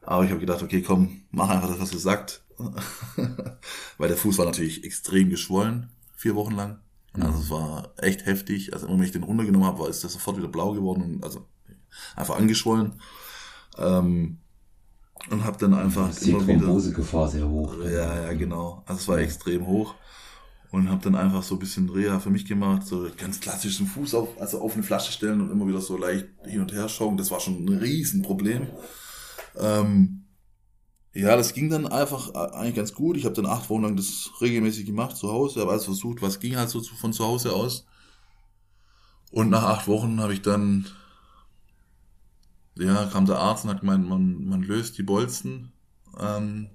aber 0.00 0.24
ich 0.24 0.30
habe 0.30 0.40
gedacht, 0.40 0.62
okay, 0.62 0.80
komm, 0.80 1.22
mach 1.30 1.50
einfach 1.50 1.68
das, 1.68 1.80
was 1.80 1.90
du 1.90 1.98
sagt. 1.98 2.42
Weil 3.98 4.08
der 4.08 4.16
Fuß 4.16 4.38
war 4.38 4.46
natürlich 4.46 4.84
extrem 4.84 5.28
geschwollen, 5.28 5.90
vier 6.20 6.34
Wochen 6.34 6.54
lang. 6.54 6.80
Also 7.14 7.40
es 7.40 7.50
war 7.50 7.94
echt 7.96 8.26
heftig. 8.26 8.74
Also 8.74 8.86
immer 8.86 8.98
wenn 8.98 9.04
ich 9.06 9.12
den 9.12 9.22
runtergenommen 9.22 9.66
habe, 9.66 9.80
war 9.80 9.88
ist 9.88 10.04
das 10.04 10.12
sofort 10.12 10.36
wieder 10.36 10.48
blau 10.48 10.72
geworden 10.72 11.02
und 11.02 11.24
also 11.24 11.46
einfach 12.14 12.36
angeschwollen. 12.36 13.00
Ähm, 13.78 14.38
und 15.30 15.44
habe 15.44 15.56
dann 15.58 15.74
einfach 15.74 16.14
die 16.14 16.30
immer 16.30 16.46
wieder 16.46 16.58
Thrombosegefahr 16.58 17.28
sehr 17.28 17.48
hoch. 17.48 17.74
ja, 17.84 18.22
ja, 18.22 18.32
genau. 18.34 18.82
Also 18.86 19.00
es 19.00 19.08
war 19.08 19.18
extrem 19.18 19.66
hoch. 19.66 19.94
Und 20.70 20.88
habe 20.88 21.02
dann 21.02 21.16
einfach 21.16 21.42
so 21.42 21.56
ein 21.56 21.58
bisschen 21.58 21.88
Reha 21.88 22.20
für 22.20 22.30
mich 22.30 22.44
gemacht, 22.44 22.86
so 22.86 23.08
ganz 23.16 23.40
klassisch 23.40 23.78
den 23.78 23.88
Fuß 23.88 24.14
auf, 24.14 24.40
also 24.40 24.60
auf 24.60 24.74
eine 24.74 24.84
Flasche 24.84 25.10
stellen 25.10 25.40
und 25.40 25.50
immer 25.50 25.66
wieder 25.66 25.80
so 25.80 25.96
leicht 25.96 26.28
hin 26.44 26.60
und 26.60 26.72
her 26.72 26.88
schauen. 26.88 27.16
Das 27.16 27.30
war 27.30 27.40
schon 27.40 27.64
ein 27.64 27.78
Riesenproblem. 27.78 28.68
Ähm, 29.58 30.26
ja, 31.12 31.36
das 31.36 31.54
ging 31.54 31.70
dann 31.70 31.86
einfach 31.86 32.34
äh, 32.34 32.54
eigentlich 32.56 32.76
ganz 32.76 32.94
gut. 32.94 33.16
Ich 33.16 33.24
habe 33.24 33.34
dann 33.34 33.46
acht 33.46 33.68
Wochen 33.68 33.82
lang 33.82 33.96
das 33.96 34.30
regelmäßig 34.40 34.86
gemacht 34.86 35.16
zu 35.16 35.30
Hause, 35.30 35.60
habe 35.60 35.72
alles 35.72 35.84
versucht, 35.84 36.22
was 36.22 36.40
ging 36.40 36.56
halt 36.56 36.70
so 36.70 36.82
von 36.82 37.12
zu 37.12 37.24
Hause 37.24 37.52
aus. 37.52 37.86
Und 39.32 39.50
nach 39.50 39.64
acht 39.64 39.88
Wochen 39.88 40.20
habe 40.20 40.32
ich 40.32 40.42
dann, 40.42 40.86
ja, 42.76 43.06
kam 43.06 43.26
der 43.26 43.38
Arzt 43.38 43.64
und 43.64 43.70
hat 43.70 43.80
gemeint, 43.80 44.08
man, 44.08 44.44
man 44.44 44.62
löst 44.62 44.98
die 44.98 45.02
Bolzen. 45.02 45.72
Ähm, 46.18 46.70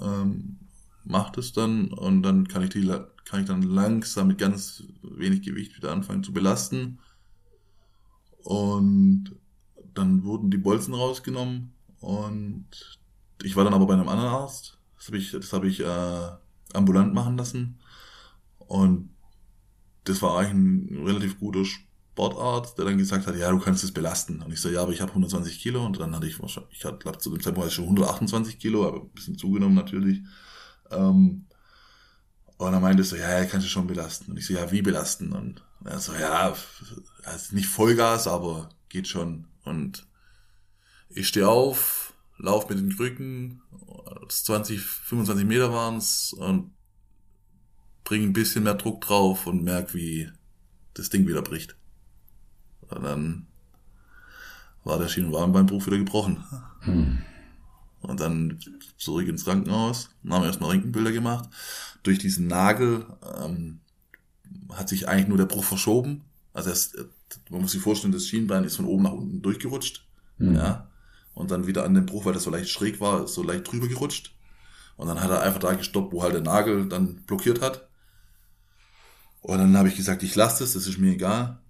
ähm, 0.00 0.58
macht 1.04 1.38
es 1.38 1.52
dann 1.52 1.88
und 1.88 2.22
dann 2.22 2.48
kann 2.48 2.62
ich 2.62 2.70
die 2.70 2.86
kann 2.86 3.40
ich 3.40 3.46
dann 3.46 3.62
langsam 3.62 4.28
mit 4.28 4.38
ganz 4.38 4.84
wenig 5.02 5.42
Gewicht 5.42 5.76
wieder 5.76 5.92
anfangen 5.92 6.22
zu 6.22 6.32
belasten 6.32 6.98
und 8.42 9.34
dann 9.94 10.22
wurden 10.24 10.50
die 10.50 10.58
Bolzen 10.58 10.94
rausgenommen 10.94 11.72
und 12.00 12.97
ich 13.42 13.56
war 13.56 13.64
dann 13.64 13.74
aber 13.74 13.86
bei 13.86 13.94
einem 13.94 14.08
anderen 14.08 14.30
Arzt 14.30 14.78
das 14.96 15.06
habe 15.06 15.18
ich 15.18 15.30
das 15.32 15.52
habe 15.52 15.68
ich 15.68 15.80
äh, 15.80 16.28
ambulant 16.74 17.14
machen 17.14 17.36
lassen 17.36 17.78
und 18.58 19.10
das 20.04 20.22
war 20.22 20.38
eigentlich 20.38 20.98
ein 20.98 21.06
relativ 21.06 21.38
guter 21.38 21.64
Sportarzt, 21.64 22.78
der 22.78 22.86
dann 22.86 22.98
gesagt 22.98 23.26
hat, 23.26 23.36
ja, 23.36 23.50
du 23.50 23.58
kannst 23.58 23.84
es 23.84 23.92
belasten. 23.92 24.42
Und 24.42 24.52
ich 24.52 24.60
so, 24.60 24.68
ja, 24.68 24.82
aber 24.82 24.92
ich 24.92 25.00
habe 25.00 25.10
120 25.10 25.60
Kilo 25.60 25.84
und 25.84 26.00
dann 26.00 26.14
hatte 26.16 26.26
ich 26.26 26.40
wahrscheinlich, 26.40 26.78
ich 26.78 26.84
hatte 26.84 26.98
glaub, 26.98 27.20
zu 27.20 27.30
dem 27.30 27.40
Zeitpunkt 27.40 27.72
schon 27.72 27.84
128 27.84 28.58
Kilo, 28.58 28.86
aber 28.86 29.02
ein 29.02 29.10
bisschen 29.10 29.38
zugenommen 29.38 29.74
natürlich. 29.74 30.22
Ähm, 30.90 31.46
und 32.56 32.72
er 32.72 32.80
meinte 32.80 33.04
so, 33.04 33.16
ja, 33.16 33.38
ja, 33.38 33.44
kannst 33.44 33.66
du 33.66 33.70
schon 33.70 33.86
belasten. 33.86 34.32
Und 34.32 34.38
ich 34.38 34.46
so, 34.46 34.54
ja, 34.54 34.70
wie 34.72 34.82
belasten? 34.82 35.32
Und 35.32 35.62
er 35.84 36.00
so, 36.00 36.12
ja, 36.14 36.54
also 37.24 37.54
nicht 37.54 37.68
Vollgas, 37.68 38.26
aber 38.26 38.70
geht 38.88 39.06
schon. 39.06 39.46
Und 39.64 40.06
ich 41.08 41.28
stehe 41.28 41.48
auf, 41.48 42.07
lauf 42.38 42.68
mit 42.68 42.78
den 42.78 42.94
Krücken, 42.94 43.60
20, 44.28 44.80
25 44.80 45.46
Meter 45.46 45.72
waren's 45.72 46.32
und 46.32 46.72
bringe 48.04 48.26
ein 48.26 48.32
bisschen 48.32 48.64
mehr 48.64 48.74
Druck 48.74 49.02
drauf 49.02 49.46
und 49.46 49.62
merk, 49.62 49.94
wie 49.94 50.30
das 50.94 51.10
Ding 51.10 51.26
wieder 51.26 51.42
bricht. 51.42 51.76
Und 52.88 53.04
dann 53.04 53.46
war 54.84 54.98
der 54.98 55.08
Schienenwarenbeinbruch 55.08 55.86
wieder 55.86 55.98
gebrochen. 55.98 56.42
Hm. 56.80 57.18
Und 58.00 58.20
dann 58.20 58.58
zurück 58.96 59.28
ins 59.28 59.44
Krankenhaus, 59.44 60.10
haben 60.28 60.42
wir 60.42 60.46
erstmal 60.46 60.70
Röntgenbilder 60.70 61.12
gemacht. 61.12 61.48
Durch 62.02 62.18
diesen 62.18 62.46
Nagel 62.46 63.04
ähm, 63.42 63.80
hat 64.72 64.88
sich 64.88 65.08
eigentlich 65.08 65.28
nur 65.28 65.36
der 65.36 65.46
Bruch 65.46 65.64
verschoben. 65.64 66.24
Also 66.54 66.70
es, 66.70 66.92
man 67.50 67.60
muss 67.60 67.72
sich 67.72 67.82
vorstellen, 67.82 68.12
das 68.12 68.26
Schienbein 68.26 68.64
ist 68.64 68.76
von 68.76 68.86
oben 68.86 69.02
nach 69.02 69.12
unten 69.12 69.42
durchgerutscht. 69.42 70.06
Hm. 70.38 70.54
Ja. 70.54 70.88
Und 71.38 71.52
dann 71.52 71.68
wieder 71.68 71.84
an 71.84 71.94
dem 71.94 72.04
Bruch, 72.04 72.24
weil 72.24 72.32
das 72.32 72.42
so 72.42 72.50
leicht 72.50 72.68
schräg 72.68 73.00
war, 73.00 73.28
so 73.28 73.44
leicht 73.44 73.70
drüber 73.70 73.86
gerutscht. 73.86 74.34
Und 74.96 75.06
dann 75.06 75.20
hat 75.20 75.30
er 75.30 75.42
einfach 75.42 75.60
da 75.60 75.72
gestoppt, 75.72 76.12
wo 76.12 76.24
halt 76.24 76.34
der 76.34 76.40
Nagel 76.40 76.88
dann 76.88 77.22
blockiert 77.26 77.60
hat. 77.60 77.88
Und 79.40 79.58
dann 79.58 79.76
habe 79.76 79.88
ich 79.88 79.94
gesagt, 79.94 80.24
ich 80.24 80.34
lasse 80.34 80.64
das, 80.64 80.72
das 80.72 80.88
ist 80.88 80.98
mir 80.98 81.12
egal. 81.12 81.60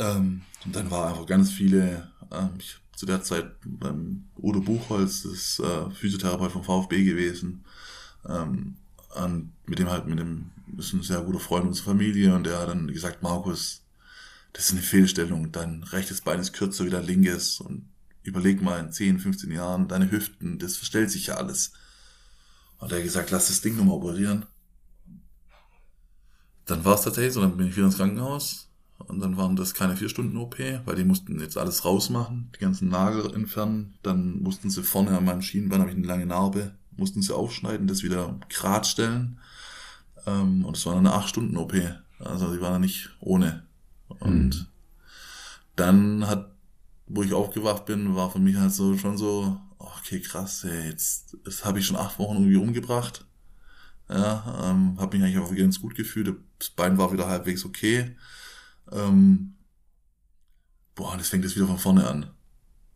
Ähm, 0.00 0.42
und 0.64 0.74
dann 0.74 0.90
war 0.90 1.08
einfach 1.08 1.26
ganz 1.26 1.52
viele, 1.52 2.10
ähm, 2.32 2.50
ich 2.58 2.80
zu 2.96 3.06
der 3.06 3.22
Zeit 3.22 3.52
beim 3.64 4.24
Udo 4.36 4.60
Buchholz, 4.60 5.22
das 5.22 5.60
äh, 5.60 5.90
Physiotherapeut 5.92 6.50
vom 6.50 6.64
VfB 6.64 7.04
gewesen. 7.04 7.64
Ähm, 8.28 8.76
und 9.14 9.52
mit 9.66 9.78
dem 9.78 9.90
halt, 9.90 10.06
mit 10.08 10.18
dem, 10.18 10.50
ist 10.76 10.92
ein 10.92 11.02
sehr 11.02 11.20
guter 11.20 11.38
Freund 11.38 11.66
unserer 11.66 11.92
Familie 11.92 12.34
und 12.34 12.44
der 12.44 12.58
hat 12.58 12.68
dann 12.68 12.88
gesagt, 12.88 13.22
Markus, 13.22 13.82
das 14.52 14.66
ist 14.66 14.72
eine 14.72 14.82
Fehlstellung, 14.82 15.52
dein 15.52 15.84
rechtes 15.84 16.20
Bein 16.20 16.40
ist 16.40 16.52
kürzer 16.52 16.84
wie 16.84 16.90
dein 16.90 17.06
linkes 17.06 17.60
und 17.60 17.91
überleg 18.22 18.62
mal 18.62 18.78
in 18.80 18.92
10, 18.92 19.18
15 19.18 19.50
Jahren, 19.50 19.88
deine 19.88 20.10
Hüften, 20.10 20.58
das 20.58 20.76
verstellt 20.76 21.10
sich 21.10 21.26
ja 21.26 21.34
alles. 21.34 21.72
Und 22.78 22.92
er 22.92 22.98
hat 22.98 23.04
gesagt, 23.04 23.30
lass 23.30 23.48
das 23.48 23.60
Ding 23.60 23.76
nochmal 23.76 23.96
operieren. 23.96 24.46
Dann 26.66 26.84
war 26.84 26.94
es 26.94 27.02
tatsächlich 27.02 27.34
so, 27.34 27.40
dann 27.40 27.56
bin 27.56 27.68
ich 27.68 27.76
wieder 27.76 27.86
ins 27.86 27.96
Krankenhaus 27.96 28.68
und 28.98 29.20
dann 29.20 29.36
waren 29.36 29.56
das 29.56 29.74
keine 29.74 29.96
vier 29.96 30.08
Stunden 30.08 30.36
OP, 30.36 30.58
weil 30.84 30.94
die 30.96 31.04
mussten 31.04 31.40
jetzt 31.40 31.58
alles 31.58 31.84
rausmachen, 31.84 32.50
die 32.54 32.60
ganzen 32.60 32.88
Nagel 32.88 33.34
entfernen. 33.34 33.94
Dann 34.02 34.40
mussten 34.42 34.70
sie 34.70 34.82
vorne 34.82 35.16
an 35.16 35.24
meinem 35.24 35.42
Schienbein, 35.42 35.80
habe 35.80 35.90
ich 35.90 35.96
eine 35.96 36.06
lange 36.06 36.26
Narbe, 36.26 36.74
mussten 36.96 37.22
sie 37.22 37.34
aufschneiden, 37.34 37.86
das 37.88 38.02
wieder 38.02 38.38
grad 38.48 38.86
stellen. 38.86 39.38
Ähm, 40.26 40.64
und 40.64 40.76
es 40.76 40.86
war 40.86 40.96
eine 40.96 41.12
acht 41.12 41.28
Stunden 41.28 41.56
OP. 41.56 41.74
Also 42.20 42.54
die 42.54 42.60
war 42.60 42.70
dann 42.70 42.82
nicht 42.82 43.10
ohne. 43.20 43.64
Und 44.08 44.54
Mhm. 44.56 44.66
dann 45.76 46.26
hat, 46.28 46.50
wo 47.06 47.22
ich 47.22 47.32
aufgewacht 47.32 47.86
bin, 47.86 48.14
war 48.14 48.30
für 48.30 48.38
mich 48.38 48.56
halt 48.56 48.72
so 48.72 48.96
schon 48.96 49.18
so, 49.18 49.60
okay, 49.78 50.20
krass, 50.20 50.64
ey, 50.64 50.88
jetzt, 50.88 51.36
das 51.44 51.64
habe 51.64 51.78
ich 51.78 51.86
schon 51.86 51.96
acht 51.96 52.18
Wochen 52.18 52.36
irgendwie 52.36 52.56
umgebracht. 52.56 53.26
Ja, 54.08 54.70
ähm, 54.70 54.98
habe 55.00 55.16
mich 55.16 55.24
eigentlich 55.24 55.38
auch 55.38 55.54
ganz 55.54 55.80
gut 55.80 55.94
gefühlt. 55.94 56.36
Das 56.58 56.70
Bein 56.70 56.98
war 56.98 57.12
wieder 57.12 57.28
halbwegs 57.28 57.64
okay. 57.64 58.16
Ähm, 58.90 59.54
boah, 60.94 61.16
jetzt 61.16 61.28
fängt 61.28 61.44
es 61.44 61.56
wieder 61.56 61.66
von 61.66 61.78
vorne 61.78 62.06
an. 62.06 62.30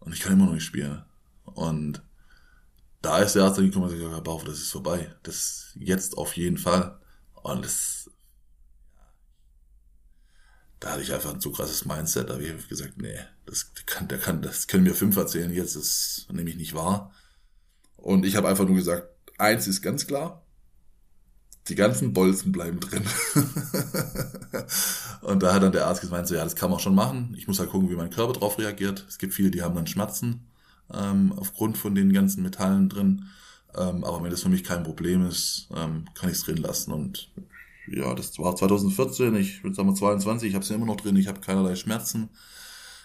Und 0.00 0.12
ich 0.12 0.20
kann 0.20 0.32
immer 0.32 0.46
noch 0.46 0.52
nicht 0.52 0.64
spielen. 0.64 1.02
Und 1.44 2.02
da 3.02 3.18
ist 3.18 3.34
der 3.34 3.44
Arzt 3.44 3.58
dann 3.58 3.66
gekommen 3.66 3.86
und 3.86 3.92
gesagt, 3.92 4.12
Herr 4.12 4.20
Bauer, 4.20 4.44
das 4.44 4.58
ist 4.58 4.72
vorbei. 4.72 5.14
Das 5.22 5.72
jetzt 5.76 6.18
auf 6.18 6.36
jeden 6.36 6.58
Fall. 6.58 6.98
Und 7.42 7.64
das, 7.64 8.10
da 10.80 10.92
hatte 10.92 11.02
ich 11.02 11.12
einfach 11.12 11.34
ein 11.34 11.40
zu 11.40 11.52
krasses 11.52 11.84
Mindset. 11.84 12.28
Da 12.28 12.34
habe 12.34 12.44
ich 12.44 12.68
gesagt, 12.68 12.94
nee, 12.96 13.18
das 13.46 13.72
kann, 13.86 14.08
der 14.08 14.18
kann, 14.18 14.42
das 14.42 14.66
können 14.66 14.84
mir 14.84 14.94
fünf 14.94 15.16
erzählen 15.16 15.52
jetzt, 15.52 15.76
das 15.76 16.26
nehme 16.30 16.50
ich 16.50 16.56
nicht 16.56 16.74
wahr. 16.74 17.12
Und 17.96 18.24
ich 18.26 18.36
habe 18.36 18.48
einfach 18.48 18.66
nur 18.66 18.76
gesagt, 18.76 19.08
eins 19.38 19.66
ist 19.66 19.82
ganz 19.82 20.06
klar, 20.06 20.42
die 21.68 21.74
ganzen 21.74 22.12
Bolzen 22.12 22.52
bleiben 22.52 22.78
drin. 22.78 23.04
und 25.22 25.42
da 25.42 25.52
hat 25.52 25.62
dann 25.62 25.72
der 25.72 25.86
Arzt 25.86 26.02
gemeint, 26.02 26.28
so, 26.28 26.34
ja, 26.34 26.44
das 26.44 26.54
kann 26.54 26.70
man 26.70 26.78
schon 26.78 26.94
machen. 26.94 27.34
Ich 27.36 27.48
muss 27.48 27.58
halt 27.58 27.70
gucken, 27.70 27.90
wie 27.90 27.96
mein 27.96 28.10
Körper 28.10 28.34
drauf 28.34 28.58
reagiert. 28.58 29.04
Es 29.08 29.18
gibt 29.18 29.34
viele, 29.34 29.50
die 29.50 29.62
haben 29.62 29.74
dann 29.74 29.86
Schmerzen 29.86 30.46
ähm, 30.92 31.32
aufgrund 31.36 31.76
von 31.78 31.94
den 31.94 32.12
ganzen 32.12 32.42
Metallen 32.42 32.88
drin. 32.88 33.26
Ähm, 33.74 34.04
aber 34.04 34.22
wenn 34.22 34.30
das 34.30 34.42
für 34.42 34.48
mich 34.48 34.64
kein 34.64 34.84
Problem 34.84 35.26
ist, 35.26 35.68
ähm, 35.74 36.06
kann 36.14 36.30
ich 36.30 36.36
es 36.36 36.44
drin 36.44 36.58
lassen. 36.58 36.92
Und 36.92 37.30
ja, 37.88 38.14
das 38.14 38.38
war 38.38 38.56
2014, 38.56 39.34
ich 39.36 39.62
würde 39.62 39.74
sagen 39.76 39.88
mal 39.88 39.94
22, 39.94 40.48
ich 40.48 40.54
habe 40.54 40.62
es 40.62 40.68
ja 40.68 40.76
immer 40.76 40.86
noch 40.86 40.96
drin, 40.96 41.16
ich 41.16 41.28
habe 41.28 41.40
keinerlei 41.40 41.76
Schmerzen. 41.76 42.30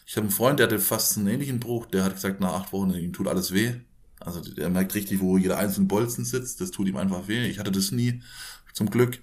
Ich 0.05 0.17
habe 0.17 0.25
einen 0.25 0.31
Freund, 0.31 0.59
der 0.59 0.67
hatte 0.67 0.79
fast 0.79 1.17
einen 1.17 1.27
ähnlichen 1.27 1.59
Bruch, 1.59 1.85
der 1.85 2.03
hat 2.03 2.15
gesagt, 2.15 2.39
nach 2.41 2.53
acht 2.53 2.73
Wochen, 2.73 2.91
ihm 2.91 3.13
tut 3.13 3.27
alles 3.27 3.53
weh. 3.53 3.73
Also 4.19 4.41
der 4.41 4.69
merkt 4.69 4.93
richtig, 4.93 5.19
wo 5.19 5.37
jeder 5.37 5.57
einzelne 5.57 5.87
Bolzen 5.87 6.25
sitzt, 6.25 6.61
das 6.61 6.71
tut 6.71 6.87
ihm 6.87 6.97
einfach 6.97 7.27
weh. 7.27 7.47
Ich 7.47 7.59
hatte 7.59 7.71
das 7.71 7.91
nie, 7.91 8.21
zum 8.73 8.89
Glück. 8.89 9.19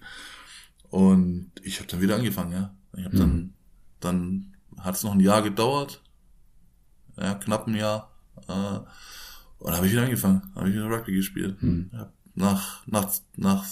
Und 0.91 1.53
ich 1.63 1.79
habe 1.79 1.89
dann 1.89 2.01
wieder 2.01 2.17
angefangen, 2.17 2.53
ja. 2.53 2.75
Ich 2.97 3.05
habe 3.05 3.17
dann, 3.17 3.31
Mhm. 3.37 3.55
dann 4.01 4.57
hat 4.79 4.95
es 4.95 5.03
noch 5.03 5.13
ein 5.13 5.21
Jahr 5.21 5.43
gedauert, 5.43 6.03
ja, 7.17 7.35
knapp 7.35 7.67
ein 7.67 7.75
Jahr. 7.75 8.13
Äh, 8.49 8.53
und 9.59 9.67
dann 9.67 9.77
habe 9.77 9.87
ich 9.87 9.93
wieder 9.93 10.05
angefangen, 10.05 10.43
habe 10.55 10.69
ich 10.69 10.75
wieder 10.75 10.89
Rugby 10.89 11.13
gespielt. 11.13 11.61
Hm. 11.61 11.91
Ja, 11.93 12.13
nach, 12.35 12.87
nach, 12.87 13.13
nach 13.37 13.67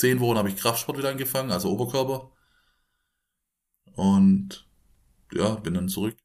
zehn 0.00 0.18
Wochen 0.20 0.38
habe 0.38 0.48
ich 0.48 0.56
Kraftsport 0.56 0.98
wieder 0.98 1.10
angefangen, 1.10 1.50
also 1.50 1.70
Oberkörper. 1.70 2.32
Und 3.94 4.66
ja, 5.32 5.54
bin 5.56 5.74
dann 5.74 5.88
zurück. 5.88 6.16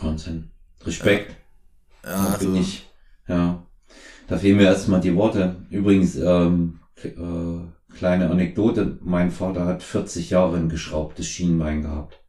Wahnsinn. 0.00 0.50
Respekt. 0.84 1.36
Ja, 2.04 2.10
da 2.10 2.32
also, 2.32 2.52
bin 2.52 2.60
ich. 2.60 2.88
Ja. 3.28 3.66
Da 4.26 4.36
fehlen 4.36 4.56
mir 4.56 4.64
erstmal 4.64 5.00
die 5.00 5.14
Worte. 5.14 5.64
Übrigens, 5.70 6.16
ähm, 6.16 6.80
äh, 7.02 7.94
kleine 7.94 8.30
Anekdote. 8.30 8.98
Mein 9.00 9.30
Vater 9.30 9.64
hat 9.64 9.82
40 9.82 10.30
Jahre 10.30 10.56
ein 10.56 10.68
geschraubtes 10.68 11.26
Schienbein 11.26 11.82
gehabt. 11.82 12.20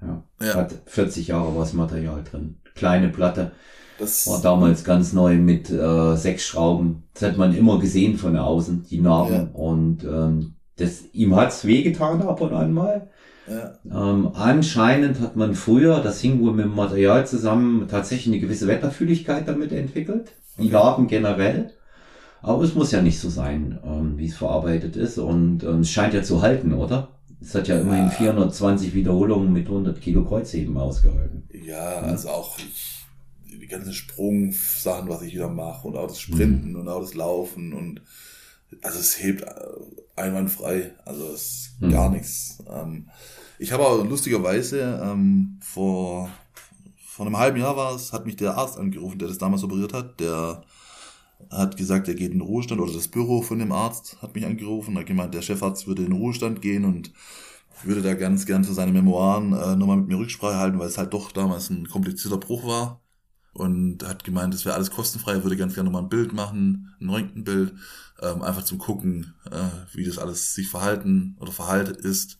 Ja. 0.00 0.24
Ja. 0.40 0.54
Hat 0.54 0.82
40 0.86 1.28
Jahre 1.28 1.56
was 1.56 1.72
Material 1.72 2.22
drin. 2.22 2.60
Kleine 2.74 3.08
Platte. 3.08 3.52
Das, 3.98 4.26
War 4.26 4.40
damals 4.42 4.84
ganz 4.84 5.12
neu 5.12 5.36
mit 5.36 5.70
äh, 5.70 6.16
sechs 6.16 6.44
Schrauben. 6.44 7.04
Das 7.14 7.30
hat 7.30 7.36
man 7.36 7.54
immer 7.54 7.78
gesehen 7.78 8.18
von 8.18 8.36
außen, 8.36 8.86
die 8.90 9.00
Narben. 9.00 9.34
Ja. 9.34 9.48
Und 9.52 10.04
ähm, 10.04 10.54
das, 10.76 11.04
ihm 11.12 11.36
hat's 11.36 11.64
wehgetan 11.64 12.22
ab 12.22 12.40
und 12.40 12.52
an 12.52 12.72
mal. 12.72 13.08
ja, 13.48 13.74
Ähm, 13.84 14.30
anscheinend 14.34 15.20
hat 15.20 15.36
man 15.36 15.54
früher, 15.54 16.00
das 16.00 16.20
hing 16.20 16.40
wohl 16.40 16.52
mit 16.52 16.64
dem 16.64 16.74
Material 16.74 17.26
zusammen, 17.26 17.86
tatsächlich 17.88 18.34
eine 18.34 18.40
gewisse 18.40 18.66
Wetterfühligkeit 18.66 19.46
damit 19.46 19.72
entwickelt. 19.72 20.32
Die. 20.58 20.68
Narben 20.68 21.06
generell. 21.06 21.70
Aber 22.42 22.62
es 22.62 22.74
muss 22.74 22.90
ja 22.90 23.00
nicht 23.00 23.20
so 23.20 23.30
sein, 23.30 23.78
ähm, 23.84 24.18
wie 24.18 24.26
es 24.26 24.36
verarbeitet 24.36 24.96
ist. 24.96 25.18
Und 25.18 25.62
ähm, 25.62 25.80
es 25.80 25.90
scheint 25.90 26.14
ja 26.14 26.22
zu 26.22 26.42
halten, 26.42 26.74
oder? 26.74 27.08
Es 27.40 27.54
hat 27.54 27.68
ja 27.68 27.78
immerhin 27.78 28.10
420 28.10 28.94
Wiederholungen 28.94 29.52
mit 29.52 29.66
100 29.66 30.00
Kilo 30.00 30.24
Kreuzheben 30.24 30.76
ausgehalten. 30.76 31.48
Ja, 31.52 32.00
also 32.00 32.28
auch 32.30 32.58
ich, 32.58 32.93
die 33.64 33.70
ganzen 33.70 33.94
Sprungsachen, 33.94 35.08
was 35.08 35.22
ich 35.22 35.32
wieder 35.32 35.48
mache 35.48 35.88
und 35.88 35.96
auch 35.96 36.06
das 36.06 36.20
Sprinten 36.20 36.72
mhm. 36.72 36.80
und 36.80 36.88
auch 36.88 37.00
das 37.00 37.14
Laufen 37.14 37.72
und 37.72 38.02
also 38.82 38.98
es 38.98 39.22
hebt 39.22 39.42
äh, 39.42 39.46
einwandfrei, 40.16 40.92
also 41.04 41.28
es 41.32 41.40
ist 41.40 41.80
mhm. 41.80 41.90
gar 41.90 42.10
nichts. 42.10 42.62
Ähm, 42.68 43.08
ich 43.58 43.72
habe 43.72 43.86
auch 43.86 44.04
lustigerweise 44.04 45.00
ähm, 45.02 45.58
vor, 45.62 46.28
vor 47.06 47.26
einem 47.26 47.38
halben 47.38 47.58
Jahr 47.58 47.76
war 47.76 47.94
es, 47.94 48.12
hat 48.12 48.26
mich 48.26 48.36
der 48.36 48.56
Arzt 48.56 48.78
angerufen, 48.78 49.18
der 49.18 49.28
das 49.28 49.38
damals 49.38 49.64
operiert 49.64 49.94
hat, 49.94 50.20
der 50.20 50.62
hat 51.50 51.76
gesagt, 51.76 52.08
er 52.08 52.14
geht 52.14 52.32
in 52.32 52.38
den 52.38 52.46
Ruhestand 52.46 52.80
oder 52.80 52.92
das 52.92 53.08
Büro 53.08 53.40
von 53.40 53.58
dem 53.58 53.72
Arzt 53.72 54.18
hat 54.20 54.34
mich 54.34 54.44
angerufen, 54.44 54.98
hat 54.98 55.06
gemeint, 55.06 55.32
der 55.32 55.42
Chefarzt 55.42 55.86
würde 55.86 56.02
in 56.02 56.10
den 56.10 56.20
Ruhestand 56.20 56.60
gehen 56.60 56.84
und 56.84 57.12
würde 57.82 58.02
da 58.02 58.14
ganz 58.14 58.44
gern 58.44 58.64
für 58.64 58.74
seine 58.74 58.92
Memoiren 58.92 59.52
äh, 59.52 59.76
nochmal 59.76 59.96
mit 59.96 60.08
mir 60.08 60.18
Rücksprache 60.18 60.56
halten, 60.56 60.78
weil 60.78 60.88
es 60.88 60.98
halt 60.98 61.14
doch 61.14 61.32
damals 61.32 61.70
ein 61.70 61.88
komplizierter 61.88 62.38
Bruch 62.38 62.66
war. 62.66 63.03
Und 63.54 64.02
hat 64.02 64.24
gemeint, 64.24 64.52
es 64.52 64.64
wäre 64.64 64.74
alles 64.74 64.90
kostenfrei, 64.90 65.32
er 65.32 65.44
würde 65.44 65.56
ganz 65.56 65.74
gerne 65.74 65.88
nochmal 65.88 66.02
ein 66.02 66.08
Bild 66.08 66.32
machen, 66.32 66.94
ein 67.00 67.08
Röntgenbild, 67.08 67.72
ähm, 68.20 68.42
einfach 68.42 68.64
zum 68.64 68.78
Gucken, 68.78 69.34
äh, 69.50 69.68
wie 69.92 70.04
das 70.04 70.18
alles 70.18 70.54
sich 70.54 70.68
verhalten 70.68 71.36
oder 71.38 71.52
verhalten 71.52 71.94
ist. 71.94 72.38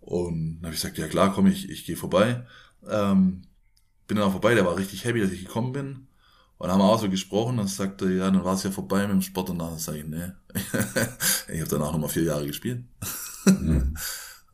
Und 0.00 0.56
dann 0.56 0.66
habe 0.66 0.74
ich 0.74 0.80
gesagt, 0.80 0.98
ja 0.98 1.06
klar, 1.06 1.32
komm 1.32 1.46
ich, 1.46 1.70
ich 1.70 1.84
gehe 1.84 1.96
vorbei. 1.96 2.44
Ähm, 2.88 3.42
bin 4.08 4.16
dann 4.16 4.26
auch 4.26 4.32
vorbei, 4.32 4.54
der 4.54 4.66
war 4.66 4.76
richtig 4.76 5.04
happy, 5.04 5.20
dass 5.20 5.30
ich 5.30 5.44
gekommen 5.44 5.72
bin. 5.72 6.08
Und 6.58 6.66
dann 6.66 6.72
haben 6.72 6.80
wir 6.80 6.92
auch 6.92 7.00
so 7.00 7.08
gesprochen, 7.08 7.58
dann 7.58 7.68
sagte 7.68 8.12
ja, 8.12 8.30
dann 8.30 8.44
war 8.44 8.54
es 8.54 8.64
ja 8.64 8.70
vorbei 8.70 9.02
mit 9.02 9.12
dem 9.12 9.22
Sport 9.22 9.50
und 9.50 9.60
dann 9.60 9.78
sage 9.78 9.98
ich, 9.98 10.06
nee, 10.06 10.32
ich 11.48 11.60
habe 11.60 11.70
danach 11.70 11.92
nochmal 11.92 12.10
vier 12.10 12.24
Jahre 12.24 12.46
gespielt. 12.46 12.84
Mhm. 13.46 13.96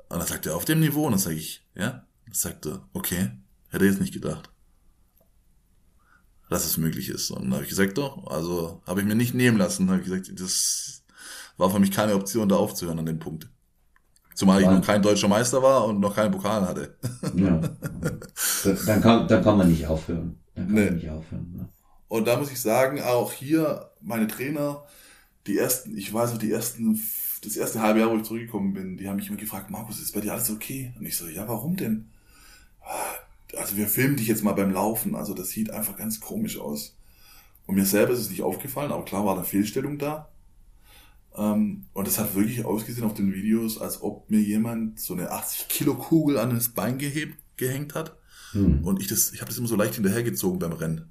Und 0.09 0.21
dann 0.21 0.29
sagt 0.29 0.47
er, 0.47 0.55
auf 0.55 0.65
dem 0.65 0.79
Niveau, 0.79 1.05
und 1.07 1.11
dann 1.13 1.19
sage 1.19 1.35
ich, 1.35 1.67
ja. 1.75 2.07
Dann 2.27 2.35
sagt 2.35 2.67
er, 2.67 2.89
okay, 2.93 3.33
hätte 3.71 3.85
ich 3.85 3.91
jetzt 3.91 4.01
nicht 4.01 4.15
gedacht, 4.15 4.51
dass 6.49 6.65
es 6.65 6.77
möglich 6.77 7.09
ist. 7.09 7.31
Und 7.31 7.45
dann 7.45 7.55
habe 7.55 7.65
ich 7.65 7.71
gesagt, 7.71 7.99
doch, 7.99 8.27
also 8.29 8.83
habe 8.87 9.01
ich 9.01 9.07
mir 9.07 9.15
nicht 9.15 9.35
nehmen 9.35 9.59
lassen. 9.59 9.89
Habe 9.91 10.01
ich 10.01 10.07
gesagt, 10.07 10.31
das 10.39 11.03
war 11.57 11.71
für 11.71 11.79
mich 11.79 11.91
keine 11.91 12.15
Option, 12.15 12.49
da 12.49 12.57
aufzuhören 12.57 12.99
an 12.99 13.07
dem 13.07 13.19
Punkt. 13.19 13.49
Zumal 14.35 14.61
ich 14.61 14.69
noch 14.69 14.85
kein 14.85 15.01
deutscher 15.01 15.29
Meister 15.29 15.63
war 15.63 15.87
und 15.87 15.99
noch 15.99 16.15
keinen 16.15 16.31
Pokal 16.31 16.69
hatte. 16.69 16.95
Ja. 17.35 17.59
Dann 18.87 19.01
kann, 19.01 19.29
dann 19.29 19.45
kann 19.45 19.57
man 19.57 19.71
nicht 19.71 19.87
aufhören. 19.87 20.41
Dann 20.55 20.67
kann 20.67 20.75
nee. 20.75 20.85
man 20.85 20.95
nicht 20.97 21.09
aufhören. 21.09 21.53
Ne? 21.57 21.69
Und 22.09 22.27
da 22.27 22.37
muss 22.37 22.51
ich 22.51 22.61
sagen, 22.61 23.01
auch 23.01 23.33
hier 23.33 23.91
meine 24.01 24.27
Trainer, 24.27 24.85
die 25.47 25.57
ersten, 25.57 25.97
ich 25.97 26.13
weiß 26.13 26.33
noch, 26.33 26.39
die 26.39 26.51
ersten, 26.51 27.01
das 27.45 27.57
erste 27.57 27.81
halbe 27.81 28.01
Jahr, 28.01 28.11
wo 28.11 28.17
ich 28.17 28.25
zurückgekommen 28.25 28.73
bin, 28.73 28.97
die 28.97 29.09
haben 29.09 29.17
mich 29.17 29.29
immer 29.29 29.39
gefragt, 29.39 29.71
Markus, 29.71 30.01
ist 30.01 30.13
bei 30.13 30.21
dir 30.21 30.33
alles 30.33 30.51
okay? 30.51 30.93
Und 30.99 31.07
ich 31.07 31.17
so, 31.17 31.29
ja, 31.29 31.47
warum 31.49 31.77
denn? 31.77 32.11
Also 33.57 33.77
wir 33.77 33.89
filmen 33.89 34.17
dich 34.17 34.29
jetzt 34.29 34.45
mal 34.45 34.53
beim 34.53 34.73
Laufen, 34.73 35.15
also 35.15 35.35
das 35.35 35.51
sieht 35.51 35.71
einfach 35.71 35.97
ganz 35.97 36.21
komisch 36.21 36.59
aus. 36.59 36.97
Und 37.67 37.75
mir 37.75 37.87
selber 37.87 38.13
ist 38.13 38.21
es 38.21 38.31
nicht 38.31 38.43
aufgefallen, 38.43 38.93
aber 38.93 39.05
klar 39.05 39.25
war 39.25 39.35
eine 39.35 39.45
Fehlstellung 39.45 39.99
da. 39.99 40.29
Ähm, 41.37 41.87
und 41.93 42.09
es 42.09 42.19
hat 42.19 42.35
wirklich 42.35 42.65
ausgesehen 42.65 43.07
auf 43.07 43.15
den 43.15 43.35
Videos, 43.35 43.81
als 43.81 44.03
ob 44.03 44.31
mir 44.31 44.41
jemand 44.41 45.01
so 45.01 45.15
eine 45.15 45.31
80 45.31 45.69
Kilo 45.69 45.95
Kugel 45.95 46.39
an 46.39 46.55
das 46.55 46.71
Bein 46.71 46.99
gehebt, 46.99 47.37
gehängt 47.57 47.95
hat. 47.95 48.17
Hm. 48.53 48.85
Und 48.85 49.01
ich 49.01 49.09
das, 49.09 49.33
ich 49.33 49.41
habe 49.41 49.49
das 49.49 49.59
immer 49.59 49.69
so 49.69 49.77
leicht 49.77 49.95
hinterhergezogen 49.95 50.59
beim 50.59 50.73
Rennen. 50.73 51.11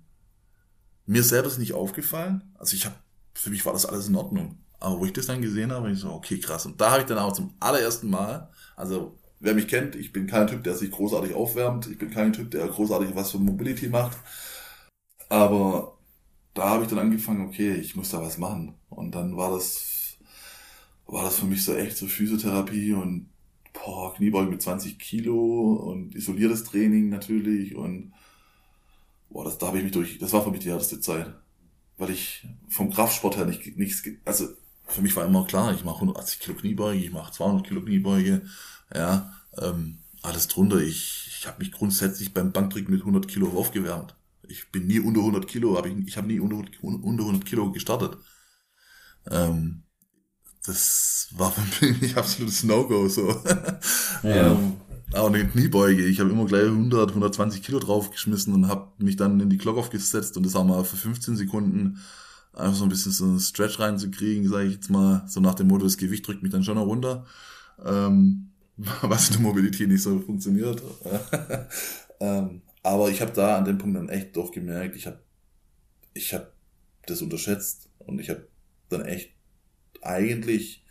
Mir 1.05 1.23
selber 1.23 1.47
ist 1.47 1.59
nicht 1.59 1.73
aufgefallen. 1.73 2.41
Also 2.55 2.75
ich 2.75 2.85
habe, 2.85 2.95
für 3.33 3.49
mich 3.49 3.65
war 3.65 3.73
das 3.73 3.85
alles 3.85 4.07
in 4.07 4.15
Ordnung. 4.15 4.57
Aber 4.79 4.99
wo 4.99 5.05
ich 5.05 5.13
das 5.13 5.27
dann 5.27 5.41
gesehen 5.41 5.71
habe, 5.71 5.91
ich 5.91 5.99
so, 5.99 6.11
okay, 6.11 6.39
krass. 6.39 6.65
Und 6.65 6.79
da 6.81 6.91
habe 6.91 7.01
ich 7.01 7.07
dann 7.07 7.17
auch 7.17 7.33
zum 7.33 7.53
allerersten 7.59 8.09
Mal, 8.09 8.49
also 8.75 9.17
wer 9.39 9.53
mich 9.55 9.67
kennt, 9.67 9.95
ich 9.95 10.11
bin 10.11 10.27
kein 10.27 10.47
Typ, 10.47 10.63
der 10.63 10.75
sich 10.75 10.91
großartig 10.91 11.33
aufwärmt. 11.33 11.87
Ich 11.87 11.97
bin 11.97 12.09
kein 12.11 12.33
Typ, 12.33 12.51
der 12.51 12.67
großartig 12.67 13.15
was 13.15 13.31
für 13.31 13.39
Mobility 13.39 13.89
macht. 13.89 14.17
Aber 15.29 15.97
da 16.53 16.69
habe 16.69 16.83
ich 16.83 16.89
dann 16.89 16.99
angefangen, 16.99 17.45
okay, 17.47 17.73
ich 17.73 17.95
muss 17.95 18.09
da 18.09 18.21
was 18.21 18.37
machen. 18.37 18.75
Und 18.89 19.15
dann 19.15 19.37
war 19.37 19.51
das, 19.51 20.17
war 21.07 21.23
das 21.23 21.39
für 21.39 21.45
mich 21.45 21.63
so 21.63 21.75
echt 21.75 21.97
so 21.97 22.07
Physiotherapie 22.07 22.93
und 22.93 23.29
boah, 23.73 24.13
Kniebeugen 24.15 24.51
mit 24.51 24.61
20 24.61 24.97
Kilo 24.99 25.73
und 25.73 26.15
isoliertes 26.15 26.63
Training 26.63 27.09
natürlich 27.09 27.75
und 27.75 28.13
boah, 29.29 29.43
das, 29.45 29.57
da 29.57 29.67
habe 29.67 29.77
ich 29.79 29.83
mich 29.83 29.93
durch, 29.93 30.17
das 30.17 30.33
war 30.33 30.43
für 30.43 30.51
mich 30.51 30.61
die 30.61 30.69
härteste 30.69 30.99
Zeit. 30.99 31.33
Weil 31.97 32.09
ich 32.09 32.47
vom 32.69 32.91
Kraftsport 32.91 33.37
her 33.37 33.45
nicht, 33.45 33.77
nichts, 33.77 34.03
also 34.25 34.47
für 34.87 35.01
mich 35.01 35.15
war 35.15 35.25
immer 35.25 35.45
klar, 35.45 35.73
ich 35.73 35.83
mache 35.83 35.95
180 35.95 36.39
Kilo 36.39 36.57
Kniebeuge, 36.57 36.99
ich 36.99 37.11
mache 37.11 37.31
200 37.33 37.67
Kilo 37.67 37.81
Kniebeuge, 37.81 38.43
ja, 38.93 39.33
ähm, 39.57 39.99
alles 40.21 40.47
drunter. 40.47 40.77
Ich, 40.77 41.27
ich 41.39 41.47
habe 41.47 41.59
mich 41.59 41.71
grundsätzlich 41.71 42.33
beim 42.33 42.51
Bankdrücken 42.51 42.91
mit 42.91 43.01
100 43.01 43.27
Kilo 43.27 43.49
aufgewärmt. 43.57 44.15
Ich 44.47 44.71
bin 44.71 44.87
nie 44.87 44.99
unter 44.99 45.21
100 45.21 45.47
Kilo, 45.47 45.77
hab 45.77 45.85
ich, 45.85 45.95
ich 46.07 46.17
habe 46.17 46.27
nie 46.27 46.39
unter, 46.39 46.57
unter 46.81 47.23
100 47.23 47.45
Kilo 47.45 47.71
gestartet. 47.71 48.17
Ähm, 49.29 49.83
das 50.65 51.29
war 51.31 51.51
für 51.51 51.85
mich 51.93 52.17
absolutes 52.17 52.63
No-Go 52.63 53.07
so. 53.07 53.29
Ja. 54.23 54.51
ähm, 54.51 54.73
auch 55.13 55.27
eine 55.27 55.47
Kniebeuge. 55.47 56.05
Ich 56.05 56.19
habe 56.19 56.31
immer 56.31 56.45
gleich 56.45 56.65
100, 56.65 57.09
120 57.09 57.61
Kilo 57.61 57.79
draufgeschmissen 57.79 58.53
und 58.53 58.67
habe 58.67 58.91
mich 58.97 59.15
dann 59.15 59.39
in 59.39 59.49
die 59.49 59.57
Glock 59.57 59.77
aufgesetzt 59.77 60.35
und 60.35 60.45
das 60.45 60.55
auch 60.55 60.63
mal 60.63 60.83
für 60.83 60.97
15 60.97 61.35
Sekunden 61.35 61.99
einfach 62.53 62.75
so 62.75 62.83
ein 62.83 62.89
bisschen 62.89 63.11
so 63.11 63.25
einen 63.25 63.39
Stretch 63.39 63.79
reinzukriegen, 63.79 64.47
sage 64.49 64.67
ich 64.67 64.73
jetzt 64.75 64.89
mal, 64.89 65.23
so 65.27 65.39
nach 65.41 65.55
dem 65.55 65.67
Motto, 65.67 65.83
das 65.83 65.97
Gewicht 65.97 66.27
drückt 66.27 66.41
mich 66.41 66.51
dann 66.51 66.63
schon 66.63 66.75
noch 66.75 66.85
runter. 66.85 67.25
Ähm, 67.83 68.51
was 69.01 69.29
in 69.29 69.33
der 69.33 69.41
Mobilität 69.41 69.87
nicht 69.87 70.03
so 70.03 70.19
funktioniert. 70.19 70.81
ähm, 72.19 72.61
aber 72.83 73.09
ich 73.09 73.21
habe 73.21 73.31
da 73.31 73.57
an 73.57 73.65
dem 73.65 73.77
Punkt 73.77 73.97
dann 73.97 74.09
echt 74.09 74.35
doch 74.35 74.51
gemerkt, 74.51 74.95
ich 74.95 75.07
habe 75.07 75.19
ich 76.13 76.33
hab 76.33 76.53
das 77.07 77.21
unterschätzt 77.21 77.89
und 77.99 78.19
ich 78.19 78.29
habe 78.29 78.47
dann 78.89 79.05
echt 79.05 79.31
eigentlich 80.01 80.85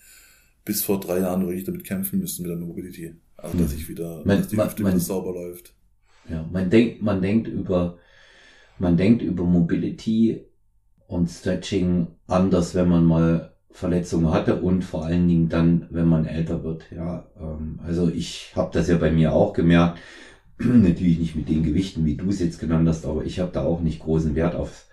bis 0.65 0.83
vor 0.83 1.01
drei 1.01 1.21
Jahren 1.21 1.43
wirklich 1.43 1.65
damit 1.65 1.85
kämpfen 1.85 2.21
müssen 2.21 2.43
mit 2.43 2.51
der 2.51 2.59
Mobility. 2.59 3.15
Also, 3.37 3.59
dass 3.59 3.73
hm. 3.73 3.79
ich 3.79 3.89
wieder, 3.89 4.23
man, 4.25 4.39
dass 4.39 4.49
die 4.49 4.57
man, 4.57 4.67
Hüfte 4.67 4.83
man, 4.83 4.99
sauber 4.99 5.33
läuft. 5.33 5.75
Ja, 6.29 6.49
man 6.51 6.71
denkt, 6.71 7.03
man 7.03 7.21
denkt 7.21 7.49
über, 7.49 7.99
man 8.79 8.97
denkt 8.97 9.23
über 9.23 9.45
Mobility 9.45 10.45
und 11.07 11.29
Stretching 11.29 12.07
anders, 12.27 12.75
wenn 12.75 12.89
man 12.89 13.05
mal 13.05 13.54
Verletzungen 13.75 14.31
hatte 14.31 14.63
und 14.63 14.85
vor 14.85 15.05
allen 15.05 15.27
Dingen 15.27 15.49
dann, 15.49 15.89
wenn 15.91 16.07
man 16.07 16.27
älter 16.27 16.63
wird. 16.63 16.85
Ja, 16.95 17.27
ähm, 17.37 17.81
also 17.85 18.09
ich 18.09 18.53
habe 18.55 18.71
das 18.73 18.87
ja 18.89 18.97
bei 18.99 19.11
mir 19.11 19.33
auch 19.33 19.53
gemerkt. 19.53 19.99
Natürlich 20.59 21.19
nicht 21.19 21.35
mit 21.35 21.49
den 21.49 21.65
Gewichten, 21.65 22.05
wie 22.05 22.15
du 22.15 22.29
es 22.29 22.39
jetzt 22.39 22.61
genannt 22.61 22.89
hast, 22.89 23.05
aber 23.05 23.25
ich 23.25 23.41
habe 23.41 23.51
da 23.53 23.65
auch 23.65 23.81
nicht 23.81 23.99
großen 23.99 24.37
Wert 24.37 24.55
auf 24.55 24.87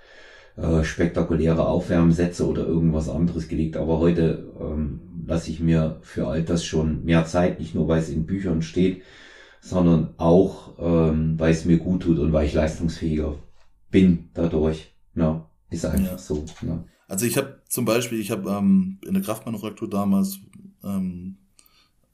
äh, 0.58 0.84
spektakuläre 0.84 1.68
Aufwärmsätze 1.68 2.48
oder 2.48 2.66
irgendwas 2.66 3.08
anderes 3.08 3.48
gelegt. 3.48 3.78
Aber 3.78 4.00
heute 4.00 4.52
ähm, 4.60 5.02
lasse 5.28 5.52
ich 5.52 5.60
mir 5.60 6.00
für 6.02 6.28
all 6.28 6.42
das 6.42 6.66
schon 6.66 7.06
mehr 7.06 7.26
Zeit, 7.26 7.60
nicht 7.60 7.76
nur 7.76 7.88
weil 7.88 8.00
es 8.00 8.10
in 8.10 8.26
Büchern 8.26 8.64
steht, 8.64 9.04
sondern 9.62 10.16
auch 10.18 10.74
ähm, 10.80 11.36
weil 11.38 11.52
es 11.52 11.66
mir 11.66 11.78
gut 11.78 12.02
tut 12.02 12.18
und 12.18 12.34
weil 12.34 12.48
ich 12.48 12.56
leistungsfähiger 12.56 13.36
bin 13.92 14.30
dadurch. 14.34 14.96
Ja, 15.14 15.48
ist 15.70 15.86
einfach 15.86 16.14
ja. 16.14 16.18
so. 16.18 16.46
Ja. 16.64 16.84
Also 17.12 17.26
ich 17.26 17.36
habe 17.36 17.60
zum 17.68 17.84
Beispiel, 17.84 18.22
ich 18.22 18.32
habe 18.32 18.50
ähm, 18.50 18.98
in 19.06 19.14
der 19.14 19.22
Kraftmanufaktur 19.22 19.90
damals, 19.90 20.40
ähm, 20.82 21.36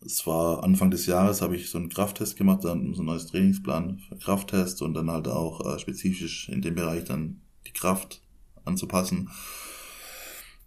es 0.04 0.26
war 0.26 0.64
Anfang 0.64 0.90
des 0.90 1.06
Jahres, 1.06 1.44
habe 1.44 1.56
ich 1.56 1.70
so 1.70 1.78
einen 1.78 1.90
Krafttest 1.90 2.36
gemacht, 2.36 2.66
dann 2.66 2.96
so 2.96 3.04
ein 3.04 3.06
neues 3.06 3.28
Trainingsplan 3.28 4.00
für 4.00 4.18
Krafttest 4.18 4.82
und 4.82 4.96
dann 4.96 5.12
halt 5.12 5.28
auch 5.28 5.64
äh, 5.64 5.78
spezifisch 5.78 6.50
in 6.50 6.64
dem 6.64 6.74
Bereich 6.74 7.04
dann 7.04 7.42
die 7.68 7.74
Kraft 7.74 8.24
anzupassen. 8.66 9.30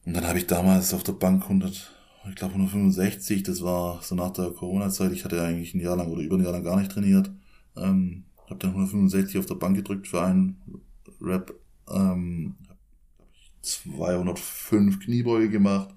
Und 0.04 0.14
dann 0.14 0.28
habe 0.28 0.38
ich 0.38 0.46
damals 0.46 0.94
auf 0.94 1.02
der 1.02 1.14
Bank 1.14 1.42
100, 1.42 1.92
ich 2.28 2.36
glaube 2.36 2.54
165, 2.54 3.42
das 3.42 3.64
war 3.64 4.00
so 4.00 4.14
nach 4.14 4.30
der 4.30 4.52
Corona-Zeit. 4.52 5.10
Ich 5.10 5.24
hatte 5.24 5.42
eigentlich 5.42 5.74
ein 5.74 5.80
Jahr 5.80 5.96
lang 5.96 6.06
oder 6.06 6.22
über 6.22 6.36
ein 6.36 6.44
Jahr 6.44 6.52
lang 6.52 6.62
gar 6.62 6.78
nicht 6.78 6.92
trainiert. 6.92 7.32
Ähm, 7.76 8.26
habe 8.48 8.60
dann 8.60 8.70
165 8.70 9.38
auf 9.38 9.46
der 9.46 9.56
Bank 9.56 9.74
gedrückt 9.74 10.06
für 10.06 10.22
einen 10.22 10.56
Rap. 11.20 11.52
Ähm, 11.88 12.54
205 13.62 15.00
Kniebeuge 15.00 15.50
gemacht 15.50 15.94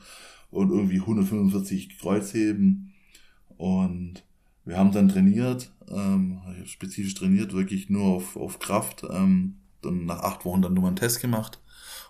und 0.52 0.72
irgendwie 0.72 1.00
145 1.00 1.98
Kreuzheben. 2.00 2.94
Und 3.58 4.24
wir 4.66 4.78
haben 4.78 4.92
dann 4.92 5.10
trainiert, 5.10 5.72
ähm, 5.90 6.42
spezifisch 6.66 7.16
trainiert, 7.16 7.54
wirklich 7.54 7.90
nur 7.90 8.04
auf, 8.04 8.36
auf 8.36 8.60
Kraft. 8.60 9.04
Ähm, 9.10 9.58
dann 9.82 10.06
nach 10.06 10.20
acht 10.20 10.46
Wochen 10.46 10.62
dann 10.62 10.74
nur 10.74 10.84
mal 10.84 10.88
einen 10.90 10.96
Test 10.96 11.20
gemacht 11.20 11.60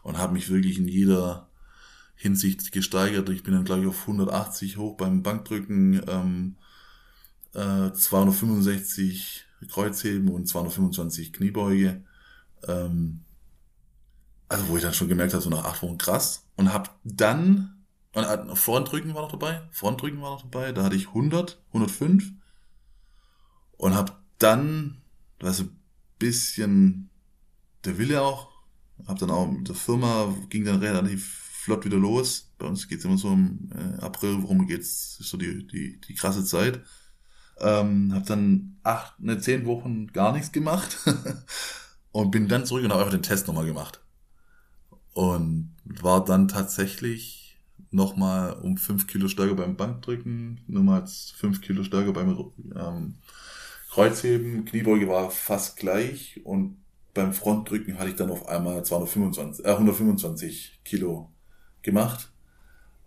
und 0.03 0.17
habe 0.17 0.33
mich 0.33 0.49
wirklich 0.49 0.77
in 0.77 0.87
jeder 0.87 1.49
Hinsicht 2.15 2.71
gesteigert. 2.71 3.29
Ich 3.29 3.43
bin 3.43 3.53
dann, 3.53 3.65
glaube 3.65 3.81
ich, 3.81 3.87
auf 3.87 4.01
180 4.01 4.77
hoch 4.77 4.95
beim 4.95 5.23
Bankdrücken, 5.23 6.01
ähm, 6.07 6.55
äh, 7.53 7.91
265 7.91 9.45
Kreuzheben 9.69 10.29
und 10.29 10.47
225 10.47 11.33
Kniebeuge. 11.33 12.03
Ähm, 12.67 13.21
also 14.53 14.67
wo 14.69 14.77
ich 14.77 14.83
dann 14.83 14.93
schon 14.93 15.07
gemerkt 15.07 15.33
habe, 15.33 15.43
so 15.43 15.49
nach 15.49 15.65
acht 15.65 15.81
Wochen 15.81 15.97
krass. 15.97 16.45
Und 16.55 16.71
habe 16.71 16.89
dann, 17.03 17.85
und 18.13 18.23
äh, 18.23 18.55
Frontdrücken 18.55 19.15
war 19.15 19.23
noch 19.23 19.31
dabei, 19.31 19.61
Frontdrücken 19.71 20.21
war 20.21 20.31
noch 20.31 20.43
dabei, 20.43 20.71
da 20.71 20.83
hatte 20.83 20.95
ich 20.95 21.07
100, 21.07 21.59
105 21.69 22.31
und 23.77 23.95
habe 23.95 24.13
dann, 24.37 25.01
weißt 25.39 25.61
du, 25.61 25.69
bisschen 26.19 27.09
der 27.83 27.97
Wille 27.97 28.21
auch, 28.21 28.51
habe 29.07 29.19
dann 29.19 29.31
auch 29.31 29.49
mit 29.49 29.67
der 29.67 29.75
Firma, 29.75 30.33
ging 30.49 30.63
dann 30.63 30.79
relativ 30.79 31.25
flott 31.63 31.83
wieder 31.83 31.97
los. 31.97 32.53
Bei 32.57 32.67
uns 32.67 32.87
geht's 32.87 33.05
immer 33.05 33.17
so 33.17 33.33
im 33.33 33.69
äh, 33.73 34.01
April, 34.01 34.41
worum 34.43 34.67
geht's, 34.67 35.17
ist 35.19 35.29
so 35.29 35.37
die, 35.37 35.65
die, 35.67 35.99
die 35.99 36.13
krasse 36.13 36.45
Zeit. 36.45 36.81
Ähm, 37.59 38.13
habe 38.13 38.25
dann 38.25 38.77
acht, 38.83 39.19
ne, 39.19 39.39
zehn 39.39 39.65
Wochen 39.65 40.07
gar 40.07 40.31
nichts 40.33 40.51
gemacht 40.51 40.97
und 42.11 42.31
bin 42.31 42.47
dann 42.47 42.65
zurück 42.65 42.83
und 42.83 42.91
habe 42.91 43.01
einfach 43.01 43.13
den 43.13 43.23
Test 43.23 43.47
nochmal 43.47 43.65
gemacht. 43.65 44.02
Und 45.13 45.75
war 45.85 46.23
dann 46.23 46.47
tatsächlich 46.47 47.57
nochmal 47.91 48.53
um 48.53 48.77
fünf 48.77 49.07
Kilo 49.07 49.27
stärker 49.27 49.55
beim 49.55 49.75
Bankdrücken, 49.75 50.61
nochmal 50.67 51.05
fünf 51.35 51.61
Kilo 51.61 51.83
stärker 51.83 52.13
beim 52.13 52.51
ähm, 52.75 53.15
Kreuzheben, 53.91 54.65
Kniebeuge 54.65 55.07
war 55.07 55.29
fast 55.29 55.77
gleich 55.77 56.41
und 56.43 56.77
beim 57.13 57.31
Frontdrücken 57.31 57.99
hatte 57.99 58.09
ich 58.09 58.15
dann 58.15 58.31
auf 58.31 58.47
einmal 58.47 58.83
225, 58.83 59.65
äh, 59.65 59.69
125 59.69 60.79
Kilo 60.83 61.29
gemacht. 61.83 62.31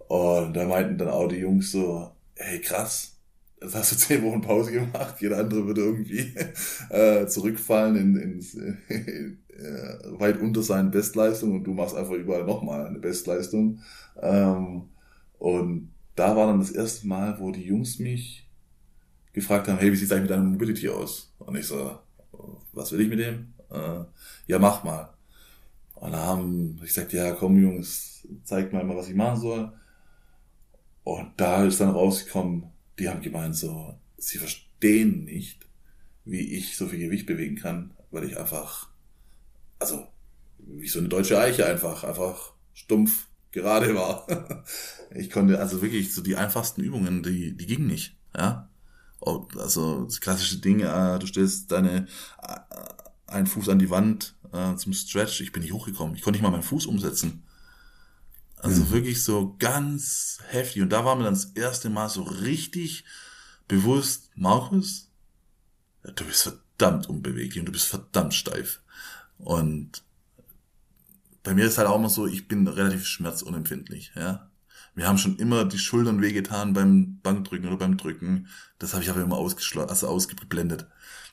Und 0.06 0.54
da 0.54 0.64
meinten 0.64 0.98
dann 0.98 1.08
auch 1.08 1.26
die 1.26 1.38
Jungs 1.38 1.72
so, 1.72 2.12
hey 2.36 2.60
krass, 2.60 3.16
das 3.58 3.74
hast 3.74 3.92
du 3.92 3.96
zehn 3.96 4.22
Wochen 4.22 4.42
Pause 4.42 4.70
gemacht, 4.70 5.16
jeder 5.20 5.38
andere 5.38 5.66
würde 5.66 5.80
irgendwie 5.80 6.34
äh, 6.90 7.26
zurückfallen 7.26 7.96
in, 7.96 8.16
in 8.16 9.38
äh, 9.58 10.18
weit 10.18 10.40
unter 10.40 10.62
seinen 10.62 10.90
Bestleistungen 10.90 11.56
und 11.56 11.64
du 11.64 11.72
machst 11.72 11.96
einfach 11.96 12.14
überall 12.14 12.44
nochmal 12.44 12.86
eine 12.86 12.98
Bestleistung. 12.98 13.80
Ähm, 14.20 14.88
und 15.38 15.92
da 16.14 16.36
war 16.36 16.46
dann 16.46 16.60
das 16.60 16.70
erste 16.70 17.06
Mal, 17.06 17.38
wo 17.38 17.50
die 17.50 17.64
Jungs 17.64 17.98
mich 17.98 18.48
gefragt 19.32 19.68
haben, 19.68 19.78
hey, 19.78 19.92
wie 19.92 19.96
sieht's 19.96 20.12
eigentlich 20.12 20.22
mit 20.22 20.30
deiner 20.30 20.44
Mobility 20.44 20.88
aus? 20.88 21.34
Und 21.38 21.56
ich 21.56 21.66
so, 21.66 21.98
was 22.72 22.92
will 22.92 23.00
ich 23.00 23.08
mit 23.08 23.18
dem? 23.18 23.52
Äh, 23.70 24.04
ja, 24.46 24.58
mach 24.58 24.82
mal. 24.84 25.10
Und 25.94 26.12
da 26.12 26.24
haben 26.24 26.76
ich 26.82 26.88
gesagt, 26.88 27.12
ja, 27.12 27.32
komm 27.32 27.60
Jungs, 27.60 28.26
zeigt 28.44 28.72
mir 28.72 28.84
mal, 28.84 28.96
was 28.96 29.08
ich 29.08 29.14
machen 29.14 29.40
soll. 29.40 29.72
Und 31.04 31.32
da 31.36 31.64
ist 31.64 31.80
dann 31.80 31.90
rausgekommen, 31.90 32.64
die 32.98 33.08
haben 33.08 33.22
gemeint 33.22 33.56
so, 33.56 33.94
sie 34.16 34.38
verstehen 34.38 35.24
nicht, 35.24 35.66
wie 36.24 36.56
ich 36.56 36.76
so 36.76 36.86
viel 36.86 36.98
Gewicht 36.98 37.26
bewegen 37.26 37.56
kann, 37.56 37.92
weil 38.10 38.24
ich 38.24 38.38
einfach, 38.38 38.90
also, 39.78 40.06
wie 40.58 40.88
so 40.88 40.98
eine 40.98 41.08
deutsche 41.08 41.38
Eiche 41.38 41.66
einfach, 41.66 42.04
einfach 42.04 42.52
stumpf 42.74 43.26
gerade 43.52 43.94
war. 43.94 44.26
ich 45.14 45.30
konnte 45.30 45.58
also 45.58 45.82
wirklich 45.82 46.14
so 46.14 46.22
die 46.22 46.36
einfachsten 46.36 46.82
Übungen, 46.82 47.22
die, 47.22 47.56
die 47.56 47.66
gingen 47.66 47.86
nicht, 47.86 48.16
ja. 48.36 48.68
Also, 49.56 50.04
das 50.04 50.20
klassische 50.20 50.58
Ding, 50.58 50.80
äh, 50.80 51.18
du 51.18 51.26
stellst 51.26 51.72
deine, 51.72 52.06
äh, 52.42 52.58
einen 53.26 53.46
Fuß 53.46 53.68
an 53.70 53.78
die 53.78 53.90
Wand 53.90 54.34
äh, 54.52 54.76
zum 54.76 54.92
Stretch. 54.92 55.40
Ich 55.40 55.52
bin 55.52 55.62
nicht 55.62 55.72
hochgekommen. 55.72 56.14
Ich 56.14 56.22
konnte 56.22 56.38
nicht 56.38 56.42
mal 56.42 56.50
meinen 56.50 56.62
Fuß 56.62 56.86
umsetzen. 56.86 57.42
Also 58.56 58.84
mhm. 58.84 58.90
wirklich 58.90 59.22
so 59.22 59.54
ganz 59.58 60.38
heftig. 60.48 60.82
Und 60.82 60.90
da 60.90 61.04
war 61.04 61.16
mir 61.16 61.24
dann 61.24 61.34
das 61.34 61.52
erste 61.54 61.90
Mal 61.90 62.08
so 62.08 62.22
richtig 62.22 63.04
bewusst, 63.68 64.30
Markus, 64.34 65.10
du 66.02 66.24
bist 66.24 66.42
verdammt 66.42 67.08
unbeweglich 67.08 67.58
und 67.60 67.66
du 67.66 67.72
bist 67.72 67.86
verdammt 67.86 68.34
steif. 68.34 68.80
Und 69.38 70.02
bei 71.42 71.54
mir 71.54 71.66
ist 71.66 71.78
halt 71.78 71.88
auch 71.88 71.96
immer 71.96 72.08
so, 72.08 72.26
ich 72.26 72.48
bin 72.48 72.66
relativ 72.66 73.06
schmerzunempfindlich, 73.06 74.12
ja. 74.16 74.50
Mir 74.96 75.06
haben 75.06 75.18
schon 75.18 75.36
immer 75.36 75.66
die 75.66 75.78
Schultern 75.78 76.22
wehgetan 76.22 76.72
beim 76.72 77.20
Bankdrücken 77.20 77.68
oder 77.68 77.76
beim 77.76 77.98
Drücken. 77.98 78.48
Das 78.78 78.94
habe 78.94 79.04
ich 79.04 79.10
aber 79.10 79.20
immer 79.20 79.36
ausgeschlossen, 79.36 79.90
also 79.90 80.08
ausgeblendet. 80.08 80.86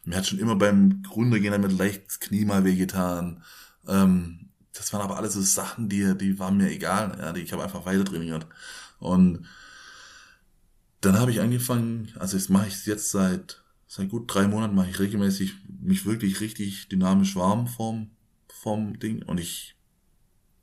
Mir 0.03 0.17
hat 0.17 0.27
schon 0.27 0.39
immer 0.39 0.57
beim 0.57 1.01
Runtergehen 1.09 1.53
damit 1.53 1.71
leicht 1.71 2.07
das 2.07 2.19
Knie 2.19 2.43
mal 2.43 2.65
wehgetan. 2.65 3.41
Ähm, 3.87 4.49
das 4.73 4.91
waren 4.91 5.01
aber 5.01 5.17
alles 5.17 5.33
so 5.33 5.41
Sachen, 5.41 5.87
die, 5.87 6.17
die 6.17 6.39
waren 6.39 6.57
mir 6.57 6.71
egal. 6.71 7.17
Ja, 7.19 7.31
die, 7.31 7.41
ich 7.41 7.53
habe 7.53 7.63
einfach 7.63 7.85
weiter 7.85 8.03
trainiert. 8.03 8.47
Und 8.99 9.45
dann 10.99 11.17
habe 11.17 11.31
ich 11.31 11.39
angefangen, 11.39 12.11
also 12.19 12.35
jetzt 12.35 12.49
mache 12.49 12.67
ich 12.67 12.73
es 12.73 12.85
jetzt 12.85 13.11
seit, 13.11 13.62
seit 13.95 14.09
gut 14.09 14.23
drei 14.27 14.47
Monaten, 14.47 14.75
mache 14.75 14.89
ich 14.89 14.99
regelmäßig 14.99 15.53
mich 15.81 16.05
wirklich 16.05 16.41
richtig 16.41 16.89
dynamisch 16.89 17.35
warm 17.35 17.67
vom, 17.67 18.09
vom 18.47 18.97
Ding. 18.99 19.21
Und 19.23 19.39
ich 19.39 19.75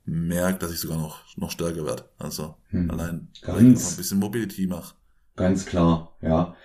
merke, 0.05 0.59
dass 0.59 0.73
ich 0.73 0.79
sogar 0.79 0.97
noch, 0.97 1.23
noch 1.37 1.51
stärker 1.51 1.85
werde. 1.85 2.09
Also 2.17 2.55
hm. 2.69 2.91
allein, 2.91 3.27
ganz, 3.41 3.57
weil 3.57 3.67
ich 3.67 3.73
noch 3.73 3.91
ein 3.91 3.97
bisschen 3.97 4.19
Mobility 4.19 4.67
mache. 4.67 4.95
Ganz 5.35 5.65
klar, 5.65 6.17
ja. 6.21 6.55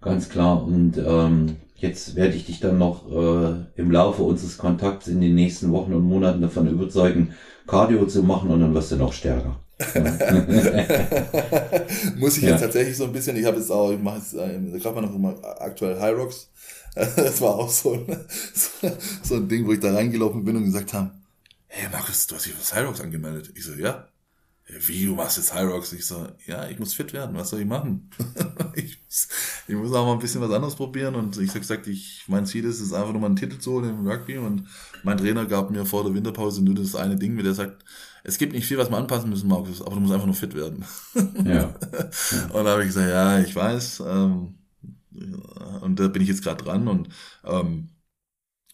Ganz 0.00 0.28
klar. 0.28 0.64
Und 0.64 0.98
ähm, 0.98 1.56
Jetzt 1.78 2.16
werde 2.16 2.34
ich 2.34 2.46
dich 2.46 2.58
dann 2.58 2.78
noch 2.78 3.06
äh, 3.10 3.66
im 3.76 3.90
Laufe 3.90 4.22
unseres 4.22 4.56
Kontakts 4.56 5.08
in 5.08 5.20
den 5.20 5.34
nächsten 5.34 5.70
Wochen 5.72 5.92
und 5.92 6.04
Monaten 6.04 6.40
davon 6.40 6.68
überzeugen, 6.68 7.34
Cardio 7.66 8.06
zu 8.06 8.22
machen 8.22 8.50
und 8.50 8.60
dann 8.60 8.72
wirst 8.72 8.92
du 8.92 8.96
noch 8.96 9.12
stärker. 9.12 9.60
Muss 12.16 12.38
ich 12.38 12.44
ja. 12.44 12.50
jetzt 12.50 12.62
tatsächlich 12.62 12.96
so 12.96 13.04
ein 13.04 13.12
bisschen, 13.12 13.36
ich 13.36 13.44
habe 13.44 13.58
jetzt 13.58 13.70
auch, 13.70 13.92
ich 13.92 13.98
mache 13.98 14.18
jetzt 14.18 14.32
äh, 14.34 14.58
gerade 14.78 14.94
mal 14.94 15.02
noch 15.02 15.14
immer 15.14 15.34
aktuell 15.60 16.00
High 16.00 16.16
Rocks. 16.16 16.50
Das 16.94 17.42
war 17.42 17.56
auch 17.56 17.68
so 17.68 17.92
ein, 17.92 18.06
so 19.22 19.34
ein 19.34 19.48
Ding, 19.48 19.66
wo 19.66 19.72
ich 19.72 19.80
da 19.80 19.92
reingelaufen 19.92 20.44
bin 20.44 20.56
und 20.56 20.64
gesagt 20.64 20.94
haben, 20.94 21.10
hey 21.66 21.90
Markus, 21.92 22.26
du 22.26 22.36
hast 22.36 22.46
dich 22.46 22.54
für 22.54 22.74
High 22.74 22.86
Rocks 22.86 23.02
angemeldet. 23.02 23.52
Ich 23.54 23.64
so, 23.64 23.74
ja 23.74 24.08
wie, 24.68 25.06
du 25.06 25.14
machst 25.14 25.36
jetzt 25.36 25.54
High 25.54 25.70
Rocks? 25.70 25.92
Ich 25.92 26.06
so, 26.06 26.26
ja, 26.46 26.68
ich 26.68 26.78
muss 26.78 26.94
fit 26.94 27.12
werden, 27.12 27.36
was 27.36 27.50
soll 27.50 27.60
ich 27.60 27.66
machen? 27.66 28.10
ich, 28.74 28.98
muss, 29.04 29.28
ich 29.68 29.74
muss 29.74 29.92
auch 29.92 30.04
mal 30.04 30.14
ein 30.14 30.18
bisschen 30.18 30.40
was 30.40 30.50
anderes 30.50 30.74
probieren 30.74 31.14
und 31.14 31.38
ich 31.38 31.50
habe 31.50 31.60
gesagt, 31.60 31.86
ich, 31.86 32.24
mein 32.26 32.46
Ziel 32.46 32.64
ist 32.64 32.80
es 32.80 32.92
einfach 32.92 33.12
nur 33.12 33.20
mal 33.20 33.28
einen 33.28 33.36
Titel 33.36 33.58
zu 33.58 33.72
holen 33.72 33.90
im 33.90 34.06
Rugby 34.06 34.38
und 34.38 34.66
mein 35.04 35.18
Trainer 35.18 35.46
gab 35.46 35.70
mir 35.70 35.86
vor 35.86 36.02
der 36.02 36.14
Winterpause 36.14 36.64
nur 36.64 36.74
das 36.74 36.96
eine 36.96 37.16
Ding, 37.16 37.34
mit 37.34 37.46
der 37.46 37.54
sagt, 37.54 37.84
es 38.24 38.38
gibt 38.38 38.54
nicht 38.54 38.66
viel, 38.66 38.78
was 38.78 38.90
wir 38.90 38.96
anpassen 38.96 39.30
müssen, 39.30 39.48
Markus, 39.48 39.80
aber 39.80 39.94
du 39.94 40.00
musst 40.00 40.12
einfach 40.12 40.26
nur 40.26 40.34
fit 40.34 40.54
werden. 40.54 40.84
ja. 41.44 41.72
Und 42.52 42.64
da 42.64 42.72
habe 42.72 42.82
ich 42.82 42.88
gesagt, 42.88 43.08
ja, 43.08 43.38
ich 43.38 43.54
weiß, 43.54 44.02
ähm, 44.04 44.54
und 45.80 45.98
da 45.98 46.08
bin 46.08 46.22
ich 46.22 46.28
jetzt 46.28 46.42
gerade 46.42 46.62
dran 46.62 46.88
und 46.88 47.08
ähm, 47.44 47.88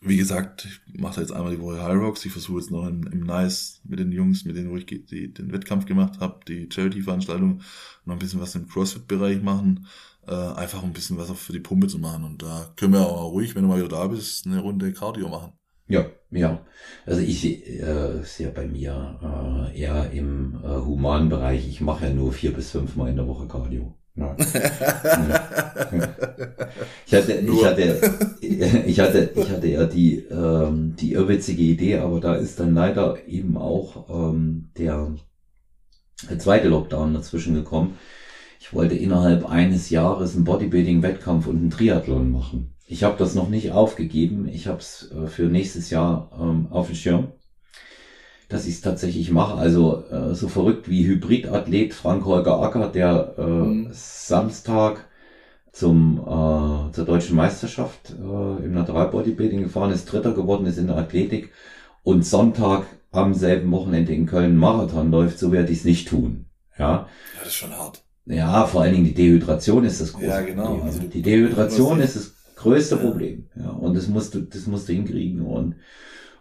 wie 0.05 0.17
gesagt, 0.17 0.67
ich 0.67 1.01
mache 1.01 1.21
jetzt 1.21 1.33
einmal 1.33 1.55
die 1.55 1.61
Woche 1.61 1.83
High 1.83 1.97
Rocks. 1.97 2.25
Ich 2.25 2.33
versuche 2.33 2.59
jetzt 2.59 2.71
noch 2.71 2.87
im, 2.87 3.07
im 3.07 3.21
Nice 3.21 3.81
mit 3.85 3.99
den 3.99 4.11
Jungs, 4.11 4.45
mit 4.45 4.57
denen 4.57 4.71
wo 4.71 4.77
ich 4.77 4.87
die, 4.87 5.33
den 5.33 5.53
Wettkampf 5.53 5.87
gemacht 5.87 6.19
habe, 6.21 6.41
die 6.47 6.69
Charity-Veranstaltung, 6.71 7.61
noch 8.05 8.15
ein 8.15 8.19
bisschen 8.19 8.41
was 8.41 8.55
im 8.55 8.69
CrossFit-Bereich 8.69 9.43
machen. 9.43 9.87
Äh, 10.27 10.35
einfach 10.35 10.83
ein 10.83 10.93
bisschen 10.93 11.19
was 11.19 11.31
auch 11.31 11.37
für 11.37 11.53
die 11.53 11.61
Pumpe 11.61 11.87
zu 11.87 11.99
machen. 11.99 12.25
Und 12.25 12.43
da 12.43 12.73
können 12.77 12.95
wir 12.95 13.01
auch 13.01 13.33
ruhig, 13.33 13.55
wenn 13.55 13.63
du 13.63 13.69
mal 13.69 13.79
wieder 13.79 13.89
da 13.89 14.07
bist, 14.09 14.47
eine 14.47 14.61
Runde 14.61 14.93
Cardio 14.93 15.29
machen. 15.29 15.53
Ja, 15.89 16.07
ja. 16.31 16.65
Also 17.07 17.21
ich 17.21 17.45
äh, 17.45 18.23
sehe 18.25 18.51
bei 18.51 18.67
mir 18.67 19.71
äh, 19.73 19.79
eher 19.79 20.11
im 20.11 20.61
äh, 20.65 20.69
humanen 20.69 21.29
Bereich, 21.29 21.69
ich 21.69 21.81
mache 21.81 22.07
ja 22.07 22.13
nur 22.13 22.33
vier 22.33 22.53
bis 22.53 22.71
fünf 22.71 22.97
Mal 22.97 23.11
in 23.11 23.17
der 23.17 23.29
Woche 23.29 23.47
Cardio. 23.47 23.95
Ich 27.07 27.15
hatte, 27.15 27.33
ich 27.33 27.65
hatte, 27.65 28.01
ich 28.87 29.01
hatte, 29.01 29.31
ich 29.35 29.51
hatte 29.51 29.67
ja 29.67 29.85
die, 29.87 30.19
ähm, 30.31 30.95
die 30.97 31.13
irrwitzige 31.13 31.63
Idee, 31.63 31.99
aber 31.99 32.21
da 32.21 32.35
ist 32.35 32.61
dann 32.61 32.75
leider 32.75 33.27
eben 33.27 33.57
auch 33.57 34.09
ähm, 34.11 34.71
der, 34.77 35.15
der 36.29 36.39
zweite 36.39 36.69
Lockdown 36.69 37.15
dazwischen 37.15 37.55
gekommen. 37.55 37.99
Ich 38.61 38.73
wollte 38.75 38.95
innerhalb 38.95 39.49
eines 39.49 39.91
Jahres 39.91 40.35
einen 40.35 40.45
Bodybuilding-Wettkampf 40.45 41.47
und 41.47 41.57
einen 41.57 41.71
Triathlon 41.71 42.31
machen. 42.31 42.75
Ich 42.87 43.05
habe 43.05 43.17
das 43.19 43.35
noch 43.35 43.49
nicht 43.49 43.73
aufgegeben. 43.73 44.49
Ich 44.49 44.67
habe 44.67 44.79
es 44.79 45.11
äh, 45.11 45.27
für 45.27 45.45
nächstes 45.45 45.91
Jahr 45.91 46.31
ähm, 46.39 46.69
auf 46.71 46.87
dem 46.87 46.97
Schirm 46.97 47.29
dass 48.53 48.67
ich 48.67 48.75
es 48.75 48.81
tatsächlich 48.81 49.31
mache. 49.31 49.55
Also 49.55 50.05
äh, 50.11 50.35
so 50.35 50.49
verrückt 50.49 50.89
wie 50.89 51.07
Hybridathlet 51.07 51.95
Frank-Holger 51.95 52.61
Acker, 52.61 52.89
der 52.89 53.35
äh, 53.39 53.43
mhm. 53.43 53.89
Samstag 53.93 55.07
zum 55.73 56.19
äh, 56.21 56.93
zur 56.93 57.05
deutschen 57.07 57.35
Meisterschaft 57.37 58.11
äh, 58.11 58.65
im 58.65 58.75
Natural 58.75 59.09
Bodybuilding 59.09 59.63
gefahren 59.63 59.91
ist, 59.91 60.05
Dritter 60.05 60.33
geworden 60.33 60.67
ist 60.67 60.79
in 60.79 60.89
der 60.89 60.97
Athletik 60.97 61.51
und 62.03 62.27
Sonntag 62.27 62.87
am 63.11 63.35
selben 63.35 63.71
Wochenende 63.71 64.13
in 64.13 64.27
Köln 64.27 64.57
Marathon 64.57 65.11
läuft, 65.11 65.39
so 65.39 65.53
werde 65.53 65.73
ich 65.73 65.79
es 65.79 65.85
nicht 65.85 66.09
tun. 66.09 66.47
Ja. 66.79 66.91
ja, 66.91 67.09
das 67.39 67.49
ist 67.49 67.55
schon 67.55 67.77
hart. 67.77 68.03
Ja, 68.27 68.67
vor 68.67 68.83
allen 68.83 68.93
Dingen 68.93 69.05
die 69.05 69.15
Dehydration 69.15 69.85
ist 69.85 70.01
das 70.01 70.13
große 70.13 70.27
ja, 70.27 70.41
genau. 70.43 70.67
Problem. 70.67 70.87
Also 70.87 71.01
die 71.01 71.23
Dehydration 71.23 72.01
ist 72.01 72.17
das 72.17 72.35
größte 72.57 72.97
ja. 72.97 73.01
Problem. 73.01 73.49
Ja, 73.57 73.71
und 73.71 73.97
das 73.97 74.09
musst 74.09 74.35
du, 74.35 74.41
das 74.41 74.67
musst 74.67 74.89
du 74.89 74.93
hinkriegen 74.93 75.43
und 75.43 75.77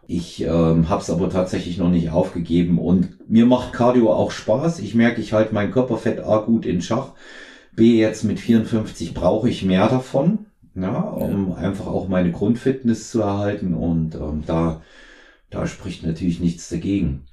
ich 0.07 0.41
ähm, 0.41 0.90
habe 0.90 1.02
es 1.02 1.10
aber 1.10 1.30
tatsächlich 1.30 1.78
noch 1.78 1.90
nicht 1.90 2.10
aufgegeben 2.10 2.80
und 2.80 3.30
mir 3.30 3.45
macht 3.45 3.73
Cardio 3.73 4.11
auch 4.14 4.32
Spaß. 4.32 4.80
Ich 4.80 4.95
merke, 4.95 5.22
ich 5.22 5.34
halte 5.34 5.53
mein 5.53 5.72
Körperfett 5.72 6.19
A 6.19 6.38
gut 6.38 6.65
in 6.65 6.82
Schach. 6.82 7.11
B 7.76 7.98
jetzt 7.98 8.23
mit 8.23 8.40
54 8.40 9.14
brauche 9.14 9.49
ich 9.49 9.64
mehr 9.64 9.88
davon, 9.88 10.48
ja, 10.76 10.99
um 10.99 11.49
ja. 11.49 11.56
einfach 11.56 11.88
auch 11.88 12.10
meine 12.10 12.32
Grundfitness 12.32 13.11
zu 13.11 13.22
erhalten 13.22 13.73
und 13.73 14.15
ähm, 14.15 14.44
da 14.45 14.82
da 15.52 15.68
spricht 15.68 16.03
natürlich 16.03 16.40
nichts 16.40 16.69
dagegen, 16.69 17.26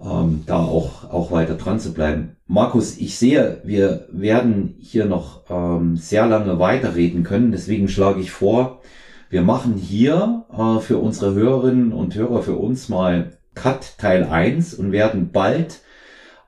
ähm, 0.00 0.44
da 0.46 0.58
auch, 0.58 1.10
auch 1.10 1.32
weiter 1.32 1.54
dran 1.54 1.80
zu 1.80 1.92
bleiben. 1.92 2.36
Markus, 2.46 2.98
ich 2.98 3.18
sehe, 3.18 3.62
wir 3.64 4.06
werden 4.12 4.76
hier 4.78 5.06
noch 5.06 5.42
ähm, 5.50 5.96
sehr 5.96 6.26
lange 6.26 6.60
weiterreden 6.60 7.24
können, 7.24 7.50
deswegen 7.50 7.88
schlage 7.88 8.20
ich 8.20 8.30
vor, 8.30 8.82
wir 9.30 9.42
machen 9.42 9.74
hier 9.74 10.44
äh, 10.52 10.80
für 10.80 10.98
unsere 10.98 11.34
Hörerinnen 11.34 11.92
und 11.92 12.14
Hörer, 12.14 12.42
für 12.42 12.56
uns 12.56 12.88
mal 12.88 13.38
Cut 13.54 13.98
Teil 13.98 14.24
1 14.24 14.74
und 14.74 14.92
werden 14.92 15.30
bald, 15.32 15.80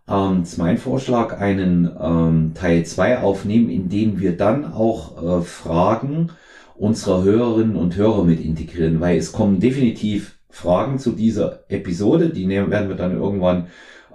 ähm, 0.08 0.42
ist 0.42 0.58
mein 0.58 0.78
Vorschlag, 0.78 1.38
einen 1.38 1.90
ähm, 2.00 2.52
Teil 2.54 2.84
2 2.84 3.18
aufnehmen, 3.18 3.68
in 3.68 3.88
dem 3.88 4.20
wir 4.20 4.36
dann 4.36 4.72
auch 4.72 5.40
äh, 5.40 5.42
Fragen 5.42 6.30
unserer 6.76 7.22
Hörerinnen 7.22 7.76
und 7.76 7.96
Hörer 7.96 8.24
mit 8.24 8.40
integrieren, 8.40 9.00
weil 9.00 9.18
es 9.18 9.32
kommen 9.32 9.60
definitiv 9.60 10.38
Fragen 10.48 10.98
zu 10.98 11.12
dieser 11.12 11.64
Episode, 11.68 12.30
die 12.30 12.46
nehmen, 12.46 12.70
werden 12.70 12.88
wir 12.88 12.96
dann 12.96 13.16
irgendwann 13.16 13.66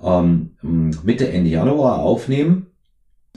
ähm, 0.03 0.51
Mitte, 0.61 1.29
Ende 1.29 1.49
Januar 1.49 1.99
aufnehmen. 1.99 2.67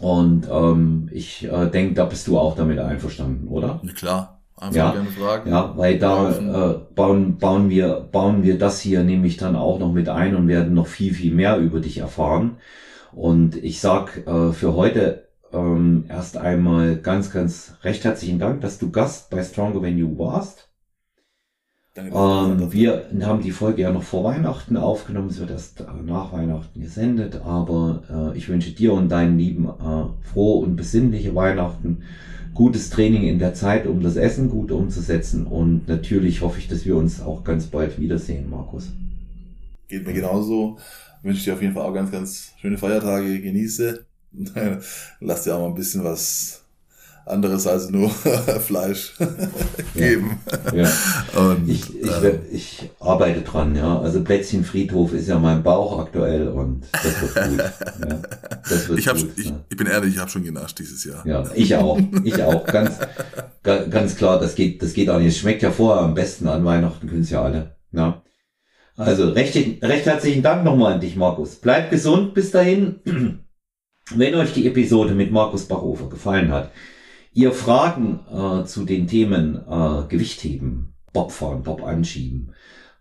Und 0.01 0.49
ähm, 0.51 1.09
ich 1.13 1.45
äh, 1.45 1.69
denke, 1.71 1.95
da 1.95 2.05
bist 2.05 2.27
du 2.27 2.39
auch 2.39 2.57
damit 2.57 2.79
einverstanden, 2.79 3.49
oder? 3.49 3.83
Klar. 3.95 4.38
Einfach 4.61 4.77
ja, 4.77 4.91
gerne 4.93 5.09
fragen. 5.09 5.51
Ja, 5.51 5.73
weil 5.77 5.99
da 5.99 6.33
äh, 6.33 6.79
bauen, 6.95 7.39
bauen, 7.39 7.71
wir, 7.71 8.09
bauen 8.11 8.43
wir 8.43 8.59
das 8.59 8.81
hier 8.81 9.05
nämlich 9.05 9.37
dann 9.37 9.55
auch 9.55 9.79
noch 9.79 9.93
mit 9.93 10.09
ein 10.09 10.35
und 10.35 10.49
werden 10.49 10.75
noch 10.75 10.89
viel, 10.89 11.15
viel 11.15 11.33
mehr 11.33 11.59
über 11.59 11.81
dich 11.81 11.99
erfahren. 11.99 12.57
Und 13.13 13.57
ich 13.57 13.81
sag 13.81 14.27
äh, 14.27 14.53
für 14.53 14.75
heute 14.75 15.29
ähm, 15.53 16.05
erst 16.09 16.37
einmal 16.37 16.97
ganz, 16.97 17.31
ganz 17.31 17.75
recht 17.83 18.05
herzlichen 18.05 18.39
Dank, 18.39 18.61
dass 18.61 18.79
du 18.79 18.91
Gast 18.91 19.31
bei 19.31 19.43
Stronger 19.43 19.81
When 19.81 19.97
You 19.97 20.19
warst. 20.19 20.69
Danke, 21.95 22.17
ähm, 22.17 22.73
wir 22.73 23.07
haben 23.23 23.43
die 23.43 23.51
Folge 23.51 23.83
ja 23.83 23.91
noch 23.91 24.03
vor 24.03 24.25
Weihnachten 24.25 24.77
aufgenommen, 24.77 25.31
es 25.31 25.41
wird 25.41 25.51
erst 25.51 25.81
äh, 25.81 25.85
nach 26.05 26.33
Weihnachten 26.33 26.81
gesendet, 26.81 27.41
aber 27.45 28.03
äh, 28.35 28.39
ich 28.39 28.49
wünsche 28.49 28.71
dir 28.71 28.93
und 28.93 29.09
deinen 29.09 29.39
Lieben 29.39 29.67
äh, 29.67 30.29
frohe 30.33 30.65
und 30.65 30.77
besinnliche 30.77 31.35
Weihnachten 31.35 32.03
gutes 32.59 32.91
Training 32.91 33.23
in 33.23 33.39
der 33.39 33.55
Zeit, 33.55 33.87
um 33.87 34.03
das 34.03 34.17
Essen 34.17 34.51
gut 34.51 34.73
umzusetzen. 34.73 35.47
Und 35.47 35.87
natürlich 35.87 36.41
hoffe 36.41 36.59
ich, 36.59 36.67
dass 36.67 36.85
wir 36.85 36.97
uns 36.97 37.23
auch 37.23 37.45
ganz 37.45 37.67
bald 37.67 38.01
wiedersehen, 38.01 38.51
Markus. 38.51 38.89
Geht 39.87 40.05
mir 40.05 40.13
genauso. 40.13 40.77
Wünsche 41.23 41.45
dir 41.45 41.55
auf 41.55 41.63
jeden 41.63 41.75
Fall 41.75 41.85
auch 41.85 41.95
ganz, 41.95 42.11
ganz 42.11 42.51
schöne 42.61 42.77
Feiertage. 42.77 43.41
Genieße. 43.41 44.05
Lass 45.21 45.45
dir 45.45 45.55
auch 45.55 45.61
mal 45.61 45.69
ein 45.69 45.77
bisschen 45.77 46.03
was 46.03 46.65
anderes 47.29 47.67
als 47.67 47.91
nur 47.91 48.11
Fleisch 48.67 49.15
geben. 49.95 50.41
Ja. 50.75 50.91
Und, 51.37 51.69
ich, 51.69 52.03
ich, 52.03 52.11
äh, 52.11 52.39
ich, 52.51 52.91
arbeite 53.01 53.43
dran, 53.43 53.77
ja. 53.77 54.01
Also 54.01 54.23
Plätzchenfriedhof 54.23 55.13
ist 55.13 55.29
ja 55.29 55.39
mein 55.39 55.63
Bauch 55.63 55.99
aktuell 55.99 56.49
und 56.49 56.87
das 56.93 57.23
wird 57.23 57.49
gut. 57.49 57.59
ja. 57.59 58.19
das 58.69 58.89
wird 58.89 58.99
ich, 58.99 59.07
gut, 59.07 59.31
ich, 59.37 59.47
ja. 59.47 59.61
ich 59.69 59.77
bin 59.77 59.87
ehrlich, 59.87 60.15
ich 60.15 60.21
habe 60.21 60.31
schon 60.31 60.45
genascht 60.45 60.79
dieses 60.79 61.05
Jahr. 61.05 61.27
Ja, 61.27 61.45
ich 61.55 61.75
auch. 61.77 61.99
Ich 62.25 62.43
auch. 62.43 62.67
Ganz, 62.67 62.99
ganz 63.63 64.17
klar, 64.17 64.39
das 64.39 64.55
geht, 64.55 64.83
das 64.83 64.93
geht 64.93 65.11
auch 65.11 65.19
nicht. 65.19 65.29
Es 65.29 65.39
schmeckt 65.39 65.63
ja 65.63 65.71
vorher 65.71 66.03
am 66.03 66.15
besten 66.15 66.49
an 66.49 66.65
Weihnachten, 66.65 67.09
können 67.09 67.23
es 67.23 67.31
ja 67.31 67.43
alle. 67.43 67.77
Ja. 67.93 68.23
Also 68.97 69.31
recht, 69.31 69.55
recht 69.55 70.07
herzlichen 70.07 70.43
Dank 70.43 70.65
nochmal 70.65 70.95
an 70.95 71.01
dich, 71.01 71.15
Markus. 71.15 71.57
Bleib 71.57 71.91
gesund 71.91 72.35
bis 72.35 72.51
dahin. 72.51 73.01
Wenn 74.15 74.35
euch 74.35 74.55
die 74.55 74.67
Episode 74.67 75.15
mit 75.15 75.31
Markus 75.31 75.67
Bachhofer 75.67 76.09
gefallen 76.09 76.51
hat, 76.51 76.73
ihr 77.33 77.53
Fragen 77.53 78.21
äh, 78.33 78.65
zu 78.65 78.85
den 78.85 79.07
Themen 79.07 79.57
äh, 79.69 80.07
Gewichtheben, 80.09 80.95
Bobfahren, 81.13 81.63
Bob 81.63 81.83
anschieben, 81.85 82.53